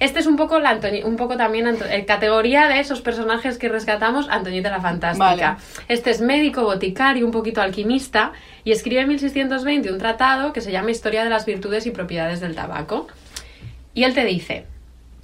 Este 0.00 0.20
es 0.20 0.26
un 0.26 0.36
poco, 0.36 0.58
la 0.58 0.70
Antoni- 0.78 1.04
un 1.04 1.16
poco 1.16 1.36
también 1.36 1.66
eh, 1.90 2.04
categoría 2.06 2.68
de 2.68 2.80
esos 2.80 3.00
personajes 3.00 3.58
que 3.58 3.68
rescatamos, 3.68 4.28
Antoñita 4.28 4.70
la 4.70 4.80
Fantástica. 4.80 5.24
Vale. 5.26 5.56
Este 5.88 6.10
es 6.10 6.20
médico, 6.20 6.62
boticario, 6.62 7.24
un 7.26 7.32
poquito 7.32 7.60
alquimista 7.60 8.32
y 8.64 8.72
escribe 8.72 9.00
en 9.02 9.08
1620 9.08 9.90
un 9.92 9.98
tratado 9.98 10.52
que 10.52 10.60
se 10.60 10.72
llama 10.72 10.90
Historia 10.90 11.24
de 11.24 11.30
las 11.30 11.46
virtudes 11.46 11.86
y 11.86 11.90
propiedades 11.90 12.40
del 12.40 12.54
tabaco. 12.54 13.06
Y 13.94 14.04
él 14.04 14.14
te 14.14 14.24
dice, 14.24 14.64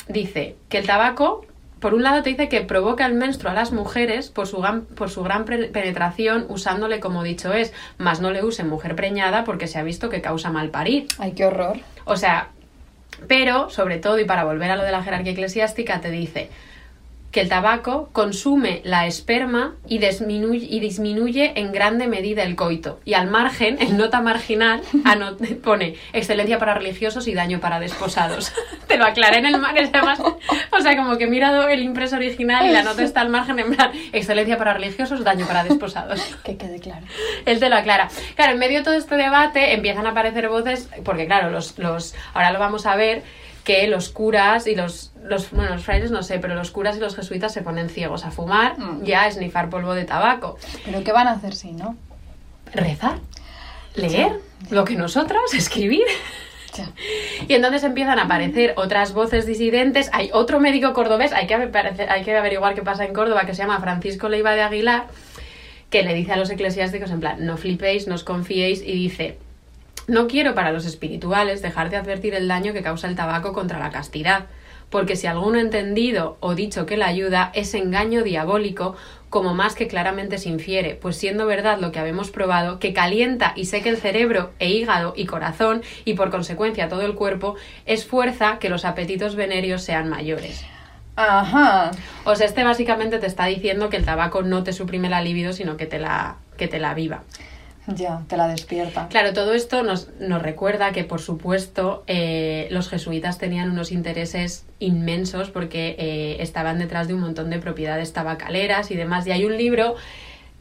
dice 0.08 0.56
que 0.68 0.78
el 0.78 0.86
tabaco 0.86 1.44
por 1.80 1.94
un 1.94 2.02
lado 2.02 2.22
te 2.22 2.30
dice 2.30 2.48
que 2.48 2.60
provoca 2.62 3.06
el 3.06 3.14
menstruo 3.14 3.50
a 3.50 3.54
las 3.54 3.72
mujeres 3.72 4.28
por 4.30 4.46
su 4.46 4.58
gran, 4.58 4.82
por 4.84 5.10
su 5.10 5.22
gran 5.22 5.44
penetración 5.44 6.46
usándole 6.48 7.00
como 7.00 7.22
dicho 7.22 7.52
es, 7.52 7.72
más 7.98 8.20
no 8.20 8.30
le 8.30 8.44
usen 8.44 8.68
mujer 8.68 8.96
preñada 8.96 9.44
porque 9.44 9.66
se 9.66 9.78
ha 9.78 9.82
visto 9.82 10.08
que 10.08 10.20
causa 10.20 10.50
mal 10.50 10.70
parir. 10.70 11.06
Ay, 11.18 11.32
qué 11.32 11.46
horror. 11.46 11.78
O 12.04 12.16
sea, 12.16 12.50
pero 13.26 13.70
sobre 13.70 13.98
todo 13.98 14.18
y 14.18 14.24
para 14.24 14.44
volver 14.44 14.70
a 14.70 14.76
lo 14.76 14.82
de 14.82 14.92
la 14.92 15.02
jerarquía 15.02 15.32
eclesiástica 15.32 16.00
te 16.00 16.10
dice 16.10 16.50
que 17.30 17.40
el 17.40 17.48
tabaco 17.48 18.08
consume 18.12 18.80
la 18.84 19.06
esperma 19.06 19.76
y 19.86 19.98
disminuye, 19.98 20.66
y 20.68 20.80
disminuye 20.80 21.52
en 21.56 21.72
grande 21.72 22.06
medida 22.06 22.42
el 22.42 22.56
coito. 22.56 23.00
Y 23.04 23.14
al 23.14 23.28
margen, 23.28 23.76
en 23.80 23.98
nota 23.98 24.20
marginal, 24.20 24.80
pone 25.62 25.96
excelencia 26.12 26.58
para 26.58 26.74
religiosos 26.74 27.28
y 27.28 27.34
daño 27.34 27.60
para 27.60 27.80
desposados. 27.80 28.52
Te 28.88 28.96
lo 28.96 29.04
aclaré 29.04 29.38
en 29.38 29.46
el 29.46 29.58
mar, 29.58 29.76
es 29.76 29.90
además, 29.92 30.20
o 30.20 30.80
sea, 30.80 30.96
como 30.96 31.18
que 31.18 31.24
he 31.24 31.28
mirado 31.28 31.68
el 31.68 31.82
impreso 31.82 32.16
original 32.16 32.66
y 32.66 32.72
la 32.72 32.82
nota 32.82 33.02
está 33.02 33.20
al 33.20 33.28
margen 33.28 33.58
en 33.58 33.74
plan 33.74 33.92
excelencia 34.12 34.56
para 34.56 34.74
religiosos, 34.74 35.22
daño 35.22 35.46
para 35.46 35.64
desposados. 35.64 36.36
Que 36.48 36.56
quede 36.56 36.80
claro. 36.80 37.04
Él 37.44 37.58
te 37.58 37.68
lo 37.68 37.76
aclara. 37.76 38.08
Claro, 38.34 38.52
en 38.52 38.58
medio 38.58 38.78
de 38.78 38.84
todo 38.84 38.94
este 38.94 39.16
debate 39.16 39.74
empiezan 39.74 40.06
a 40.06 40.10
aparecer 40.10 40.48
voces, 40.48 40.88
porque 41.04 41.26
claro, 41.26 41.50
los, 41.50 41.78
los, 41.78 42.14
ahora 42.32 42.52
lo 42.52 42.58
vamos 42.58 42.86
a 42.86 42.96
ver, 42.96 43.22
que 43.68 43.86
los 43.86 44.08
curas 44.08 44.66
y 44.66 44.74
los, 44.74 45.12
los, 45.22 45.50
bueno, 45.50 45.74
los 45.74 45.84
frailes 45.84 46.10
no 46.10 46.22
sé, 46.22 46.38
pero 46.38 46.54
los 46.54 46.70
curas 46.70 46.96
y 46.96 47.00
los 47.00 47.14
jesuitas 47.14 47.52
se 47.52 47.60
ponen 47.60 47.90
ciegos 47.90 48.24
a 48.24 48.30
fumar 48.30 48.78
Mm. 48.78 49.02
y 49.04 49.12
a 49.12 49.26
esnifar 49.26 49.68
polvo 49.68 49.92
de 49.92 50.06
tabaco. 50.06 50.56
Pero 50.86 51.04
¿qué 51.04 51.12
van 51.12 51.26
a 51.28 51.32
hacer 51.32 51.54
si 51.54 51.72
no? 51.72 51.94
Rezar, 52.72 53.18
leer, 53.94 54.40
lo 54.70 54.86
que 54.86 54.94
nosotros, 54.94 55.42
escribir. 55.54 56.06
Ya. 56.74 56.90
Y 57.46 57.52
entonces 57.52 57.84
empiezan 57.84 58.18
a 58.18 58.22
aparecer 58.24 58.72
otras 58.76 59.12
voces 59.12 59.44
disidentes. 59.44 60.08
Hay 60.14 60.30
otro 60.32 60.60
médico 60.60 60.94
cordobés, 60.94 61.32
hay 61.34 61.46
que, 61.46 61.54
aparecer- 61.56 62.08
hay 62.10 62.22
que 62.24 62.34
averiguar 62.36 62.74
qué 62.74 62.80
pasa 62.82 63.04
en 63.04 63.12
Córdoba, 63.12 63.44
que 63.44 63.54
se 63.54 63.62
llama 63.62 63.80
Francisco 63.80 64.30
Leiva 64.30 64.52
de 64.54 64.62
Aguilar, 64.62 65.06
que 65.90 66.02
le 66.04 66.14
dice 66.14 66.32
a 66.32 66.36
los 66.36 66.48
eclesiásticos 66.50 67.10
en 67.10 67.20
plan, 67.20 67.44
no 67.44 67.58
flipéis, 67.58 68.06
no 68.08 68.14
os 68.14 68.24
confiéis, 68.24 68.80
y 68.82 68.92
dice, 68.92 69.36
no 70.08 70.26
quiero 70.26 70.54
para 70.54 70.72
los 70.72 70.86
espirituales 70.86 71.62
dejar 71.62 71.90
de 71.90 71.98
advertir 71.98 72.34
el 72.34 72.48
daño 72.48 72.72
que 72.72 72.82
causa 72.82 73.06
el 73.06 73.14
tabaco 73.14 73.52
contra 73.52 73.78
la 73.78 73.90
castidad, 73.90 74.46
porque 74.90 75.16
si 75.16 75.26
alguno 75.26 75.58
ha 75.58 75.60
entendido 75.60 76.38
o 76.40 76.54
dicho 76.54 76.86
que 76.86 76.96
la 76.96 77.06
ayuda 77.06 77.52
es 77.54 77.74
engaño 77.74 78.22
diabólico, 78.22 78.96
como 79.28 79.54
más 79.54 79.74
que 79.74 79.86
claramente 79.86 80.38
se 80.38 80.48
infiere, 80.48 80.94
pues 80.94 81.16
siendo 81.16 81.46
verdad 81.46 81.78
lo 81.78 81.92
que 81.92 81.98
habemos 81.98 82.30
probado, 82.30 82.78
que 82.78 82.94
calienta 82.94 83.52
y 83.54 83.66
seca 83.66 83.90
el 83.90 83.98
cerebro 83.98 84.52
e 84.58 84.70
hígado 84.70 85.12
y 85.14 85.26
corazón, 85.26 85.82
y 86.06 86.14
por 86.14 86.30
consecuencia 86.30 86.88
todo 86.88 87.02
el 87.02 87.14
cuerpo, 87.14 87.56
es 87.84 88.06
fuerza 88.06 88.58
que 88.58 88.70
los 88.70 88.86
apetitos 88.86 89.36
venéreos 89.36 89.82
sean 89.82 90.08
mayores. 90.08 90.64
Ajá. 91.16 91.90
O 92.24 92.34
sea, 92.36 92.46
este 92.46 92.64
básicamente 92.64 93.18
te 93.18 93.26
está 93.26 93.44
diciendo 93.46 93.90
que 93.90 93.96
el 93.96 94.04
tabaco 94.04 94.42
no 94.42 94.62
te 94.62 94.72
suprime 94.72 95.10
la 95.10 95.20
libido, 95.20 95.52
sino 95.52 95.76
que 95.76 95.84
te 95.84 95.98
la, 95.98 96.36
que 96.56 96.68
te 96.68 96.78
la 96.78 96.94
viva. 96.94 97.24
Ya, 97.94 98.22
te 98.28 98.36
la 98.36 98.48
despierta. 98.48 99.08
Claro, 99.08 99.32
todo 99.32 99.54
esto 99.54 99.82
nos, 99.82 100.10
nos 100.20 100.42
recuerda 100.42 100.92
que, 100.92 101.04
por 101.04 101.20
supuesto, 101.20 102.04
eh, 102.06 102.68
los 102.70 102.88
jesuitas 102.88 103.38
tenían 103.38 103.70
unos 103.70 103.92
intereses 103.92 104.66
inmensos 104.78 105.50
porque 105.50 105.96
eh, 105.98 106.36
estaban 106.40 106.78
detrás 106.78 107.08
de 107.08 107.14
un 107.14 107.20
montón 107.20 107.50
de 107.50 107.58
propiedades 107.58 108.12
tabacaleras 108.12 108.90
y 108.90 108.96
demás. 108.96 109.26
Y 109.26 109.32
hay 109.32 109.44
un 109.44 109.56
libro 109.56 109.96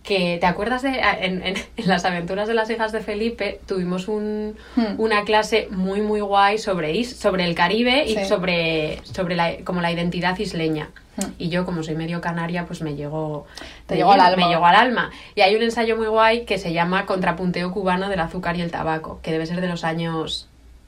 que, 0.08 0.38
¿te 0.40 0.46
acuerdas 0.46 0.82
de 0.84 1.00
en, 1.22 1.44
en- 1.46 1.56
en 1.78 1.88
las 1.88 2.06
aventuras 2.06 2.48
de 2.48 2.54
las 2.54 2.70
hijas 2.70 2.92
de 2.94 3.02
Felipe? 3.02 3.60
Tuvimos 3.68 4.08
un- 4.08 4.56
Hmm. 4.76 4.96
una 5.00 5.24
clase 5.26 5.68
muy, 5.72 6.02
muy 6.02 6.22
guay 6.22 6.58
sobre, 6.58 6.94
is- 6.94 7.16
sobre 7.18 7.44
el 7.46 7.54
Caribe 7.56 8.06
y 8.06 8.26
sobre, 8.26 9.00
sobre 9.04 9.36
la, 9.36 9.58
como 9.66 9.82
la 9.82 9.92
identidad 9.92 10.38
isleña. 10.40 10.90
Hmm. 11.18 11.32
Y 11.38 11.50
yo, 11.50 11.66
como 11.66 11.84
soy 11.84 11.96
medio 11.96 12.22
canaria, 12.22 12.66
pues 12.66 12.82
me 12.82 12.96
llegó, 12.96 13.46
Te 13.88 13.96
llegó 13.98 14.12
al 14.14 14.22
alma. 14.22 14.46
Me 14.48 14.52
llegó 14.54 14.66
al 14.66 14.76
alma. 14.76 15.12
Y 15.36 15.42
hay 15.42 15.56
un 15.56 15.62
ensayo 15.64 15.98
muy 15.98 16.08
guay 16.08 16.46
que 16.46 16.58
se 16.58 16.72
llama 16.74 17.06
Contrapunteo 17.06 17.72
cubano 17.72 18.08
del 18.08 18.20
azúcar 18.22 18.56
y 18.56 18.62
el 18.62 18.72
tabaco, 18.72 19.20
que 19.22 19.32
debe 19.32 19.46
ser 19.46 19.60
de 19.62 19.68
los 19.68 19.84
años 19.84 20.48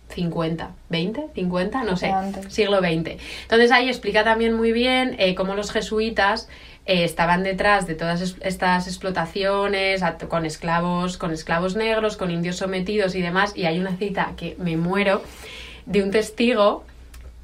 50, 0.09 0.71
20, 0.89 1.27
50, 1.35 1.83
no 1.83 1.95
sé, 1.95 2.07
Antes. 2.07 2.51
siglo 2.51 2.79
XX. 2.79 3.17
Entonces 3.43 3.71
ahí 3.71 3.89
explica 3.89 4.23
también 4.23 4.53
muy 4.55 4.71
bien 4.71 5.15
eh, 5.19 5.35
cómo 5.35 5.53
los 5.55 5.71
jesuitas 5.71 6.47
eh, 6.89 7.03
estaban 7.03 7.43
detrás 7.43 7.85
de 7.85 7.93
todas 7.93 8.19
es- 8.21 8.35
estas 8.41 8.87
explotaciones 8.87 10.01
con 10.27 10.45
esclavos, 10.45 11.17
con 11.17 11.31
esclavos 11.31 11.75
negros, 11.75 12.17
con 12.17 12.31
indios 12.31 12.57
sometidos 12.57 13.13
y 13.13 13.21
demás. 13.21 13.53
Y 13.55 13.65
hay 13.65 13.79
una 13.79 13.95
cita 13.95 14.33
que 14.35 14.55
me 14.57 14.75
muero 14.75 15.21
de 15.85 16.01
un 16.03 16.09
testigo 16.09 16.83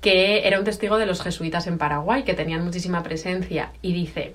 que 0.01 0.47
era 0.47 0.57
un 0.59 0.65
testigo 0.65 0.97
de 0.97 1.05
los 1.05 1.21
jesuitas 1.21 1.67
en 1.67 1.77
Paraguay, 1.77 2.23
que 2.23 2.33
tenían 2.33 2.63
muchísima 2.63 3.01
presencia, 3.03 3.71
y 3.81 3.93
dice, 3.93 4.33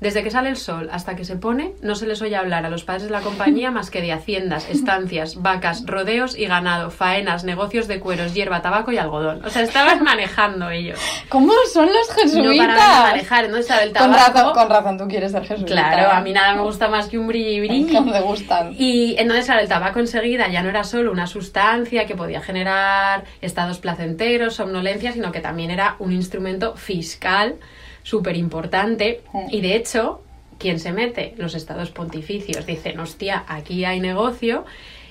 desde 0.00 0.22
que 0.22 0.30
sale 0.30 0.48
el 0.48 0.56
sol 0.56 0.88
hasta 0.92 1.16
que 1.16 1.24
se 1.24 1.36
pone, 1.36 1.72
no 1.82 1.94
se 1.96 2.06
les 2.06 2.22
oye 2.22 2.36
hablar 2.36 2.64
a 2.64 2.70
los 2.70 2.84
padres 2.84 3.04
de 3.04 3.10
la 3.10 3.20
compañía 3.20 3.70
más 3.72 3.90
que 3.90 4.00
de 4.00 4.12
haciendas, 4.12 4.68
estancias, 4.68 5.42
vacas, 5.42 5.84
rodeos 5.86 6.38
y 6.38 6.46
ganado, 6.46 6.90
faenas, 6.90 7.42
negocios 7.44 7.88
de 7.88 7.98
cueros, 7.98 8.32
hierba, 8.34 8.62
tabaco 8.62 8.92
y 8.92 8.98
algodón. 8.98 9.44
O 9.44 9.50
sea, 9.50 9.62
estaban 9.62 10.02
manejando 10.04 10.70
ellos. 10.70 11.00
¿Cómo 11.28 11.52
son 11.72 11.86
los 11.86 12.08
No 12.08 12.14
jesuitas? 12.14 12.56
paraban 12.66 13.02
de 13.04 13.10
manejar, 13.10 13.44
entonces 13.46 13.66
sabe 13.66 13.82
el 13.84 13.88
con, 13.92 14.12
tabaco. 14.12 14.38
razón, 14.38 14.52
con 14.54 14.70
razón 14.70 14.98
tú 14.98 15.08
quieres 15.08 15.32
ser 15.32 15.44
jesuita. 15.44 15.66
Claro, 15.72 16.10
a 16.12 16.20
mí 16.20 16.32
nada 16.32 16.54
me 16.54 16.62
gusta 16.62 16.88
más 16.88 17.08
que 17.08 17.18
un 17.18 17.26
brilli 17.26 17.60
brilli. 17.60 17.92
No 17.98 18.02
me 18.02 18.20
gustan. 18.20 18.74
Y 18.78 19.16
entonces, 19.18 19.46
claro, 19.46 19.60
el 19.62 19.68
tabaco 19.68 19.98
enseguida 19.98 20.46
ya 20.48 20.62
no 20.62 20.68
era 20.68 20.84
solo 20.84 21.10
una 21.10 21.26
sustancia 21.26 22.06
que 22.06 22.14
podía 22.14 22.40
generar 22.40 23.24
estados 23.40 23.78
placenteros, 23.78 24.54
somnolencia, 24.54 25.12
sino 25.12 25.32
que 25.32 25.40
también 25.40 25.70
era 25.72 25.96
un 25.98 26.12
instrumento 26.12 26.76
fiscal 26.76 27.56
súper 28.08 28.36
importante. 28.36 29.20
Y 29.50 29.60
de 29.60 29.76
hecho, 29.76 30.22
quien 30.58 30.78
se 30.80 30.92
mete? 30.92 31.34
Los 31.36 31.54
estados 31.54 31.90
pontificios 31.90 32.64
dicen, 32.66 32.98
hostia, 33.00 33.44
aquí 33.48 33.84
hay 33.84 34.00
negocio. 34.00 34.64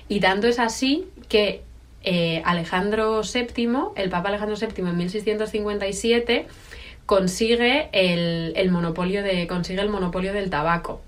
Y 0.10 0.20
tanto 0.20 0.48
es 0.48 0.58
así 0.60 1.06
que 1.30 1.62
eh, 2.04 2.42
Alejandro 2.46 3.22
VII, 3.22 3.68
el 3.96 4.10
Papa 4.10 4.30
Alejandro 4.30 4.56
VII 4.58 4.88
en 4.90 4.98
1657, 4.98 6.48
consigue 7.06 7.90
el, 7.92 8.54
el 8.56 8.72
monopolio 8.72 9.24
de 9.24 9.48
consigue 9.48 9.82
el 9.82 9.90
monopolio 9.90 10.34
del 10.34 10.50
tabaco. 10.50 11.02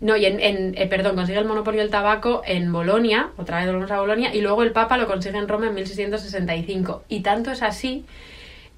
No, 0.00 0.16
y 0.16 0.26
en, 0.26 0.38
en- 0.40 0.74
eh, 0.78 0.86
perdón, 0.86 1.16
consigue 1.16 1.38
el 1.38 1.44
monopolio 1.44 1.80
del 1.80 1.90
tabaco 1.90 2.42
en 2.46 2.72
Bolonia, 2.72 3.30
otra 3.36 3.58
vez 3.58 3.66
volvemos 3.66 3.90
a 3.90 4.00
Bolonia, 4.00 4.34
y 4.34 4.40
luego 4.40 4.62
el 4.62 4.72
Papa 4.72 4.96
lo 4.96 5.06
consigue 5.06 5.38
en 5.38 5.48
Roma 5.48 5.66
en 5.68 5.74
1665. 5.74 7.02
Y 7.08 7.20
tanto 7.20 7.50
es 7.50 7.62
así 7.62 8.04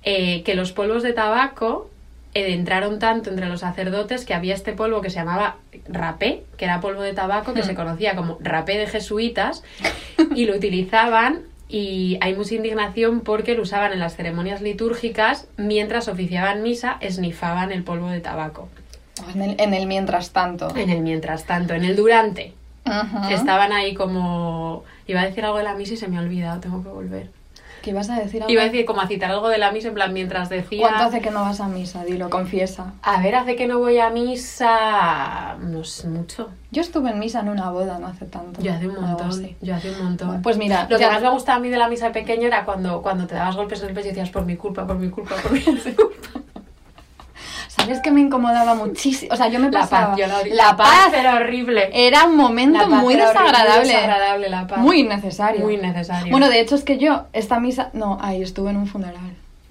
eh, 0.03 0.43
que 0.45 0.55
los 0.55 0.73
polvos 0.73 1.03
de 1.03 1.13
tabaco 1.13 1.91
entraron 2.35 2.99
tanto 2.99 3.31
entre 3.31 3.49
los 3.49 3.61
sacerdotes 3.61 4.25
que 4.25 4.35
había 4.35 4.55
este 4.55 4.73
polvo 4.73 5.01
que 5.01 5.11
se 5.11 5.17
llamaba 5.17 5.57
rapé, 5.89 6.45
que 6.57 6.65
era 6.65 6.81
polvo 6.81 7.03
de 7.03 7.13
tabaco 7.13 7.53
que 7.55 7.63
Hmm. 7.63 7.67
se 7.67 7.75
conocía 7.75 8.15
como 8.15 8.39
rapé 8.41 8.79
de 8.79 8.87
jesuitas, 8.87 9.63
y 10.35 10.47
lo 10.47 10.57
utilizaban 10.57 11.43
y 11.69 12.19
hay 12.21 12.35
mucha 12.35 12.55
indignación 12.55 13.21
porque 13.21 13.55
lo 13.55 13.63
usaban 13.63 13.93
en 13.93 14.01
las 14.01 14.17
ceremonias 14.17 14.61
litúrgicas 14.61 15.47
mientras 15.57 16.09
oficiaban 16.09 16.63
misa, 16.63 16.97
esnifaban 17.01 17.71
el 17.73 17.85
polvo 17.85 18.09
de 18.09 18.21
tabaco. 18.21 18.69
En 19.35 19.43
el, 19.43 19.61
en 19.61 19.75
el 19.75 19.87
mientras 19.87 20.31
tanto. 20.31 20.75
En 20.77 20.91
el 20.91 21.01
mientras 21.03 21.45
tanto, 21.45 21.75
en 21.75 21.85
el 21.85 21.95
durante. 21.95 22.55
Estaban 23.31 23.73
ahí 23.73 23.95
como... 23.95 24.83
Iba 25.07 25.21
a 25.21 25.27
decir 25.27 25.45
algo 25.45 25.59
de 25.59 25.65
la 25.65 25.75
misa 25.75 25.95
y 25.95 25.97
se 25.97 26.09
me 26.09 26.17
ha 26.17 26.21
olvidado, 26.21 26.61
tengo 26.61 26.83
que 26.83 26.89
volver. 26.89 27.31
¿Qué 27.83 27.91
ibas 27.91 28.11
a 28.11 28.19
decir 28.19 28.43
ahora? 28.43 28.53
Iba 28.53 28.63
a 28.63 28.65
decir 28.67 28.85
como 28.85 29.01
a 29.01 29.07
citar 29.07 29.31
algo 29.31 29.49
de 29.49 29.59
la 29.59 29.73
misa 29.73 29.89
en 29.89 29.95
plan 29.95 30.13
mientras 30.13 30.49
decía... 30.49 30.89
¿Cuánto 30.89 31.05
hace 31.05 31.21
que 31.21 31.31
no 31.31 31.43
vas 31.43 31.61
a 31.61 31.69
misa? 31.69 32.05
Dilo, 32.05 32.29
confiesa. 32.29 32.93
A 33.03 33.23
ver, 33.23 33.35
hace 33.35 33.57
que 33.57 33.67
no 33.67 33.79
voy 33.79 33.99
a 33.99 34.11
misa... 34.11 35.57
No 35.61 35.81
es 35.81 36.05
mucho. 36.05 36.51
Yo 36.71 36.83
estuve 36.83 37.11
en 37.11 37.19
misa 37.19 37.41
en 37.41 37.49
una 37.49 37.71
boda 37.71 37.99
no 37.99 38.07
hace 38.07 38.27
tanto. 38.27 38.61
Yo 38.63 38.73
hace 38.73 38.89
un 38.89 39.01
montón. 39.01 39.57
Yo 39.61 39.75
hace 39.75 39.91
un 39.91 40.05
montón. 40.05 40.43
Pues 40.43 40.57
mira, 40.59 40.87
Lo 40.89 40.99
que 40.99 41.07
más 41.07 41.23
me 41.23 41.31
gustaba 41.31 41.57
a 41.57 41.61
mí 41.61 41.69
de 41.69 41.79
la 41.79 41.89
misa 41.89 42.07
de 42.07 42.13
pequeño 42.13 42.47
era 42.47 42.65
cuando, 42.65 43.03
cuando 43.03 43.27
te 43.27 43.35
dabas 43.35 43.57
golpes 43.57 43.83
en 43.83 43.89
el 43.89 43.95
pecho 43.95 44.09
y 44.09 44.11
decías 44.11 44.31
por 44.31 44.45
mi 44.45 44.57
culpa, 44.57 44.87
por 44.87 44.97
mi 44.97 45.11
culpa, 45.11 45.35
por 45.37 45.53
mi 45.53 45.61
culpa. 45.61 46.40
¿Sabes 47.81 48.01
que 48.01 48.11
me 48.11 48.21
incomodaba 48.21 48.75
muchísimo? 48.75 49.33
O 49.33 49.37
sea, 49.37 49.49
yo 49.49 49.59
me 49.61 49.71
La 49.71 49.81
pasaba... 49.81 50.09
paz, 50.11 50.19
yo 50.19 50.27
la, 50.27 50.43
la 50.55 50.77
paz 50.77 51.13
era 51.15 51.35
horrible. 51.37 51.91
era 51.93 52.25
un 52.25 52.37
momento 52.37 52.79
La 52.79 52.89
paz 52.89 53.03
muy 53.03 53.15
era 53.15 53.31
horrible, 53.31 53.43
desagradable. 53.49 53.81
muy 53.85 53.89
desagradable, 53.95 54.49
la 54.49 54.67
paz. 54.67 54.79
Muy 54.79 55.01
innecesario. 55.01 55.61
Muy 55.63 55.75
innecesario. 55.75 56.31
Bueno, 56.31 56.49
de 56.49 56.61
hecho 56.61 56.75
es 56.75 56.85
que 56.85 56.99
yo, 56.99 57.25
esta 57.33 57.59
misa... 57.61 57.91
No, 57.93 58.19
ahí 58.21 58.43
estuve 58.43 58.71
en 58.71 58.77
un 58.77 58.87
funeral. 58.87 59.17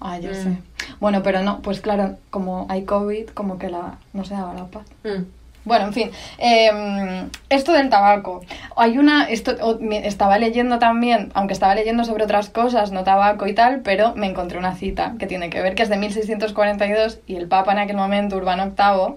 Ah, 0.00 0.18
ya 0.18 0.30
Mm. 0.30 0.34
sé. 0.34 0.58
Bueno, 0.98 1.22
pero 1.22 1.42
no, 1.42 1.60
pues 1.60 1.80
claro, 1.80 2.16
como 2.30 2.66
hay 2.70 2.84
COVID, 2.84 3.28
como 3.30 3.58
que 3.58 3.68
la 3.68 3.96
no 4.14 4.24
se 4.24 4.34
daba 4.34 4.54
la 4.54 4.64
paz. 4.66 4.84
Mm. 5.04 5.24
Bueno, 5.64 5.86
en 5.86 5.92
fin, 5.92 6.10
eh, 6.38 7.28
esto 7.50 7.72
del 7.72 7.90
tabaco. 7.90 8.40
Hay 8.76 8.96
una, 8.96 9.24
esto 9.28 9.78
estaba 9.90 10.38
leyendo 10.38 10.78
también, 10.78 11.30
aunque 11.34 11.52
estaba 11.52 11.74
leyendo 11.74 12.04
sobre 12.04 12.24
otras 12.24 12.48
cosas, 12.48 12.92
no 12.92 13.04
tabaco 13.04 13.46
y 13.46 13.54
tal, 13.54 13.80
pero 13.80 14.14
me 14.14 14.26
encontré 14.26 14.58
una 14.58 14.74
cita 14.74 15.14
que 15.18 15.26
tiene 15.26 15.50
que 15.50 15.60
ver, 15.60 15.74
que 15.74 15.82
es 15.82 15.90
de 15.90 15.98
1642 15.98 17.20
y 17.26 17.36
el 17.36 17.46
Papa 17.46 17.72
en 17.72 17.78
aquel 17.78 17.96
momento, 17.96 18.36
Urbano 18.36 18.72
VIII, 18.76 19.16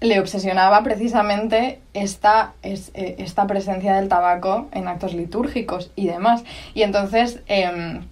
le 0.00 0.20
obsesionaba 0.20 0.84
precisamente 0.84 1.80
esta, 1.92 2.52
es, 2.62 2.92
eh, 2.94 3.16
esta 3.18 3.48
presencia 3.48 3.96
del 3.96 4.08
tabaco 4.08 4.68
en 4.72 4.86
actos 4.86 5.12
litúrgicos 5.12 5.90
y 5.96 6.06
demás. 6.06 6.44
Y 6.74 6.82
entonces... 6.82 7.40
em, 7.48 8.02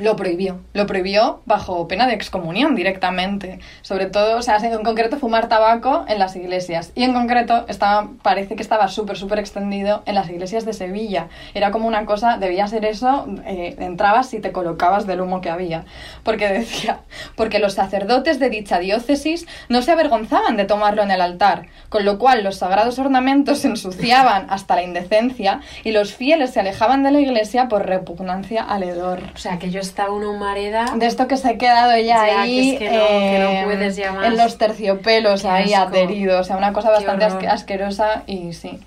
lo 0.00 0.16
prohibió. 0.16 0.60
Lo 0.72 0.86
prohibió 0.86 1.42
bajo 1.46 1.86
pena 1.88 2.06
de 2.06 2.14
excomunión 2.14 2.74
directamente. 2.74 3.60
Sobre 3.82 4.06
todo, 4.06 4.38
o 4.38 4.42
sea, 4.42 4.56
en 4.56 4.82
concreto 4.82 5.18
fumar 5.18 5.48
tabaco 5.48 6.04
en 6.08 6.18
las 6.18 6.36
iglesias. 6.36 6.92
Y 6.94 7.04
en 7.04 7.12
concreto 7.12 7.64
estaba, 7.68 8.10
parece 8.22 8.56
que 8.56 8.62
estaba 8.62 8.88
súper, 8.88 9.16
súper 9.16 9.38
extendido 9.38 10.02
en 10.06 10.14
las 10.14 10.28
iglesias 10.28 10.64
de 10.64 10.72
Sevilla. 10.72 11.28
Era 11.54 11.70
como 11.70 11.86
una 11.88 12.04
cosa, 12.06 12.38
debía 12.38 12.66
ser 12.66 12.84
eso, 12.84 13.26
eh, 13.46 13.76
entrabas 13.78 14.32
y 14.34 14.40
te 14.40 14.52
colocabas 14.52 15.06
del 15.06 15.20
humo 15.20 15.40
que 15.40 15.50
había. 15.50 15.84
Porque 16.24 16.48
decía, 16.48 17.00
porque 17.36 17.58
los 17.58 17.74
sacerdotes 17.74 18.38
de 18.38 18.50
dicha 18.50 18.78
diócesis 18.78 19.46
no 19.68 19.82
se 19.82 19.92
avergonzaban 19.92 20.56
de 20.56 20.64
tomarlo 20.64 21.02
en 21.02 21.10
el 21.10 21.20
altar, 21.20 21.66
con 21.88 22.04
lo 22.04 22.18
cual 22.18 22.44
los 22.44 22.56
sagrados 22.56 22.98
ornamentos 22.98 23.58
se 23.58 23.68
ensuciaban 23.68 24.46
hasta 24.50 24.76
la 24.76 24.82
indecencia 24.82 25.60
y 25.84 25.92
los 25.92 26.14
fieles 26.14 26.50
se 26.50 26.60
alejaban 26.60 27.02
de 27.02 27.10
la 27.10 27.20
iglesia 27.20 27.68
por 27.68 27.86
repugnancia 27.86 28.62
al 28.62 28.82
hedor. 28.82 29.22
O 29.34 29.38
sea, 29.38 29.58
que 29.58 29.70
yo 29.70 29.80
estaba 29.90 30.12
una 30.14 30.28
humareda. 30.30 30.94
De 30.96 31.06
esto 31.06 31.28
que 31.28 31.36
se 31.36 31.48
ha 31.48 31.58
quedado 31.58 31.96
ya, 31.96 32.02
Ya, 32.04 32.24
que 32.26 32.30
ahí 32.32 32.70
es 32.72 32.78
que 32.78 32.84
no- 32.90 33.06
que 33.06 33.38
no 33.60 33.64
puedes 33.66 33.96
ya 33.96 34.12
más. 34.12 34.26
en 34.26 34.36
los 34.36 34.56
terciopelos 34.58 35.42
Qué 35.42 35.48
ahí 35.48 35.72
asco. 35.74 35.88
adheridos. 35.88 36.40
O 36.40 36.44
sea, 36.44 36.56
una 36.56 36.72
cosa 36.72 36.90
bastante 36.90 37.24
asque- 37.26 37.48
asquerosa 37.48 38.22
y 38.26 38.52
sí. 38.52 38.78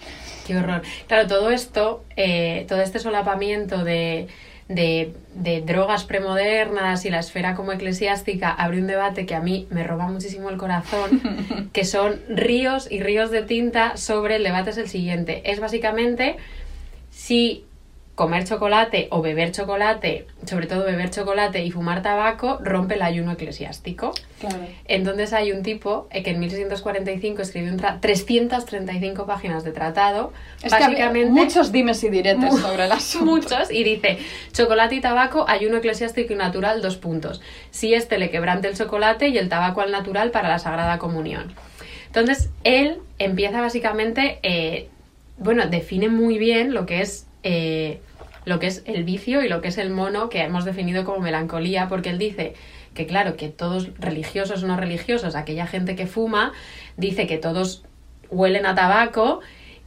Qué 0.47 0.57
horror. 0.57 0.81
Claro, 1.07 1.27
todo 1.27 1.51
esto, 1.51 2.03
eh, 2.17 2.65
todo 2.67 2.81
este 2.81 2.99
solapamiento 2.99 3.83
de, 3.85 4.27
de, 4.67 5.13
de 5.35 5.61
drogas 5.61 6.03
premodernas 6.03 7.05
y 7.05 7.09
la 7.09 7.19
esfera 7.19 7.55
como 7.55 7.71
eclesiástica 7.71 8.49
abre 8.51 8.79
un 8.79 8.87
debate 8.87 9.25
que 9.25 9.35
a 9.35 9.39
mí 9.39 9.67
me 9.69 9.83
roba 9.85 10.07
muchísimo 10.07 10.49
el 10.49 10.57
corazón, 10.57 11.69
que 11.73 11.85
son 11.85 12.19
ríos 12.27 12.91
y 12.91 12.99
ríos 13.01 13.31
de 13.31 13.41
tinta 13.43 13.95
sobre 13.95 14.35
el 14.35 14.43
debate 14.43 14.71
es 14.71 14.77
el 14.77 14.89
siguiente. 14.89 15.41
Es 15.45 15.59
básicamente 15.61 16.35
si 17.11 17.63
comer 18.15 18.43
chocolate 18.43 19.07
o 19.09 19.23
beber 19.23 19.51
chocolate, 19.51 20.27
sobre 20.45 20.67
todo 20.67 20.83
beber 20.85 21.09
chocolate 21.09 21.63
y 21.65 21.71
fumar 21.71 22.03
tabaco, 22.03 22.59
rompe 22.61 22.93
el 22.93 23.01
ayuno 23.01 23.31
eclesiástico. 23.31 24.13
Claro. 24.39 24.57
Entonces 24.85 25.33
hay 25.33 25.51
un 25.51 25.63
tipo 25.63 26.07
eh, 26.11 26.21
que 26.21 26.29
en 26.29 26.39
1645 26.39 27.41
escribió 27.41 27.71
un 27.73 27.79
tra- 27.79 27.99
335 27.99 29.25
páginas 29.25 29.63
de 29.63 29.71
tratado, 29.71 30.31
Es 30.61 30.71
que 30.73 30.79
básicamente 30.79 31.31
muchos 31.31 31.71
dimes 31.71 32.03
y 32.03 32.09
diretes 32.09 32.55
sobre 32.59 32.85
el 32.85 32.91
asunto. 32.93 33.25
muchos, 33.25 33.71
y 33.71 33.83
dice, 33.83 34.19
chocolate 34.51 34.93
y 34.95 35.01
tabaco, 35.01 35.45
ayuno 35.49 35.77
eclesiástico 35.77 36.33
y 36.33 36.35
natural, 36.35 36.83
dos 36.83 36.97
puntos. 36.97 37.41
Si 37.71 37.95
este 37.95 38.19
le 38.19 38.29
quebrante 38.29 38.67
el 38.67 38.77
chocolate 38.77 39.29
y 39.29 39.37
el 39.39 39.49
tabaco 39.49 39.81
al 39.81 39.91
natural 39.91 40.29
para 40.29 40.49
la 40.49 40.59
Sagrada 40.59 40.99
Comunión. 40.99 41.53
Entonces, 42.05 42.49
él 42.63 42.99
empieza 43.17 43.59
básicamente, 43.61 44.37
eh, 44.43 44.87
bueno, 45.39 45.65
define 45.65 46.09
muy 46.09 46.37
bien 46.37 46.75
lo 46.75 46.85
que 46.85 47.01
es... 47.01 47.25
eh, 47.43 47.99
lo 48.45 48.59
que 48.59 48.67
es 48.67 48.83
el 48.85 49.03
vicio 49.03 49.43
y 49.43 49.49
lo 49.49 49.61
que 49.61 49.69
es 49.69 49.77
el 49.77 49.89
mono 49.89 50.29
que 50.29 50.41
hemos 50.41 50.65
definido 50.65 51.05
como 51.05 51.19
melancolía, 51.19 51.87
porque 51.87 52.09
él 52.09 52.17
dice 52.17 52.53
que 52.93 53.05
claro, 53.05 53.35
que 53.37 53.49
todos 53.49 53.89
religiosos 53.99 54.63
o 54.63 54.67
no 54.67 54.77
religiosos, 54.77 55.35
aquella 55.35 55.65
gente 55.67 55.95
que 55.95 56.07
fuma, 56.07 56.53
dice 56.97 57.27
que 57.27 57.37
todos 57.37 57.83
huelen 58.29 58.65
a 58.65 58.75
tabaco 58.75 59.41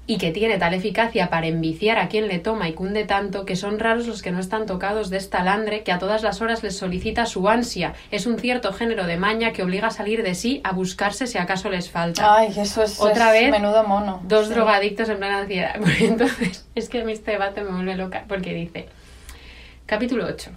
y 0.08 0.18
que 0.18 0.30
tiene 0.30 0.56
tal 0.58 0.72
eficacia 0.72 1.30
para 1.30 1.48
enviciar 1.48 1.98
a 1.98 2.08
quien 2.08 2.28
le 2.28 2.38
toma 2.38 2.68
y 2.68 2.74
cunde 2.74 3.04
tanto 3.04 3.44
que 3.44 3.56
son 3.56 3.78
raros 3.80 4.06
los 4.06 4.22
que 4.22 4.30
no 4.30 4.38
están 4.38 4.64
tocados 4.66 5.10
de 5.10 5.16
esta 5.16 5.42
landre 5.42 5.82
que 5.82 5.90
a 5.90 5.98
todas 5.98 6.22
las 6.22 6.40
horas 6.40 6.62
les 6.62 6.76
solicita 6.76 7.26
su 7.26 7.48
ansia. 7.48 7.94
Es 8.12 8.26
un 8.26 8.38
cierto 8.38 8.72
género 8.72 9.06
de 9.06 9.16
maña 9.16 9.52
que 9.52 9.64
obliga 9.64 9.88
a 9.88 9.90
salir 9.90 10.22
de 10.22 10.34
sí 10.36 10.60
a 10.62 10.72
buscarse 10.72 11.26
si 11.26 11.38
acaso 11.38 11.70
les 11.70 11.90
falta. 11.90 12.36
Ay, 12.36 12.54
eso 12.56 12.84
es, 12.84 13.00
Otra 13.00 13.34
es 13.36 13.42
vez, 13.42 13.50
menudo 13.50 13.82
mono. 13.84 14.20
Dos 14.24 14.46
Sí. 14.46 14.54
drogadictos 14.54 15.08
en 15.08 15.16
plena 15.18 15.38
ansiedad. 15.40 15.74
Entonces, 16.00 16.66
es 16.76 16.88
que 16.88 17.00
a 17.00 17.04
mí 17.04 17.12
este 17.12 17.32
debate 17.32 17.62
me 17.64 17.70
vuelve 17.72 17.96
loca 17.96 18.24
porque 18.28 18.54
dice, 18.54 18.86
capítulo 19.86 20.26
8, 20.26 20.50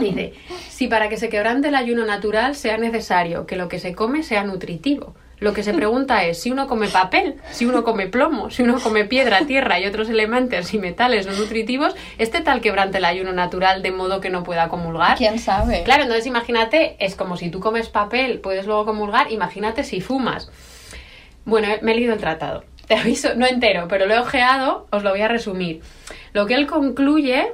dice, 0.00 0.34
si 0.68 0.88
para 0.88 1.08
que 1.08 1.16
se 1.16 1.28
quebrante 1.30 1.68
el 1.68 1.74
ayuno 1.76 2.04
natural 2.04 2.54
sea 2.56 2.76
necesario 2.76 3.46
que 3.46 3.56
lo 3.56 3.68
que 3.68 3.78
se 3.78 3.94
come 3.94 4.22
sea 4.22 4.44
nutritivo. 4.44 5.14
Lo 5.38 5.52
que 5.52 5.62
se 5.62 5.74
pregunta 5.74 6.24
es 6.24 6.40
si 6.40 6.50
uno 6.50 6.66
come 6.66 6.88
papel, 6.88 7.36
si 7.50 7.66
uno 7.66 7.84
come 7.84 8.06
plomo, 8.06 8.50
si 8.50 8.62
uno 8.62 8.80
come 8.80 9.04
piedra, 9.04 9.44
tierra 9.46 9.78
y 9.78 9.86
otros 9.86 10.08
elementos 10.08 10.72
y 10.72 10.78
metales 10.78 11.26
no 11.26 11.32
nutritivos, 11.34 11.94
¿este 12.16 12.40
tal 12.40 12.62
quebrante 12.62 12.98
el 12.98 13.04
ayuno 13.04 13.32
natural 13.32 13.82
de 13.82 13.90
modo 13.90 14.20
que 14.20 14.30
no 14.30 14.44
pueda 14.44 14.68
comulgar? 14.68 15.18
¿Quién 15.18 15.38
sabe? 15.38 15.82
Claro, 15.82 16.04
entonces 16.04 16.26
imagínate, 16.26 16.96
es 17.00 17.16
como 17.16 17.36
si 17.36 17.50
tú 17.50 17.60
comes 17.60 17.90
papel, 17.90 18.40
puedes 18.40 18.66
luego 18.66 18.86
comulgar, 18.86 19.30
imagínate 19.30 19.84
si 19.84 20.00
fumas. 20.00 20.50
Bueno, 21.44 21.68
me 21.82 21.92
he 21.92 21.94
leído 21.94 22.14
el 22.14 22.20
tratado. 22.20 22.64
Te 22.86 22.94
aviso, 22.94 23.34
no 23.34 23.46
entero, 23.46 23.88
pero 23.88 24.06
lo 24.06 24.14
he 24.14 24.18
ojeado, 24.18 24.86
os 24.90 25.02
lo 25.02 25.10
voy 25.10 25.20
a 25.20 25.28
resumir. 25.28 25.82
Lo 26.32 26.46
que 26.46 26.54
él 26.54 26.66
concluye, 26.66 27.52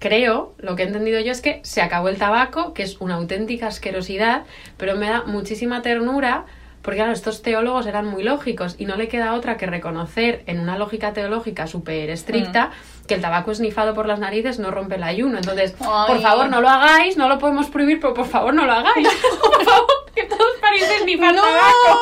creo, 0.00 0.54
lo 0.58 0.74
que 0.74 0.82
he 0.82 0.86
entendido 0.86 1.20
yo 1.20 1.30
es 1.30 1.40
que 1.40 1.60
se 1.62 1.80
acabó 1.80 2.08
el 2.08 2.16
tabaco, 2.16 2.74
que 2.74 2.82
es 2.82 3.00
una 3.00 3.14
auténtica 3.14 3.68
asquerosidad, 3.68 4.42
pero 4.76 4.96
me 4.96 5.08
da 5.08 5.22
muchísima 5.22 5.82
ternura 5.82 6.46
porque 6.82 6.98
claro, 6.98 7.12
estos 7.12 7.42
teólogos 7.42 7.86
eran 7.86 8.06
muy 8.06 8.22
lógicos 8.22 8.76
y 8.78 8.86
no 8.86 8.96
le 8.96 9.08
queda 9.08 9.34
otra 9.34 9.56
que 9.56 9.66
reconocer 9.66 10.42
en 10.46 10.60
una 10.60 10.78
lógica 10.78 11.12
teológica 11.12 11.66
súper 11.66 12.10
estricta 12.10 12.70
que 13.10 13.16
el 13.16 13.20
tabaco 13.20 13.50
esnifado 13.50 13.92
por 13.92 14.06
las 14.06 14.20
narices 14.20 14.60
no 14.60 14.70
rompe 14.70 14.94
el 14.94 15.02
ayuno. 15.02 15.38
Entonces, 15.38 15.72
por 15.72 16.20
favor, 16.22 16.48
no 16.48 16.60
lo 16.60 16.68
hagáis, 16.68 17.16
no 17.16 17.28
lo 17.28 17.40
podemos 17.40 17.66
prohibir, 17.66 17.98
pero 17.98 18.14
por 18.14 18.26
favor 18.26 18.54
no 18.54 18.64
lo 18.66 18.72
hagáis. 18.72 19.08
por 19.42 19.64
favor, 19.64 19.86
que 20.14 20.22
todos 20.26 20.52
paréis 20.60 20.88
de 20.88 20.94
esnifar 20.94 21.34
¡No! 21.34 21.42
tabaco. 21.42 22.00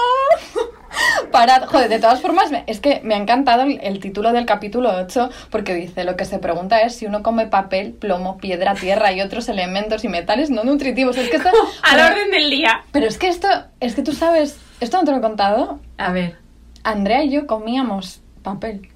Parad, 1.32 1.64
joder, 1.64 1.88
de 1.88 1.98
todas 1.98 2.20
formas, 2.20 2.50
es 2.66 2.80
que 2.80 3.00
me 3.04 3.14
ha 3.14 3.16
encantado 3.16 3.62
el, 3.62 3.80
el 3.82 4.00
título 4.00 4.32
del 4.32 4.44
capítulo 4.44 4.90
8 4.96 5.30
porque 5.50 5.72
dice, 5.74 6.04
lo 6.04 6.14
que 6.14 6.26
se 6.26 6.38
pregunta 6.38 6.80
es 6.82 6.94
si 6.94 7.06
uno 7.06 7.22
come 7.22 7.46
papel, 7.46 7.94
plomo, 7.94 8.36
piedra, 8.36 8.74
tierra 8.74 9.10
y 9.12 9.22
otros 9.22 9.48
elementos 9.48 10.04
y 10.04 10.08
metales 10.08 10.50
no 10.50 10.62
nutritivos. 10.62 11.16
Es 11.16 11.30
que 11.30 11.36
esto... 11.36 11.48
Al 11.84 12.00
orden 12.00 12.30
del 12.30 12.50
día. 12.50 12.82
pero 12.92 13.06
es 13.06 13.16
que 13.16 13.28
esto, 13.28 13.48
es 13.80 13.94
que 13.94 14.02
tú 14.02 14.12
sabes, 14.12 14.58
esto 14.80 14.98
no 14.98 15.04
te 15.04 15.12
lo 15.12 15.16
he 15.16 15.22
contado. 15.22 15.80
A 15.96 16.12
ver. 16.12 16.36
Andrea 16.84 17.24
y 17.24 17.30
yo 17.30 17.46
comíamos 17.46 18.20
papel. 18.42 18.90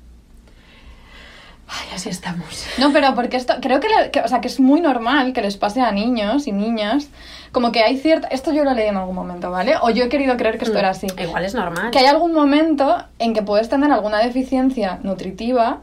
Ay, 1.75 1.89
así 1.95 2.09
estamos. 2.11 2.67
No, 2.79 2.93
pero 2.93 3.15
porque 3.15 3.37
esto, 3.39 3.55
creo 3.63 3.81
que, 3.81 3.89
le- 3.89 4.11
que- 4.11 4.21
o 4.21 4.29
sea, 4.29 4.41
que 4.41 4.49
es 4.49 4.61
muy 4.61 4.81
normal 4.81 5.33
que 5.33 5.41
les 5.41 5.57
pase 5.57 5.81
a 5.81 5.91
niños 5.93 6.47
y 6.47 6.53
niñas, 6.53 7.09
como 7.51 7.73
que 7.73 7.83
hay 7.83 7.97
cierta, 7.99 8.29
esto 8.29 8.53
yo 8.53 8.63
lo 8.65 8.75
leí 8.75 8.89
en 8.89 8.97
algún 8.97 9.15
momento, 9.15 9.51
¿vale? 9.51 9.75
O 9.81 9.91
yo 9.91 10.05
he 10.05 10.09
querido 10.09 10.37
creer 10.37 10.59
que 10.59 10.65
esto 10.65 10.79
era 10.79 10.91
así. 10.91 11.07
Igual 11.23 11.45
es 11.45 11.55
normal. 11.55 11.91
Que 11.91 11.99
hay 12.01 12.07
algún 12.07 12.33
momento 12.35 13.03
en 13.19 13.33
que 13.35 13.43
puedes 13.43 13.69
tener 13.69 13.91
alguna 13.91 14.19
deficiencia 14.19 14.99
nutritiva 15.03 15.81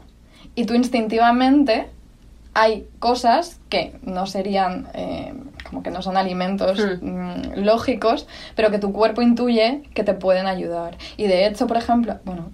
y 0.54 0.64
tú 0.64 0.74
instintivamente 0.74 1.88
hay 2.54 2.88
cosas 2.98 3.60
que 3.68 3.94
no 4.02 4.26
serían, 4.26 4.88
eh, 4.94 5.34
como 5.68 5.82
que 5.84 5.90
no 5.90 6.02
son 6.02 6.16
alimentos 6.16 6.78
mm, 7.00 7.60
lógicos, 7.64 8.26
pero 8.56 8.70
que 8.72 8.78
tu 8.80 8.92
cuerpo 8.92 9.22
intuye 9.22 9.82
que 9.94 10.02
te 10.02 10.14
pueden 10.14 10.46
ayudar. 10.46 10.96
Y 11.16 11.28
de 11.28 11.46
hecho, 11.46 11.68
por 11.68 11.76
ejemplo, 11.76 12.18
bueno, 12.24 12.50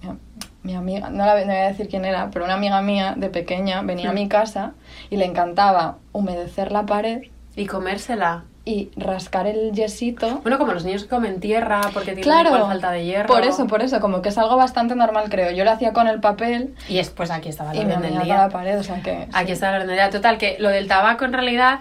mi, 0.67 0.73
mi 0.73 0.75
amiga, 0.77 1.09
no, 1.09 1.25
la, 1.25 1.39
no 1.39 1.45
voy 1.47 1.55
a 1.55 1.67
decir 1.67 1.87
quién 1.87 2.03
era, 2.05 2.29
pero 2.31 2.45
una 2.45 2.55
amiga 2.55 2.81
mía 2.81 3.13
de 3.17 3.29
pequeña 3.29 3.81
venía 3.81 4.09
a 4.09 4.13
mi 4.13 4.27
casa 4.27 4.73
y 5.09 5.15
le 5.17 5.25
encantaba 5.25 5.97
humedecer 6.11 6.71
la 6.71 6.85
pared 6.85 7.21
Y 7.55 7.65
comérsela. 7.65 8.43
y 8.65 8.91
rascar 8.97 9.47
el 9.47 9.71
yesito 9.71 10.39
Bueno, 10.41 10.57
como 10.57 10.73
los 10.73 10.83
niños 10.83 11.03
que 11.03 11.09
comen 11.09 11.39
tierra 11.39 11.79
porque 11.93 12.13
tienen 12.13 12.23
Claro, 12.23 12.49
falta 12.67 12.91
de 12.91 13.05
hierro. 13.05 13.27
por 13.27 13.43
eso, 13.45 13.65
por 13.67 13.81
eso, 13.81 13.99
como 14.01 14.21
que 14.21 14.27
es 14.29 14.37
algo 14.37 14.57
bastante 14.57 14.93
normal, 14.95 15.29
creo. 15.29 15.51
Yo 15.51 15.63
lo 15.63 15.71
hacía 15.71 15.93
con 15.93 16.07
el 16.07 16.19
papel 16.19 16.75
Y 16.89 16.97
es, 16.99 17.09
pues 17.09 17.31
aquí 17.31 17.47
estaba 17.49 17.71
me 17.73 17.79
orden 17.85 18.01
del 18.01 18.23
día. 18.23 18.37
la 18.37 18.49
pared, 18.49 18.77
o 18.77 18.83
sea 18.83 19.01
que... 19.01 19.27
Aquí 19.31 19.47
sí. 19.47 19.51
está 19.53 19.69
la 19.71 19.77
orden 19.77 19.87
del 19.87 19.95
día. 19.95 20.09
Total, 20.09 20.37
que 20.37 20.57
lo 20.59 20.67
del 20.69 20.87
tabaco 20.89 21.23
en 21.23 21.31
realidad 21.33 21.79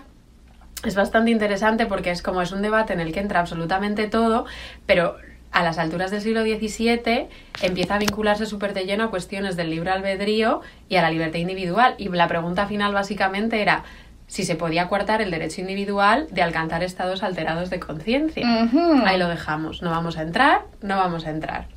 es 0.85 0.95
bastante 0.95 1.31
interesante 1.33 1.87
porque 1.87 2.11
es 2.13 2.23
como 2.23 2.41
es 2.43 2.53
un 2.53 2.63
debate 2.63 2.93
en 2.93 3.01
el 3.01 3.13
que 3.13 3.19
entra 3.19 3.41
absolutamente 3.41 4.07
todo, 4.07 4.45
pero 4.87 5.17
a 5.53 5.63
las 5.63 5.79
alturas 5.79 6.11
del 6.11 6.21
siglo 6.21 6.43
XVII 6.43 7.29
empieza 7.63 7.95
a 7.95 7.99
vincularse 7.99 8.47
súper 8.47 8.75
de 8.75 8.85
lleno 8.85 9.05
a 9.05 9.11
cuestiones 9.11 9.57
del 9.57 9.71
libre 9.71 9.91
albedrío 9.91 10.61
y 10.89 10.97
a 10.97 11.03
la 11.03 11.11
libertad 11.11 11.39
individual. 11.39 11.95
Y 11.99 12.09
la 12.09 12.29
pregunta 12.29 12.67
final 12.67 12.93
básicamente 12.93 13.63
era 13.63 13.85
si 14.27 14.45
se 14.45 14.57
podía 14.57 14.89
coartar 14.89 15.23
el 15.23 15.31
derecho 15.31 15.61
individual 15.61 16.27
de 16.31 16.43
alcanzar 16.43 16.83
estados 16.83 17.23
alterados 17.23 17.71
de 17.71 17.81
conciencia. 17.81 18.69
Ahí 19.05 19.19
lo 19.19 19.29
dejamos. 19.29 19.83
No 19.83 19.91
vamos 19.91 20.19
a 20.19 20.23
entrar, 20.23 20.63
no 20.83 20.97
vamos 20.97 21.27
a 21.27 21.31
entrar. 21.31 21.69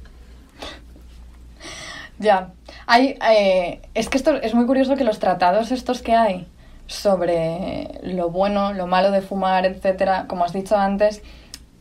Ya. 2.17 2.51
Hay, 2.85 3.17
eh, 3.29 3.81
es 3.93 4.09
que 4.09 4.17
esto 4.17 4.35
es 4.35 4.53
muy 4.53 4.65
curioso 4.65 4.95
que 4.95 5.03
los 5.03 5.19
tratados 5.19 5.71
estos 5.71 6.01
que 6.01 6.15
hay 6.15 6.47
sobre 6.87 7.99
lo 8.03 8.29
bueno, 8.29 8.73
lo 8.73 8.87
malo 8.87 9.11
de 9.11 9.21
fumar, 9.21 9.65
etcétera, 9.65 10.25
como 10.27 10.43
has 10.43 10.53
dicho 10.53 10.75
antes, 10.75 11.21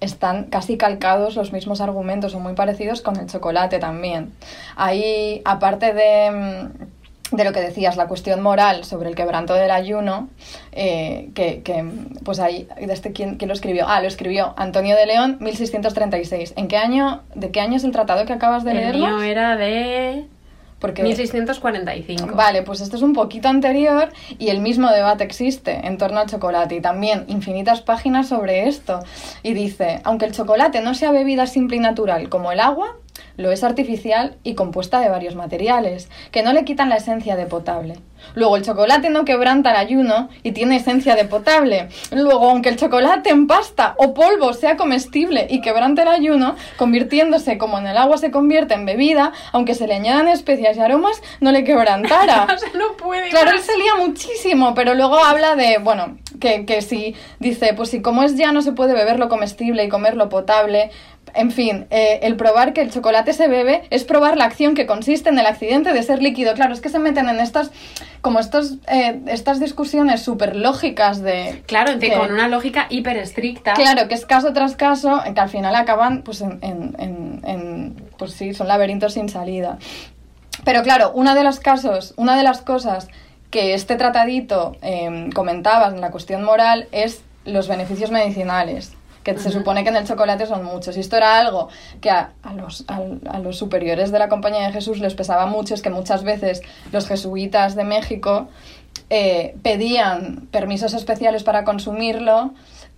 están 0.01 0.45
casi 0.45 0.77
calcados 0.77 1.37
los 1.37 1.53
mismos 1.53 1.81
argumentos 1.81 2.35
o 2.35 2.41
muy 2.41 2.55
parecidos 2.55 3.01
con 3.01 3.17
el 3.19 3.27
chocolate 3.27 3.79
también. 3.79 4.33
Ahí, 4.77 5.43
aparte 5.45 5.93
de, 5.93 6.31
mm, 6.31 7.37
de 7.37 7.45
lo 7.45 7.53
que 7.53 7.61
decías, 7.61 7.97
la 7.97 8.07
cuestión 8.09 8.41
moral 8.41 8.85
sobre 8.85 9.09
el 9.11 9.15
quebranto 9.15 9.55
del 9.55 9.71
ayuno, 9.71 10.29
eh, 10.73 11.29
que, 11.35 11.63
que, 11.63 11.85
pues 12.25 12.41
ahí, 12.41 12.67
este, 12.79 13.13
¿quién, 13.13 13.37
quién 13.37 13.49
lo 13.49 13.55
escribió? 13.55 13.87
Ah, 13.89 14.01
lo 14.01 14.09
escribió 14.09 14.55
Antonio 14.57 14.97
de 14.97 15.07
León, 15.07 15.37
1636. 15.41 16.55
¿En 16.57 16.69
qué 16.69 16.77
año, 16.79 17.23
de 17.35 17.51
qué 17.51 17.61
año 17.61 17.77
es 17.77 17.85
el 17.85 17.93
tratado 17.93 18.25
que 18.25 18.33
acabas 18.33 18.65
de 18.65 18.71
El 18.71 18.77
leernos? 18.79 19.11
mío 19.11 19.23
era 19.23 19.57
de 19.57 20.27
Porque 20.79 21.03
1645. 21.03 22.35
Vale, 22.35 22.63
pues 22.63 22.81
esto 22.81 22.97
es 22.97 23.03
un 23.03 23.13
poquito 23.13 23.49
anterior 23.49 24.11
y 24.39 24.49
el 24.49 24.61
mismo 24.61 24.91
debate 24.91 25.25
existe 25.25 25.87
en 25.87 25.99
torno 25.99 26.21
al 26.21 26.29
chocolate 26.29 26.77
y 26.77 26.81
también 26.81 27.25
infinitas 27.29 27.81
páginas 27.81 28.29
sobre 28.29 28.69
esto. 28.69 29.01
Y 29.43 29.55
dice, 29.55 30.01
aunque 30.05 30.27
el 30.27 30.33
chocolate 30.33 30.81
no 30.81 30.95
sea 30.95 31.11
bebida 31.11 31.47
simple 31.47 31.77
y 31.77 31.81
natural 31.81 32.29
como 32.29 32.53
el 32.53 32.61
agua, 32.61 32.97
lo 33.39 33.53
es 33.53 33.65
artificial 33.65 34.37
y 34.43 34.55
compuesta 34.55 35.01
de 35.01 35.09
varios 35.09 35.37
materiales, 35.37 36.11
que 36.31 36.43
no 36.43 36.53
le 36.53 36.65
quitan 36.65 36.91
la 36.91 36.97
esencia 36.97 37.37
de 37.37 37.47
potable. 37.47 37.95
Luego, 38.35 38.57
el 38.57 38.65
chocolate 38.65 39.11
no 39.11 39.25
quebranta 39.25 39.71
el 39.71 39.77
ayuno 39.77 40.29
y 40.43 40.51
tiene 40.51 40.77
esencia 40.77 41.15
de 41.15 41.25
potable. 41.25 41.89
Luego, 42.11 42.51
aunque 42.51 42.69
el 42.69 42.77
chocolate 42.77 43.31
en 43.31 43.47
pasta 43.47 43.95
o 43.97 44.13
polvo 44.13 44.53
sea 44.53 44.77
comestible 44.77 45.47
y 45.49 45.61
quebrante 45.61 46.03
el 46.03 46.09
ayuno, 46.09 46.57
convirtiéndose 46.77 47.59
como 47.59 47.79
en 47.79 47.87
el 47.87 47.97
agua 47.97 48.19
se 48.19 48.33
convierte 48.33 48.75
en 48.75 48.87
bebida, 48.87 49.33
aunque 49.53 49.75
se 49.75 49.87
le 49.87 49.95
añadan 49.95 50.27
especias 50.27 50.77
y 50.77 50.81
aromas, 50.81 51.23
no 51.41 51.53
le 51.53 51.63
quebrantara. 51.63 52.47
Puede 52.99 53.31
Claro, 53.31 53.53
él 53.53 53.61
se 53.61 53.77
lía 53.77 53.95
muchísimo, 53.97 54.75
pero 54.75 54.95
luego 54.95 55.17
habla 55.25 55.55
de, 55.55 55.79
bueno, 55.79 56.19
que, 56.41 56.67
que 56.67 56.83
si 56.83 57.15
dice, 57.39 57.73
pues 57.75 57.91
si 57.91 58.03
como 58.03 58.25
es 58.25 58.37
ya 58.37 58.51
no 58.51 58.63
se 58.63 58.73
puede 58.73 58.95
beber 58.95 59.21
lo 59.21 59.29
comestible 59.29 59.85
y 59.85 59.89
comer 59.89 60.17
lo 60.17 60.29
potable, 60.29 60.91
en 61.35 61.51
fin, 61.51 61.87
eh, 61.91 62.21
el 62.23 62.37
probar 62.37 62.73
que 62.73 62.81
el 62.81 62.91
chocolate 62.91 63.33
se 63.33 63.49
bebe 63.49 63.83
es 63.91 64.05
probar 64.05 64.37
la 64.37 64.45
acción 64.45 64.75
que 64.75 64.87
consiste 64.87 65.29
en 65.29 65.39
el 65.39 65.47
accidente 65.47 65.93
de 65.93 66.03
ser 66.03 66.23
líquido. 66.23 66.55
Claro, 66.55 66.73
es 66.75 66.81
que 66.81 66.89
se 66.89 66.99
meten 66.99 67.29
en 67.29 67.41
estas, 67.41 67.71
como 68.21 68.39
estos, 68.41 68.77
eh, 68.89 69.21
estas 69.27 69.61
discusiones 69.61 70.23
súper 70.23 70.57
lógicas 70.57 71.23
de... 71.23 71.63
Claro, 71.67 71.99
que- 71.99 72.13
con 72.13 72.33
una 72.33 72.49
lógica 72.49 72.87
hiper 72.91 73.17
estricta. 73.17 73.75
Claro, 73.75 74.09
que 74.09 74.15
es 74.15 74.27
caso 74.27 74.53
tras 74.53 74.77
caso, 74.77 75.21
que 75.35 75.41
al 75.41 75.49
final 75.49 75.75
acaban, 75.75 76.23
pues, 76.23 76.41
en, 76.41 76.59
en- 76.63 76.97
en- 76.99 77.41
en- 77.45 77.97
pues 78.19 78.33
sí, 78.33 78.55
son 78.55 78.69
laberintos 78.69 79.15
sin 79.15 79.29
salida. 79.29 79.79
Pero 80.65 80.83
claro, 80.83 81.13
una 81.15 81.35
de 81.35 81.45
los 81.45 81.61
casos, 81.61 82.15
una 82.17 82.37
de 82.37 82.43
las 82.43 82.63
cosas 82.63 83.09
que 83.51 83.75
este 83.75 83.97
tratadito 83.97 84.77
eh, 84.83 85.31
comentaba 85.35 85.89
en 85.89 86.01
la 86.01 86.11
cuestión 86.11 86.43
moral 86.45 86.89
es 86.93 87.23
los 87.45 87.67
beneficios 87.69 88.11
medicinales 88.11 88.93
que 89.35 89.41
se 89.41 89.51
supone 89.51 89.83
que 89.83 89.91
en 89.91 89.97
el 89.97 90.07
chocolate 90.07 90.47
son 90.47 90.65
muchos. 90.65 90.97
Y 90.97 91.01
esto 91.01 91.17
era 91.17 91.39
algo 91.39 91.69
que 92.01 92.11
a, 92.11 92.33
a 92.43 92.53
los, 92.55 92.85
al- 92.89 93.21
a 93.31 93.39
los 93.39 93.57
superiores 93.57 94.11
de 94.13 94.19
la 94.19 94.29
Compañía 94.29 94.67
de 94.67 94.73
Jesús 94.73 94.99
les 95.01 95.15
pesaba 95.15 95.47
mucho, 95.47 95.75
es 95.75 95.83
que 95.83 95.91
muchas 95.91 96.25
veces 96.25 96.63
los 96.93 97.07
jesuitas 97.07 97.75
de 97.75 97.85
México 97.85 98.49
eh, 99.11 99.55
pedían 99.63 100.49
permisos 100.51 100.95
especiales 100.95 101.43
para 101.43 101.65
consumirlo 101.65 102.53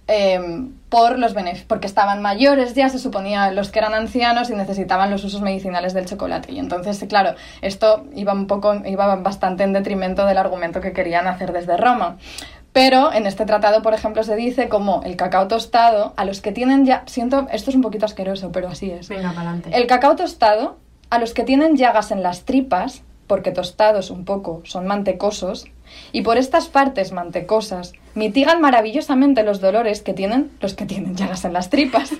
eh, 0.09 0.41
por 0.89 1.21
los 1.21 1.35
porque 1.69 1.87
estaban 1.87 2.21
mayores 2.21 2.75
ya, 2.75 2.89
se 2.89 2.99
suponía 2.99 3.53
los 3.53 3.71
que 3.71 3.79
eran 3.79 3.95
ancianos 3.95 4.51
y 4.51 4.55
necesitaban 4.55 5.09
los 5.09 5.23
usos 5.23 5.41
medicinales 5.41 5.95
del 5.95 6.07
chocolate. 6.07 6.51
Y 6.53 6.59
entonces, 6.59 7.05
claro, 7.09 7.37
esto 7.63 8.07
iba 8.17 8.33
un 8.33 8.49
poco, 8.49 8.75
iba 8.85 9.15
bastante 9.17 9.63
en 9.63 9.73
detrimento 9.73 10.27
del 10.27 10.39
argumento 10.39 10.81
que 10.81 10.93
querían 10.93 11.29
hacer 11.29 11.53
desde 11.53 11.77
Roma. 11.77 12.17
Pero 12.73 13.13
en 13.13 13.27
este 13.27 13.47
tratado, 13.47 13.83
por 13.83 13.95
ejemplo, 13.95 14.23
se 14.23 14.37
dice 14.37 14.69
como 14.69 15.03
el 15.05 15.17
cacao 15.17 15.49
tostado, 15.49 16.15
a 16.17 16.25
los 16.25 16.41
que 16.41 16.53
tienen 16.53 16.87
ya, 16.87 17.03
siento, 17.07 17.49
esto 17.51 17.71
es 17.71 17.77
un 17.77 17.83
poquito 17.83 18.07
asqueroso, 18.07 18.53
pero 18.53 18.69
así 18.69 18.91
es. 18.91 19.09
Venga, 19.09 19.31
para 19.31 19.51
adelante. 19.51 19.71
El 19.73 19.87
cacao 19.87 20.15
tostado, 20.15 20.77
a 21.11 21.19
los 21.19 21.35
que 21.35 21.43
tienen 21.43 21.77
llagas 21.77 22.13
en 22.13 22.23
las 22.23 22.45
tripas, 22.45 23.03
porque 23.27 23.51
tostados 23.51 24.11
un 24.11 24.25
poco 24.25 24.63
son 24.65 24.87
mantecosos, 24.87 25.67
y 26.13 26.23
por 26.23 26.39
estas 26.39 26.69
partes 26.69 27.11
mantecosas 27.11 27.93
mitigan 28.15 28.61
maravillosamente 28.61 29.43
los 29.43 29.61
dolores 29.61 30.03
que 30.03 30.15
tienen 30.15 30.53
los 30.61 30.75
que 30.75 30.87
tienen 30.87 31.17
llagas 31.17 31.45
en 31.45 31.53
las 31.53 31.71
tripas. 31.71 32.13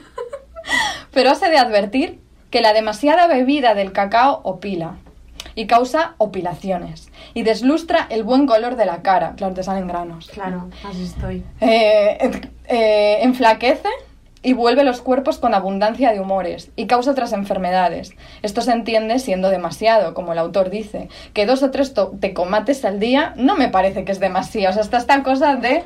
Pero 1.13 1.31
hace 1.31 1.49
de 1.49 1.59
advertir 1.59 2.21
que 2.51 2.61
la 2.61 2.73
demasiada 2.73 3.29
bebida 3.29 3.75
del 3.75 3.93
cacao 3.93 4.41
opila 4.43 4.97
y 5.55 5.67
causa 5.67 6.15
opilaciones 6.19 7.11
y 7.35 7.43
deslustra 7.43 8.07
el 8.11 8.23
buen 8.25 8.47
color 8.47 8.77
de 8.77 8.87
la 8.87 9.03
cara. 9.03 9.35
Claro, 9.37 9.55
te 9.55 9.63
salen 9.63 9.87
granos. 9.89 10.29
Claro, 10.33 10.69
así 10.89 11.05
estoy. 11.05 11.45
Eh, 11.61 12.31
eh, 12.67 13.19
enflaquece 13.23 13.89
y 14.43 14.55
vuelve 14.55 14.85
los 14.85 15.03
cuerpos 15.03 15.39
con 15.39 15.53
abundancia 15.55 16.13
de 16.13 16.21
humores 16.21 16.71
y 16.75 16.87
causa 16.87 17.11
otras 17.11 17.33
enfermedades. 17.35 18.13
Esto 18.43 18.63
se 18.63 18.73
entiende 18.73 19.19
siendo 19.19 19.51
demasiado, 19.51 20.15
como 20.15 20.33
el 20.33 20.39
autor 20.39 20.71
dice, 20.71 21.09
que 21.35 21.45
dos 21.45 21.63
o 21.63 21.71
tres 21.71 21.93
to- 21.93 22.13
tecomates 22.21 22.85
al 22.87 23.01
día 23.01 23.35
no 23.37 23.57
me 23.57 23.69
parece 23.69 24.05
que 24.05 24.13
es 24.13 24.21
demasiado. 24.21 24.71
O 24.71 24.73
sea, 24.73 24.83
está 24.83 24.97
esta 24.97 25.23
cosa 25.23 25.57
de 25.57 25.83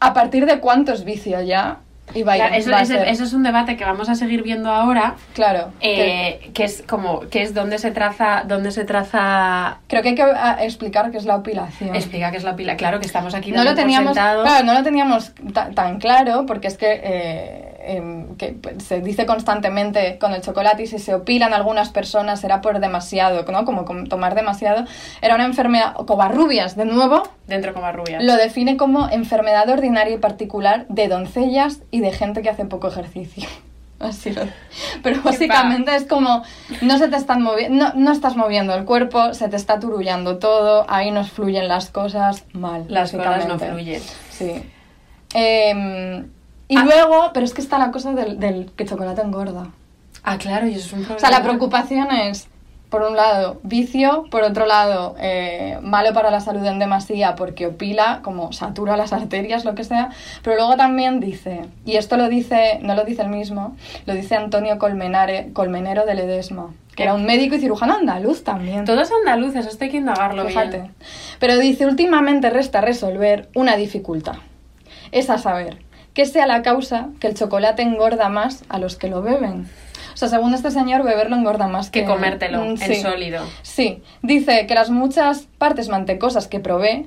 a 0.00 0.14
partir 0.14 0.46
de 0.46 0.58
cuánto 0.60 0.92
es 0.92 1.04
vicio 1.04 1.40
ya 1.42 1.78
y 2.14 2.22
va 2.22 2.34
Claro, 2.34 2.54
eso, 2.54 2.70
va 2.70 2.84
ser- 2.84 3.08
eso 3.08 3.24
es 3.24 3.32
un 3.32 3.42
debate 3.42 3.76
que 3.76 3.84
vamos 3.84 4.08
a 4.08 4.14
seguir 4.14 4.42
viendo 4.42 4.70
ahora. 4.70 5.14
Claro. 5.34 5.72
que- 5.80 6.28
eh, 6.28 6.50
que 6.54 6.64
es 6.64 6.82
como 6.88 7.20
que 7.20 7.42
es 7.42 7.54
donde 7.54 7.78
se 7.78 7.90
traza 7.90 8.44
donde 8.46 8.70
se 8.70 8.84
traza 8.84 9.78
creo 9.88 10.02
que 10.02 10.10
hay 10.10 10.14
que 10.14 10.22
ah, 10.22 10.58
explicar 10.60 11.10
qué 11.10 11.18
es 11.18 11.24
la 11.24 11.36
opilación. 11.36 11.94
explica 11.94 12.30
qué 12.30 12.36
es 12.36 12.44
la 12.44 12.56
pila 12.56 12.76
claro 12.76 13.00
que 13.00 13.06
estamos 13.06 13.34
aquí 13.34 13.52
no 13.52 13.64
lo 13.64 13.74
teníamos 13.74 14.12
claro, 14.12 14.64
no 14.64 14.74
lo 14.74 14.82
teníamos 14.82 15.32
ta- 15.52 15.70
tan 15.70 15.98
claro 15.98 16.44
porque 16.46 16.68
es 16.68 16.76
que, 16.76 17.00
eh, 17.02 17.66
em, 17.96 18.36
que 18.36 18.48
pues, 18.52 18.82
se 18.82 19.00
dice 19.00 19.26
constantemente 19.26 20.18
con 20.18 20.32
el 20.32 20.42
chocolate 20.42 20.82
y 20.82 20.86
si 20.86 20.98
se 20.98 21.14
opilan 21.14 21.54
algunas 21.54 21.88
personas 21.90 22.40
será 22.40 22.60
por 22.60 22.78
demasiado 22.80 23.44
no 23.50 23.64
como, 23.64 23.84
com- 23.84 24.06
tomar 24.06 24.34
demasiado 24.34 24.84
era 25.22 25.34
una 25.34 25.44
enfermedad 25.44 25.94
covarrubias 25.94 26.76
de 26.76 26.84
nuevo 26.84 27.22
dentro 27.46 27.72
como 27.74 27.90
rubias 27.92 28.22
lo 28.22 28.36
define 28.36 28.76
como 28.76 29.08
enfermedad 29.10 29.68
ordinaria 29.68 30.14
y 30.14 30.18
particular 30.18 30.86
de 30.88 31.08
doncellas 31.08 31.80
y 31.90 31.99
de 32.00 32.12
gente 32.12 32.42
que 32.42 32.50
hace 32.50 32.64
poco 32.64 32.88
ejercicio 32.88 33.48
Así 34.00 34.30
lo- 34.30 34.42
Pero 35.02 35.20
básicamente 35.22 35.94
es 35.94 36.04
como 36.06 36.42
no 36.80 36.96
se 36.98 37.08
te 37.08 37.16
están 37.16 37.42
moviendo, 37.42 37.84
no, 37.88 37.92
no 37.94 38.12
estás 38.12 38.34
moviendo 38.34 38.74
el 38.74 38.86
cuerpo, 38.86 39.34
se 39.34 39.48
te 39.48 39.56
está 39.56 39.78
turullando 39.78 40.38
todo, 40.38 40.86
ahí 40.88 41.10
nos 41.10 41.30
fluyen 41.30 41.68
las 41.68 41.90
cosas 41.90 42.44
mal. 42.54 42.86
las 42.88 43.12
cosas 43.12 43.46
no 43.46 43.58
fluyen 43.58 44.00
Sí. 44.30 44.62
Em, 45.34 46.28
y 46.68 46.76
Ah. 46.78 46.84
luego, 46.84 47.30
pero 47.34 47.44
es 47.44 47.52
que 47.54 47.60
está 47.60 47.78
la 47.78 47.90
cosa 47.90 48.12
del, 48.12 48.38
del 48.40 48.70
que 48.76 48.84
chocolate 48.86 49.20
engorda. 49.20 49.68
ah 50.24 50.38
claro 50.38 50.66
y 50.66 50.74
eso 50.74 50.86
es 50.86 50.92
un 50.92 50.98
problema 51.00 51.16
O 51.16 51.20
sea, 51.20 51.30
la 51.30 51.42
preocupación 51.42 52.10
es, 52.10 52.48
por 52.90 53.02
un 53.02 53.16
lado, 53.16 53.60
vicio, 53.62 54.24
por 54.30 54.42
otro 54.42 54.66
lado, 54.66 55.14
eh, 55.20 55.78
malo 55.80 56.12
para 56.12 56.30
la 56.30 56.40
salud 56.40 56.64
en 56.66 56.80
demasía 56.80 57.36
porque 57.36 57.68
opila, 57.68 58.20
como 58.22 58.52
satura 58.52 58.96
las 58.96 59.12
arterias, 59.12 59.64
lo 59.64 59.76
que 59.76 59.84
sea, 59.84 60.10
pero 60.42 60.56
luego 60.56 60.76
también 60.76 61.20
dice, 61.20 61.62
y 61.86 61.96
esto 61.96 62.16
lo 62.16 62.28
dice, 62.28 62.80
no 62.82 62.96
lo 62.96 63.04
dice 63.04 63.22
el 63.22 63.28
mismo, 63.28 63.76
lo 64.06 64.14
dice 64.14 64.34
Antonio 64.34 64.78
Colmenare, 64.78 65.52
Colmenero 65.52 66.04
de 66.04 66.14
Ledesma, 66.14 66.74
que 66.96 67.04
era 67.04 67.14
un 67.14 67.24
médico 67.24 67.54
y 67.54 67.60
cirujano 67.60 67.94
andaluz 67.94 68.42
también. 68.42 68.84
todos 68.84 69.10
andaluces 69.12 69.66
esto 69.66 69.84
hay 69.84 69.90
que 69.90 69.98
indagarlo 69.98 70.44
Fíjate. 70.46 70.78
bien 70.78 70.94
Pero 71.38 71.58
dice, 71.58 71.86
últimamente 71.86 72.50
resta 72.50 72.80
resolver 72.80 73.48
una 73.54 73.76
dificultad. 73.76 74.36
Es 75.12 75.30
a 75.30 75.38
saber, 75.38 75.78
¿qué 76.12 76.26
sea 76.26 76.46
la 76.46 76.62
causa 76.62 77.08
que 77.20 77.28
el 77.28 77.34
chocolate 77.34 77.82
engorda 77.82 78.28
más 78.28 78.64
a 78.68 78.80
los 78.80 78.96
que 78.96 79.08
lo 79.08 79.22
beben? 79.22 79.68
Sea, 80.20 80.28
según 80.28 80.52
este 80.52 80.70
señor, 80.70 81.02
beberlo 81.02 81.34
engorda 81.34 81.66
más 81.66 81.88
que, 81.88 82.00
que 82.02 82.06
comértelo 82.06 82.60
Mm, 82.62 82.68
en 82.72 82.76
sí. 82.76 82.96
sólido 82.96 83.42
Sí, 83.62 84.02
dice 84.20 84.66
que 84.66 84.74
las 84.74 84.90
muchas 84.90 85.48
partes 85.56 85.88
mantecosas 85.88 86.46
que 86.46 86.60
probé, 86.60 87.06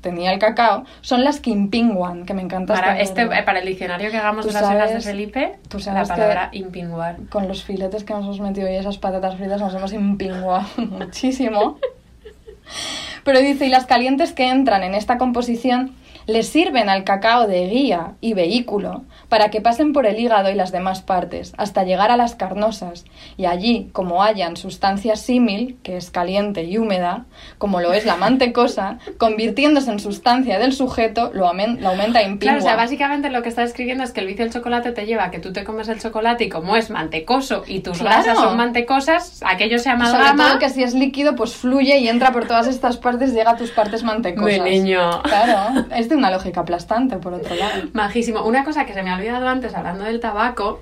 tenía 0.00 0.32
el 0.32 0.38
cacao, 0.38 0.84
son 1.00 1.24
las 1.24 1.40
que 1.40 1.50
impinguan, 1.50 2.24
que 2.24 2.34
me 2.34 2.42
encanta 2.42 2.74
para 2.74 3.00
este 3.00 3.26
para 3.26 3.58
el 3.58 3.66
diccionario 3.66 4.12
que 4.12 4.16
hagamos 4.16 4.46
de 4.46 4.52
las 4.52 4.62
hijas 4.62 4.92
de 4.94 5.00
Felipe 5.00 5.58
tú 5.68 5.78
la 5.78 5.82
sabes 5.84 6.08
que- 6.08 6.14
palabra 6.14 6.48
impinguar 6.52 7.16
Con 7.30 7.48
los 7.48 7.64
filetes 7.64 8.04
que 8.04 8.12
nos 8.12 8.24
hemos 8.26 8.38
metido 8.40 8.70
y 8.70 8.76
esas 8.76 8.98
patatas 8.98 9.34
fritas 9.36 9.60
nos 9.60 9.74
hemos 9.74 9.92
impinguado 9.92 10.64
muchísimo. 10.76 11.78
Pero 13.24 13.40
dice, 13.40 13.66
y 13.66 13.70
las 13.70 13.86
calientes 13.86 14.32
que 14.32 14.48
entran 14.48 14.84
en 14.84 14.94
esta 14.94 15.18
composición 15.18 15.96
le 16.26 16.42
sirven 16.42 16.88
al 16.88 17.04
cacao 17.04 17.46
de 17.46 17.66
guía 17.68 18.12
y 18.20 18.34
vehículo 18.34 19.02
para 19.28 19.50
que 19.50 19.60
pasen 19.60 19.92
por 19.92 20.06
el 20.06 20.18
hígado 20.18 20.50
y 20.50 20.54
las 20.54 20.72
demás 20.72 21.00
partes, 21.00 21.54
hasta 21.56 21.84
llegar 21.84 22.10
a 22.10 22.16
las 22.16 22.34
carnosas, 22.34 23.04
y 23.36 23.46
allí, 23.46 23.88
como 23.92 24.22
hayan 24.22 24.56
sustancia 24.56 25.16
símil, 25.16 25.78
que 25.82 25.96
es 25.96 26.10
caliente 26.10 26.64
y 26.64 26.76
húmeda, 26.78 27.24
como 27.58 27.80
lo 27.80 27.92
es 27.94 28.04
la 28.04 28.16
mantecosa, 28.16 28.98
convirtiéndose 29.18 29.90
en 29.90 30.00
sustancia 30.00 30.58
del 30.58 30.72
sujeto, 30.72 31.30
lo, 31.32 31.46
aumenta 31.46 32.20
e 32.20 32.24
impingua. 32.24 32.38
Claro, 32.38 32.58
o 32.58 32.62
sea, 32.62 32.76
básicamente 32.76 33.30
lo 33.30 33.42
que 33.42 33.48
está 33.48 33.62
escribiendo 33.62 34.04
es 34.04 34.12
que 34.12 34.20
el 34.20 34.26
vicio 34.26 34.44
del 34.44 34.52
chocolate 34.52 34.92
te 34.92 35.06
lleva 35.06 35.24
a 35.24 35.30
que 35.30 35.38
tú 35.38 35.52
te 35.52 35.64
comes 35.64 35.88
el 35.88 36.00
chocolate 36.00 36.44
y 36.44 36.48
como 36.48 36.76
es 36.76 36.90
mantecoso 36.90 37.62
y 37.66 37.80
tus 37.80 37.98
Claro. 37.98 38.22
grasas 38.24 38.38
son 38.42 38.56
mantecosas, 38.56 39.40
aquello 39.46 39.78
se 39.78 39.84
Sobre 39.84 39.94
amalgama. 39.94 40.48
todo 40.48 40.58
que 40.58 40.68
si 40.68 40.82
es 40.82 40.94
líquido, 40.94 41.36
pues 41.36 41.54
fluye 41.54 41.98
y 41.98 42.08
entra 42.08 42.32
por 42.32 42.46
todas 42.46 42.66
estas 42.66 42.96
partes, 42.96 43.32
llega 43.32 43.52
a 43.52 43.56
tus 43.56 43.70
partes 43.70 44.02
mantecosas. 44.02 44.60
Mi 44.62 44.70
niño. 44.70 45.22
Claro, 45.22 45.86
una 46.16 46.30
lógica 46.30 46.60
aplastante, 46.60 47.16
por 47.16 47.34
otro 47.34 47.54
lado. 47.54 47.84
Majísimo. 47.92 48.44
Una 48.44 48.64
cosa 48.64 48.86
que 48.86 48.94
se 48.94 49.02
me 49.02 49.10
ha 49.10 49.16
olvidado 49.16 49.48
antes 49.48 49.74
hablando 49.74 50.04
del 50.04 50.20
tabaco 50.20 50.80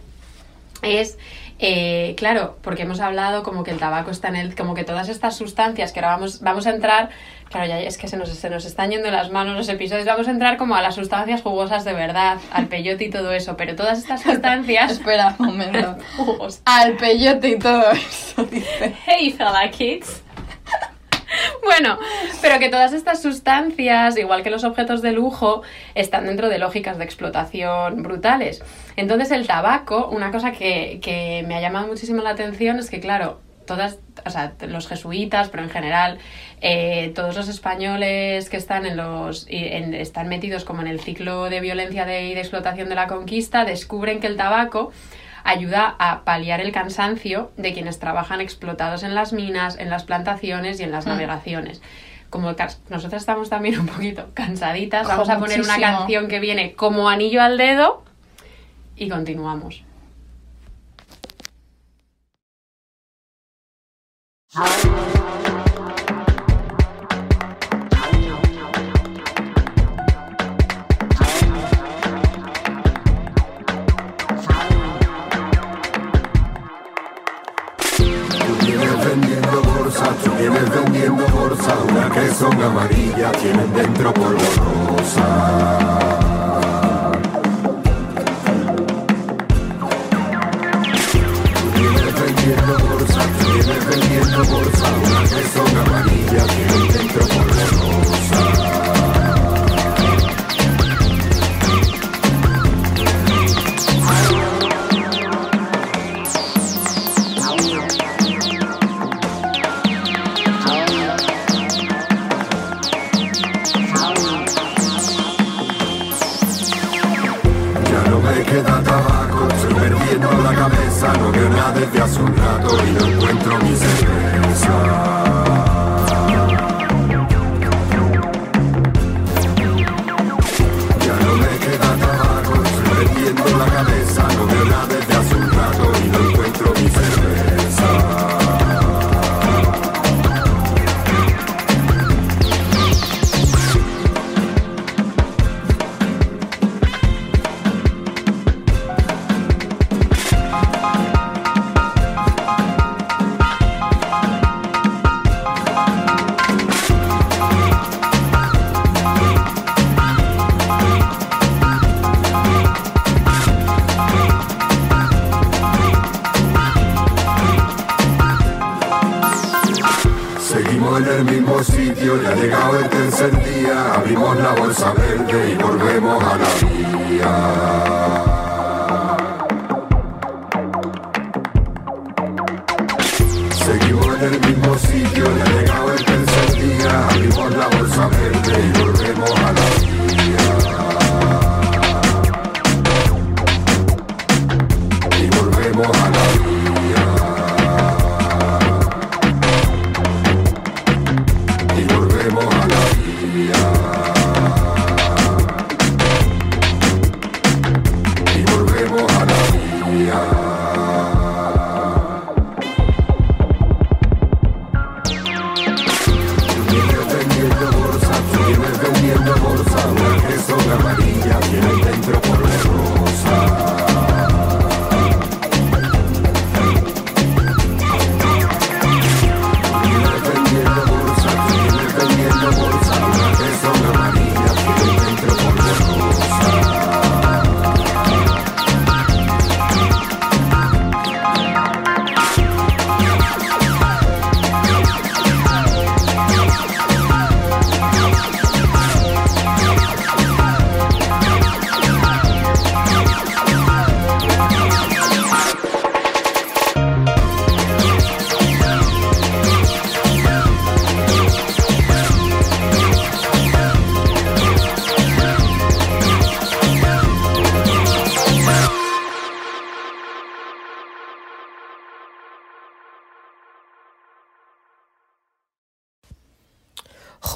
es, 0.82 1.19
eh, 1.59 2.15
claro, 2.16 2.57
porque 2.62 2.82
hemos 2.82 3.01
hablado 3.01 3.43
como 3.43 3.65
que 3.65 3.70
el 3.70 3.78
tabaco 3.78 4.11
está 4.11 4.28
en 4.28 4.36
el, 4.36 4.55
como 4.55 4.74
que 4.74 4.85
todas 4.85 5.09
estas 5.09 5.36
sustancias 5.36 5.93
que 5.93 6.01
ahora 6.01 6.12
vamos, 6.12 6.40
vamos 6.40 6.66
a 6.66 6.70
entrar, 6.70 7.11
claro, 7.51 7.66
ya 7.66 7.81
es 7.81 7.98
que 7.98 8.09
se 8.09 8.16
nos, 8.16 8.31
se 8.31 8.48
nos 8.48 8.65
están 8.65 8.90
yendo 8.90 9.11
las 9.11 9.31
manos 9.31 9.57
los 9.57 9.69
episodios, 9.69 10.07
vamos 10.07 10.28
a 10.28 10.31
entrar 10.31 10.57
como 10.57 10.74
a 10.74 10.82
las 10.82 10.94
sustancias 10.94 11.43
jugosas 11.43 11.85
de 11.85 11.93
verdad, 11.93 12.39
al 12.52 12.69
peyote 12.69 13.05
y 13.05 13.11
todo 13.11 13.32
eso, 13.32 13.57
pero 13.57 13.77
todas 13.77 13.98
estas 13.98 14.23
sustancias... 14.24 14.93
Espera 14.93 15.36
un 15.39 15.47
momento. 15.47 15.97
Jugos. 16.16 16.62
Al 16.65 16.97
peyote 16.97 17.48
y 17.48 17.59
todo 17.59 17.90
eso, 17.90 18.44
dice. 18.44 18.94
Hey, 19.05 19.35
fella 19.36 19.70
kids. 19.70 20.23
bueno, 21.65 21.99
pero 22.43 22.59
que 22.59 22.69
todas 22.69 22.93
estas 22.93 23.23
sustancias, 23.23 24.17
igual 24.17 24.43
que 24.43 24.51
los 24.51 24.65
objetos 24.65 25.03
de 25.03 25.12
lujo, 25.12 25.62
están 25.95 26.27
dentro 26.27 26.49
de 26.49 26.59
lógicas 26.59 26.99
de 26.99 27.05
explotación 27.05 28.03
brutales. 28.03 28.62
Entonces 28.97 29.31
el 29.31 29.47
tabaco, 29.47 30.09
una 30.09 30.31
cosa 30.31 30.53
que, 30.53 31.01
que 31.03 31.45
me 31.47 31.55
ha 31.57 31.61
llamado 31.61 31.87
muchísimo 31.87 32.23
la 32.23 32.31
atención 32.31 32.79
es 32.79 32.91
que, 32.91 33.01
claro, 33.01 33.41
todas, 33.71 33.99
o 34.27 34.31
sea, 34.31 34.55
los 34.67 34.89
jesuitas, 34.89 35.49
pero 35.49 35.62
en 35.62 35.71
general 35.71 36.19
eh, 36.61 37.12
todos 37.15 37.37
los 37.37 37.49
españoles 37.49 38.51
que 38.51 38.57
están 38.57 38.85
en 38.85 38.97
los 38.97 39.47
en, 39.49 39.95
están 39.95 40.29
metidos 40.29 40.65
como 40.65 40.83
en 40.83 40.89
el 40.89 40.99
ciclo 40.99 41.49
de 41.49 41.61
violencia 41.61 42.05
de, 42.05 42.27
y 42.27 42.35
de 42.35 42.41
explotación 42.41 42.89
de 42.89 42.97
la 42.97 43.07
conquista 43.07 43.65
descubren 43.65 44.19
que 44.19 44.27
el 44.27 44.37
tabaco 44.37 44.91
ayuda 45.45 45.95
a 45.99 46.25
paliar 46.25 46.61
el 46.61 46.73
cansancio 46.73 47.51
de 47.57 47.73
quienes 47.73 47.99
trabajan 47.99 48.41
explotados 48.41 49.03
en 49.03 49.15
las 49.15 49.33
minas, 49.33 49.79
en 49.79 49.91
las 49.91 50.05
plantaciones 50.05 50.81
y 50.81 50.85
en 50.85 50.93
las 50.93 51.07
Mm. 51.07 51.11
navegaciones. 51.11 51.83
Como 52.31 52.55
nosotras 52.89 53.23
estamos 53.23 53.51
también 53.51 53.79
un 53.81 53.87
poquito 53.87 54.29
cansaditas, 54.35 55.07
vamos 55.07 55.29
a 55.29 55.39
poner 55.39 55.61
una 55.61 55.79
canción 55.81 56.29
que 56.29 56.39
viene 56.41 56.75
como 56.75 57.09
anillo 57.09 57.43
al 57.43 57.59
dedo 57.59 58.05
y 58.97 59.09
continuamos. 59.09 59.83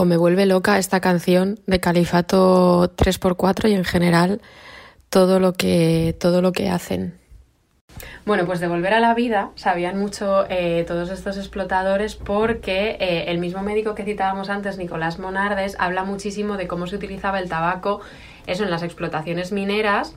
Me 0.02 0.16
vuelve 0.16 0.44
loca 0.44 0.76
esta 0.78 1.00
canción 1.00 1.60
de 1.66 1.78
Califato 1.78 2.92
3x4 2.96 3.70
y 3.70 3.74
en 3.74 3.84
general 3.84 4.42
todo 5.08 5.38
lo 5.38 5.52
que, 5.52 6.16
todo 6.18 6.42
lo 6.42 6.50
que 6.50 6.68
hacen. 6.68 7.14
Bueno, 8.26 8.44
pues 8.44 8.58
de 8.58 8.66
volver 8.66 8.92
a 8.92 9.00
la 9.00 9.14
vida 9.14 9.50
sabían 9.54 9.96
mucho 9.96 10.46
eh, 10.50 10.84
todos 10.88 11.10
estos 11.10 11.36
explotadores 11.36 12.16
porque 12.16 12.96
eh, 12.98 13.26
el 13.28 13.38
mismo 13.38 13.62
médico 13.62 13.94
que 13.94 14.02
citábamos 14.02 14.50
antes, 14.50 14.78
Nicolás 14.78 15.20
Monardes, 15.20 15.76
habla 15.78 16.02
muchísimo 16.02 16.56
de 16.56 16.66
cómo 16.66 16.88
se 16.88 16.96
utilizaba 16.96 17.38
el 17.38 17.48
tabaco, 17.48 18.00
eso 18.48 18.64
en 18.64 18.70
las 18.70 18.82
explotaciones 18.82 19.52
mineras, 19.52 20.16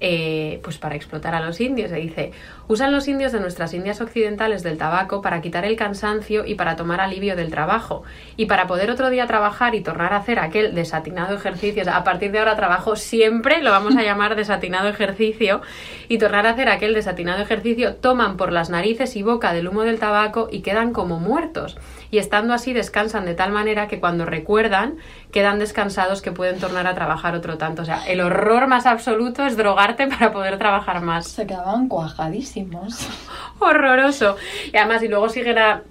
eh, 0.00 0.60
pues 0.62 0.78
para 0.78 0.94
explotar 0.94 1.34
a 1.34 1.40
los 1.40 1.60
indios. 1.60 1.90
Se 1.90 1.96
dice, 1.96 2.32
Usan 2.70 2.92
los 2.92 3.08
indios 3.08 3.32
de 3.32 3.40
nuestras 3.40 3.72
Indias 3.72 4.02
occidentales 4.02 4.62
del 4.62 4.76
tabaco 4.76 5.22
para 5.22 5.40
quitar 5.40 5.64
el 5.64 5.74
cansancio 5.74 6.44
y 6.44 6.54
para 6.54 6.76
tomar 6.76 7.00
alivio 7.00 7.34
del 7.34 7.50
trabajo. 7.50 8.02
Y 8.36 8.44
para 8.44 8.66
poder 8.66 8.90
otro 8.90 9.08
día 9.08 9.26
trabajar 9.26 9.74
y 9.74 9.80
tornar 9.80 10.12
a 10.12 10.18
hacer 10.18 10.38
aquel 10.38 10.74
desatinado 10.74 11.34
ejercicio, 11.34 11.82
a 11.90 12.04
partir 12.04 12.30
de 12.30 12.40
ahora 12.40 12.56
trabajo 12.56 12.94
siempre, 12.94 13.62
lo 13.62 13.70
vamos 13.70 13.96
a 13.96 14.02
llamar 14.02 14.36
desatinado 14.36 14.88
ejercicio, 14.88 15.62
y 16.08 16.18
tornar 16.18 16.46
a 16.46 16.50
hacer 16.50 16.68
aquel 16.68 16.92
desatinado 16.92 17.42
ejercicio, 17.42 17.94
toman 17.94 18.36
por 18.36 18.52
las 18.52 18.68
narices 18.68 19.16
y 19.16 19.22
boca 19.22 19.54
del 19.54 19.68
humo 19.68 19.84
del 19.84 19.98
tabaco 19.98 20.50
y 20.52 20.60
quedan 20.60 20.92
como 20.92 21.20
muertos. 21.20 21.78
Y 22.10 22.18
estando 22.18 22.52
así 22.52 22.74
descansan 22.74 23.24
de 23.24 23.34
tal 23.34 23.50
manera 23.50 23.88
que 23.88 23.98
cuando 23.98 24.26
recuerdan 24.26 24.98
quedan 25.30 25.58
descansados 25.58 26.20
que 26.20 26.32
pueden 26.32 26.58
tornar 26.58 26.86
a 26.86 26.94
trabajar 26.94 27.34
otro 27.34 27.56
tanto. 27.56 27.80
O 27.80 27.84
sea, 27.86 28.06
el 28.06 28.20
horror 28.20 28.66
más 28.66 28.84
absoluto 28.84 29.46
es 29.46 29.56
drogarte 29.56 30.06
para 30.06 30.32
poder 30.32 30.58
trabajar 30.58 31.00
más. 31.00 31.28
Se 31.28 31.46
quedaban 31.46 31.88
cuajadísimos. 31.88 32.57
horroroso. 33.58 34.36
Y 34.72 34.76
además, 34.76 35.02
y 35.02 35.08
luego 35.08 35.28
sigue 35.28 35.52
la- 35.52 35.82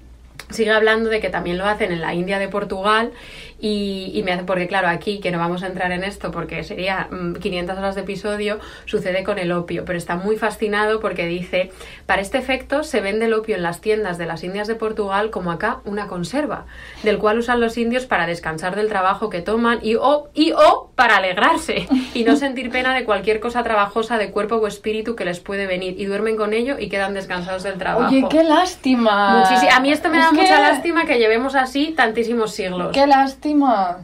Sigue 0.50 0.72
hablando 0.72 1.10
de 1.10 1.20
que 1.20 1.30
también 1.30 1.58
lo 1.58 1.66
hacen 1.66 1.92
en 1.92 2.00
la 2.00 2.14
India 2.14 2.40
de 2.40 2.48
Portugal 2.48 3.12
y, 3.60 4.12
y 4.14 4.24
me 4.24 4.32
hace, 4.34 4.44
porque 4.44 4.68
claro, 4.68 4.88
aquí, 4.88 5.20
que 5.20 5.32
no 5.32 5.40
vamos 5.40 5.64
a 5.64 5.68
entrar 5.68 5.92
en 5.92 6.04
esto 6.04 6.32
porque 6.32 6.64
sería 6.64 7.08
mm, 7.12 7.34
500 7.36 7.78
horas 7.78 7.96
de 7.96 8.02
episodio, 8.02 8.60
sucede 8.86 9.24
con 9.24 9.40
el 9.40 9.52
opio, 9.52 9.84
pero 9.86 9.98
está 9.98 10.16
muy 10.16 10.38
fascinado 10.38 11.00
porque 11.00 11.26
dice, 11.26 11.72
para 12.06 12.22
este 12.22 12.38
efecto 12.38 12.84
se 12.84 13.02
vende 13.02 13.26
el 13.26 13.34
opio 13.34 13.56
en 13.56 13.64
las 13.64 13.82
tiendas 13.82 14.18
de 14.18 14.26
las 14.26 14.44
Indias 14.44 14.68
de 14.68 14.76
Portugal 14.76 15.32
como 15.32 15.52
acá 15.52 15.80
una 15.86 16.08
conserva, 16.08 16.66
del 17.04 17.18
cual 17.18 17.40
usan 17.40 17.60
los 17.60 17.78
indios 17.78 18.06
para 18.06 18.28
descansar 18.28 18.76
del 18.76 18.90
trabajo 18.90 19.30
que 19.30 19.42
toman 19.42 19.80
y 19.82 19.96
o, 19.96 20.30
y 20.34 20.52
o 20.52 20.92
para 20.96 21.18
alegrarse 21.18 21.88
y 22.14 22.24
no 22.24 22.36
sentir 22.36 22.70
pena 22.70 22.94
de 22.94 23.04
cualquier 23.06 23.40
cosa 23.40 23.64
trabajosa 23.64 24.18
de 24.18 24.32
cuerpo 24.32 24.56
o 24.58 24.68
espíritu 24.68 25.16
que 25.16 25.26
les 25.26 25.40
puede 25.40 25.68
venir 25.68 25.96
y 26.00 26.06
duermen 26.06 26.38
con 26.38 26.54
ello 26.54 26.78
y 26.80 26.90
quedan 26.90 27.14
descansados 27.14 27.64
del 27.64 27.78
trabajo. 27.78 28.08
Oye, 28.10 28.26
qué 28.30 28.44
lástima. 28.44 29.40
Muchísimo. 29.40 29.72
A 29.74 29.80
mí 29.80 29.92
esto 29.92 30.10
me 30.10 30.18
Es 30.20 30.24
da 30.26 30.30
que- 30.32 30.36
mucha 30.42 30.60
lástima 30.62 31.06
que 31.06 31.18
llevemos 31.18 31.56
así 31.56 31.94
tantísimos 31.96 32.52
siglos. 32.54 32.92
Qué 32.94 33.08
lástima. 33.08 33.47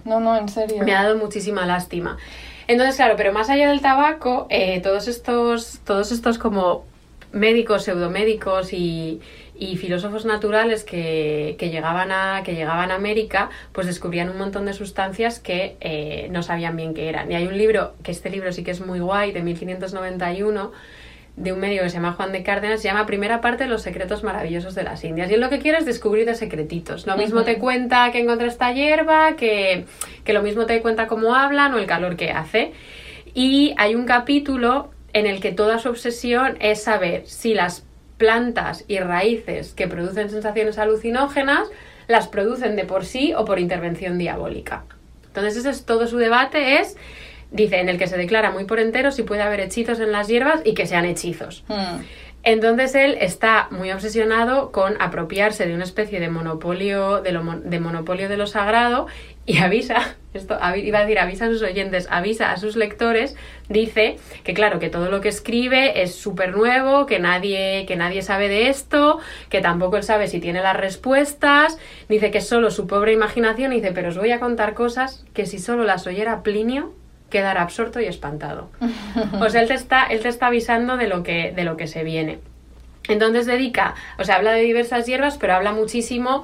No, 0.06 0.20
no, 0.20 0.38
en 0.38 0.50
serio. 0.50 0.84
Me 0.84 0.96
ha 0.96 1.04
dado 1.04 1.18
muchísima 1.18 1.66
lástima. 1.66 2.18
Entonces, 2.68 2.96
claro, 2.96 3.16
pero 3.18 3.34
más 3.34 3.50
allá 3.50 3.70
del 3.70 3.82
tabaco, 3.82 4.48
eh, 4.50 4.82
todos 4.82 5.08
estos, 5.08 5.80
todos 5.84 6.12
estos 6.12 6.38
como 6.38 6.86
médicos, 7.34 7.84
pseudomédicos 7.84 8.74
y, 8.74 9.20
y 9.56 9.78
filósofos 9.78 10.26
naturales 10.26 10.84
que, 10.84 11.56
que 11.60 11.70
llegaban 11.70 12.12
a, 12.12 12.42
que 12.44 12.54
llegaban 12.54 12.92
a 12.92 12.96
América, 12.96 13.50
pues 13.72 13.88
descubrían 13.88 14.30
un 14.30 14.38
montón 14.38 14.66
de 14.66 14.74
sustancias 14.74 15.40
que 15.40 15.76
eh, 15.82 16.28
no 16.32 16.44
sabían 16.44 16.76
bien 16.76 16.94
qué 16.94 17.10
eran. 17.10 17.32
Y 17.32 17.36
hay 17.36 17.48
un 17.48 17.58
libro, 17.58 17.94
que 18.04 18.12
este 18.12 18.30
libro 18.30 18.52
sí 18.52 18.64
que 18.64 18.72
es 18.72 18.86
muy 18.86 19.00
guay, 19.00 19.32
de 19.32 19.42
1591, 19.42 20.72
de 21.36 21.52
un 21.52 21.60
médico 21.60 21.84
que 21.84 21.90
se 21.90 21.96
llama 21.96 22.14
Juan 22.14 22.32
de 22.32 22.44
Cárdenas, 22.44 22.82
se 22.82 22.88
llama 22.88 23.06
Primera 23.06 23.42
parte 23.42 23.64
de 23.64 23.70
los 23.70 23.82
secretos 23.82 24.24
maravillosos 24.24 24.76
de 24.76 24.84
las 24.84 25.04
Indias. 25.04 25.32
Y 25.32 25.34
él 25.34 25.42
lo 25.42 25.50
que 25.50 25.60
quiere 25.60 25.80
es 25.80 25.86
descubrir 25.86 26.26
de 26.26 26.36
secretitos. 26.36 27.08
Lo 27.08 27.18
mismo 27.18 27.44
te 27.44 27.58
cuenta 27.58 28.12
que 28.12 28.20
encontró 28.20 28.48
esta 28.48 28.72
hierba, 28.72 29.36
que, 29.36 29.86
que 30.24 30.34
lo 30.34 30.44
mismo 30.44 30.66
te 30.66 30.82
cuenta 30.82 31.08
cómo 31.08 31.36
hablan 31.36 31.74
o 31.74 31.80
el 31.80 31.88
calor 31.88 32.16
que 32.16 32.32
hace. 32.32 32.74
Y 33.34 33.74
hay 33.78 33.96
un 33.96 34.06
capítulo 34.06 34.92
en 35.14 35.26
el 35.26 35.40
que 35.40 35.52
toda 35.52 35.80
su 35.80 35.90
obsesión 35.90 36.58
es 36.60 36.84
saber 36.84 37.26
si 37.26 37.54
las 37.54 37.84
plantas 38.18 38.86
y 38.88 39.00
raíces 39.00 39.74
que 39.74 39.88
producen 39.88 40.30
sensaciones 40.30 40.78
alucinógenas 40.78 41.68
las 42.08 42.28
producen 42.28 42.76
de 42.76 42.86
por 42.86 43.06
sí 43.06 43.34
o 43.34 43.44
por 43.46 43.60
intervención 43.60 44.18
diabólica. 44.18 44.84
Entonces 45.26 45.58
ese 45.58 45.72
es 45.72 45.86
todo 45.86 46.08
su 46.08 46.18
debate 46.18 46.80
es 46.80 46.96
dice 47.54 47.80
en 47.80 47.88
el 47.88 47.98
que 47.98 48.08
se 48.08 48.18
declara 48.18 48.52
muy 48.52 48.66
por 48.66 48.80
entero 48.80 49.12
si 49.12 49.24
puede 49.24 49.44
haber 49.44 49.62
hechizos 49.62 50.00
en 50.00 50.12
las 50.12 50.28
hierbas 50.28 50.62
y 50.66 50.74
que 50.74 50.86
sean 50.86 51.06
hechizos. 51.06 51.64
Mm. 51.70 52.02
Entonces 52.46 52.94
él 52.96 53.18
está 53.22 53.70
muy 53.72 53.94
obsesionado 53.94 54.74
con 54.74 55.02
apropiarse 55.02 55.66
de 55.66 55.74
una 55.74 55.86
especie 55.86 56.20
de 56.20 56.28
monopolio 56.28 57.22
de, 57.22 57.32
lo, 57.32 57.42
de 57.42 57.80
monopolio 57.80 58.28
de 58.28 58.36
lo 58.36 58.48
sagrado 58.48 59.08
y 59.46 59.60
avisa, 59.60 60.16
esto 60.34 60.58
iba 60.76 61.00
a 61.00 61.02
decir 61.04 61.20
avisa 61.20 61.46
a 61.46 61.50
sus 61.50 61.62
oyentes, 61.62 62.08
avisa 62.12 62.52
a 62.52 62.58
sus 62.58 62.76
lectores, 62.76 63.38
dice 63.70 64.18
que 64.44 64.54
claro, 64.54 64.80
que 64.80 64.90
todo 64.90 65.10
lo 65.10 65.22
que 65.22 65.30
escribe 65.30 66.02
es 66.02 66.16
súper 66.16 66.54
nuevo, 66.54 67.06
que 67.06 67.20
nadie, 67.20 67.86
que 67.88 67.96
nadie 67.96 68.22
sabe 68.22 68.50
de 68.50 68.68
esto, 68.68 69.20
que 69.48 69.62
tampoco 69.62 69.96
él 69.96 70.04
sabe 70.04 70.28
si 70.28 70.42
tiene 70.42 70.62
las 70.62 70.76
respuestas, 70.76 71.78
dice 72.10 72.30
que 72.30 72.40
es 72.40 72.48
solo 72.48 72.72
su 72.72 72.88
pobre 72.88 73.14
imaginación 73.14 73.72
y 73.72 73.78
dice, 73.78 73.94
pero 73.94 74.10
os 74.10 74.18
voy 74.18 74.32
a 74.32 74.42
contar 74.42 74.74
cosas 74.74 75.24
que 75.34 75.46
si 75.46 75.60
solo 75.60 75.86
las 75.86 76.08
oyera 76.08 76.44
Plinio 76.44 76.94
quedará 77.34 77.64
absorto 77.64 78.00
y 78.00 78.06
espantado. 78.06 78.70
O 79.42 79.50
sea, 79.50 79.62
él 79.62 79.68
te 79.68 79.74
está, 79.74 80.04
él 80.04 80.22
te 80.22 80.30
está 80.30 80.48
avisando 80.48 80.96
de 80.98 81.08
lo 81.08 81.24
que, 81.24 81.52
de 81.52 81.64
lo 81.64 81.76
que 81.76 81.88
se 81.88 82.04
viene. 82.04 82.40
Entonces 83.10 83.48
dedica, 83.48 83.96
o 84.20 84.24
sea, 84.24 84.36
habla 84.36 84.54
de 84.54 84.62
diversas 84.62 85.08
hierbas, 85.08 85.38
pero 85.40 85.56
habla 85.56 85.74
muchísimo, 85.74 86.44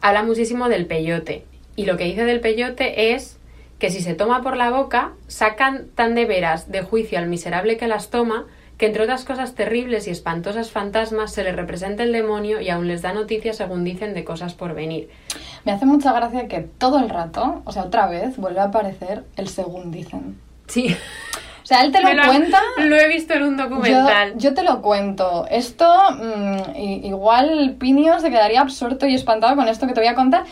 habla 0.00 0.22
muchísimo 0.22 0.68
del 0.68 0.86
peyote. 0.86 1.44
Y 1.74 1.86
lo 1.86 1.96
que 1.96 2.04
dice 2.04 2.24
del 2.24 2.40
peyote 2.40 3.12
es 3.12 3.38
que 3.80 3.90
si 3.90 4.00
se 4.00 4.14
toma 4.14 4.40
por 4.40 4.56
la 4.56 4.70
boca, 4.70 5.12
sacan 5.26 5.88
tan 5.94 6.14
de 6.14 6.24
veras 6.24 6.70
de 6.70 6.82
juicio 6.82 7.18
al 7.18 7.26
miserable 7.26 7.76
que 7.76 7.88
las 7.88 8.08
toma, 8.08 8.46
que 8.78 8.86
entre 8.86 9.02
otras 9.02 9.24
cosas 9.24 9.54
terribles 9.54 10.06
y 10.06 10.10
espantosas 10.10 10.70
fantasmas 10.70 11.32
se 11.32 11.42
le 11.42 11.52
representa 11.52 12.04
el 12.04 12.12
demonio 12.12 12.60
y 12.60 12.70
aún 12.70 12.86
les 12.86 13.02
da 13.02 13.12
noticias 13.12 13.56
según 13.56 13.82
dicen 13.82 14.14
de 14.14 14.24
cosas 14.24 14.54
por 14.54 14.72
venir. 14.72 15.10
Me 15.64 15.72
hace 15.72 15.84
mucha 15.84 16.12
gracia 16.12 16.46
que 16.46 16.60
todo 16.60 17.00
el 17.00 17.10
rato, 17.10 17.62
o 17.64 17.72
sea, 17.72 17.82
otra 17.82 18.06
vez, 18.06 18.36
vuelve 18.36 18.60
a 18.60 18.64
aparecer 18.64 19.24
el 19.36 19.48
según 19.48 19.90
dicen. 19.90 20.38
Sí, 20.68 20.96
O 21.64 21.66
sea, 21.66 21.82
él 21.82 21.90
te 21.90 22.00
lo 22.14 22.24
cuenta. 22.24 22.60
Lo 22.76 22.96
he 22.96 23.08
visto 23.08 23.34
en 23.34 23.42
un 23.42 23.56
documental. 23.56 24.34
Yo, 24.34 24.50
yo 24.50 24.54
te 24.54 24.62
lo 24.62 24.80
cuento. 24.80 25.46
Esto, 25.50 25.92
mm, 26.12 26.76
igual 26.76 27.76
Pinio 27.80 28.20
se 28.20 28.30
quedaría 28.30 28.60
absorto 28.60 29.06
y 29.06 29.14
espantado 29.14 29.56
con 29.56 29.66
esto 29.66 29.88
que 29.88 29.92
te 29.92 30.00
voy 30.00 30.08
a 30.08 30.14
contar. 30.14 30.44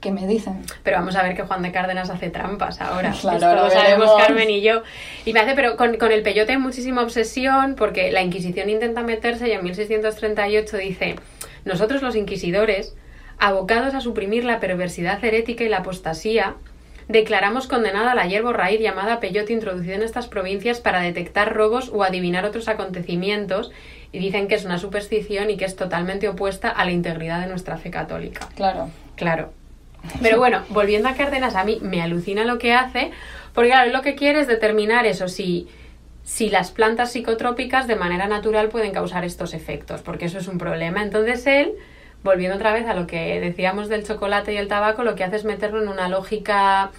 Que 0.00 0.10
me 0.10 0.26
dicen. 0.26 0.62
Pero 0.82 0.98
vamos 0.98 1.16
a 1.16 1.22
ver 1.22 1.34
que 1.34 1.42
Juan 1.42 1.62
de 1.62 1.72
Cárdenas 1.72 2.10
hace 2.10 2.30
trampas 2.30 2.80
ahora. 2.80 3.12
Claro, 3.20 3.36
Esto 3.36 3.54
lo 3.54 3.70
sabemos. 3.70 4.10
Carmen 4.18 4.50
y 4.50 4.60
yo. 4.60 4.82
Y 5.24 5.32
me 5.32 5.40
hace, 5.40 5.54
pero 5.54 5.76
con, 5.76 5.96
con 5.96 6.12
el 6.12 6.22
peyote 6.22 6.52
hay 6.52 6.58
muchísima 6.58 7.02
obsesión 7.02 7.74
porque 7.76 8.12
la 8.12 8.22
Inquisición 8.22 8.68
intenta 8.68 9.02
meterse 9.02 9.48
y 9.48 9.52
en 9.52 9.64
1638 9.64 10.76
dice, 10.76 11.16
nosotros 11.64 12.02
los 12.02 12.14
inquisidores, 12.14 12.94
abocados 13.38 13.94
a 13.94 14.00
suprimir 14.00 14.44
la 14.44 14.60
perversidad 14.60 15.22
herética 15.24 15.64
y 15.64 15.68
la 15.68 15.78
apostasía, 15.78 16.54
declaramos 17.08 17.66
condenada 17.66 18.14
la 18.14 18.26
hierba 18.26 18.52
raíz 18.52 18.80
llamada 18.80 19.20
peyote 19.20 19.52
introducida 19.52 19.94
en 19.94 20.02
estas 20.02 20.26
provincias 20.26 20.80
para 20.80 21.00
detectar 21.00 21.54
robos 21.54 21.90
o 21.92 22.02
adivinar 22.02 22.44
otros 22.44 22.68
acontecimientos 22.68 23.70
y 24.12 24.18
dicen 24.18 24.48
que 24.48 24.54
es 24.54 24.64
una 24.64 24.78
superstición 24.78 25.50
y 25.50 25.56
que 25.56 25.64
es 25.64 25.76
totalmente 25.76 26.28
opuesta 26.28 26.68
a 26.68 26.84
la 26.84 26.90
integridad 26.90 27.40
de 27.40 27.46
nuestra 27.46 27.76
fe 27.76 27.90
católica. 27.90 28.48
Claro. 28.56 28.90
Claro. 29.16 29.52
Pero 30.22 30.38
bueno, 30.38 30.62
volviendo 30.70 31.08
a 31.08 31.14
Cárdenas, 31.14 31.54
a 31.54 31.64
mí 31.64 31.78
me 31.82 32.02
alucina 32.02 32.44
lo 32.44 32.58
que 32.58 32.72
hace, 32.72 33.10
porque 33.54 33.70
claro, 33.70 33.92
lo 33.92 34.02
que 34.02 34.14
quiere 34.14 34.40
es 34.40 34.46
determinar 34.46 35.06
eso, 35.06 35.28
si, 35.28 35.68
si 36.24 36.50
las 36.50 36.70
plantas 36.70 37.12
psicotrópicas 37.12 37.86
de 37.86 37.96
manera 37.96 38.26
natural 38.26 38.68
pueden 38.68 38.92
causar 38.92 39.24
estos 39.24 39.54
efectos, 39.54 40.02
porque 40.02 40.26
eso 40.26 40.38
es 40.38 40.48
un 40.48 40.58
problema. 40.58 41.02
Entonces 41.02 41.46
él, 41.46 41.72
volviendo 42.22 42.56
otra 42.56 42.72
vez 42.72 42.86
a 42.86 42.94
lo 42.94 43.06
que 43.06 43.40
decíamos 43.40 43.88
del 43.88 44.06
chocolate 44.06 44.52
y 44.52 44.56
el 44.56 44.68
tabaco, 44.68 45.04
lo 45.04 45.14
que 45.14 45.24
hace 45.24 45.36
es 45.36 45.44
meterlo 45.44 45.82
en 45.82 45.88
una 45.88 46.08
lógica 46.08 46.90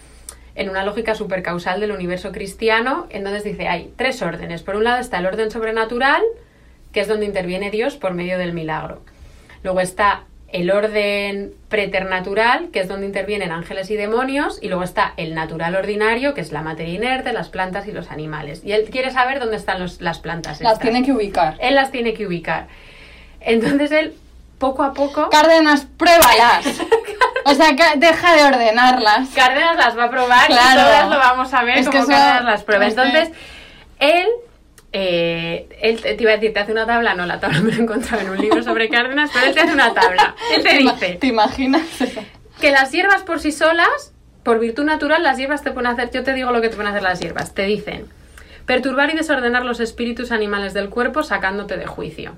en 0.58 0.70
una 0.70 0.84
lógica 0.84 1.14
supercausal 1.14 1.80
del 1.80 1.92
universo 1.92 2.32
cristiano, 2.32 3.06
entonces 3.12 3.44
dice, 3.44 3.68
hay 3.68 3.94
tres 3.96 4.24
órdenes. 4.24 4.64
Por 4.64 4.76
un 4.76 4.86
lado 4.86 5.00
está 5.00 5.20
el 5.20 5.28
orden 5.28 5.52
sobrenatural, 5.52 6.24
que 6.92 7.02
es 7.02 7.08
donde 7.08 7.28
interviene 7.28 7.70
Dios 7.70 7.96
por 7.96 8.16
medio 8.16 8.40
del 8.40 8.54
milagro. 8.54 9.04
Luego 9.62 9.82
está 9.82 10.24
el 10.50 10.72
orden 10.72 11.54
preternatural, 11.68 12.70
que 12.72 12.80
es 12.80 12.88
donde 12.88 13.06
intervienen 13.06 13.52
ángeles 13.52 13.90
y 13.92 13.96
demonios, 13.98 14.60
y 14.62 14.70
luego 14.70 14.84
está 14.84 15.14
el 15.18 15.36
natural 15.36 15.76
ordinario, 15.76 16.34
que 16.34 16.42
es 16.42 16.52
la 16.54 16.62
materia 16.62 16.94
inerte, 16.94 17.34
las 17.34 17.50
plantas 17.50 17.86
y 17.88 17.92
los 17.92 18.12
animales. 18.12 18.62
Y 18.64 18.72
él 18.72 18.86
quiere 18.90 19.12
saber 19.12 19.40
dónde 19.40 19.58
están 19.58 19.80
los- 19.80 20.00
las 20.02 20.20
plantas. 20.20 20.62
Las 20.62 20.74
estas. 20.74 20.80
tiene 20.90 21.06
que 21.06 21.12
ubicar. 21.12 21.56
Él 21.60 21.76
las 21.76 21.92
tiene 21.92 22.14
que 22.14 22.26
ubicar. 22.28 22.68
Entonces 23.42 23.92
él, 23.92 24.14
poco 24.58 24.84
a 24.84 24.94
poco, 24.94 25.30
Cárdenas, 25.30 25.86
pruébalas. 25.98 26.66
o 27.46 27.54
sea, 27.54 27.76
que 27.76 27.84
deja 28.00 28.36
de 28.36 28.44
ordenarlas. 28.46 29.30
Cárdenas 29.36 29.76
las 29.76 29.98
va 29.98 30.06
a 30.06 30.10
probar 30.10 30.48
Claro. 30.48 30.80
y 30.80 30.84
todas 30.84 31.10
lo 31.10 31.18
vamos 31.18 31.54
a 31.54 31.64
ver 31.64 31.78
Es 31.80 31.90
que 31.90 31.98
como 31.98 32.08
Cárdenas 32.10 32.44
las 32.46 32.64
prueba. 32.64 32.88
es 32.88 32.96
que- 32.96 33.02
Entonces, 33.02 33.32
él, 34.00 34.28
eh, 34.94 35.68
él 35.82 36.02
te 36.02 36.16
te 36.16 36.24
iba 36.24 36.32
a 36.32 36.36
decir, 36.36 36.54
te 36.54 36.60
hace 36.60 36.72
una 36.72 36.86
tabla, 36.86 37.14
no, 37.14 37.26
la 37.26 37.40
tabla 37.40 37.62
me 37.62 37.72
la 37.72 37.78
he 37.78 37.82
encontrado 37.82 38.24
en 38.24 38.30
un 38.30 38.38
libro 38.38 38.64
sobre 38.64 38.90
Cárdenas, 38.90 39.30
pero 39.34 39.48
él 39.48 39.54
te 39.54 39.62
hace 39.62 39.74
una 39.74 39.94
tabla. 39.94 40.36
Él 40.56 40.64
te 40.64 40.70
¿Te 40.70 40.78
dice 40.78 41.18
¿Te 41.20 41.28
imaginas? 41.28 41.84
que 42.60 42.72
las 42.72 42.92
hierbas 42.92 43.24
por 43.24 43.40
sí 43.40 43.52
solas, 43.52 44.14
por 44.44 44.60
virtud 44.60 44.84
natural, 44.86 45.24
las 45.24 45.38
hierbas 45.38 45.62
te 45.62 45.72
pueden 45.72 45.92
hacer, 45.92 46.10
yo 46.12 46.24
te 46.24 46.34
digo 46.34 46.52
lo 46.52 46.62
que 46.62 46.70
te 46.70 46.76
pueden 46.76 46.92
hacer 46.92 47.04
las 47.04 47.20
hierbas, 47.20 47.54
te 47.54 47.64
dicen, 47.64 48.08
perturbar 48.66 49.10
y 49.12 49.18
desordenar 49.18 49.66
los 49.66 49.80
espíritus 49.80 50.32
animales 50.32 50.74
del 50.74 50.90
cuerpo 50.90 51.22
sacándote 51.24 51.78
de 51.78 51.86
juicio. 51.86 52.36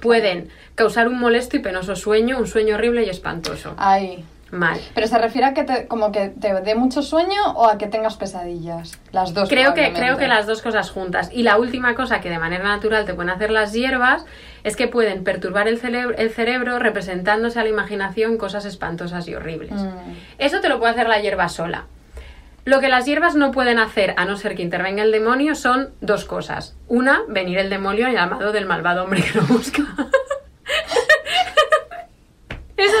Pueden 0.00 0.48
causar 0.74 1.06
un 1.06 1.18
molesto 1.20 1.56
y 1.56 1.60
penoso 1.60 1.94
sueño, 1.94 2.38
un 2.38 2.48
sueño 2.48 2.74
horrible 2.74 3.04
y 3.04 3.10
espantoso. 3.10 3.74
Ay. 3.76 4.24
Mal. 4.52 4.78
Pero 4.94 5.06
se 5.06 5.16
refiere 5.16 5.46
a 5.46 5.54
que 5.54 5.64
te, 5.64 5.86
como 5.86 6.12
que 6.12 6.28
te 6.28 6.52
dé 6.60 6.74
mucho 6.74 7.00
sueño 7.00 7.40
o 7.54 7.66
a 7.66 7.78
que 7.78 7.86
tengas 7.86 8.16
pesadillas. 8.18 9.00
Las 9.10 9.32
dos. 9.32 9.48
Creo 9.48 9.72
que, 9.72 9.94
creo 9.94 10.18
que 10.18 10.28
las 10.28 10.46
dos 10.46 10.60
cosas 10.60 10.90
juntas. 10.90 11.30
Y 11.32 11.42
la 11.42 11.56
última 11.56 11.94
cosa 11.94 12.20
que 12.20 12.28
de 12.28 12.38
manera 12.38 12.62
natural 12.62 13.06
te 13.06 13.14
pueden 13.14 13.30
hacer 13.30 13.50
las 13.50 13.72
hierbas 13.72 14.26
es 14.62 14.76
que 14.76 14.88
pueden 14.88 15.24
perturbar 15.24 15.68
el 15.68 15.78
cerebro, 15.78 16.14
el 16.18 16.28
cerebro 16.28 16.78
representándose 16.78 17.58
a 17.60 17.62
la 17.62 17.70
imaginación 17.70 18.36
cosas 18.36 18.66
espantosas 18.66 19.26
y 19.26 19.34
horribles. 19.34 19.72
Mm. 19.72 19.88
Eso 20.36 20.60
te 20.60 20.68
lo 20.68 20.78
puede 20.78 20.92
hacer 20.92 21.08
la 21.08 21.18
hierba 21.18 21.48
sola. 21.48 21.86
Lo 22.66 22.80
que 22.80 22.90
las 22.90 23.06
hierbas 23.06 23.34
no 23.34 23.52
pueden 23.52 23.78
hacer, 23.78 24.12
a 24.18 24.26
no 24.26 24.36
ser 24.36 24.54
que 24.54 24.62
intervenga 24.62 25.02
el 25.02 25.12
demonio, 25.12 25.54
son 25.54 25.94
dos 26.02 26.26
cosas. 26.26 26.76
Una, 26.88 27.22
venir 27.26 27.56
el 27.58 27.70
demonio 27.70 28.10
llamado 28.10 28.52
del 28.52 28.66
malvado 28.66 29.04
hombre 29.04 29.22
que 29.22 29.38
lo 29.38 29.46
busca. 29.46 29.82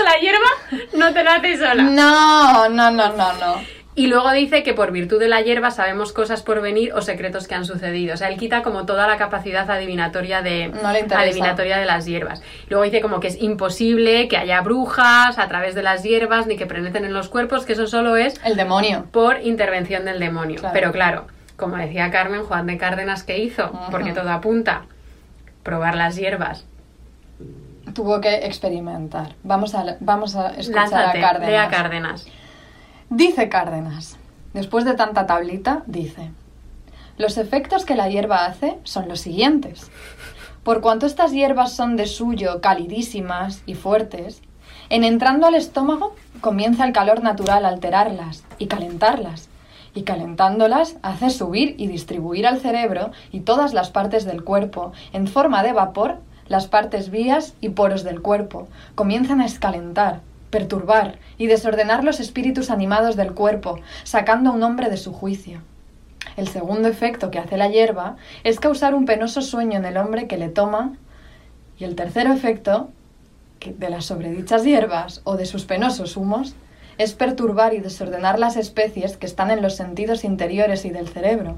La 0.04 0.18
hierba 0.20 0.80
no 0.94 1.12
te 1.12 1.24
lo 1.24 1.30
hace 1.30 1.56
sola. 1.56 1.82
No, 1.84 2.68
no, 2.68 2.90
no, 2.90 3.12
no, 3.12 3.32
no. 3.34 3.82
Y 3.94 4.06
luego 4.06 4.30
dice 4.32 4.62
que 4.62 4.72
por 4.72 4.90
virtud 4.90 5.20
de 5.20 5.28
la 5.28 5.42
hierba 5.42 5.70
sabemos 5.70 6.12
cosas 6.12 6.42
por 6.42 6.62
venir 6.62 6.94
o 6.94 7.02
secretos 7.02 7.46
que 7.46 7.54
han 7.54 7.66
sucedido. 7.66 8.14
O 8.14 8.16
sea, 8.16 8.28
él 8.28 8.38
quita 8.38 8.62
como 8.62 8.86
toda 8.86 9.06
la 9.06 9.18
capacidad 9.18 9.70
adivinatoria 9.70 10.40
de, 10.40 10.68
No 10.68 10.88
adivinatoria 10.88 11.76
de 11.76 11.84
las 11.84 12.06
hierbas. 12.06 12.42
Luego 12.70 12.84
dice 12.84 13.02
como 13.02 13.20
que 13.20 13.28
es 13.28 13.42
imposible 13.42 14.28
que 14.28 14.38
haya 14.38 14.62
brujas 14.62 15.38
a 15.38 15.46
través 15.48 15.74
de 15.74 15.82
las 15.82 16.02
hierbas 16.02 16.46
ni 16.46 16.56
que 16.56 16.64
penetren 16.64 17.04
en 17.04 17.12
los 17.12 17.28
cuerpos, 17.28 17.66
que 17.66 17.74
eso 17.74 17.86
solo 17.86 18.16
es 18.16 18.40
El 18.44 18.56
demonio. 18.56 19.06
por 19.12 19.42
intervención 19.42 20.06
del 20.06 20.18
demonio. 20.18 20.60
Claro. 20.60 20.72
Pero 20.72 20.92
claro, 20.92 21.26
como 21.56 21.76
decía 21.76 22.10
Carmen, 22.10 22.44
Juan 22.44 22.66
de 22.66 22.78
Cárdenas, 22.78 23.24
¿qué 23.24 23.38
hizo? 23.38 23.72
Porque 23.90 24.12
todo 24.12 24.30
apunta. 24.30 24.86
Probar 25.62 25.96
las 25.96 26.16
hierbas. 26.16 26.64
Tuvo 27.94 28.20
que 28.20 28.46
experimentar. 28.46 29.34
Vamos 29.42 29.74
a, 29.74 29.96
vamos 30.00 30.36
a 30.36 30.50
escuchar 30.50 30.94
a 30.94 31.12
Cárdenas. 31.12 31.48
lea 31.48 31.68
Cárdenas. 31.68 32.26
Dice 33.10 33.48
Cárdenas, 33.48 34.16
después 34.54 34.84
de 34.84 34.94
tanta 34.94 35.26
tablita, 35.26 35.82
dice, 35.86 36.30
los 37.18 37.36
efectos 37.36 37.84
que 37.84 37.94
la 37.94 38.08
hierba 38.08 38.46
hace 38.46 38.78
son 38.84 39.08
los 39.08 39.20
siguientes. 39.20 39.90
Por 40.62 40.80
cuanto 40.80 41.06
estas 41.06 41.32
hierbas 41.32 41.72
son 41.72 41.96
de 41.96 42.06
suyo 42.06 42.60
calidísimas 42.60 43.62
y 43.66 43.74
fuertes, 43.74 44.42
en 44.88 45.04
entrando 45.04 45.46
al 45.46 45.54
estómago 45.54 46.14
comienza 46.40 46.84
el 46.84 46.92
calor 46.92 47.22
natural 47.22 47.64
a 47.64 47.68
alterarlas 47.68 48.44
y 48.58 48.66
calentarlas, 48.66 49.48
y 49.94 50.02
calentándolas 50.02 50.96
hace 51.02 51.30
subir 51.30 51.74
y 51.78 51.86
distribuir 51.86 52.46
al 52.46 52.60
cerebro 52.60 53.10
y 53.30 53.40
todas 53.40 53.74
las 53.74 53.90
partes 53.90 54.24
del 54.24 54.42
cuerpo 54.42 54.92
en 55.12 55.28
forma 55.28 55.62
de 55.62 55.72
vapor 55.72 56.18
las 56.52 56.66
partes 56.66 57.10
vías 57.10 57.54
y 57.62 57.70
poros 57.70 58.04
del 58.04 58.20
cuerpo 58.20 58.68
comienzan 58.94 59.40
a 59.40 59.46
escalentar, 59.46 60.20
perturbar 60.50 61.18
y 61.38 61.46
desordenar 61.46 62.04
los 62.04 62.20
espíritus 62.20 62.68
animados 62.68 63.16
del 63.16 63.32
cuerpo, 63.32 63.80
sacando 64.04 64.50
a 64.50 64.52
un 64.52 64.62
hombre 64.62 64.90
de 64.90 64.98
su 64.98 65.14
juicio. 65.14 65.62
El 66.36 66.48
segundo 66.48 66.88
efecto 66.88 67.30
que 67.30 67.38
hace 67.38 67.56
la 67.56 67.68
hierba 67.68 68.16
es 68.44 68.60
causar 68.60 68.94
un 68.94 69.06
penoso 69.06 69.40
sueño 69.40 69.78
en 69.78 69.86
el 69.86 69.96
hombre 69.96 70.26
que 70.26 70.36
le 70.36 70.50
toma, 70.50 70.92
y 71.78 71.84
el 71.84 71.96
tercero 71.96 72.34
efecto 72.34 72.90
de 73.64 73.88
las 73.88 74.04
sobredichas 74.04 74.62
hierbas 74.62 75.22
o 75.24 75.38
de 75.38 75.46
sus 75.46 75.64
penosos 75.64 76.18
humos 76.18 76.54
es 76.98 77.14
perturbar 77.14 77.72
y 77.72 77.80
desordenar 77.80 78.38
las 78.38 78.56
especies 78.56 79.16
que 79.16 79.24
están 79.24 79.50
en 79.50 79.62
los 79.62 79.76
sentidos 79.76 80.22
interiores 80.22 80.84
y 80.84 80.90
del 80.90 81.08
cerebro, 81.08 81.56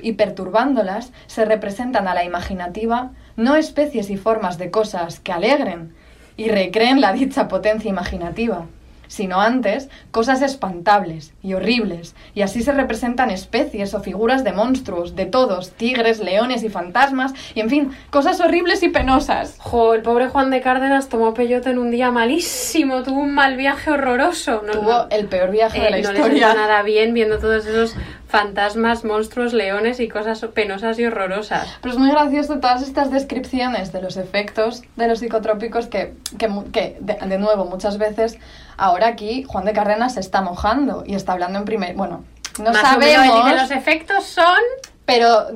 y 0.00 0.12
perturbándolas 0.12 1.12
se 1.26 1.44
representan 1.44 2.08
a 2.08 2.14
la 2.14 2.24
imaginativa 2.24 3.10
no 3.40 3.56
especies 3.56 4.10
y 4.10 4.16
formas 4.16 4.58
de 4.58 4.70
cosas 4.70 5.18
que 5.18 5.32
alegren 5.32 5.94
y 6.36 6.48
recreen 6.48 7.00
la 7.00 7.12
dicha 7.12 7.48
potencia 7.48 7.88
imaginativa, 7.88 8.66
sino 9.10 9.40
antes 9.40 9.88
cosas 10.12 10.40
espantables 10.40 11.34
y 11.42 11.54
horribles, 11.54 12.14
y 12.32 12.42
así 12.42 12.62
se 12.62 12.70
representan 12.72 13.28
especies 13.30 13.92
o 13.92 14.00
figuras 14.00 14.44
de 14.44 14.52
monstruos, 14.52 15.16
de 15.16 15.26
todos, 15.26 15.72
tigres, 15.72 16.20
leones 16.20 16.62
y 16.62 16.68
fantasmas, 16.68 17.34
y 17.56 17.60
en 17.60 17.68
fin, 17.68 17.90
cosas 18.10 18.40
horribles 18.40 18.84
y 18.84 18.88
penosas. 18.88 19.56
Jo, 19.58 19.94
el 19.94 20.02
pobre 20.02 20.28
Juan 20.28 20.50
de 20.50 20.60
Cárdenas 20.60 21.08
tomó 21.08 21.34
peyote 21.34 21.70
en 21.70 21.78
un 21.78 21.90
día 21.90 22.12
malísimo, 22.12 23.02
tuvo 23.02 23.20
un 23.20 23.34
mal 23.34 23.56
viaje 23.56 23.90
horroroso. 23.90 24.62
No, 24.64 24.72
Tuvo 24.72 24.82
no, 24.92 25.06
el 25.10 25.26
peor 25.26 25.50
viaje 25.50 25.80
de 25.80 25.88
eh, 25.88 25.90
la 25.90 25.96
no 26.02 26.12
le 26.12 26.18
historia. 26.18 26.46
sentó 26.48 26.60
nada 26.62 26.82
bien 26.82 27.12
viendo 27.12 27.38
todos 27.38 27.66
esos 27.66 27.96
fantasmas, 28.28 29.04
monstruos, 29.04 29.52
leones 29.52 29.98
y 29.98 30.08
cosas 30.08 30.40
penosas 30.54 30.98
y 31.00 31.04
horrorosas. 31.04 31.66
Pero 31.82 31.92
es 31.94 31.98
muy 31.98 32.10
gracioso 32.10 32.60
todas 32.60 32.80
estas 32.82 33.10
descripciones 33.10 33.92
de 33.92 34.00
los 34.00 34.16
efectos 34.16 34.82
de 34.94 35.08
los 35.08 35.18
psicotrópicos 35.18 35.88
que, 35.88 36.14
que, 36.38 36.46
mu- 36.46 36.70
que, 36.70 36.96
de, 37.00 37.14
de 37.26 37.38
nuevo, 37.38 37.64
muchas 37.64 37.98
veces, 37.98 38.38
ahora 38.80 39.06
aquí 39.08 39.44
Juan 39.44 39.64
de 39.64 39.72
Cárdenas 39.72 40.14
se 40.14 40.20
está 40.20 40.40
mojando 40.42 41.04
y 41.06 41.14
está 41.14 41.32
hablando 41.32 41.58
en 41.58 41.64
primer... 41.64 41.94
Bueno, 41.94 42.24
no 42.58 42.72
Más 42.72 42.98
menos, 42.98 43.14
sabemos, 43.14 43.44
dice, 43.46 43.56
los 43.62 43.70
efectos 43.70 44.24
son... 44.24 44.58
pero 45.04 45.46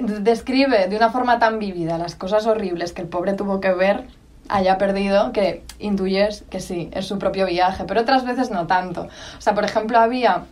describe 0.00 0.88
de 0.88 0.96
una 0.96 1.10
forma 1.10 1.38
tan 1.38 1.58
vívida 1.58 1.98
las 1.98 2.14
cosas 2.16 2.46
horribles 2.46 2.92
que 2.92 3.02
el 3.02 3.08
pobre 3.08 3.34
tuvo 3.34 3.60
que 3.60 3.72
ver 3.72 4.04
haya 4.48 4.76
perdido 4.76 5.32
que 5.32 5.62
intuyes 5.78 6.44
que 6.50 6.60
sí, 6.60 6.90
es 6.92 7.06
su 7.06 7.18
propio 7.18 7.46
viaje, 7.46 7.84
pero 7.86 8.00
otras 8.02 8.24
veces 8.26 8.50
no 8.50 8.66
tanto. 8.66 9.02
O 9.38 9.40
sea, 9.40 9.54
por 9.54 9.64
ejemplo, 9.64 9.98
había 9.98 10.42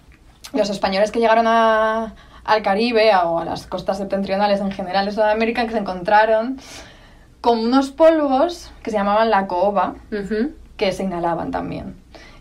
los 0.55 0.70
españoles 0.70 1.11
que 1.11 1.19
llegaron 1.20 1.47
a- 1.47 2.15
al 2.45 2.62
Caribe 2.62 3.11
o 3.24 3.39
a 3.41 3.45
las 3.45 3.66
costas 3.66 3.99
septentrionales 3.99 4.61
en 4.61 4.70
general 4.73 5.07
de 5.07 5.12
Sudamérica 5.12 5.65
que 5.66 5.73
se 5.73 5.79
encontraron 5.79 6.59
con 7.41 7.59
unos 7.59 7.91
polvos 7.91 8.70
que 8.83 8.91
se 8.91 8.97
llamaban 8.97 9.29
la 9.31 9.47
cooba, 9.47 9.95
Ujú. 10.11 10.53
Que 10.82 10.92
se 10.92 11.04
inhalaban 11.04 11.52
también. 11.52 11.94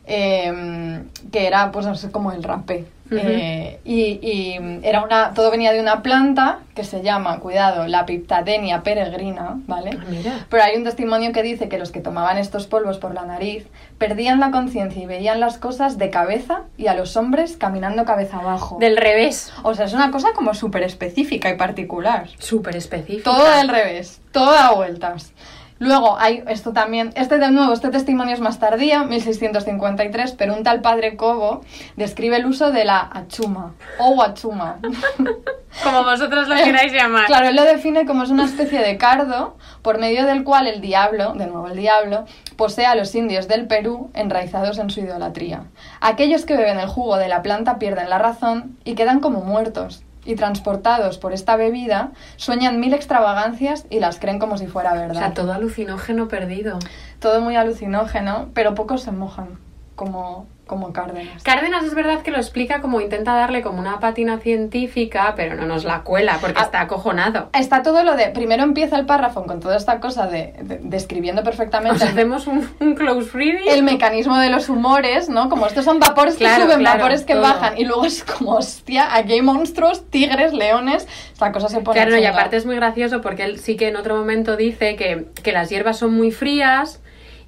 Eh, 0.08 1.04
que 1.32 1.46
era 1.46 1.72
pues 1.72 1.86
no 1.86 1.94
sé, 1.96 2.10
como 2.12 2.32
el 2.32 2.42
rapé. 2.42 2.86
Eh, 3.12 3.80
y, 3.84 4.20
y 4.26 4.80
era 4.84 5.04
una, 5.04 5.34
todo 5.34 5.52
venía 5.52 5.74
de 5.74 5.82
una 5.82 6.02
planta 6.02 6.60
que 6.74 6.86
se 6.86 7.02
llama, 7.02 7.40
cuidado, 7.40 7.86
la 7.86 8.06
Piptadenia 8.06 8.84
peregrina, 8.84 9.58
¿vale? 9.68 9.92
Ah, 10.00 10.06
mira. 10.10 10.46
Pero 10.50 10.64
hay 10.64 10.78
un 10.78 10.86
testimonio 10.86 11.34
que 11.34 11.44
dice 11.44 11.68
que 11.68 11.78
los 11.78 11.92
que 11.92 12.00
tomaban 12.00 12.38
estos 12.38 12.68
polvos 12.68 13.00
por 13.00 13.14
la 13.14 13.26
nariz 13.26 13.68
perdían 13.98 14.40
la 14.40 14.50
conciencia 14.50 15.04
y 15.04 15.06
veían 15.06 15.42
las 15.42 15.58
cosas 15.58 15.98
de 15.98 16.10
cabeza 16.10 16.62
y 16.78 16.88
a 16.88 16.96
los 16.96 17.18
hombres 17.18 17.58
caminando 17.58 18.06
cabeza 18.06 18.40
abajo. 18.40 18.78
Del 18.80 18.96
revés. 18.96 19.52
O 19.64 19.76
sea, 19.76 19.86
es 19.86 19.94
una 19.94 20.10
cosa 20.10 20.30
como 20.34 20.54
súper 20.54 20.84
específica 20.84 21.50
y 21.50 21.58
particular. 21.58 22.30
Súper 22.40 22.78
específico. 22.78 23.30
Todo 23.30 23.52
del 23.58 23.68
revés, 23.68 24.22
todo 24.32 24.54
da 24.54 24.72
vueltas. 24.72 25.34
Luego 25.82 26.16
hay 26.20 26.44
esto 26.48 26.74
también, 26.74 27.12
este 27.16 27.40
de 27.40 27.50
nuevo, 27.50 27.74
este 27.74 27.90
testimonio 27.90 28.36
es 28.36 28.40
más 28.40 28.60
tardío, 28.60 29.06
1653, 29.06 30.34
pero 30.34 30.54
un 30.54 30.62
tal 30.62 30.82
padre 30.82 31.18
Cobo 31.18 31.62
describe 31.96 32.38
el 32.38 32.46
uso 32.46 32.72
de 32.72 32.86
la 32.86 33.00
achuma 33.12 33.74
o 33.98 34.22
achuma. 34.22 34.78
Como 35.84 36.04
vosotros 36.04 36.48
lo 36.48 36.56
queráis 36.56 36.94
llamar. 36.94 37.26
Claro, 37.26 37.48
él 37.48 37.56
lo 37.56 37.64
define 37.64 38.06
como 38.06 38.24
es 38.24 38.30
una 38.30 38.46
especie 38.46 38.80
de 38.80 38.98
cardo 38.98 39.56
por 39.82 39.98
medio 39.98 40.28
del 40.28 40.44
cual 40.44 40.68
el 40.68 40.82
diablo, 40.82 41.34
de 41.34 41.48
nuevo 41.48 41.68
el 41.68 41.78
diablo, 41.78 42.26
posee 42.58 42.86
a 42.86 42.94
los 42.94 43.16
indios 43.16 43.48
del 43.48 43.66
Perú 43.66 44.12
enraizados 44.14 44.78
en 44.78 44.92
su 44.92 45.00
idolatría. 45.00 45.64
Aquellos 46.00 46.46
que 46.46 46.58
beben 46.58 46.78
el 46.78 46.88
jugo 46.88 47.18
de 47.18 47.30
la 47.30 47.42
planta 47.42 47.80
pierden 47.80 48.10
la 48.10 48.20
razón 48.20 48.78
y 48.84 48.94
quedan 48.94 49.20
como 49.20 49.42
muertos. 49.42 50.04
Y 50.24 50.36
transportados 50.36 51.18
por 51.18 51.34
esta 51.34 51.56
bebida, 51.56 52.12
sueñan 52.36 52.80
mil 52.80 52.94
extravagancias 52.94 53.86
y 53.90 54.00
las 54.00 54.20
creen 54.20 54.38
como 54.38 54.58
si 54.58 54.68
fuera 54.68 54.94
O 54.94 54.96
verdad. 54.96 55.14
sea, 55.16 55.34
todo 55.34 55.52
alucinógeno 55.54 56.28
perdido. 56.28 56.78
Todo 57.20 57.42
muy 57.42 57.56
alucinógeno, 57.56 58.50
pero 58.54 58.76
pocos 58.76 59.02
se 59.02 59.12
mojan, 59.12 59.58
como, 59.96 60.46
como 60.72 60.94
Cárdenas. 60.94 61.44
Cárdenas 61.44 61.84
es 61.84 61.94
verdad 61.94 62.22
que 62.22 62.32
lo 62.32 62.38
explica 62.38 62.80
como 62.80 63.02
intenta 63.02 63.34
darle 63.34 63.62
como 63.62 63.78
una 63.80 64.00
patina 64.00 64.38
científica, 64.38 65.34
pero 65.36 65.56
no 65.56 65.66
nos 65.66 65.84
la 65.84 66.04
cuela 66.04 66.38
porque 66.40 66.60
Ah. 66.60 66.64
está 66.64 66.80
acojonado. 66.80 67.50
Está 67.54 67.84
todo 67.84 68.04
lo 68.06 68.16
de. 68.16 68.28
Primero 68.30 68.64
empieza 68.64 68.96
el 68.98 69.06
párrafo 69.06 69.44
con 69.46 69.60
toda 69.60 69.76
esta 69.76 70.00
cosa 70.00 70.28
de, 70.28 70.54
de- 70.62 70.80
describiendo 70.82 71.44
perfectamente 71.44 72.06
hacemos 72.06 72.48
un, 72.48 72.70
un 72.80 72.96
close 72.96 73.32
reading. 73.34 73.68
el 73.70 73.84
mecanismo 73.84 74.38
de 74.38 74.50
los 74.50 74.70
humores, 74.70 75.28
¿no? 75.28 75.50
Como 75.50 75.68
estos 75.68 75.84
son 75.84 76.00
vapores 76.00 76.36
que 76.36 76.46
Claro, 76.46 76.64
suben, 76.64 76.80
claro, 76.80 77.00
vapores 77.00 77.24
que 77.24 77.34
todo. 77.34 77.42
bajan. 77.44 77.78
Y 77.78 77.84
luego 77.84 78.06
es 78.06 78.24
como, 78.24 78.52
hostia, 78.56 79.14
aquí 79.14 79.34
hay 79.34 79.42
monstruos, 79.42 80.10
tigres, 80.10 80.54
leones. 80.54 81.06
Esta 81.34 81.52
cosa 81.52 81.68
se 81.68 81.82
pone. 81.82 82.00
Claro, 82.00 82.18
y 82.18 82.26
aparte 82.26 82.56
es 82.56 82.66
muy 82.66 82.76
gracioso 82.78 83.20
porque 83.20 83.44
él 83.44 83.60
sí 83.60 83.76
que 83.76 83.90
en 83.90 83.98
otro 83.98 84.16
momento 84.16 84.56
dice 84.56 84.96
que, 84.96 85.26
que 85.44 85.52
las 85.52 85.70
hierbas 85.70 85.98
son 85.98 86.14
muy 86.16 86.32
frías 86.32 87.02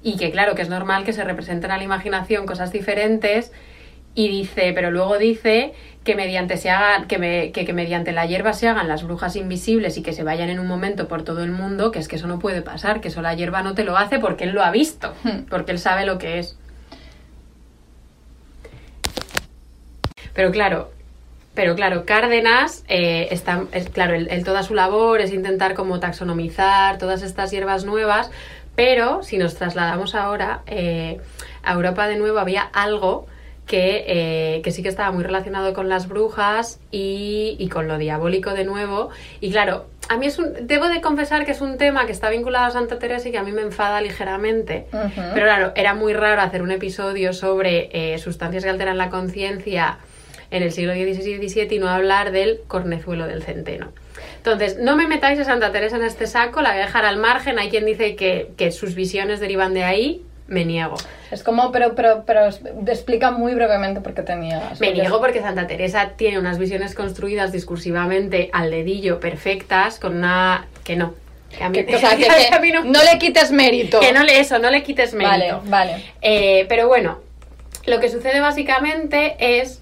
y 0.04 0.16
que 0.16 0.30
claro, 0.30 0.54
que 0.54 0.62
es 0.62 0.68
normal 0.68 1.02
que 1.04 1.12
se 1.12 1.24
representen 1.24 1.72
a 1.72 1.78
la 1.78 1.82
imaginación 1.82 2.46
cosas 2.46 2.70
diferentes 2.70 3.50
y 4.14 4.28
dice, 4.28 4.72
pero 4.72 4.92
luego 4.92 5.18
dice 5.18 5.72
que 6.04 6.14
mediante 6.14 6.56
se 6.56 6.70
hagan, 6.70 7.08
que, 7.08 7.18
me- 7.18 7.50
que, 7.50 7.64
que 7.64 7.72
mediante 7.72 8.12
la 8.12 8.26
hierba 8.26 8.52
se 8.52 8.68
hagan 8.68 8.86
las 8.86 9.02
brujas 9.02 9.34
invisibles 9.34 9.96
y 9.96 10.02
que 10.02 10.12
se 10.12 10.22
vayan 10.22 10.50
en 10.50 10.60
un 10.60 10.68
momento 10.68 11.08
por 11.08 11.22
todo 11.24 11.42
el 11.42 11.50
mundo, 11.50 11.90
que 11.90 11.98
es 11.98 12.06
que 12.06 12.14
eso 12.16 12.28
no 12.28 12.38
puede 12.38 12.62
pasar, 12.62 13.00
que 13.00 13.08
eso 13.08 13.22
la 13.22 13.34
hierba 13.34 13.62
no 13.62 13.74
te 13.74 13.82
lo 13.82 13.96
hace 13.96 14.20
porque 14.20 14.44
él 14.44 14.50
lo 14.50 14.62
ha 14.62 14.70
visto, 14.70 15.14
Hmm. 15.24 15.46
porque 15.50 15.72
él 15.72 15.78
sabe 15.80 16.04
lo 16.06 16.18
que 16.18 16.38
es. 16.38 16.56
Pero 20.34 20.50
claro, 20.50 20.90
pero 21.54 21.76
claro, 21.76 22.04
Cárdenas 22.04 22.84
eh, 22.88 23.28
está, 23.30 23.64
es, 23.72 23.88
claro, 23.88 24.14
él, 24.14 24.26
él 24.30 24.42
toda 24.44 24.62
su 24.64 24.74
labor 24.74 25.20
es 25.20 25.32
intentar 25.32 25.74
como 25.74 26.00
taxonomizar 26.00 26.98
todas 26.98 27.22
estas 27.22 27.50
hierbas 27.52 27.84
nuevas, 27.84 28.30
pero 28.76 29.22
si 29.22 29.38
nos 29.38 29.54
trasladamos 29.54 30.14
ahora, 30.14 30.62
eh, 30.66 31.20
a 31.62 31.72
Europa 31.72 32.06
de 32.08 32.16
nuevo 32.16 32.38
había 32.38 32.62
algo 32.62 33.26
que, 33.66 34.04
eh, 34.06 34.62
que 34.62 34.70
sí 34.70 34.82
que 34.82 34.88
estaba 34.88 35.10
muy 35.10 35.24
relacionado 35.24 35.72
con 35.72 35.88
las 35.88 36.08
brujas 36.08 36.80
y, 36.90 37.56
y 37.58 37.68
con 37.68 37.88
lo 37.88 37.98
diabólico 37.98 38.50
de 38.50 38.64
nuevo. 38.64 39.10
Y 39.40 39.50
claro, 39.50 39.86
a 40.08 40.16
mí 40.16 40.26
es 40.26 40.38
un, 40.38 40.66
debo 40.66 40.88
de 40.88 41.00
confesar 41.00 41.44
que 41.44 41.52
es 41.52 41.60
un 41.60 41.78
tema 41.78 42.06
que 42.06 42.12
está 42.12 42.28
vinculado 42.30 42.66
a 42.66 42.70
Santa 42.70 42.98
Teresa 42.98 43.28
y 43.28 43.32
que 43.32 43.38
a 43.38 43.42
mí 43.42 43.52
me 43.52 43.62
enfada 43.62 44.00
ligeramente. 44.00 44.86
Pero 44.90 45.46
claro, 45.46 45.72
era 45.76 45.94
muy 45.94 46.12
raro 46.12 46.42
hacer 46.42 46.62
un 46.62 46.70
episodio 46.70 47.32
sobre 47.32 47.88
eh, 47.92 48.18
sustancias 48.18 48.64
que 48.64 48.70
alteran 48.70 48.98
la 48.98 49.08
conciencia 49.08 49.98
en 50.56 50.62
el 50.62 50.72
siglo 50.72 50.92
XVI 50.94 51.42
y 51.42 51.48
XVII 51.48 51.76
y 51.76 51.78
no 51.78 51.88
hablar 51.88 52.30
del 52.32 52.60
cornezuelo 52.68 53.26
del 53.26 53.42
centeno. 53.42 53.92
Entonces, 54.36 54.78
no 54.78 54.94
me 54.96 55.06
metáis 55.08 55.38
a 55.40 55.44
Santa 55.44 55.72
Teresa 55.72 55.96
en 55.96 56.04
este 56.04 56.26
saco, 56.26 56.62
la 56.62 56.70
voy 56.70 56.78
a 56.80 56.86
dejar 56.86 57.04
al 57.04 57.16
margen. 57.16 57.58
Hay 57.58 57.70
quien 57.70 57.86
dice 57.86 58.14
que, 58.14 58.50
que 58.56 58.70
sus 58.72 58.94
visiones 58.94 59.40
derivan 59.40 59.72
de 59.74 59.84
ahí, 59.84 60.22
me 60.46 60.64
niego. 60.66 60.96
Es 61.30 61.42
como, 61.42 61.72
pero, 61.72 61.94
pero, 61.94 62.24
pero 62.26 62.46
es- 62.46 62.60
explica 62.86 63.30
muy 63.30 63.54
brevemente 63.54 64.00
por 64.02 64.12
qué 64.14 64.22
tenías. 64.22 64.78
Me 64.80 64.92
niego 64.92 65.18
porque 65.18 65.40
Santa 65.40 65.66
Teresa 65.66 66.10
tiene 66.16 66.38
unas 66.38 66.58
visiones 66.58 66.94
construidas 66.94 67.50
discursivamente 67.52 68.50
al 68.52 68.70
dedillo, 68.70 69.18
perfectas, 69.20 69.98
con 69.98 70.16
una... 70.18 70.66
que 70.84 70.96
no. 70.96 71.14
Que 71.56 71.64
a 71.64 71.68
mí, 71.70 71.82
Que- 71.84 71.96
o 71.96 71.98
sea, 71.98 72.10
que, 72.16 72.24
que 72.24 72.28
que 72.48 72.54
a 72.54 72.60
mí 72.60 72.70
no, 72.70 72.84
no 72.84 73.00
le 73.02 73.18
quites 73.18 73.50
mérito. 73.50 73.98
que 74.00 74.12
no 74.12 74.22
le 74.22 74.38
eso, 74.38 74.58
no 74.58 74.70
le 74.70 74.82
quites 74.82 75.14
mérito. 75.14 75.62
Vale, 75.64 75.92
vale. 75.94 76.04
Eh, 76.20 76.66
pero 76.68 76.86
bueno, 76.86 77.18
lo 77.86 77.98
que 77.98 78.10
sucede 78.10 78.40
básicamente 78.40 79.36
es... 79.38 79.80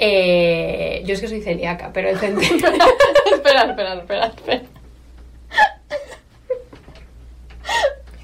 eh, 0.00 1.02
yo 1.04 1.14
es 1.14 1.20
que 1.20 1.28
soy 1.28 1.42
celíaca, 1.42 1.90
pero 1.92 2.08
el 2.08 2.18
centeno... 2.18 2.56
espera, 3.32 3.62
espera, 3.64 3.94
espera, 3.94 4.26
espera. 4.26 4.62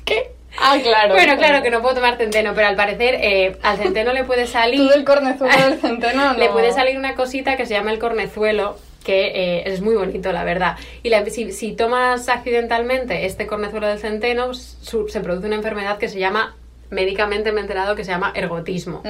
¿Qué? 0.04 0.30
Ah, 0.58 0.78
claro. 0.82 1.14
bueno, 1.14 1.36
claro 1.36 1.62
que 1.62 1.70
no 1.70 1.82
puedo 1.82 1.96
tomar 1.96 2.16
centeno, 2.16 2.52
pero 2.54 2.68
al 2.68 2.76
parecer 2.76 3.16
eh, 3.20 3.56
al 3.62 3.76
centeno 3.76 4.12
le 4.12 4.24
puede 4.24 4.46
salir... 4.46 4.78
Tú 4.80 4.88
del 4.88 5.04
cornezuelo 5.04 5.54
del 5.70 5.80
centeno 5.80 6.24
no. 6.32 6.38
Le 6.38 6.48
puede 6.48 6.72
salir 6.72 6.96
una 6.96 7.14
cosita 7.14 7.56
que 7.56 7.66
se 7.66 7.74
llama 7.74 7.92
el 7.92 7.98
cornezuelo, 7.98 8.78
que 9.04 9.26
eh, 9.58 9.62
es 9.66 9.82
muy 9.82 9.94
bonito, 9.94 10.32
la 10.32 10.44
verdad. 10.44 10.76
Y 11.02 11.10
la- 11.10 11.24
si, 11.26 11.52
si 11.52 11.72
tomas 11.72 12.28
accidentalmente 12.28 13.26
este 13.26 13.46
cornezuelo 13.46 13.86
del 13.86 13.98
centeno, 13.98 14.54
su- 14.54 15.08
se 15.08 15.20
produce 15.20 15.46
una 15.46 15.56
enfermedad 15.56 15.98
que 15.98 16.08
se 16.08 16.18
llama, 16.18 16.56
médicamente 16.90 17.52
me 17.52 17.60
he 17.60 17.62
enterado, 17.62 17.94
que 17.96 18.04
se 18.04 18.10
llama 18.10 18.32
ergotismo. 18.34 19.02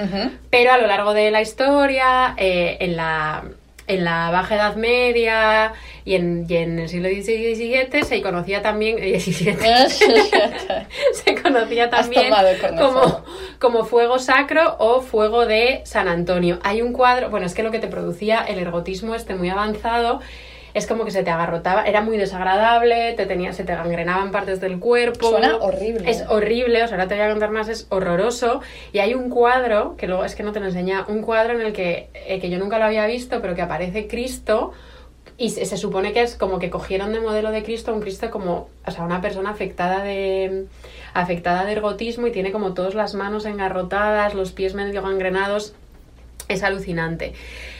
Pero 0.50 0.72
a 0.72 0.78
lo 0.78 0.86
largo 0.86 1.14
de 1.14 1.30
la 1.30 1.42
historia, 1.42 2.34
eh, 2.36 2.76
en, 2.80 2.96
la, 2.96 3.44
en 3.86 4.04
la 4.04 4.30
Baja 4.30 4.54
Edad 4.56 4.76
Media 4.76 5.72
y 6.04 6.14
en, 6.14 6.46
y 6.48 6.56
en 6.56 6.78
el 6.78 6.88
siglo 6.88 7.08
XVII 7.08 8.04
se 8.04 8.22
conocía 8.22 8.62
también... 8.62 8.96
eh, 9.00 9.20
XVII, 9.20 9.56
se 11.12 11.42
conocía 11.42 11.90
también 11.90 12.32
como, 12.78 13.24
como 13.58 13.84
fuego 13.84 14.18
sacro 14.18 14.76
o 14.78 15.00
fuego 15.00 15.46
de 15.46 15.82
San 15.84 16.08
Antonio. 16.08 16.58
Hay 16.62 16.82
un 16.82 16.92
cuadro, 16.92 17.30
bueno, 17.30 17.46
es 17.46 17.54
que 17.54 17.62
lo 17.62 17.70
que 17.70 17.78
te 17.78 17.88
producía 17.88 18.40
el 18.40 18.58
ergotismo 18.58 19.14
este 19.14 19.34
muy 19.34 19.50
avanzado 19.50 20.20
es 20.76 20.86
como 20.86 21.06
que 21.06 21.10
se 21.10 21.22
te 21.22 21.30
agarrotaba, 21.30 21.84
era 21.86 22.02
muy 22.02 22.18
desagradable, 22.18 23.14
te 23.14 23.24
tenía, 23.24 23.54
se 23.54 23.64
te 23.64 23.74
gangrenaban 23.74 24.30
partes 24.30 24.60
del 24.60 24.78
cuerpo. 24.78 25.30
Suena 25.30 25.56
horrible. 25.56 26.10
Es 26.10 26.22
horrible, 26.28 26.84
o 26.84 26.86
sea, 26.86 26.98
ahora 26.98 27.08
te 27.08 27.14
voy 27.14 27.24
a 27.24 27.30
contar 27.30 27.50
más, 27.50 27.70
es 27.70 27.86
horroroso. 27.88 28.60
Y 28.92 28.98
hay 28.98 29.14
un 29.14 29.30
cuadro, 29.30 29.96
que 29.96 30.06
luego 30.06 30.26
es 30.26 30.34
que 30.34 30.42
no 30.42 30.52
te 30.52 30.60
lo 30.60 30.66
enseña, 30.66 31.06
un 31.08 31.22
cuadro 31.22 31.54
en 31.54 31.62
el 31.62 31.72
que, 31.72 32.10
eh, 32.12 32.40
que 32.40 32.50
yo 32.50 32.58
nunca 32.58 32.78
lo 32.78 32.84
había 32.84 33.06
visto, 33.06 33.40
pero 33.40 33.54
que 33.54 33.62
aparece 33.62 34.06
Cristo 34.06 34.72
y 35.38 35.48
se, 35.48 35.64
se 35.64 35.78
supone 35.78 36.12
que 36.12 36.20
es 36.20 36.34
como 36.34 36.58
que 36.58 36.68
cogieron 36.68 37.10
de 37.14 37.20
modelo 37.20 37.52
de 37.52 37.62
Cristo 37.62 37.92
a 37.92 37.94
un 37.94 38.02
Cristo 38.02 38.30
como, 38.30 38.68
o 38.84 38.90
sea, 38.90 39.02
una 39.02 39.22
persona 39.22 39.48
afectada 39.48 40.02
de 40.02 40.66
afectada 41.14 41.64
de 41.64 41.72
ergotismo 41.72 42.26
y 42.26 42.32
tiene 42.32 42.52
como 42.52 42.74
todas 42.74 42.94
las 42.94 43.14
manos 43.14 43.46
engarrotadas, 43.46 44.34
los 44.34 44.52
pies 44.52 44.74
medio 44.74 45.00
gangrenados. 45.00 45.74
Es 46.48 46.62
alucinante. 46.62 47.32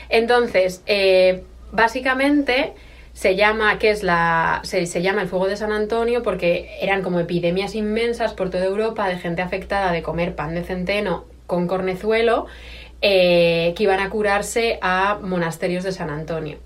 Entonces, 0.08 0.82
eh, 0.86 1.44
básicamente 1.72 2.72
se 3.16 3.34
llama, 3.34 3.78
que 3.78 3.88
es 3.88 4.02
la, 4.02 4.60
se, 4.62 4.84
se 4.84 5.00
llama 5.00 5.22
el 5.22 5.28
fuego 5.28 5.48
de 5.48 5.56
San 5.56 5.72
Antonio 5.72 6.22
porque 6.22 6.76
eran 6.82 7.02
como 7.02 7.18
epidemias 7.18 7.74
inmensas 7.74 8.34
por 8.34 8.50
toda 8.50 8.66
Europa 8.66 9.08
de 9.08 9.16
gente 9.16 9.40
afectada 9.40 9.90
de 9.90 10.02
comer 10.02 10.34
pan 10.34 10.54
de 10.54 10.62
centeno 10.62 11.24
con 11.46 11.66
cornezuelo 11.66 12.44
eh, 13.00 13.72
que 13.74 13.84
iban 13.84 14.00
a 14.00 14.10
curarse 14.10 14.78
a 14.82 15.18
monasterios 15.22 15.82
de 15.82 15.92
San 15.92 16.10
Antonio. 16.10 16.58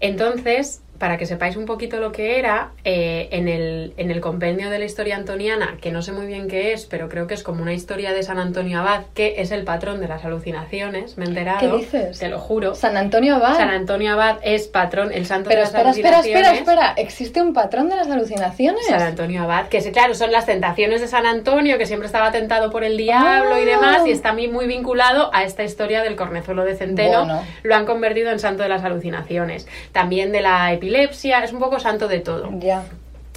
Entonces, 0.00 0.82
para 1.02 1.18
que 1.18 1.26
sepáis 1.26 1.56
un 1.56 1.66
poquito 1.66 1.98
lo 1.98 2.12
que 2.12 2.38
era, 2.38 2.70
eh, 2.84 3.26
en, 3.32 3.48
el, 3.48 3.92
en 3.96 4.12
el 4.12 4.20
compendio 4.20 4.70
de 4.70 4.78
la 4.78 4.84
historia 4.84 5.16
antoniana, 5.16 5.76
que 5.80 5.90
no 5.90 6.00
sé 6.00 6.12
muy 6.12 6.26
bien 6.26 6.46
qué 6.46 6.72
es, 6.74 6.86
pero 6.86 7.08
creo 7.08 7.26
que 7.26 7.34
es 7.34 7.42
como 7.42 7.60
una 7.60 7.72
historia 7.72 8.12
de 8.12 8.22
San 8.22 8.38
Antonio 8.38 8.78
Abad, 8.78 9.06
que 9.12 9.34
es 9.38 9.50
el 9.50 9.64
patrón 9.64 9.98
de 10.00 10.06
las 10.06 10.24
alucinaciones, 10.24 11.18
me 11.18 11.24
he 11.24 11.28
enterado. 11.28 11.58
¿Qué 11.58 11.76
dices? 11.76 12.20
Te 12.20 12.28
lo 12.28 12.38
juro. 12.38 12.76
San 12.76 12.96
Antonio 12.96 13.34
Abad. 13.34 13.56
San 13.56 13.70
Antonio 13.70 14.12
Abad 14.12 14.36
es 14.44 14.68
patrón, 14.68 15.10
el 15.12 15.26
santo 15.26 15.48
Pero 15.48 15.62
de 15.66 15.72
las 15.72 15.74
espera, 15.74 15.90
espera, 15.90 16.20
espera, 16.20 16.48
alucinaciones. 16.50 16.60
espera. 16.60 16.94
¿Existe 16.96 17.42
un 17.42 17.52
patrón 17.52 17.88
de 17.88 17.96
las 17.96 18.08
alucinaciones? 18.08 18.86
San 18.86 19.02
Antonio 19.02 19.42
Abad, 19.42 19.66
que 19.66 19.80
claro, 19.90 20.14
son 20.14 20.30
las 20.30 20.46
tentaciones 20.46 21.00
de 21.00 21.08
San 21.08 21.26
Antonio, 21.26 21.78
que 21.78 21.86
siempre 21.86 22.06
estaba 22.06 22.30
tentado 22.30 22.70
por 22.70 22.84
el 22.84 22.96
diablo 22.96 23.58
y 23.58 23.62
Ah. 23.62 23.64
demás, 23.64 24.02
y 24.06 24.12
está 24.12 24.32
muy, 24.34 24.46
muy 24.46 24.68
vinculado 24.68 25.30
a 25.34 25.42
esta 25.42 25.64
historia 25.64 26.00
del 26.04 26.14
cornezuelo 26.14 26.64
de 26.64 26.76
centeno. 26.76 27.24
Bueno. 27.24 27.42
Lo 27.64 27.74
han 27.74 27.86
convertido 27.86 28.30
en 28.30 28.38
santo 28.38 28.62
de 28.62 28.68
las 28.68 28.84
alucinaciones. 28.84 29.66
También 29.90 30.30
de 30.30 30.42
la 30.42 30.72
epilepsia, 30.72 30.91
es 30.94 31.52
un 31.52 31.58
poco 31.58 31.78
santo 31.78 32.08
de 32.08 32.20
todo. 32.20 32.50
Ya. 32.58 32.84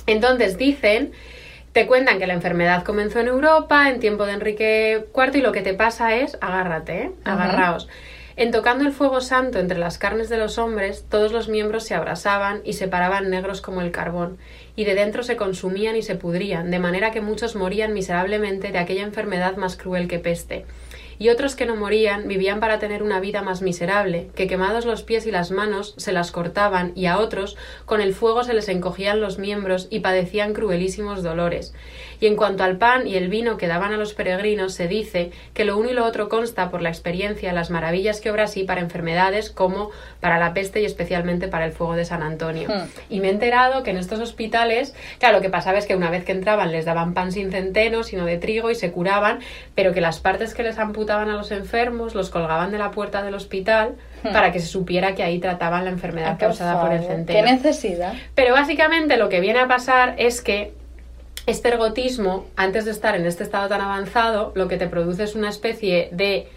Entonces 0.08 0.58
dicen, 0.58 1.12
te 1.72 1.88
cuentan 1.88 2.20
que 2.20 2.28
la 2.28 2.34
enfermedad 2.34 2.84
comenzó 2.84 3.20
en 3.20 3.28
Europa 3.28 3.90
en 3.90 4.00
tiempo 4.00 4.26
de 4.26 4.34
Enrique 4.34 5.06
IV 5.16 5.38
y 5.38 5.42
lo 5.42 5.52
que 5.52 5.62
te 5.62 5.74
pasa 5.74 6.16
es, 6.16 6.38
agárrate, 6.42 7.04
¿eh? 7.04 7.12
Agarraos. 7.24 7.88
En 8.38 8.52
tocando 8.52 8.86
el 8.86 8.92
fuego 8.92 9.22
santo 9.22 9.60
entre 9.60 9.78
las 9.78 9.98
carnes 9.98 10.28
de 10.28 10.38
los 10.38 10.58
hombres, 10.58 11.06
todos 11.10 11.32
los 11.32 11.48
miembros 11.48 11.86
se 11.86 11.96
abrasaban 11.96 12.60
y 12.66 12.74
se 12.74 12.90
paraban 12.90 13.30
negros 13.30 13.62
como 13.62 13.82
el 13.82 13.92
carbón, 13.92 14.38
y 14.76 14.84
de 14.84 14.94
dentro 14.94 15.24
se 15.24 15.38
consumían 15.38 15.96
y 15.96 16.02
se 16.02 16.16
pudrían, 16.16 16.70
de 16.70 16.80
manera 16.80 17.12
que 17.12 17.22
muchos 17.22 17.56
morían 17.56 17.94
miserablemente 17.94 18.74
de 18.74 18.78
aquella 18.78 19.04
enfermedad 19.04 19.56
más 19.56 19.78
cruel 19.78 20.10
que 20.10 20.20
peste. 20.20 20.66
Y 21.20 21.30
otros 21.30 21.56
que 21.56 21.66
no 21.66 21.76
morían 21.76 22.28
vivían 22.28 22.60
para 22.60 22.80
tener 22.80 23.04
una 23.04 23.20
vida 23.20 23.42
más 23.42 23.62
miserable, 23.62 24.30
que 24.36 24.48
quemados 24.48 24.86
los 24.86 25.04
pies 25.04 25.26
y 25.26 25.32
las 25.32 25.52
manos 25.52 25.94
se 25.98 26.12
las 26.12 26.32
cortaban 26.32 26.92
y 26.96 27.06
a 27.06 27.20
otros 27.20 27.58
con 27.86 28.02
el 28.02 28.14
fuego 28.14 28.44
se 28.44 28.54
les 28.54 28.70
encogían 28.70 29.22
los 29.22 29.38
miembros 29.38 29.88
y 29.90 30.00
padecían 30.00 30.54
cruelísimos 30.54 31.24
dolores. 31.24 31.74
Y 32.20 32.28
en 32.28 32.36
cuanto 32.36 32.64
al 32.64 32.78
pan 32.78 33.08
y 33.08 33.16
el 33.16 33.30
vino 33.30 33.58
que 33.58 33.68
daban 33.68 33.94
a 33.94 33.98
los 33.98 34.14
peregrinos, 34.14 34.74
se 34.74 34.88
dice 34.88 35.32
que 35.54 35.66
lo 35.66 35.78
uno 35.78 35.90
y 35.90 35.94
lo 35.94 36.06
otro 36.06 36.30
consta 36.30 36.70
por 36.70 36.82
la 36.82 36.90
experiencia 36.90 37.54
las 37.54 37.70
maravillas 37.70 38.22
que 38.22 38.32
obra 38.32 38.44
así 38.44 38.64
para 38.64 38.82
enfermedades 38.82 39.50
como 39.50 39.92
para 40.20 40.40
la 40.40 40.54
peste 40.54 40.82
y 40.82 40.86
especialmente 40.86 41.48
para 41.48 41.66
el 41.66 41.72
fuego 41.72 41.96
de 41.96 42.06
San 42.06 42.24
Antonio. 42.24 42.70
Hmm. 42.70 42.88
Y 43.10 43.20
me 43.20 43.28
he 43.28 43.32
enterado 43.32 43.84
que 43.84 43.92
en 43.92 43.98
estos 43.98 44.20
hospitales, 44.20 44.96
claro, 45.20 45.38
lo 45.38 45.42
que 45.42 45.50
pasaba 45.50 45.78
es 45.78 45.86
que 45.86 45.96
una 45.96 46.10
vez 46.10 46.24
que 46.24 46.32
entraban 46.32 46.72
les 46.72 46.86
daban 46.86 47.14
pan 47.14 47.32
sin 47.32 47.52
centeno, 47.52 48.04
sino 48.04 48.26
de 48.26 48.38
trigo 48.38 48.72
y 48.72 48.76
se 48.76 48.92
curaban, 48.92 49.40
pero 49.76 49.94
que 49.94 50.02
las 50.02 50.20
partes 50.20 50.54
que 50.54 50.64
les 50.64 50.78
amputaban 50.78 51.05
a 51.14 51.26
los 51.26 51.52
enfermos 51.52 52.16
los 52.16 52.30
colgaban 52.30 52.72
de 52.72 52.78
la 52.78 52.92
puerta 52.92 53.22
del 53.24 53.36
hospital 53.36 53.96
Hmm. 54.26 54.34
para 54.34 54.52
que 54.52 54.60
se 54.60 54.68
supiera 54.68 55.14
que 55.14 55.24
ahí 55.24 55.40
trataban 55.40 55.86
la 55.86 55.92
enfermedad 55.92 56.32
Ah, 56.34 56.38
causada 56.38 56.82
por 56.82 56.92
el 56.92 57.04
centeno. 57.04 57.46
¿Qué 57.46 57.52
necesidad? 57.52 58.14
Pero 58.34 58.54
básicamente 58.54 59.18
lo 59.18 59.30
que 59.30 59.40
viene 59.40 59.60
a 59.60 59.68
pasar 59.68 60.16
es 60.18 60.42
que 60.42 60.74
este 61.46 61.70
ergotismo, 61.70 62.48
antes 62.56 62.86
de 62.86 62.92
estar 62.92 63.16
en 63.16 63.26
este 63.28 63.44
estado 63.44 63.68
tan 63.70 63.82
avanzado, 63.82 64.52
lo 64.56 64.68
que 64.68 64.78
te 64.78 64.88
produce 64.88 65.24
es 65.24 65.36
una 65.36 65.50
especie 65.50 66.10
de, 66.12 66.48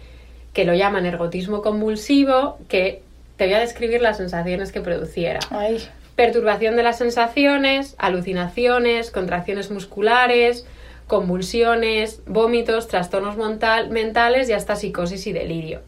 que 0.53 0.65
lo 0.65 0.73
llaman 0.73 1.05
ergotismo 1.05 1.61
convulsivo, 1.61 2.57
que 2.67 3.03
te 3.37 3.45
voy 3.45 3.53
a 3.53 3.59
describir 3.59 4.01
las 4.01 4.17
sensaciones 4.17 4.71
que 4.71 4.81
produciera. 4.81 5.39
Ay. 5.51 5.77
Perturbación 6.15 6.75
de 6.75 6.83
las 6.83 6.97
sensaciones, 6.97 7.93
alucinaciones, 7.99 9.11
contracciones 9.11 9.69
musculares, 9.69 10.65
convulsiones, 11.09 12.21
vómitos, 12.27 12.87
trastornos 12.87 13.35
mentales 13.89 14.47
y 14.47 14.53
hasta 14.53 14.75
psicosis 14.75 15.25
y 15.25 15.33
delirio. 15.33 15.81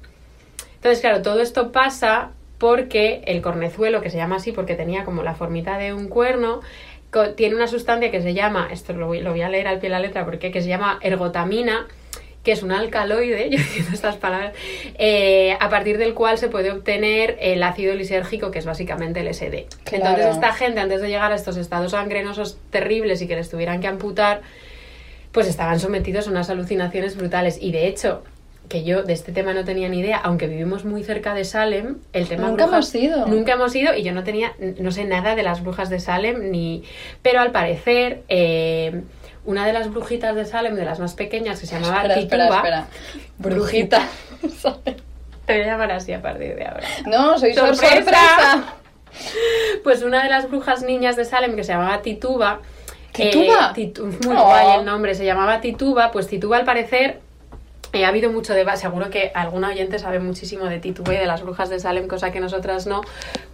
Entonces, 0.75 0.99
claro, 0.99 1.21
todo 1.21 1.41
esto 1.41 1.71
pasa 1.71 2.31
porque 2.57 3.21
el 3.27 3.43
cornezuelo, 3.43 4.01
que 4.01 4.09
se 4.09 4.17
llama 4.17 4.37
así 4.37 4.51
porque 4.51 4.73
tenía 4.73 5.05
como 5.05 5.21
la 5.21 5.35
formita 5.35 5.77
de 5.77 5.93
un 5.93 6.07
cuerno, 6.07 6.61
tiene 7.35 7.55
una 7.55 7.67
sustancia 7.67 8.09
que 8.09 8.21
se 8.21 8.33
llama, 8.33 8.69
esto 8.71 8.93
lo 8.93 9.05
voy, 9.05 9.21
lo 9.21 9.29
voy 9.29 9.41
a 9.43 9.49
leer 9.49 9.67
al 9.67 9.77
pie 9.77 9.89
de 9.89 9.95
la 9.95 9.99
letra 9.99 10.25
porque 10.25 10.49
que 10.49 10.59
se 10.59 10.69
llama 10.69 10.97
ergotamina, 11.03 11.87
que 12.43 12.53
es 12.53 12.63
un 12.63 12.71
alcaloide, 12.71 13.47
yo 13.51 13.59
diciendo 13.59 13.91
estas 13.93 14.15
palabras, 14.15 14.53
eh, 14.97 15.55
a 15.59 15.69
partir 15.69 15.99
del 15.99 16.15
cual 16.15 16.39
se 16.39 16.47
puede 16.47 16.71
obtener 16.71 17.37
el 17.41 17.61
ácido 17.61 17.93
lisérgico, 17.93 18.49
que 18.49 18.57
es 18.57 18.65
básicamente 18.65 19.19
el 19.19 19.31
SD. 19.31 19.67
Claro. 19.83 20.05
Entonces 20.07 20.33
esta 20.33 20.51
gente, 20.53 20.79
antes 20.79 20.99
de 20.99 21.09
llegar 21.09 21.31
a 21.31 21.35
estos 21.35 21.57
estados 21.57 21.91
gangrenosos 21.91 22.57
terribles 22.71 23.21
y 23.21 23.27
que 23.27 23.35
les 23.35 23.51
tuvieran 23.51 23.81
que 23.81 23.87
amputar, 23.87 24.41
pues 25.31 25.47
estaban 25.47 25.79
sometidos 25.79 26.27
a 26.27 26.31
unas 26.31 26.49
alucinaciones 26.49 27.15
brutales. 27.17 27.57
Y 27.61 27.71
de 27.71 27.87
hecho, 27.87 28.23
que 28.69 28.83
yo 28.83 29.03
de 29.03 29.13
este 29.13 29.31
tema 29.31 29.53
no 29.53 29.65
tenía 29.65 29.89
ni 29.89 29.99
idea, 29.99 30.17
aunque 30.17 30.47
vivimos 30.47 30.85
muy 30.85 31.03
cerca 31.03 31.33
de 31.33 31.43
Salem, 31.45 31.97
el 32.13 32.27
tema 32.27 32.47
Nunca 32.47 32.65
brujas- 32.67 32.93
hemos 32.93 32.95
ido. 32.95 33.27
Nunca 33.27 33.53
hemos 33.53 33.75
ido 33.75 33.93
y 33.95 34.03
yo 34.03 34.13
no 34.13 34.23
tenía, 34.23 34.53
no 34.79 34.91
sé 34.91 35.03
nada 35.05 35.35
de 35.35 35.43
las 35.43 35.61
brujas 35.63 35.89
de 35.89 35.99
Salem, 35.99 36.51
ni... 36.51 36.83
Pero 37.21 37.39
al 37.41 37.51
parecer, 37.51 38.23
eh, 38.29 39.01
una 39.45 39.65
de 39.65 39.73
las 39.73 39.89
brujitas 39.91 40.35
de 40.35 40.45
Salem, 40.45 40.75
de 40.75 40.85
las 40.85 40.99
más 40.99 41.15
pequeñas, 41.15 41.59
que 41.59 41.65
se 41.65 41.75
llamaba 41.79 42.03
Espera, 42.03 42.15
Tituba. 42.15 42.43
espera, 42.43 42.59
espera. 42.59 42.87
Brujita. 43.39 44.07
Te 45.45 45.53
voy 45.53 45.63
a 45.63 45.65
llamar 45.65 45.91
así 45.91 46.13
a 46.13 46.21
partir 46.21 46.55
de 46.55 46.65
ahora. 46.65 46.87
No, 47.07 47.37
soy 47.37 47.53
sor- 47.53 47.75
¡Sorpresa! 47.75 48.03
sorpresa. 48.03 48.73
Pues 49.83 50.03
una 50.03 50.23
de 50.23 50.29
las 50.29 50.49
brujas 50.49 50.83
niñas 50.83 51.15
de 51.17 51.25
Salem 51.25 51.55
que 51.55 51.63
se 51.65 51.73
llamaba 51.73 52.01
Tituba. 52.01 52.61
¿Tituba? 53.13 53.73
eh, 53.75 53.79
Titu- 53.93 54.25
muy 54.25 54.35
Oh. 54.37 54.43
guay 54.45 54.79
el 54.79 54.85
nombre, 54.85 55.15
se 55.15 55.25
llamaba 55.25 55.61
Tituba. 55.61 56.11
Pues 56.11 56.27
Tituba 56.27 56.57
al 56.57 56.65
parecer. 56.65 57.19
eh, 57.93 58.05
ha 58.05 58.07
habido 58.07 58.31
mucho 58.31 58.53
debate, 58.53 58.77
seguro 58.79 59.09
que 59.09 59.33
algún 59.35 59.65
oyente 59.65 59.99
sabe 59.99 60.19
muchísimo 60.19 60.63
de 60.67 60.79
Tituba 60.79 61.13
y 61.13 61.17
de 61.17 61.25
las 61.25 61.41
brujas 61.41 61.69
de 61.69 61.77
Salem, 61.77 62.07
cosa 62.07 62.31
que 62.31 62.39
nosotras 62.39 62.87
no. 62.87 63.01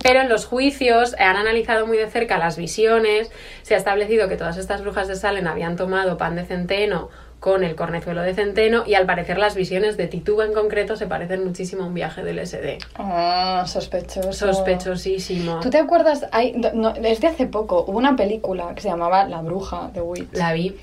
Pero 0.03 0.21
en 0.21 0.29
los 0.29 0.45
juicios 0.45 1.15
han 1.17 1.37
analizado 1.37 1.87
muy 1.87 1.97
de 1.97 2.07
cerca 2.07 2.37
las 2.37 2.55
visiones. 2.55 3.31
Se 3.63 3.73
ha 3.73 3.77
establecido 3.79 4.29
que 4.29 4.37
todas 4.37 4.57
estas 4.57 4.81
brujas 4.83 5.07
de 5.07 5.15
Salem 5.15 5.47
habían 5.47 5.75
tomado 5.75 6.17
pan 6.19 6.35
de 6.35 6.45
centeno 6.45 7.09
con 7.39 7.63
el 7.63 7.75
cornezuelo 7.75 8.21
de 8.21 8.33
centeno 8.33 8.83
y 8.85 8.95
al 8.95 9.05
parecer 9.05 9.37
las 9.37 9.55
visiones 9.55 9.95
de 9.97 10.07
Tituba 10.07 10.45
en 10.45 10.53
concreto 10.53 10.95
se 10.95 11.07
parecen 11.07 11.43
muchísimo 11.43 11.83
a 11.83 11.87
un 11.87 11.93
viaje 11.93 12.23
del 12.23 12.45
SD. 12.45 12.79
Ah, 12.95 13.63
sospechoso. 13.67 14.33
Sospechosísimo. 14.33 15.59
¿Tú 15.59 15.69
te 15.69 15.77
acuerdas? 15.77 16.25
Hay, 16.31 16.53
no, 16.73 16.93
desde 16.93 17.27
hace 17.27 17.45
poco 17.45 17.85
hubo 17.87 17.97
una 17.97 18.15
película 18.15 18.73
que 18.73 18.81
se 18.81 18.89
llamaba 18.89 19.25
La 19.27 19.41
Bruja 19.41 19.91
de 19.93 20.01
Witch. 20.01 20.29
La 20.33 20.53
vi. 20.53 20.75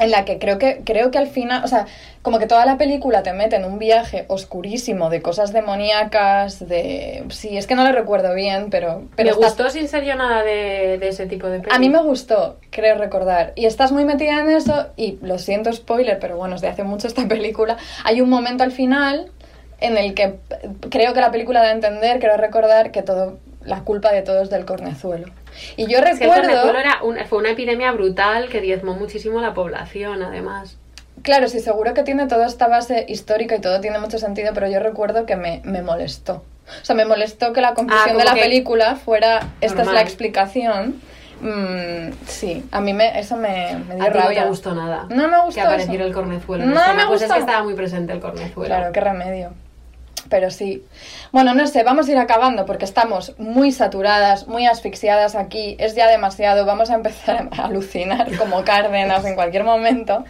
En 0.00 0.10
la 0.10 0.24
que 0.24 0.40
creo 0.40 0.58
que 0.58 0.80
creo 0.84 1.12
que 1.12 1.18
al 1.18 1.28
final, 1.28 1.62
o 1.62 1.68
sea, 1.68 1.86
como 2.22 2.40
que 2.40 2.46
toda 2.48 2.66
la 2.66 2.76
película 2.78 3.22
te 3.22 3.32
mete 3.32 3.54
en 3.56 3.64
un 3.64 3.78
viaje 3.78 4.24
oscurísimo 4.26 5.08
de 5.08 5.22
cosas 5.22 5.52
demoníacas, 5.52 6.66
de... 6.68 7.22
Sí, 7.30 7.56
es 7.56 7.66
que 7.68 7.74
no 7.76 7.84
lo 7.84 7.92
recuerdo 7.92 8.34
bien, 8.34 8.70
pero... 8.70 9.02
pero 9.14 9.26
me 9.28 9.30
estás- 9.32 9.50
gustó 9.56 9.70
sin 9.70 9.86
ser 9.88 10.04
yo 10.04 10.16
nada 10.16 10.42
de, 10.42 10.98
de 10.98 11.08
ese 11.08 11.26
tipo 11.26 11.46
de 11.46 11.60
peli. 11.60 11.72
A 11.74 11.78
mí 11.78 11.88
me 11.90 12.02
gustó, 12.02 12.58
creo 12.70 12.96
recordar. 12.98 13.52
Y 13.54 13.66
estás 13.66 13.92
muy 13.92 14.04
metida 14.04 14.40
en 14.40 14.50
eso, 14.50 14.88
y 14.96 15.18
lo 15.22 15.38
siento 15.38 15.72
spoiler, 15.72 16.18
pero 16.18 16.36
bueno, 16.36 16.56
es 16.56 16.60
de 16.60 16.68
hace 16.68 16.82
mucho 16.82 17.06
esta 17.06 17.28
película. 17.28 17.76
Hay 18.04 18.20
un 18.20 18.28
momento 18.30 18.64
al 18.64 18.72
final 18.72 19.30
en 19.80 19.96
el 19.96 20.14
que 20.14 20.36
creo 20.90 21.12
que 21.14 21.20
la 21.20 21.30
película 21.30 21.60
da 21.62 21.68
a 21.68 21.72
entender, 21.72 22.18
creo 22.18 22.36
recordar, 22.36 22.90
que 22.90 23.02
todo 23.02 23.38
la 23.64 23.80
culpa 23.84 24.10
de 24.12 24.22
todo 24.22 24.42
es 24.42 24.50
del 24.50 24.64
cornezuelo. 24.64 25.28
Y 25.76 25.86
yo 25.86 25.98
el 25.98 26.04
recuerdo... 26.04 26.42
cornezuelo 26.42 26.78
era 26.78 27.00
fue 27.28 27.38
una 27.38 27.50
epidemia 27.50 27.92
brutal 27.92 28.48
que 28.48 28.60
diezmó 28.60 28.94
muchísimo 28.94 29.40
la 29.40 29.54
población, 29.54 30.22
además. 30.22 30.76
Claro, 31.22 31.48
sí, 31.48 31.60
seguro 31.60 31.94
que 31.94 32.02
tiene 32.02 32.26
toda 32.26 32.46
esta 32.46 32.68
base 32.68 33.06
histórica 33.08 33.54
y 33.56 33.60
todo 33.60 33.80
tiene 33.80 33.98
mucho 33.98 34.18
sentido, 34.18 34.52
pero 34.52 34.68
yo 34.68 34.80
recuerdo 34.80 35.26
que 35.26 35.36
me, 35.36 35.60
me 35.64 35.80
molestó. 35.82 36.42
O 36.82 36.84
sea, 36.84 36.94
me 36.96 37.04
molestó 37.04 37.52
que 37.52 37.60
la 37.60 37.74
conclusión 37.74 38.08
Ah, 38.08 38.12
como 38.12 38.18
de 38.18 38.24
la 38.24 38.34
película 38.34 38.96
fuera, 38.96 39.48
esta 39.60 39.82
es 39.82 39.88
la 39.88 40.00
explicación. 40.02 41.00
Mm, 41.40 42.12
sí, 42.26 42.64
a 42.70 42.80
mí 42.80 42.92
me, 42.94 43.18
eso 43.18 43.36
me, 43.36 43.76
me 43.88 43.96
dio 43.96 44.04
a 44.04 44.10
rabia. 44.10 44.40
no 44.40 44.44
te 44.44 44.48
gustó 44.50 44.74
nada. 44.74 45.06
No 45.10 45.28
me 45.28 45.40
gustó 45.42 45.60
Que 45.60 45.66
apareciera 45.66 46.04
eso. 46.04 46.08
el 46.08 46.14
cornezuelo. 46.14 46.64
No 46.64 46.80
escena. 46.80 46.94
me 46.94 47.06
Pues 47.06 47.22
es 47.22 47.32
que 47.32 47.38
estaba 47.38 47.62
muy 47.62 47.74
presente 47.74 48.12
el 48.12 48.20
cornezuelo. 48.20 48.66
Claro, 48.74 48.92
qué 48.92 49.00
remedio. 49.00 49.52
Pero 50.28 50.50
sí. 50.50 50.84
Bueno, 51.32 51.54
no 51.54 51.66
sé, 51.66 51.82
vamos 51.82 52.08
a 52.08 52.12
ir 52.12 52.18
acabando 52.18 52.66
porque 52.66 52.84
estamos 52.84 53.34
muy 53.38 53.72
saturadas, 53.72 54.46
muy 54.48 54.66
asfixiadas 54.66 55.34
aquí. 55.34 55.76
Es 55.78 55.94
ya 55.94 56.08
demasiado, 56.08 56.64
vamos 56.66 56.90
a 56.90 56.94
empezar 56.94 57.48
a 57.50 57.64
alucinar 57.64 58.36
como 58.36 58.64
Cárdenas 58.64 59.24
en 59.24 59.34
cualquier 59.34 59.64
momento. 59.64 60.24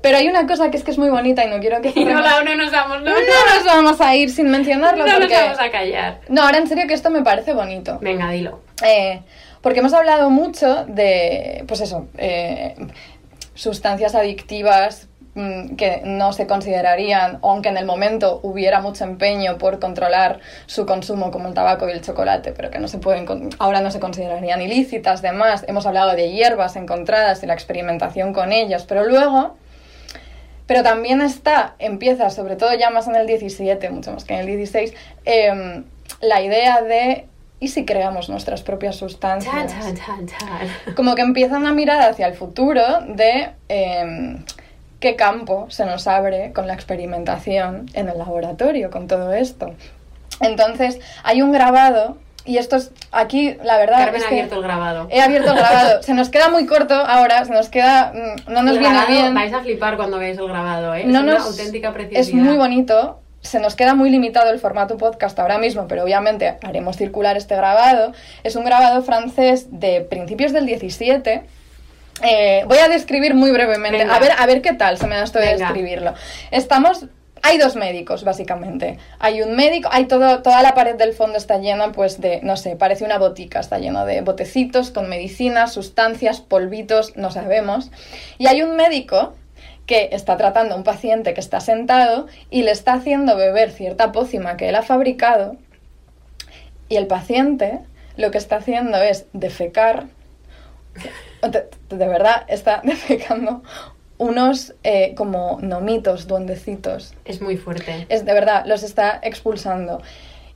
Pero 0.00 0.18
hay 0.18 0.28
una 0.28 0.46
cosa 0.46 0.70
que 0.70 0.76
es 0.76 0.84
que 0.84 0.90
es 0.90 0.98
muy 0.98 1.10
bonita 1.10 1.44
y 1.44 1.48
no 1.48 1.60
quiero 1.60 1.80
que... 1.80 1.92
Y 1.94 2.04
no, 2.04 2.20
la 2.20 2.42
no 2.42 2.54
nos 2.54 2.70
damos, 2.70 3.02
no, 3.02 3.10
No 3.10 3.56
nos 3.56 3.64
vamos 3.64 4.00
a 4.00 4.14
ir 4.16 4.30
sin 4.30 4.50
mencionarlo 4.50 5.06
no 5.06 5.12
nos 5.12 5.20
porque... 5.20 5.36
vamos 5.36 5.60
a 5.60 5.70
callar. 5.70 6.20
No, 6.28 6.42
ahora 6.42 6.58
en 6.58 6.68
serio 6.68 6.86
que 6.86 6.94
esto 6.94 7.10
me 7.10 7.22
parece 7.22 7.52
bonito. 7.52 7.98
Venga, 8.00 8.30
dilo. 8.30 8.60
Eh, 8.82 9.20
porque 9.60 9.80
hemos 9.80 9.94
hablado 9.94 10.30
mucho 10.30 10.84
de, 10.86 11.64
pues 11.66 11.80
eso, 11.80 12.06
eh, 12.18 12.74
sustancias 13.54 14.14
adictivas 14.14 15.08
que 15.34 16.02
no 16.04 16.32
se 16.32 16.46
considerarían, 16.46 17.40
aunque 17.42 17.68
en 17.68 17.76
el 17.76 17.86
momento 17.86 18.38
hubiera 18.44 18.80
mucho 18.80 19.02
empeño 19.02 19.58
por 19.58 19.80
controlar 19.80 20.38
su 20.66 20.86
consumo 20.86 21.32
como 21.32 21.48
el 21.48 21.54
tabaco 21.54 21.88
y 21.88 21.92
el 21.92 22.02
chocolate, 22.02 22.52
pero 22.52 22.70
que 22.70 22.78
no 22.78 22.86
se 22.86 22.98
pueden, 22.98 23.50
ahora 23.58 23.80
no 23.80 23.90
se 23.90 23.98
considerarían 23.98 24.62
ilícitas, 24.62 25.22
demás. 25.22 25.64
Hemos 25.66 25.86
hablado 25.86 26.14
de 26.14 26.30
hierbas 26.30 26.76
encontradas 26.76 27.42
y 27.42 27.46
la 27.46 27.54
experimentación 27.54 28.32
con 28.32 28.52
ellas, 28.52 28.84
pero 28.84 29.04
luego... 29.04 29.56
Pero 30.66 30.82
también 30.82 31.20
está, 31.20 31.74
empieza, 31.78 32.30
sobre 32.30 32.56
todo 32.56 32.72
ya 32.72 32.88
más 32.88 33.06
en 33.06 33.16
el 33.16 33.26
17, 33.26 33.90
mucho 33.90 34.12
más 34.12 34.24
que 34.24 34.32
en 34.32 34.40
el 34.40 34.46
16, 34.46 34.94
em, 35.26 35.84
la 36.22 36.40
idea 36.40 36.80
de, 36.80 37.26
¿y 37.60 37.68
si 37.68 37.84
creamos 37.84 38.30
nuestras 38.30 38.62
propias 38.62 38.96
sustancias? 38.96 39.74
Como 40.96 41.16
que 41.16 41.20
empieza 41.20 41.58
una 41.58 41.74
mirada 41.74 42.08
hacia 42.08 42.26
el 42.28 42.34
futuro 42.34 42.82
de 43.08 43.50
em, 43.68 44.42
qué 45.04 45.16
campo 45.16 45.66
se 45.68 45.84
nos 45.84 46.06
abre 46.06 46.52
con 46.54 46.66
la 46.66 46.72
experimentación 46.72 47.90
en 47.92 48.08
el 48.08 48.16
laboratorio, 48.16 48.90
con 48.90 49.06
todo 49.06 49.34
esto. 49.34 49.74
Entonces, 50.40 50.98
hay 51.22 51.42
un 51.42 51.52
grabado, 51.52 52.16
y 52.46 52.56
esto 52.56 52.76
es, 52.76 52.90
aquí 53.12 53.56
la 53.62 53.76
verdad 53.76 53.98
Carmen 53.98 54.16
es 54.16 54.24
ha 54.24 54.28
que 54.28 54.34
abierto 54.36 54.56
el 54.56 54.62
grabado. 54.62 55.06
he 55.10 55.20
abierto 55.20 55.50
el 55.52 55.58
grabado. 55.58 56.02
Se 56.02 56.14
nos 56.14 56.30
queda 56.30 56.48
muy 56.48 56.64
corto 56.66 56.94
ahora, 56.94 57.44
se 57.44 57.52
nos 57.52 57.68
queda, 57.68 58.12
mm, 58.14 58.50
no 58.52 58.62
nos 58.62 58.72
El 58.72 58.78
viene 58.78 58.94
grabado, 58.94 59.12
bien. 59.12 59.34
Vais 59.34 59.52
a 59.52 59.60
flipar 59.60 59.96
cuando 59.96 60.18
veáis 60.18 60.38
el 60.38 60.48
grabado, 60.48 60.94
¿eh? 60.94 61.04
No 61.04 61.18
es 61.18 61.24
una 61.24 61.32
nos- 61.34 61.46
auténtica 61.46 61.92
preciosidad. 61.92 62.20
Es 62.20 62.32
muy 62.34 62.56
bonito. 62.56 63.20
Se 63.42 63.60
nos 63.60 63.74
queda 63.76 63.94
muy 63.94 64.08
limitado 64.08 64.50
el 64.50 64.58
formato 64.58 64.96
podcast 64.96 65.38
ahora 65.38 65.58
mismo, 65.58 65.86
pero 65.86 66.02
obviamente 66.02 66.56
haremos 66.62 66.96
circular 66.96 67.36
este 67.36 67.54
grabado. 67.54 68.12
Es 68.42 68.56
un 68.56 68.64
grabado 68.64 69.02
francés 69.02 69.66
de 69.70 70.00
principios 70.00 70.52
del 70.54 70.64
17. 70.64 71.42
Eh, 72.22 72.64
voy 72.66 72.78
a 72.78 72.88
describir 72.88 73.34
muy 73.34 73.50
brevemente. 73.50 73.98
Venga. 73.98 74.14
A 74.16 74.20
ver, 74.20 74.32
a 74.36 74.46
ver 74.46 74.62
qué 74.62 74.72
tal 74.72 74.98
se 74.98 75.06
me 75.06 75.16
da 75.16 75.24
esto 75.24 75.38
de 75.38 75.46
Venga. 75.46 75.66
describirlo. 75.66 76.14
Estamos. 76.50 77.06
Hay 77.42 77.58
dos 77.58 77.76
médicos, 77.76 78.24
básicamente. 78.24 78.98
Hay 79.18 79.42
un 79.42 79.54
médico, 79.54 79.90
hay 79.92 80.06
todo, 80.06 80.40
toda 80.40 80.62
la 80.62 80.72
pared 80.72 80.94
del 80.94 81.12
fondo 81.12 81.36
está 81.36 81.58
llena, 81.58 81.92
pues, 81.92 82.18
de, 82.18 82.40
no 82.42 82.56
sé, 82.56 82.74
parece 82.74 83.04
una 83.04 83.18
botica, 83.18 83.60
está 83.60 83.78
lleno 83.78 84.06
de 84.06 84.22
botecitos 84.22 84.90
con 84.90 85.10
medicinas, 85.10 85.74
sustancias, 85.74 86.40
polvitos, 86.40 87.14
no 87.16 87.30
sabemos. 87.30 87.90
Y 88.38 88.46
hay 88.46 88.62
un 88.62 88.76
médico 88.76 89.34
que 89.84 90.08
está 90.12 90.38
tratando 90.38 90.74
a 90.74 90.78
un 90.78 90.84
paciente 90.84 91.34
que 91.34 91.40
está 91.40 91.60
sentado 91.60 92.28
y 92.48 92.62
le 92.62 92.70
está 92.70 92.94
haciendo 92.94 93.36
beber 93.36 93.70
cierta 93.70 94.10
pócima 94.12 94.56
que 94.56 94.70
él 94.70 94.74
ha 94.76 94.82
fabricado 94.82 95.56
y 96.88 96.96
el 96.96 97.06
paciente 97.06 97.80
lo 98.16 98.30
que 98.30 98.38
está 98.38 98.56
haciendo 98.56 98.98
es 98.98 99.26
defecar, 99.32 100.06
de, 101.48 101.68
de 101.88 102.08
verdad 102.08 102.44
está 102.48 102.80
defecando 102.84 103.62
unos 104.18 104.74
eh, 104.84 105.14
como 105.16 105.58
nomitos, 105.60 106.26
duendecitos. 106.26 107.14
Es 107.24 107.40
muy 107.40 107.56
fuerte. 107.56 108.06
Es 108.08 108.24
de 108.24 108.32
verdad, 108.32 108.64
los 108.66 108.82
está 108.82 109.20
expulsando. 109.22 110.00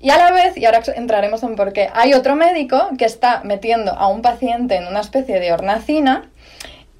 Y 0.00 0.10
a 0.10 0.16
la 0.16 0.30
vez, 0.30 0.56
y 0.56 0.64
ahora 0.64 0.80
entraremos 0.94 1.42
en 1.42 1.56
por 1.56 1.72
qué, 1.72 1.90
hay 1.92 2.14
otro 2.14 2.36
médico 2.36 2.88
que 2.96 3.04
está 3.04 3.42
metiendo 3.42 3.92
a 3.92 4.06
un 4.06 4.22
paciente 4.22 4.76
en 4.76 4.86
una 4.86 5.00
especie 5.00 5.40
de 5.40 5.52
hornacina 5.52 6.30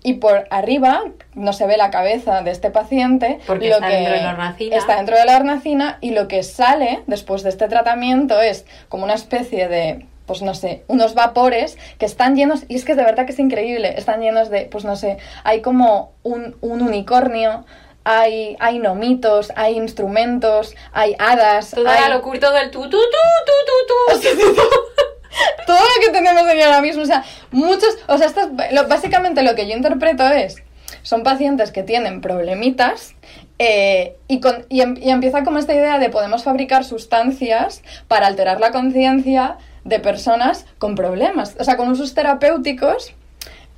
y 0.03 0.15
por 0.15 0.47
arriba 0.51 1.05
no 1.35 1.53
se 1.53 1.67
ve 1.67 1.77
la 1.77 1.91
cabeza 1.91 2.43
de 2.43 2.51
este 2.51 2.71
paciente. 2.71 3.39
Porque 3.47 3.69
lo 3.69 3.77
está 3.77 3.89
que 3.89 3.95
dentro 3.95 4.15
de 4.15 4.23
la 4.23 4.31
hornacina. 4.31 4.77
Está 4.77 4.97
dentro 4.97 5.17
de 5.17 5.25
la 5.25 5.37
hornacina 5.37 5.99
y 6.01 6.11
lo 6.11 6.27
que 6.27 6.43
sale 6.43 7.03
después 7.07 7.45
de 7.45 7.51
este 7.51 7.69
tratamiento 7.69 8.41
es 8.41 8.67
como 8.89 9.05
una 9.05 9.15
especie 9.15 9.69
de, 9.69 10.07
pues 10.29 10.43
no 10.43 10.55
sé, 10.55 10.85
unos 10.87 11.15
vapores 11.15 11.77
que 11.99 12.07
están 12.07 12.37
llenos, 12.37 12.61
y 12.69 12.77
es 12.77 12.85
que 12.85 12.95
de 12.95 13.03
verdad 13.03 13.27
que 13.27 13.33
es 13.33 13.39
increíble, 13.41 13.95
están 13.97 14.21
llenos 14.21 14.49
de, 14.51 14.67
pues 14.67 14.85
no 14.85 14.95
sé, 14.95 15.19
hay 15.43 15.61
como 15.61 16.13
un, 16.23 16.57
un 16.61 16.83
unicornio. 16.83 17.65
Hay, 18.11 18.57
hay 18.59 18.79
nomitos, 18.79 19.53
hay 19.55 19.77
instrumentos, 19.77 20.75
hay 20.95 21.15
hadas. 21.19 21.73
Toda 21.73 21.93
hay- 21.93 22.09
la 22.09 22.15
locura, 22.17 22.41
todo 22.41 22.57
el 22.57 22.71
tu, 22.71 22.81
tu, 22.85 22.89
tu, 22.89 22.97
tu, 22.97 24.17
tu, 24.23 24.55
tu. 24.55 24.63
todo 25.67 25.77
lo 25.79 26.01
que 26.07 26.11
tenemos 26.13 26.43
aquí 26.49 26.63
ahora 26.63 26.81
mismo. 26.81 27.03
O 27.03 27.07
sea, 27.07 27.23
muchos. 27.51 27.99
O 28.07 28.17
sea, 28.17 28.29
esto 28.29 28.41
es- 28.41 28.73
lo- 28.73 28.89
básicamente 28.89 29.43
lo 29.43 29.55
que 29.55 29.69
yo 29.69 29.77
interpreto 29.77 30.27
es. 30.27 30.63
Son 31.03 31.23
pacientes 31.23 31.71
que 31.71 31.83
tienen 31.83 32.23
problemitas 32.23 33.15
eh, 33.59 34.17
y, 34.27 34.41
con, 34.41 34.65
y, 34.71 34.81
em- 34.81 34.97
y 35.03 35.11
empieza 35.11 35.45
como 35.45 35.59
esta 35.59 35.75
idea 35.75 35.99
de 35.99 36.09
podemos 36.09 36.45
fabricar 36.45 36.85
sustancias 36.85 37.83
para 38.09 38.27
alterar 38.27 38.59
la 38.59 38.71
conciencia 38.71 39.59
de 39.89 40.01
personas 40.01 40.67
con 40.79 40.95
problemas. 40.95 41.57
O 41.59 41.65
sea, 41.65 41.77
con 41.77 41.89
usos 41.89 42.15
terapéuticos. 42.15 43.15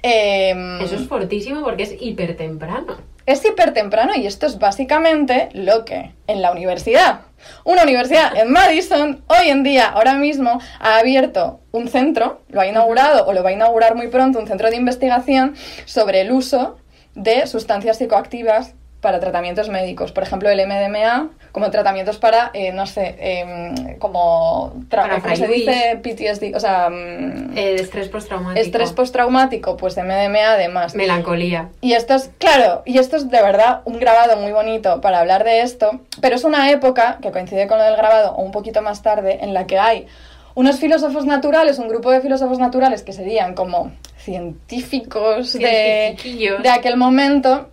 em, 0.02 0.80
Eso 0.80 0.96
es 0.96 1.06
fortísimo 1.06 1.62
porque 1.62 1.82
es 1.82 1.94
hiper 2.00 2.36
temprano. 2.36 2.98
es 3.26 3.44
hiper 3.44 3.72
temprano 3.72 4.12
y 4.16 4.26
esto 4.26 4.46
es 4.46 4.58
básicamente 4.58 5.50
lo 5.52 5.84
que 5.84 6.12
en 6.26 6.42
la 6.42 6.50
universidad, 6.50 7.20
una 7.64 7.82
universidad 7.84 8.34
en 8.36 8.50
Madison, 8.50 9.22
hoy 9.28 9.50
en 9.50 9.62
día, 9.62 9.88
ahora 9.88 10.14
mismo, 10.14 10.60
ha 10.80 10.98
abierto 10.98 11.60
un 11.70 11.88
centro, 11.88 12.40
lo 12.48 12.60
ha 12.60 12.66
inaugurado 12.66 13.26
o 13.26 13.32
lo 13.32 13.42
va 13.42 13.50
a 13.50 13.52
inaugurar 13.52 13.94
muy 13.94 14.08
pronto, 14.08 14.38
un 14.40 14.48
centro 14.48 14.68
de 14.70 14.76
investigación 14.76 15.54
sobre 15.84 16.22
el 16.22 16.32
uso 16.32 16.78
de 17.14 17.46
sustancias 17.46 17.98
psicoactivas 17.98 18.74
para 19.00 19.20
tratamientos 19.20 19.68
médicos. 19.68 20.12
Por 20.12 20.22
ejemplo, 20.22 20.48
el 20.48 20.66
MDMA 20.66 21.30
como 21.52 21.70
tratamientos 21.70 22.18
para, 22.18 22.50
eh, 22.54 22.72
no 22.72 22.86
sé, 22.86 23.16
em, 23.18 23.98
como, 23.98 24.72
Para 24.88 25.20
¿cómo 25.20 25.34
se 25.36 25.48
dice? 25.48 25.98
PTSD, 26.02 26.54
o 26.56 26.60
sea, 26.60 26.88
mm, 26.90 27.56
Eh, 27.56 27.74
de 27.74 27.82
estrés 27.82 28.08
postraumático. 28.08 28.60
estrés 28.60 28.92
postraumático, 28.92 29.76
pues 29.76 29.96
MDMA 29.96 30.52
además. 30.52 30.94
Melancolía. 30.94 31.68
Y 31.80 31.94
esto 31.94 32.14
es, 32.14 32.30
claro, 32.38 32.82
y 32.86 32.98
esto 32.98 33.16
es 33.16 33.28
de 33.30 33.42
verdad 33.42 33.80
un 33.84 33.98
grabado 33.98 34.36
muy 34.36 34.52
bonito 34.52 35.00
para 35.00 35.20
hablar 35.20 35.44
de 35.44 35.62
esto, 35.62 36.00
pero 36.20 36.36
es 36.36 36.44
una 36.44 36.70
época 36.70 37.18
que 37.20 37.30
coincide 37.32 37.66
con 37.66 37.78
lo 37.78 37.84
del 37.84 37.96
grabado 37.96 38.32
o 38.34 38.42
un 38.42 38.52
poquito 38.52 38.82
más 38.82 39.02
tarde 39.02 39.38
en 39.42 39.52
la 39.54 39.66
que 39.66 39.78
hay 39.78 40.06
unos 40.54 40.78
filósofos 40.80 41.26
naturales, 41.26 41.78
un 41.78 41.88
grupo 41.88 42.10
de 42.10 42.20
filósofos 42.20 42.58
naturales 42.58 43.02
que 43.02 43.12
serían 43.12 43.54
como 43.54 43.92
científicos 44.18 45.52
de, 45.54 46.16
de 46.62 46.68
aquel 46.68 46.96
momento. 46.96 47.68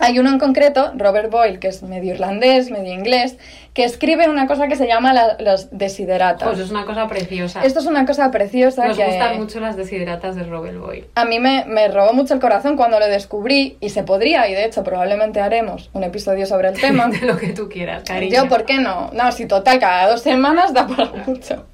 Hay 0.00 0.18
uno 0.18 0.30
en 0.30 0.38
concreto, 0.38 0.92
Robert 0.96 1.30
Boyle, 1.30 1.58
que 1.58 1.68
es 1.68 1.82
medio 1.82 2.12
irlandés, 2.14 2.70
medio 2.70 2.92
inglés, 2.92 3.36
que 3.74 3.84
escribe 3.84 4.28
una 4.28 4.46
cosa 4.46 4.68
que 4.68 4.76
se 4.76 4.86
llama 4.86 5.12
la- 5.12 5.36
los 5.38 5.68
desiderata. 5.70 6.46
Pues 6.46 6.58
es 6.58 6.70
una 6.70 6.84
cosa 6.86 7.06
preciosa. 7.08 7.62
Esto 7.64 7.80
es 7.80 7.86
una 7.86 8.06
cosa 8.06 8.30
preciosa 8.30 8.86
Nos 8.86 8.96
que 8.96 9.04
gustan 9.04 9.36
mucho 9.38 9.60
las 9.60 9.76
deshidratas 9.76 10.34
de 10.36 10.44
Robert 10.44 10.78
Boyle. 10.78 11.06
a 11.14 11.24
mí 11.24 11.38
me, 11.40 11.64
me 11.66 11.88
robó 11.88 12.12
mucho 12.12 12.34
el 12.34 12.40
corazón 12.40 12.76
cuando 12.76 12.98
lo 12.98 13.06
descubrí 13.06 13.76
y 13.80 13.90
se 13.90 14.02
podría, 14.02 14.48
y 14.48 14.54
de 14.54 14.64
hecho 14.64 14.82
probablemente 14.82 15.40
haremos 15.40 15.90
un 15.92 16.04
episodio 16.04 16.46
sobre 16.46 16.68
el 16.68 16.80
tema. 16.80 17.06
De 17.08 17.20
lo 17.26 17.36
que 17.36 17.48
tú 17.48 17.68
quieras, 17.68 18.02
cariño. 18.04 18.34
Yo, 18.44 18.48
¿por 18.48 18.64
qué 18.64 18.78
no? 18.78 19.10
No, 19.12 19.30
si 19.32 19.46
total, 19.46 19.78
cada 19.78 20.08
dos 20.08 20.22
semanas 20.22 20.72
da 20.72 20.86
para 20.86 21.10
mucho. 21.26 21.66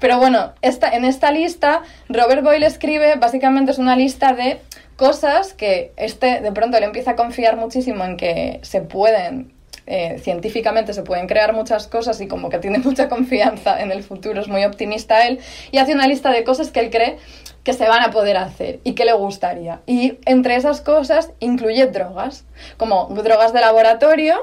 Pero 0.00 0.18
bueno, 0.18 0.52
esta, 0.62 0.88
en 0.90 1.04
esta 1.04 1.30
lista, 1.30 1.82
Robert 2.08 2.42
Boyle 2.42 2.64
escribe, 2.66 3.14
básicamente 3.16 3.70
es 3.72 3.78
una 3.78 3.96
lista 3.96 4.32
de 4.32 4.60
cosas 4.96 5.52
que 5.52 5.92
este 5.96 6.40
de 6.40 6.52
pronto 6.52 6.78
le 6.80 6.86
empieza 6.86 7.12
a 7.12 7.16
confiar 7.16 7.56
muchísimo 7.56 8.04
en 8.04 8.16
que 8.16 8.60
se 8.62 8.80
pueden, 8.80 9.52
eh, 9.86 10.18
científicamente 10.22 10.92
se 10.92 11.02
pueden 11.02 11.26
crear 11.26 11.52
muchas 11.52 11.86
cosas 11.86 12.20
y 12.20 12.26
como 12.26 12.48
que 12.48 12.58
tiene 12.58 12.78
mucha 12.84 13.08
confianza 13.08 13.80
en 13.80 13.92
el 13.92 14.02
futuro, 14.02 14.40
es 14.40 14.48
muy 14.48 14.64
optimista 14.64 15.26
él, 15.26 15.38
y 15.70 15.78
hace 15.78 15.92
una 15.92 16.06
lista 16.06 16.30
de 16.30 16.44
cosas 16.44 16.70
que 16.70 16.80
él 16.80 16.90
cree 16.90 17.18
que 17.62 17.72
se 17.72 17.88
van 17.88 18.02
a 18.02 18.12
poder 18.12 18.36
hacer 18.36 18.78
y 18.84 18.94
que 18.94 19.04
le 19.04 19.12
gustaría. 19.12 19.80
Y 19.86 20.18
entre 20.24 20.54
esas 20.54 20.80
cosas 20.80 21.32
incluye 21.40 21.86
drogas, 21.86 22.44
como 22.76 23.06
drogas 23.06 23.52
de 23.52 23.60
laboratorio, 23.60 24.36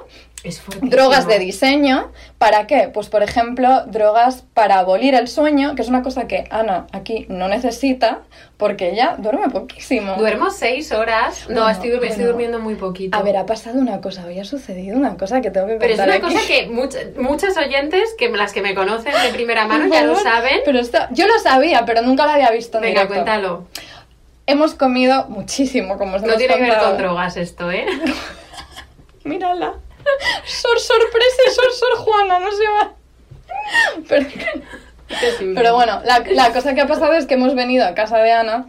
Es 0.44 0.61
drogas 0.82 1.26
de 1.26 1.40
diseño. 1.40 2.11
¿Para 2.38 2.68
qué? 2.68 2.90
Pues, 2.94 3.07
por 3.07 3.24
ejemplo, 3.24 3.86
drogas 3.86 4.44
para 4.53 4.80
abolir 4.80 5.15
el 5.15 5.30
sueño, 5.30 5.74
que 5.76 5.82
es 5.82 5.88
una 5.88 6.03
cosa 6.03 6.28
que 6.28 6.44
Ana 6.49 6.88
aquí 6.91 7.26
no 7.30 7.48
necesita, 7.48 8.24
porque 8.57 8.90
ella 8.90 9.15
duerme 9.18 9.49
poquísimo. 9.49 10.15
Duermo 10.15 10.52
seis 10.52 10.91
horas. 10.91 11.48
No, 11.49 11.70
estoy, 11.70 11.91
durmiendo 11.91 12.60
muy 12.60 12.76
poquito. 12.76 13.18
A 13.18 13.22
ver, 13.22 13.38
ha 13.38 13.45
pasado 13.45 13.80
una 13.80 14.02
cosa, 14.02 14.26
hoy 14.26 14.38
ha 14.38 14.44
sucedido 14.44 14.98
una 14.98 15.15
cosa 15.15 15.40
que 15.40 15.49
tengo 15.49 15.68
que 15.68 15.76
Pero 15.76 15.94
es 15.94 15.99
contar 15.99 16.20
una 16.20 16.28
aquí. 16.28 16.36
cosa 16.36 16.48
que 16.48 16.70
much- 16.70 17.15
muchas 17.22 17.56
oyentes, 17.56 18.14
que 18.18 18.30
las 18.30 18.52
que 18.52 18.61
me 18.61 18.76
conocen 18.76 19.14
de 19.14 19.30
primera 19.34 19.65
mano, 19.65 19.88
ya 19.94 20.03
lo 20.03 20.15
saben. 20.18 20.60
Pero 20.65 20.80
esto, 20.80 20.98
yo 21.11 21.26
lo 21.26 21.40
sabía, 21.40 21.86
pero 21.86 22.02
nunca 22.02 22.26
lo 22.26 22.32
había 22.34 22.52
visto 22.52 22.80
en 22.80 22.82
Venga, 22.84 23.02
directo. 23.06 23.14
cuéntalo. 23.14 23.68
Hemos 24.45 24.74
comido 24.74 25.26
muchísimo, 25.30 25.98
como 25.98 26.18
os 26.18 26.22
No 26.22 26.28
hemos 26.28 26.38
tiene 26.38 26.56
que 26.56 26.61
ver 26.64 26.78
con 26.80 26.98
drogas 26.98 27.38
esto, 27.38 27.72
¿eh? 27.72 27.86
Mírala. 29.24 29.76
Sor 30.45 30.80
sorpresa 30.80 31.41
sor 31.55 31.71
sor 31.71 31.97
Juana, 31.97 32.39
no 32.39 32.51
se 32.51 32.67
va. 32.67 32.93
Pero, 34.07 34.27
pero 35.53 35.75
bueno, 35.75 36.01
la, 36.05 36.23
la 36.31 36.51
cosa 36.51 36.73
que 36.73 36.81
ha 36.81 36.88
pasado 36.88 37.13
es 37.13 37.25
que 37.25 37.35
hemos 37.35 37.55
venido 37.55 37.85
a 37.85 37.93
casa 37.93 38.17
de 38.17 38.31
Ana 38.31 38.67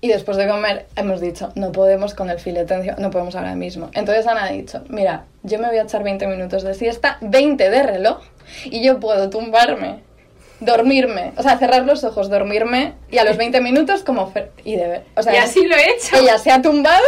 y 0.00 0.08
después 0.08 0.36
de 0.36 0.46
comer 0.46 0.86
hemos 0.94 1.20
dicho, 1.20 1.52
no 1.54 1.72
podemos 1.72 2.14
con 2.14 2.30
el 2.30 2.38
filete 2.38 2.74
encima, 2.74 2.96
no 2.98 3.10
podemos 3.10 3.34
ahora 3.34 3.54
mismo. 3.54 3.90
Entonces 3.94 4.26
Ana 4.26 4.44
ha 4.44 4.52
dicho, 4.52 4.84
mira, 4.88 5.24
yo 5.42 5.58
me 5.58 5.68
voy 5.68 5.78
a 5.78 5.82
echar 5.82 6.02
20 6.02 6.26
minutos 6.26 6.62
de 6.62 6.74
siesta, 6.74 7.18
20 7.22 7.70
de 7.70 7.82
reloj, 7.82 8.18
y 8.64 8.84
yo 8.84 9.00
puedo 9.00 9.30
tumbarme, 9.30 10.00
dormirme, 10.60 11.32
o 11.36 11.42
sea, 11.42 11.58
cerrar 11.58 11.84
los 11.84 12.04
ojos, 12.04 12.28
dormirme, 12.28 12.94
y 13.10 13.18
a 13.18 13.24
los 13.24 13.36
20 13.36 13.60
minutos 13.60 14.02
como... 14.02 14.32
Y 14.64 14.76
de 14.76 14.86
ver, 14.86 15.04
o 15.16 15.22
sea, 15.22 15.34
y 15.34 15.36
así 15.38 15.66
lo 15.66 15.74
he 15.74 15.90
hecho. 15.90 16.16
ella 16.16 16.38
se 16.38 16.50
ha 16.50 16.60
tumbado 16.60 17.04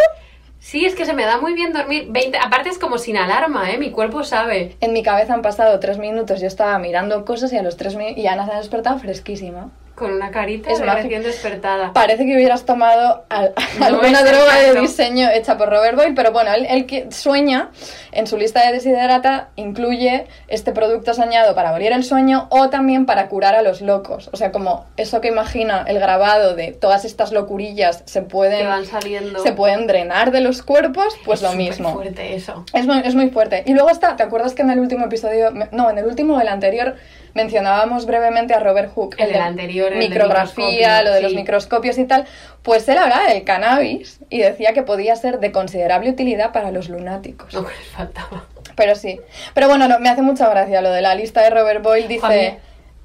Sí, 0.61 0.85
es 0.85 0.95
que 0.95 1.07
se 1.07 1.15
me 1.15 1.25
da 1.25 1.41
muy 1.41 1.55
bien 1.55 1.73
dormir 1.73 2.07
20. 2.11 2.39
Aparte 2.39 2.69
es 2.69 2.79
como 2.79 2.99
sin 2.99 3.17
alarma, 3.17 3.71
¿eh? 3.71 3.79
Mi 3.79 3.91
cuerpo 3.91 4.25
sabe. 4.25 4.77
En 4.81 4.93
mi 4.93 5.03
cabeza 5.03 5.35
han 5.35 5.43
pasado 5.43 5.79
tres 5.81 5.99
minutos, 5.99 6.41
yo 6.41 6.47
estaba 6.47 6.79
mirando 6.79 7.25
cosas 7.25 7.53
y 7.53 7.57
a 7.59 7.63
los 7.63 7.77
tres 7.77 7.95
minutos... 7.97 8.19
Y 8.19 8.27
Ana 8.27 8.47
se 8.47 8.53
ha 8.53 8.59
despertado 8.59 8.99
fresquísima. 8.99 9.71
Con 9.99 10.13
una 10.13 10.31
carita 10.31 10.71
Es 10.71 10.79
de 10.79 10.87
recién 10.87 11.23
despertada. 11.23 11.93
Parece 11.93 12.25
que 12.25 12.35
hubieras 12.37 12.65
tomado 12.65 13.25
al- 13.29 13.53
No 13.81 13.87
alguna 13.87 14.23
droga 14.23 14.55
de 14.61 14.81
diseño 14.81 15.29
hecha 15.31 15.59
por 15.59 15.69
Robert 15.71 15.97
Boyle, 15.97 16.15
pero 16.15 16.33
bueno, 16.33 16.53
él, 16.53 16.67
él 16.71 16.87
que 16.87 17.11
sueña, 17.11 17.71
en 18.13 18.27
su 18.27 18.37
lista 18.37 18.65
de 18.67 18.73
desiderata, 18.73 19.49
incluye 19.57 20.27
este 20.49 20.73
producto 20.73 21.15
soñado 21.15 21.55
para 21.55 21.71
abolir 21.71 21.93
el 21.93 22.05
sueño 22.05 22.47
o 22.51 22.71
también 22.71 23.07
para 23.07 23.29
curar 23.29 23.55
a 23.55 23.63
los 23.63 23.81
locos. 23.83 24.31
O 24.33 24.37
sea, 24.37 24.53
como 24.53 24.87
eso 24.97 25.21
que 25.21 25.29
imagina 25.29 25.85
el 25.87 25.99
grabado 25.99 26.55
de 26.55 26.73
todas 26.73 27.05
estas 27.05 27.33
locurillas 27.33 28.03
se 28.07 28.23
pueden, 28.23 28.67
van 28.67 28.87
saliendo. 28.87 29.41
se 29.43 29.53
pueden 29.53 29.87
drenar 29.87 30.31
de 30.31 30.41
los 30.41 30.63
cuerpos, 30.63 31.17
pues 31.25 31.43
Es 31.43 31.51
lo 31.51 31.57
mismo. 31.57 31.93
fuerte 31.95 32.35
eso. 32.35 32.65
Es 32.73 32.87
muy, 32.87 33.01
es 33.05 33.15
muy 33.15 33.31
fuerte. 33.31 33.63
Y 33.67 33.75
luego 33.75 33.91
está, 33.91 34.17
¿te 34.17 34.23
acuerdas 34.23 34.55
que 34.55 34.63
en 34.63 34.71
el 34.71 34.79
último 34.81 35.07
episodio, 35.07 35.51
no, 35.73 35.91
en 35.91 35.99
el 35.99 36.05
último 36.07 36.37
o 36.37 36.41
el 36.41 36.49
anterior, 36.49 36.95
mencionábamos 37.35 38.07
brevemente 38.07 38.55
a 38.55 38.61
Robert 38.61 38.93
Hooke? 38.95 39.21
El 39.21 39.29
de 39.29 39.33
del 39.35 39.43
anterior, 39.43 39.93
el 39.93 39.99
Micrografía, 39.99 41.03
lo 41.03 41.13
de 41.13 41.23
los 41.23 41.35
microscopios 41.35 41.99
y 41.99 42.05
tal. 42.05 42.27
Pues 42.63 42.89
él 42.89 42.99
hablaba 42.99 43.27
del 43.29 43.45
cannabis 43.45 44.21
y 44.31 44.39
decía 44.39 44.73
que 44.73 44.83
podía 44.83 45.17
ser 45.17 45.41
de 45.41 45.53
considerable 45.53 46.11
utilidad 46.11 46.53
para 46.53 46.71
los 46.71 46.89
lunáticos. 46.89 47.49
Que 47.55 47.61
les 47.61 47.89
faltaba. 47.89 48.45
Pero 48.77 48.95
sí. 48.95 49.21
Pero 49.55 49.69
bueno, 49.69 49.89
no, 49.89 49.99
me 49.99 50.09
hace 50.09 50.23
mucha 50.23 50.49
gracia 50.49 50.81
lo 50.81 50.91
de 50.91 51.03
la 51.03 51.15
lista 51.15 51.43
de 51.43 51.51
Robert 51.51 51.83
Boyle. 51.83 52.09
Dice... 52.09 52.59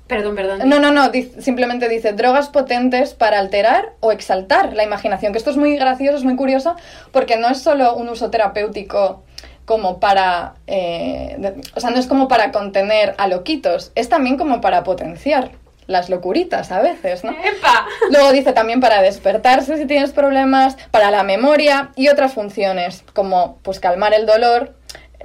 Perdón, 0.05 0.35
perdón. 0.35 0.67
No, 0.67 0.79
no, 0.79 0.91
no, 0.91 1.09
dice- 1.09 1.41
simplemente 1.41 1.87
dice 1.87 2.11
drogas 2.11 2.49
potentes 2.49 3.13
para 3.13 3.39
alterar 3.39 3.93
o 4.01 4.11
exaltar 4.11 4.73
la 4.73 4.83
imaginación, 4.83 5.31
que 5.31 5.37
esto 5.37 5.49
es 5.49 5.55
muy 5.57 5.77
gracioso, 5.77 6.17
es 6.17 6.25
muy 6.25 6.35
curioso, 6.35 6.75
porque 7.13 7.37
no 7.37 7.47
es 7.49 7.61
solo 7.61 7.95
un 7.95 8.09
uso 8.09 8.29
terapéutico 8.29 9.23
como 9.65 9.99
para, 9.99 10.55
eh, 10.67 11.35
de- 11.37 11.61
o 11.75 11.79
sea, 11.79 11.89
no 11.91 11.97
es 11.99 12.07
como 12.07 12.27
para 12.27 12.51
contener 12.51 13.15
a 13.17 13.27
loquitos, 13.27 13.91
es 13.95 14.09
también 14.09 14.37
como 14.37 14.61
para 14.61 14.83
potenciar 14.83 15.51
las 15.87 16.09
locuritas 16.09 16.71
a 16.71 16.81
veces, 16.81 17.23
¿no? 17.25 17.31
¡Epa! 17.31 17.85
Luego 18.09 18.31
dice 18.31 18.53
también 18.53 18.79
para 18.79 19.01
despertarse 19.01 19.77
si 19.77 19.85
tienes 19.85 20.11
problemas, 20.13 20.77
para 20.91 21.11
la 21.11 21.23
memoria 21.23 21.91
y 21.95 22.07
otras 22.07 22.33
funciones, 22.33 23.03
como 23.13 23.57
pues 23.63 23.79
calmar 23.81 24.13
el 24.13 24.25
dolor, 24.25 24.73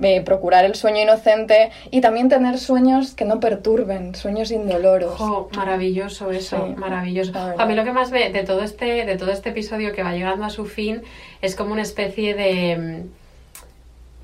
eh, 0.01 0.21
procurar 0.21 0.65
el 0.65 0.75
sueño 0.77 1.03
inocente 1.03 1.71
y 1.91 2.01
también 2.01 2.29
tener 2.29 2.59
sueños 2.59 3.15
que 3.15 3.25
no 3.25 3.39
perturben, 3.41 4.15
sueños 4.17 4.51
indoloros. 4.53 5.15
Jo, 5.17 5.49
maravilloso 5.57 6.31
eso, 6.31 6.67
Sí, 6.69 6.75
maravilloso. 6.77 7.33
A 7.57 7.65
mí 7.67 7.75
lo 7.75 7.83
que 7.85 7.93
más 7.93 8.11
ve 8.11 8.31
de 8.31 8.43
todo 8.45 8.63
este, 8.63 9.05
de 9.07 9.17
todo 9.17 9.31
este 9.33 9.51
episodio 9.51 9.93
que 9.93 10.03
va 10.05 10.13
llegando 10.13 10.45
a 10.45 10.51
su 10.51 10.67
fin 10.67 11.03
es 11.43 11.55
como 11.57 11.73
una 11.73 11.83
especie 11.83 12.35
de 12.35 13.05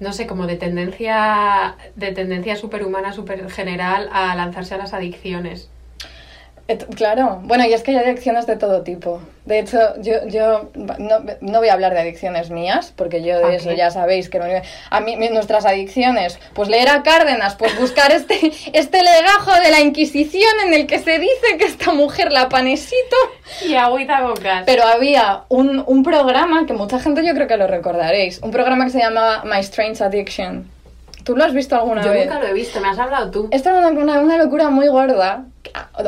no 0.01 0.13
sé, 0.13 0.27
como 0.27 0.47
de 0.47 0.57
tendencia, 0.57 1.77
de 1.97 2.13
tendencia 2.13 2.57
superhumana, 2.57 3.13
super 3.13 3.51
general 3.51 4.09
a 4.13 4.35
lanzarse 4.35 4.75
a 4.75 4.79
las 4.79 4.95
adicciones. 4.95 5.74
Claro, 6.97 7.41
bueno, 7.43 7.67
y 7.67 7.75
es 7.75 7.83
que 7.83 7.91
hay 7.91 7.99
adicciones 7.99 8.47
de 8.47 8.57
todo 8.57 8.83
tipo. 8.83 9.21
De 9.45 9.59
hecho, 9.59 9.79
yo, 10.01 10.27
yo 10.27 10.71
no, 10.75 11.23
no 11.43 11.59
voy 11.59 11.69
a 11.69 11.75
hablar 11.75 11.93
de 11.93 12.01
adicciones 12.01 12.49
mías, 12.51 12.95
porque 12.97 13.23
yo 13.23 13.37
de 13.37 13.43
¿Pa 13.43 13.53
eso 13.53 13.73
ya 13.73 13.91
sabéis 13.91 14.31
que 14.31 14.63
a 14.89 15.01
mí 15.01 15.17
nuestras 15.29 15.67
adicciones, 15.67 16.39
pues 16.55 16.71
leer 16.71 16.89
a 16.89 17.03
Cárdenas, 17.03 17.55
pues 17.57 17.79
buscar 17.79 18.13
este, 18.13 18.51
este 18.73 19.03
legajo 19.03 19.53
de 19.63 19.71
la 19.71 19.81
Inquisición 19.81 20.53
en 20.67 20.73
el 20.73 20.87
que 20.87 21.01
se 21.01 21.19
dice 21.19 21.59
que 21.59 21.67
esta 21.67 21.93
mujer 21.93 22.33
la 22.33 22.49
panesito. 22.49 23.17
Y 23.69 23.75
agüita 23.75 24.23
bocas. 24.23 24.63
Pero 24.65 24.85
había 24.85 25.43
un, 25.51 25.85
un 25.87 26.03
programa 26.03 26.65
que 26.65 26.73
mucha 26.73 26.99
gente 26.99 27.27
yo 27.27 27.35
creo 27.35 27.47
que 27.47 27.59
lo 27.59 27.67
recordaréis, 27.67 28.39
un 28.43 28.53
programa 28.53 28.87
que 28.87 28.93
se 28.93 29.01
llamaba 29.01 29.43
My 29.45 29.61
Strange 29.61 30.03
Addiction. 30.03 30.74
¿Tú 31.25 31.37
lo 31.37 31.45
has 31.45 31.53
visto 31.55 31.75
alguna 31.75 32.03
Yo 32.05 32.11
vez? 32.11 32.27
nunca 32.27 32.39
lo 32.41 32.47
he 32.47 32.53
visto, 32.53 32.81
me 32.81 32.89
has 32.89 32.99
hablado 32.99 33.31
tú. 33.31 33.49
Esto 33.51 33.71
era 33.71 33.79
una, 33.79 33.89
una- 34.01 34.21
una 34.21 34.37
locura 34.39 34.69
muy 34.71 34.89
gorda, 34.89 35.45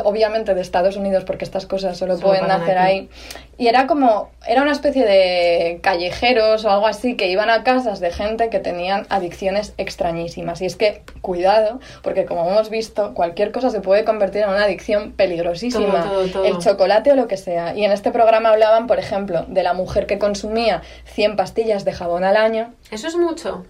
obviamente 0.03 0.53
de 0.53 0.61
Estados 0.61 0.95
Unidos, 0.97 1.23
porque 1.25 1.43
estas 1.43 1.65
cosas 1.65 1.97
solo, 1.97 2.15
Solo 2.15 2.27
pueden 2.27 2.51
aquí. 2.51 2.71
ahí. 2.71 3.09
Y 3.57 3.67
era 3.67 3.87
como, 3.87 4.29
era 4.47 4.61
una 4.61 4.71
especie 4.71 5.03
de 5.05 5.79
callejeros 5.81 6.63
o 6.65 6.69
algo 6.69 6.85
así 6.87 7.17
que 7.17 7.27
iban 7.27 7.49
a 7.49 7.63
casas 7.63 7.99
de 7.99 8.11
gente 8.11 8.49
que 8.49 8.59
tenían 8.59 9.07
adicciones 9.09 9.73
extrañísimas. 9.77 10.61
Y 10.61 10.65
es 10.67 10.75
que, 10.75 11.01
cuidado, 11.21 11.79
porque 12.03 12.25
como 12.25 12.47
hemos 12.49 12.69
visto, 12.69 13.13
cualquier 13.15 13.51
cosa 13.51 13.71
se 13.71 13.81
puede 13.81 14.05
convertir 14.05 14.43
en 14.43 14.49
una 14.49 14.63
adicción 14.65 15.13
peligrosísima. 15.13 16.03
Todo, 16.03 16.13
todo, 16.25 16.27
todo. 16.29 16.45
El 16.45 16.59
chocolate 16.59 17.11
o 17.11 17.15
lo 17.15 17.27
que 17.27 17.37
sea. 17.37 17.75
Y 17.75 17.83
en 17.83 17.91
este 17.91 18.11
programa 18.11 18.49
hablaban, 18.49 18.85
por 18.85 18.99
ejemplo, 18.99 19.45
de 19.47 19.63
la 19.63 19.73
mujer 19.73 20.05
que 20.05 20.19
consumía 20.19 20.83
100 21.05 21.35
pastillas 21.35 21.83
de 21.85 21.93
jabón 21.93 22.23
al 22.23 22.37
año. 22.37 22.73
Eso 22.91 23.07
es 23.07 23.15
mucho. 23.15 23.65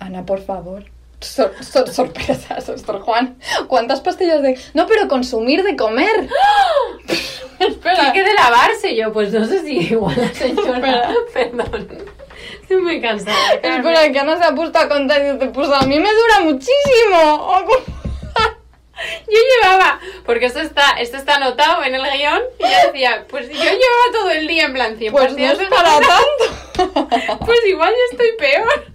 Ana, 0.00 0.24
por 0.26 0.42
favor. 0.44 0.84
Sor- 1.20 1.52
sor- 1.62 1.92
sorpresa, 1.92 2.58
Sor 2.62 3.00
Juan. 3.02 3.36
¿Cuántas 3.68 4.00
pastillas 4.00 4.40
de.? 4.42 4.58
No, 4.74 4.86
pero 4.86 5.06
consumir 5.06 5.62
de 5.62 5.76
comer. 5.76 6.28
Espera. 7.58 8.12
Que 8.12 8.22
de 8.22 8.32
lavarse 8.32 8.96
yo, 8.96 9.12
pues 9.12 9.30
no 9.32 9.44
sé 9.44 9.60
si 9.62 9.78
igual 9.92 10.16
la 10.16 10.32
señora. 10.34 11.14
Perdón. 11.34 11.88
Muy 12.82 13.00
cansada. 13.02 13.36
Espera, 13.62 14.10
que 14.10 14.18
Ana 14.18 14.38
se 14.38 14.44
ha 14.44 14.54
puesto 14.54 14.78
a 14.78 14.88
contar 14.88 15.20
y 15.20 15.32
dice, 15.32 15.46
pues 15.48 15.68
a 15.70 15.82
mí 15.82 15.98
me 16.00 16.08
dura 16.10 16.40
muchísimo. 16.40 17.66
Yo 19.26 19.38
llevaba, 19.62 19.98
porque 20.26 20.44
esto 20.46 20.60
está, 20.60 20.90
esto 21.00 21.16
está 21.16 21.36
anotado 21.36 21.82
en 21.84 21.94
el 21.94 22.02
guion, 22.02 22.42
y 22.58 22.62
yo 22.64 22.92
decía, 22.92 23.24
pues 23.30 23.48
yo 23.48 23.54
llevaba 23.54 24.12
todo 24.12 24.30
el 24.30 24.46
día 24.46 24.64
en 24.66 24.74
plan 24.74 24.98
100 24.98 25.10
Pues 25.12 25.32
no 25.38 25.38
es 25.52 25.58
para 25.70 25.90
tanto. 26.00 27.38
Pues 27.46 27.58
igual 27.66 27.90
yo 27.94 28.04
estoy 28.12 28.36
peor. 28.38 28.89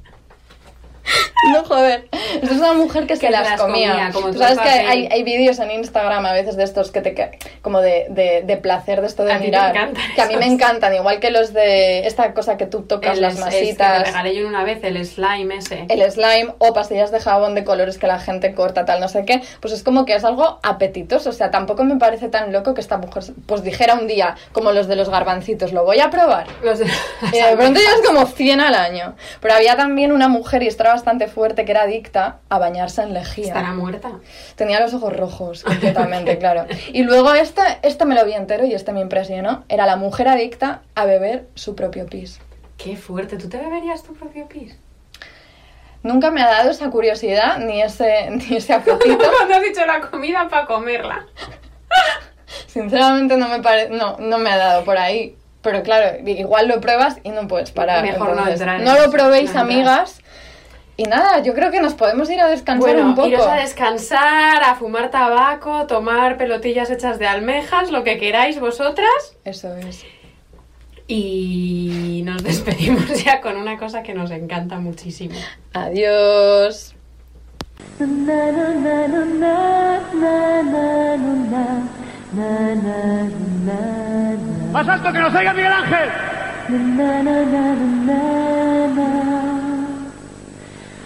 No, 1.52 1.64
joder. 1.64 2.08
Esto 2.12 2.46
es 2.56 2.60
una 2.60 2.74
mujer 2.74 3.06
que 3.06 3.16
se 3.18 3.30
las, 3.30 3.48
las 3.48 3.62
comía. 3.62 3.92
comía, 3.92 4.10
como 4.12 4.32
Tú 4.32 4.40
sabes 4.40 4.58
que 4.58 4.68
hay, 4.68 5.08
hay 5.12 5.22
vídeos 5.24 5.60
en 5.60 5.70
Instagram 5.70 6.26
a 6.26 6.34
veces 6.34 6.56
de 6.56 6.64
estos 6.64 6.90
que 6.90 7.02
te 7.02 7.38
como 7.62 7.82
de, 7.82 8.08
de, 8.10 8.42
de 8.44 8.58
placer 8.58 9.02
de 9.02 9.06
esto 9.08 9.24
de 9.24 9.34
A 9.34 9.38
mirar. 9.38 9.92
que 10.16 10.22
a 10.24 10.26
mí 10.26 10.38
me 10.38 10.48
encantan, 10.48 10.96
igual 10.96 11.20
que 11.20 11.30
los 11.30 11.54
de 11.54 12.08
esta 12.08 12.34
cosa 12.34 12.58
que 12.58 12.66
tú 12.66 12.82
tocas 12.84 13.18
El- 13.18 13.22
las 13.22 13.34
es- 13.34 13.40
es 13.40 13.46
que 13.46 13.62
masitas. 13.62 14.08
regalé 14.08 14.36
yo 14.36 14.48
una 14.48 14.64
vez 14.64 14.80
el 14.84 15.06
slime 15.06 15.58
ese. 15.58 15.86
el 15.88 16.12
slime 16.12 16.56
o 16.58 16.74
pastillas 16.74 17.12
de 17.12 17.20
jabón 17.20 17.54
de 17.54 17.64
colores 17.64 18.00
que 18.00 18.08
la 18.08 18.18
gente 18.20 18.56
corta, 18.56 18.86
tal, 18.86 19.00
no 19.00 19.08
sé 19.08 19.24
qué, 19.26 19.42
pues 19.60 19.72
es 19.72 19.84
como 19.84 20.06
que 20.06 20.16
es 20.16 20.24
algo 20.26 20.60
apetitoso. 20.64 21.30
O 21.30 21.34
sea, 21.34 21.52
tampoco 21.52 21.84
me 21.84 21.98
parece 21.98 22.28
tan 22.28 22.52
loco 22.52 22.74
que 22.74 22.82
esta 22.82 22.98
mujer 22.98 23.24
pues 23.46 23.62
dijera 23.62 23.94
un 23.94 24.08
día, 24.08 24.36
como 24.52 24.72
los 24.72 24.88
de 24.88 24.96
los 24.96 25.10
garbancitos, 25.10 25.74
lo 25.74 25.84
voy 25.86 26.00
a 26.00 26.10
probar. 26.10 26.48
Los 26.64 26.80
de- 26.80 26.86
Y 27.32 27.38
de 27.38 27.56
pronto 27.56 27.80
ya 27.80 28.02
es 28.02 28.08
como 28.08 28.26
100 28.26 28.62
al 28.62 28.74
año. 28.74 29.16
Pero 29.42 29.54
había 29.54 29.76
también 29.78 30.12
una 30.12 30.28
mujer, 30.28 30.64
y 30.64 30.68
esto 30.68 30.82
era 30.84 30.95
bastante 30.96 31.28
fuerte, 31.28 31.66
que 31.66 31.72
era 31.72 31.84
adicta 31.84 32.40
a 32.50 32.58
bañarse 32.58 33.02
en 33.04 33.14
lejía. 33.14 33.48
Estará 33.48 33.74
muerta. 33.74 34.12
Tenía 34.56 34.80
los 34.80 34.94
ojos 34.94 35.16
rojos, 35.16 35.64
completamente, 35.70 36.38
claro. 36.38 36.66
Y 36.92 37.04
luego 37.04 37.34
este, 37.34 37.62
este 37.84 38.06
me 38.06 38.16
lo 38.16 38.26
vi 38.26 38.34
entero 38.34 38.66
y 38.66 38.74
este 38.74 38.92
me 38.94 39.02
impresionó. 39.02 39.64
Era 39.70 39.86
la 39.86 39.98
mujer 39.98 40.28
adicta 40.28 40.82
a 40.96 41.06
beber 41.06 41.48
su 41.56 41.76
propio 41.76 42.06
pis. 42.06 42.40
Qué 42.78 42.96
fuerte. 42.98 43.38
¿Tú 43.38 43.48
te 43.50 43.58
beberías 43.58 44.04
tu 44.04 44.14
propio 44.14 44.48
pis? 44.48 44.78
Nunca 46.04 46.30
me 46.32 46.42
ha 46.42 46.48
dado 46.48 46.70
esa 46.72 46.90
curiosidad 46.90 47.58
ni 47.60 47.82
ese, 47.82 48.30
ni 48.32 48.58
ese 48.58 48.74
apetito. 48.74 49.18
Cuando 49.38 49.56
has 49.56 49.62
dicho 49.62 49.86
la 49.86 50.02
comida 50.02 50.48
para 50.50 50.66
comerla. 50.66 51.26
Sinceramente 52.68 53.38
no 53.38 53.48
me 53.48 53.62
pare... 53.62 53.90
no, 53.90 54.18
no 54.20 54.38
me 54.38 54.50
ha 54.52 54.58
dado 54.58 54.84
por 54.84 54.98
ahí. 54.98 55.36
Pero 55.62 55.82
claro, 55.82 56.20
igual 56.28 56.68
lo 56.68 56.80
pruebas 56.80 57.18
y 57.24 57.30
no 57.30 57.48
puedes 57.48 57.72
parar. 57.72 58.04
Mejor 58.04 58.28
no 58.28 58.34
Entonces, 58.34 58.62
entrar 58.62 58.80
en 58.80 58.86
no 58.86 59.00
lo 59.00 59.10
probéis, 59.10 59.52
no 59.52 59.62
entrar. 59.62 59.66
amigas. 59.66 60.22
Y 60.98 61.04
nada, 61.04 61.42
yo 61.42 61.54
creo 61.54 61.72
que 61.72 61.82
nos 61.82 61.94
podemos 61.94 62.30
ir 62.30 62.40
a 62.40 62.48
descansar 62.48 62.94
Bueno, 62.94 63.08
un 63.10 63.16
poco. 63.16 63.28
iros 63.28 63.46
a 63.46 63.56
descansar, 63.56 64.64
a 64.64 64.76
fumar 64.76 65.12
tabaco, 65.12 65.88
tomar 65.88 66.38
pelotillas 66.38 66.90
hechas 66.90 67.20
de 67.20 67.28
almejas, 67.28 67.92
lo 67.92 68.04
que 68.04 68.18
queráis 68.18 68.60
vosotras. 68.60 69.36
Eso 69.44 69.76
es. 69.76 70.06
Y 71.08 72.22
nos 72.26 72.44
despedimos 72.46 73.24
ya 73.24 73.42
con 73.42 73.58
una 73.58 73.78
cosa 73.78 74.04
que 74.04 74.14
nos 74.14 74.32
encanta 74.32 74.80
muchísimo. 74.80 75.36
Adiós. 75.74 76.96
¡Más 84.72 84.88
alto 84.88 85.12
que 85.14 85.20
nos 85.20 85.34
oiga 85.36 85.54
Miguel 85.54 85.72
Ángel! 85.72 86.10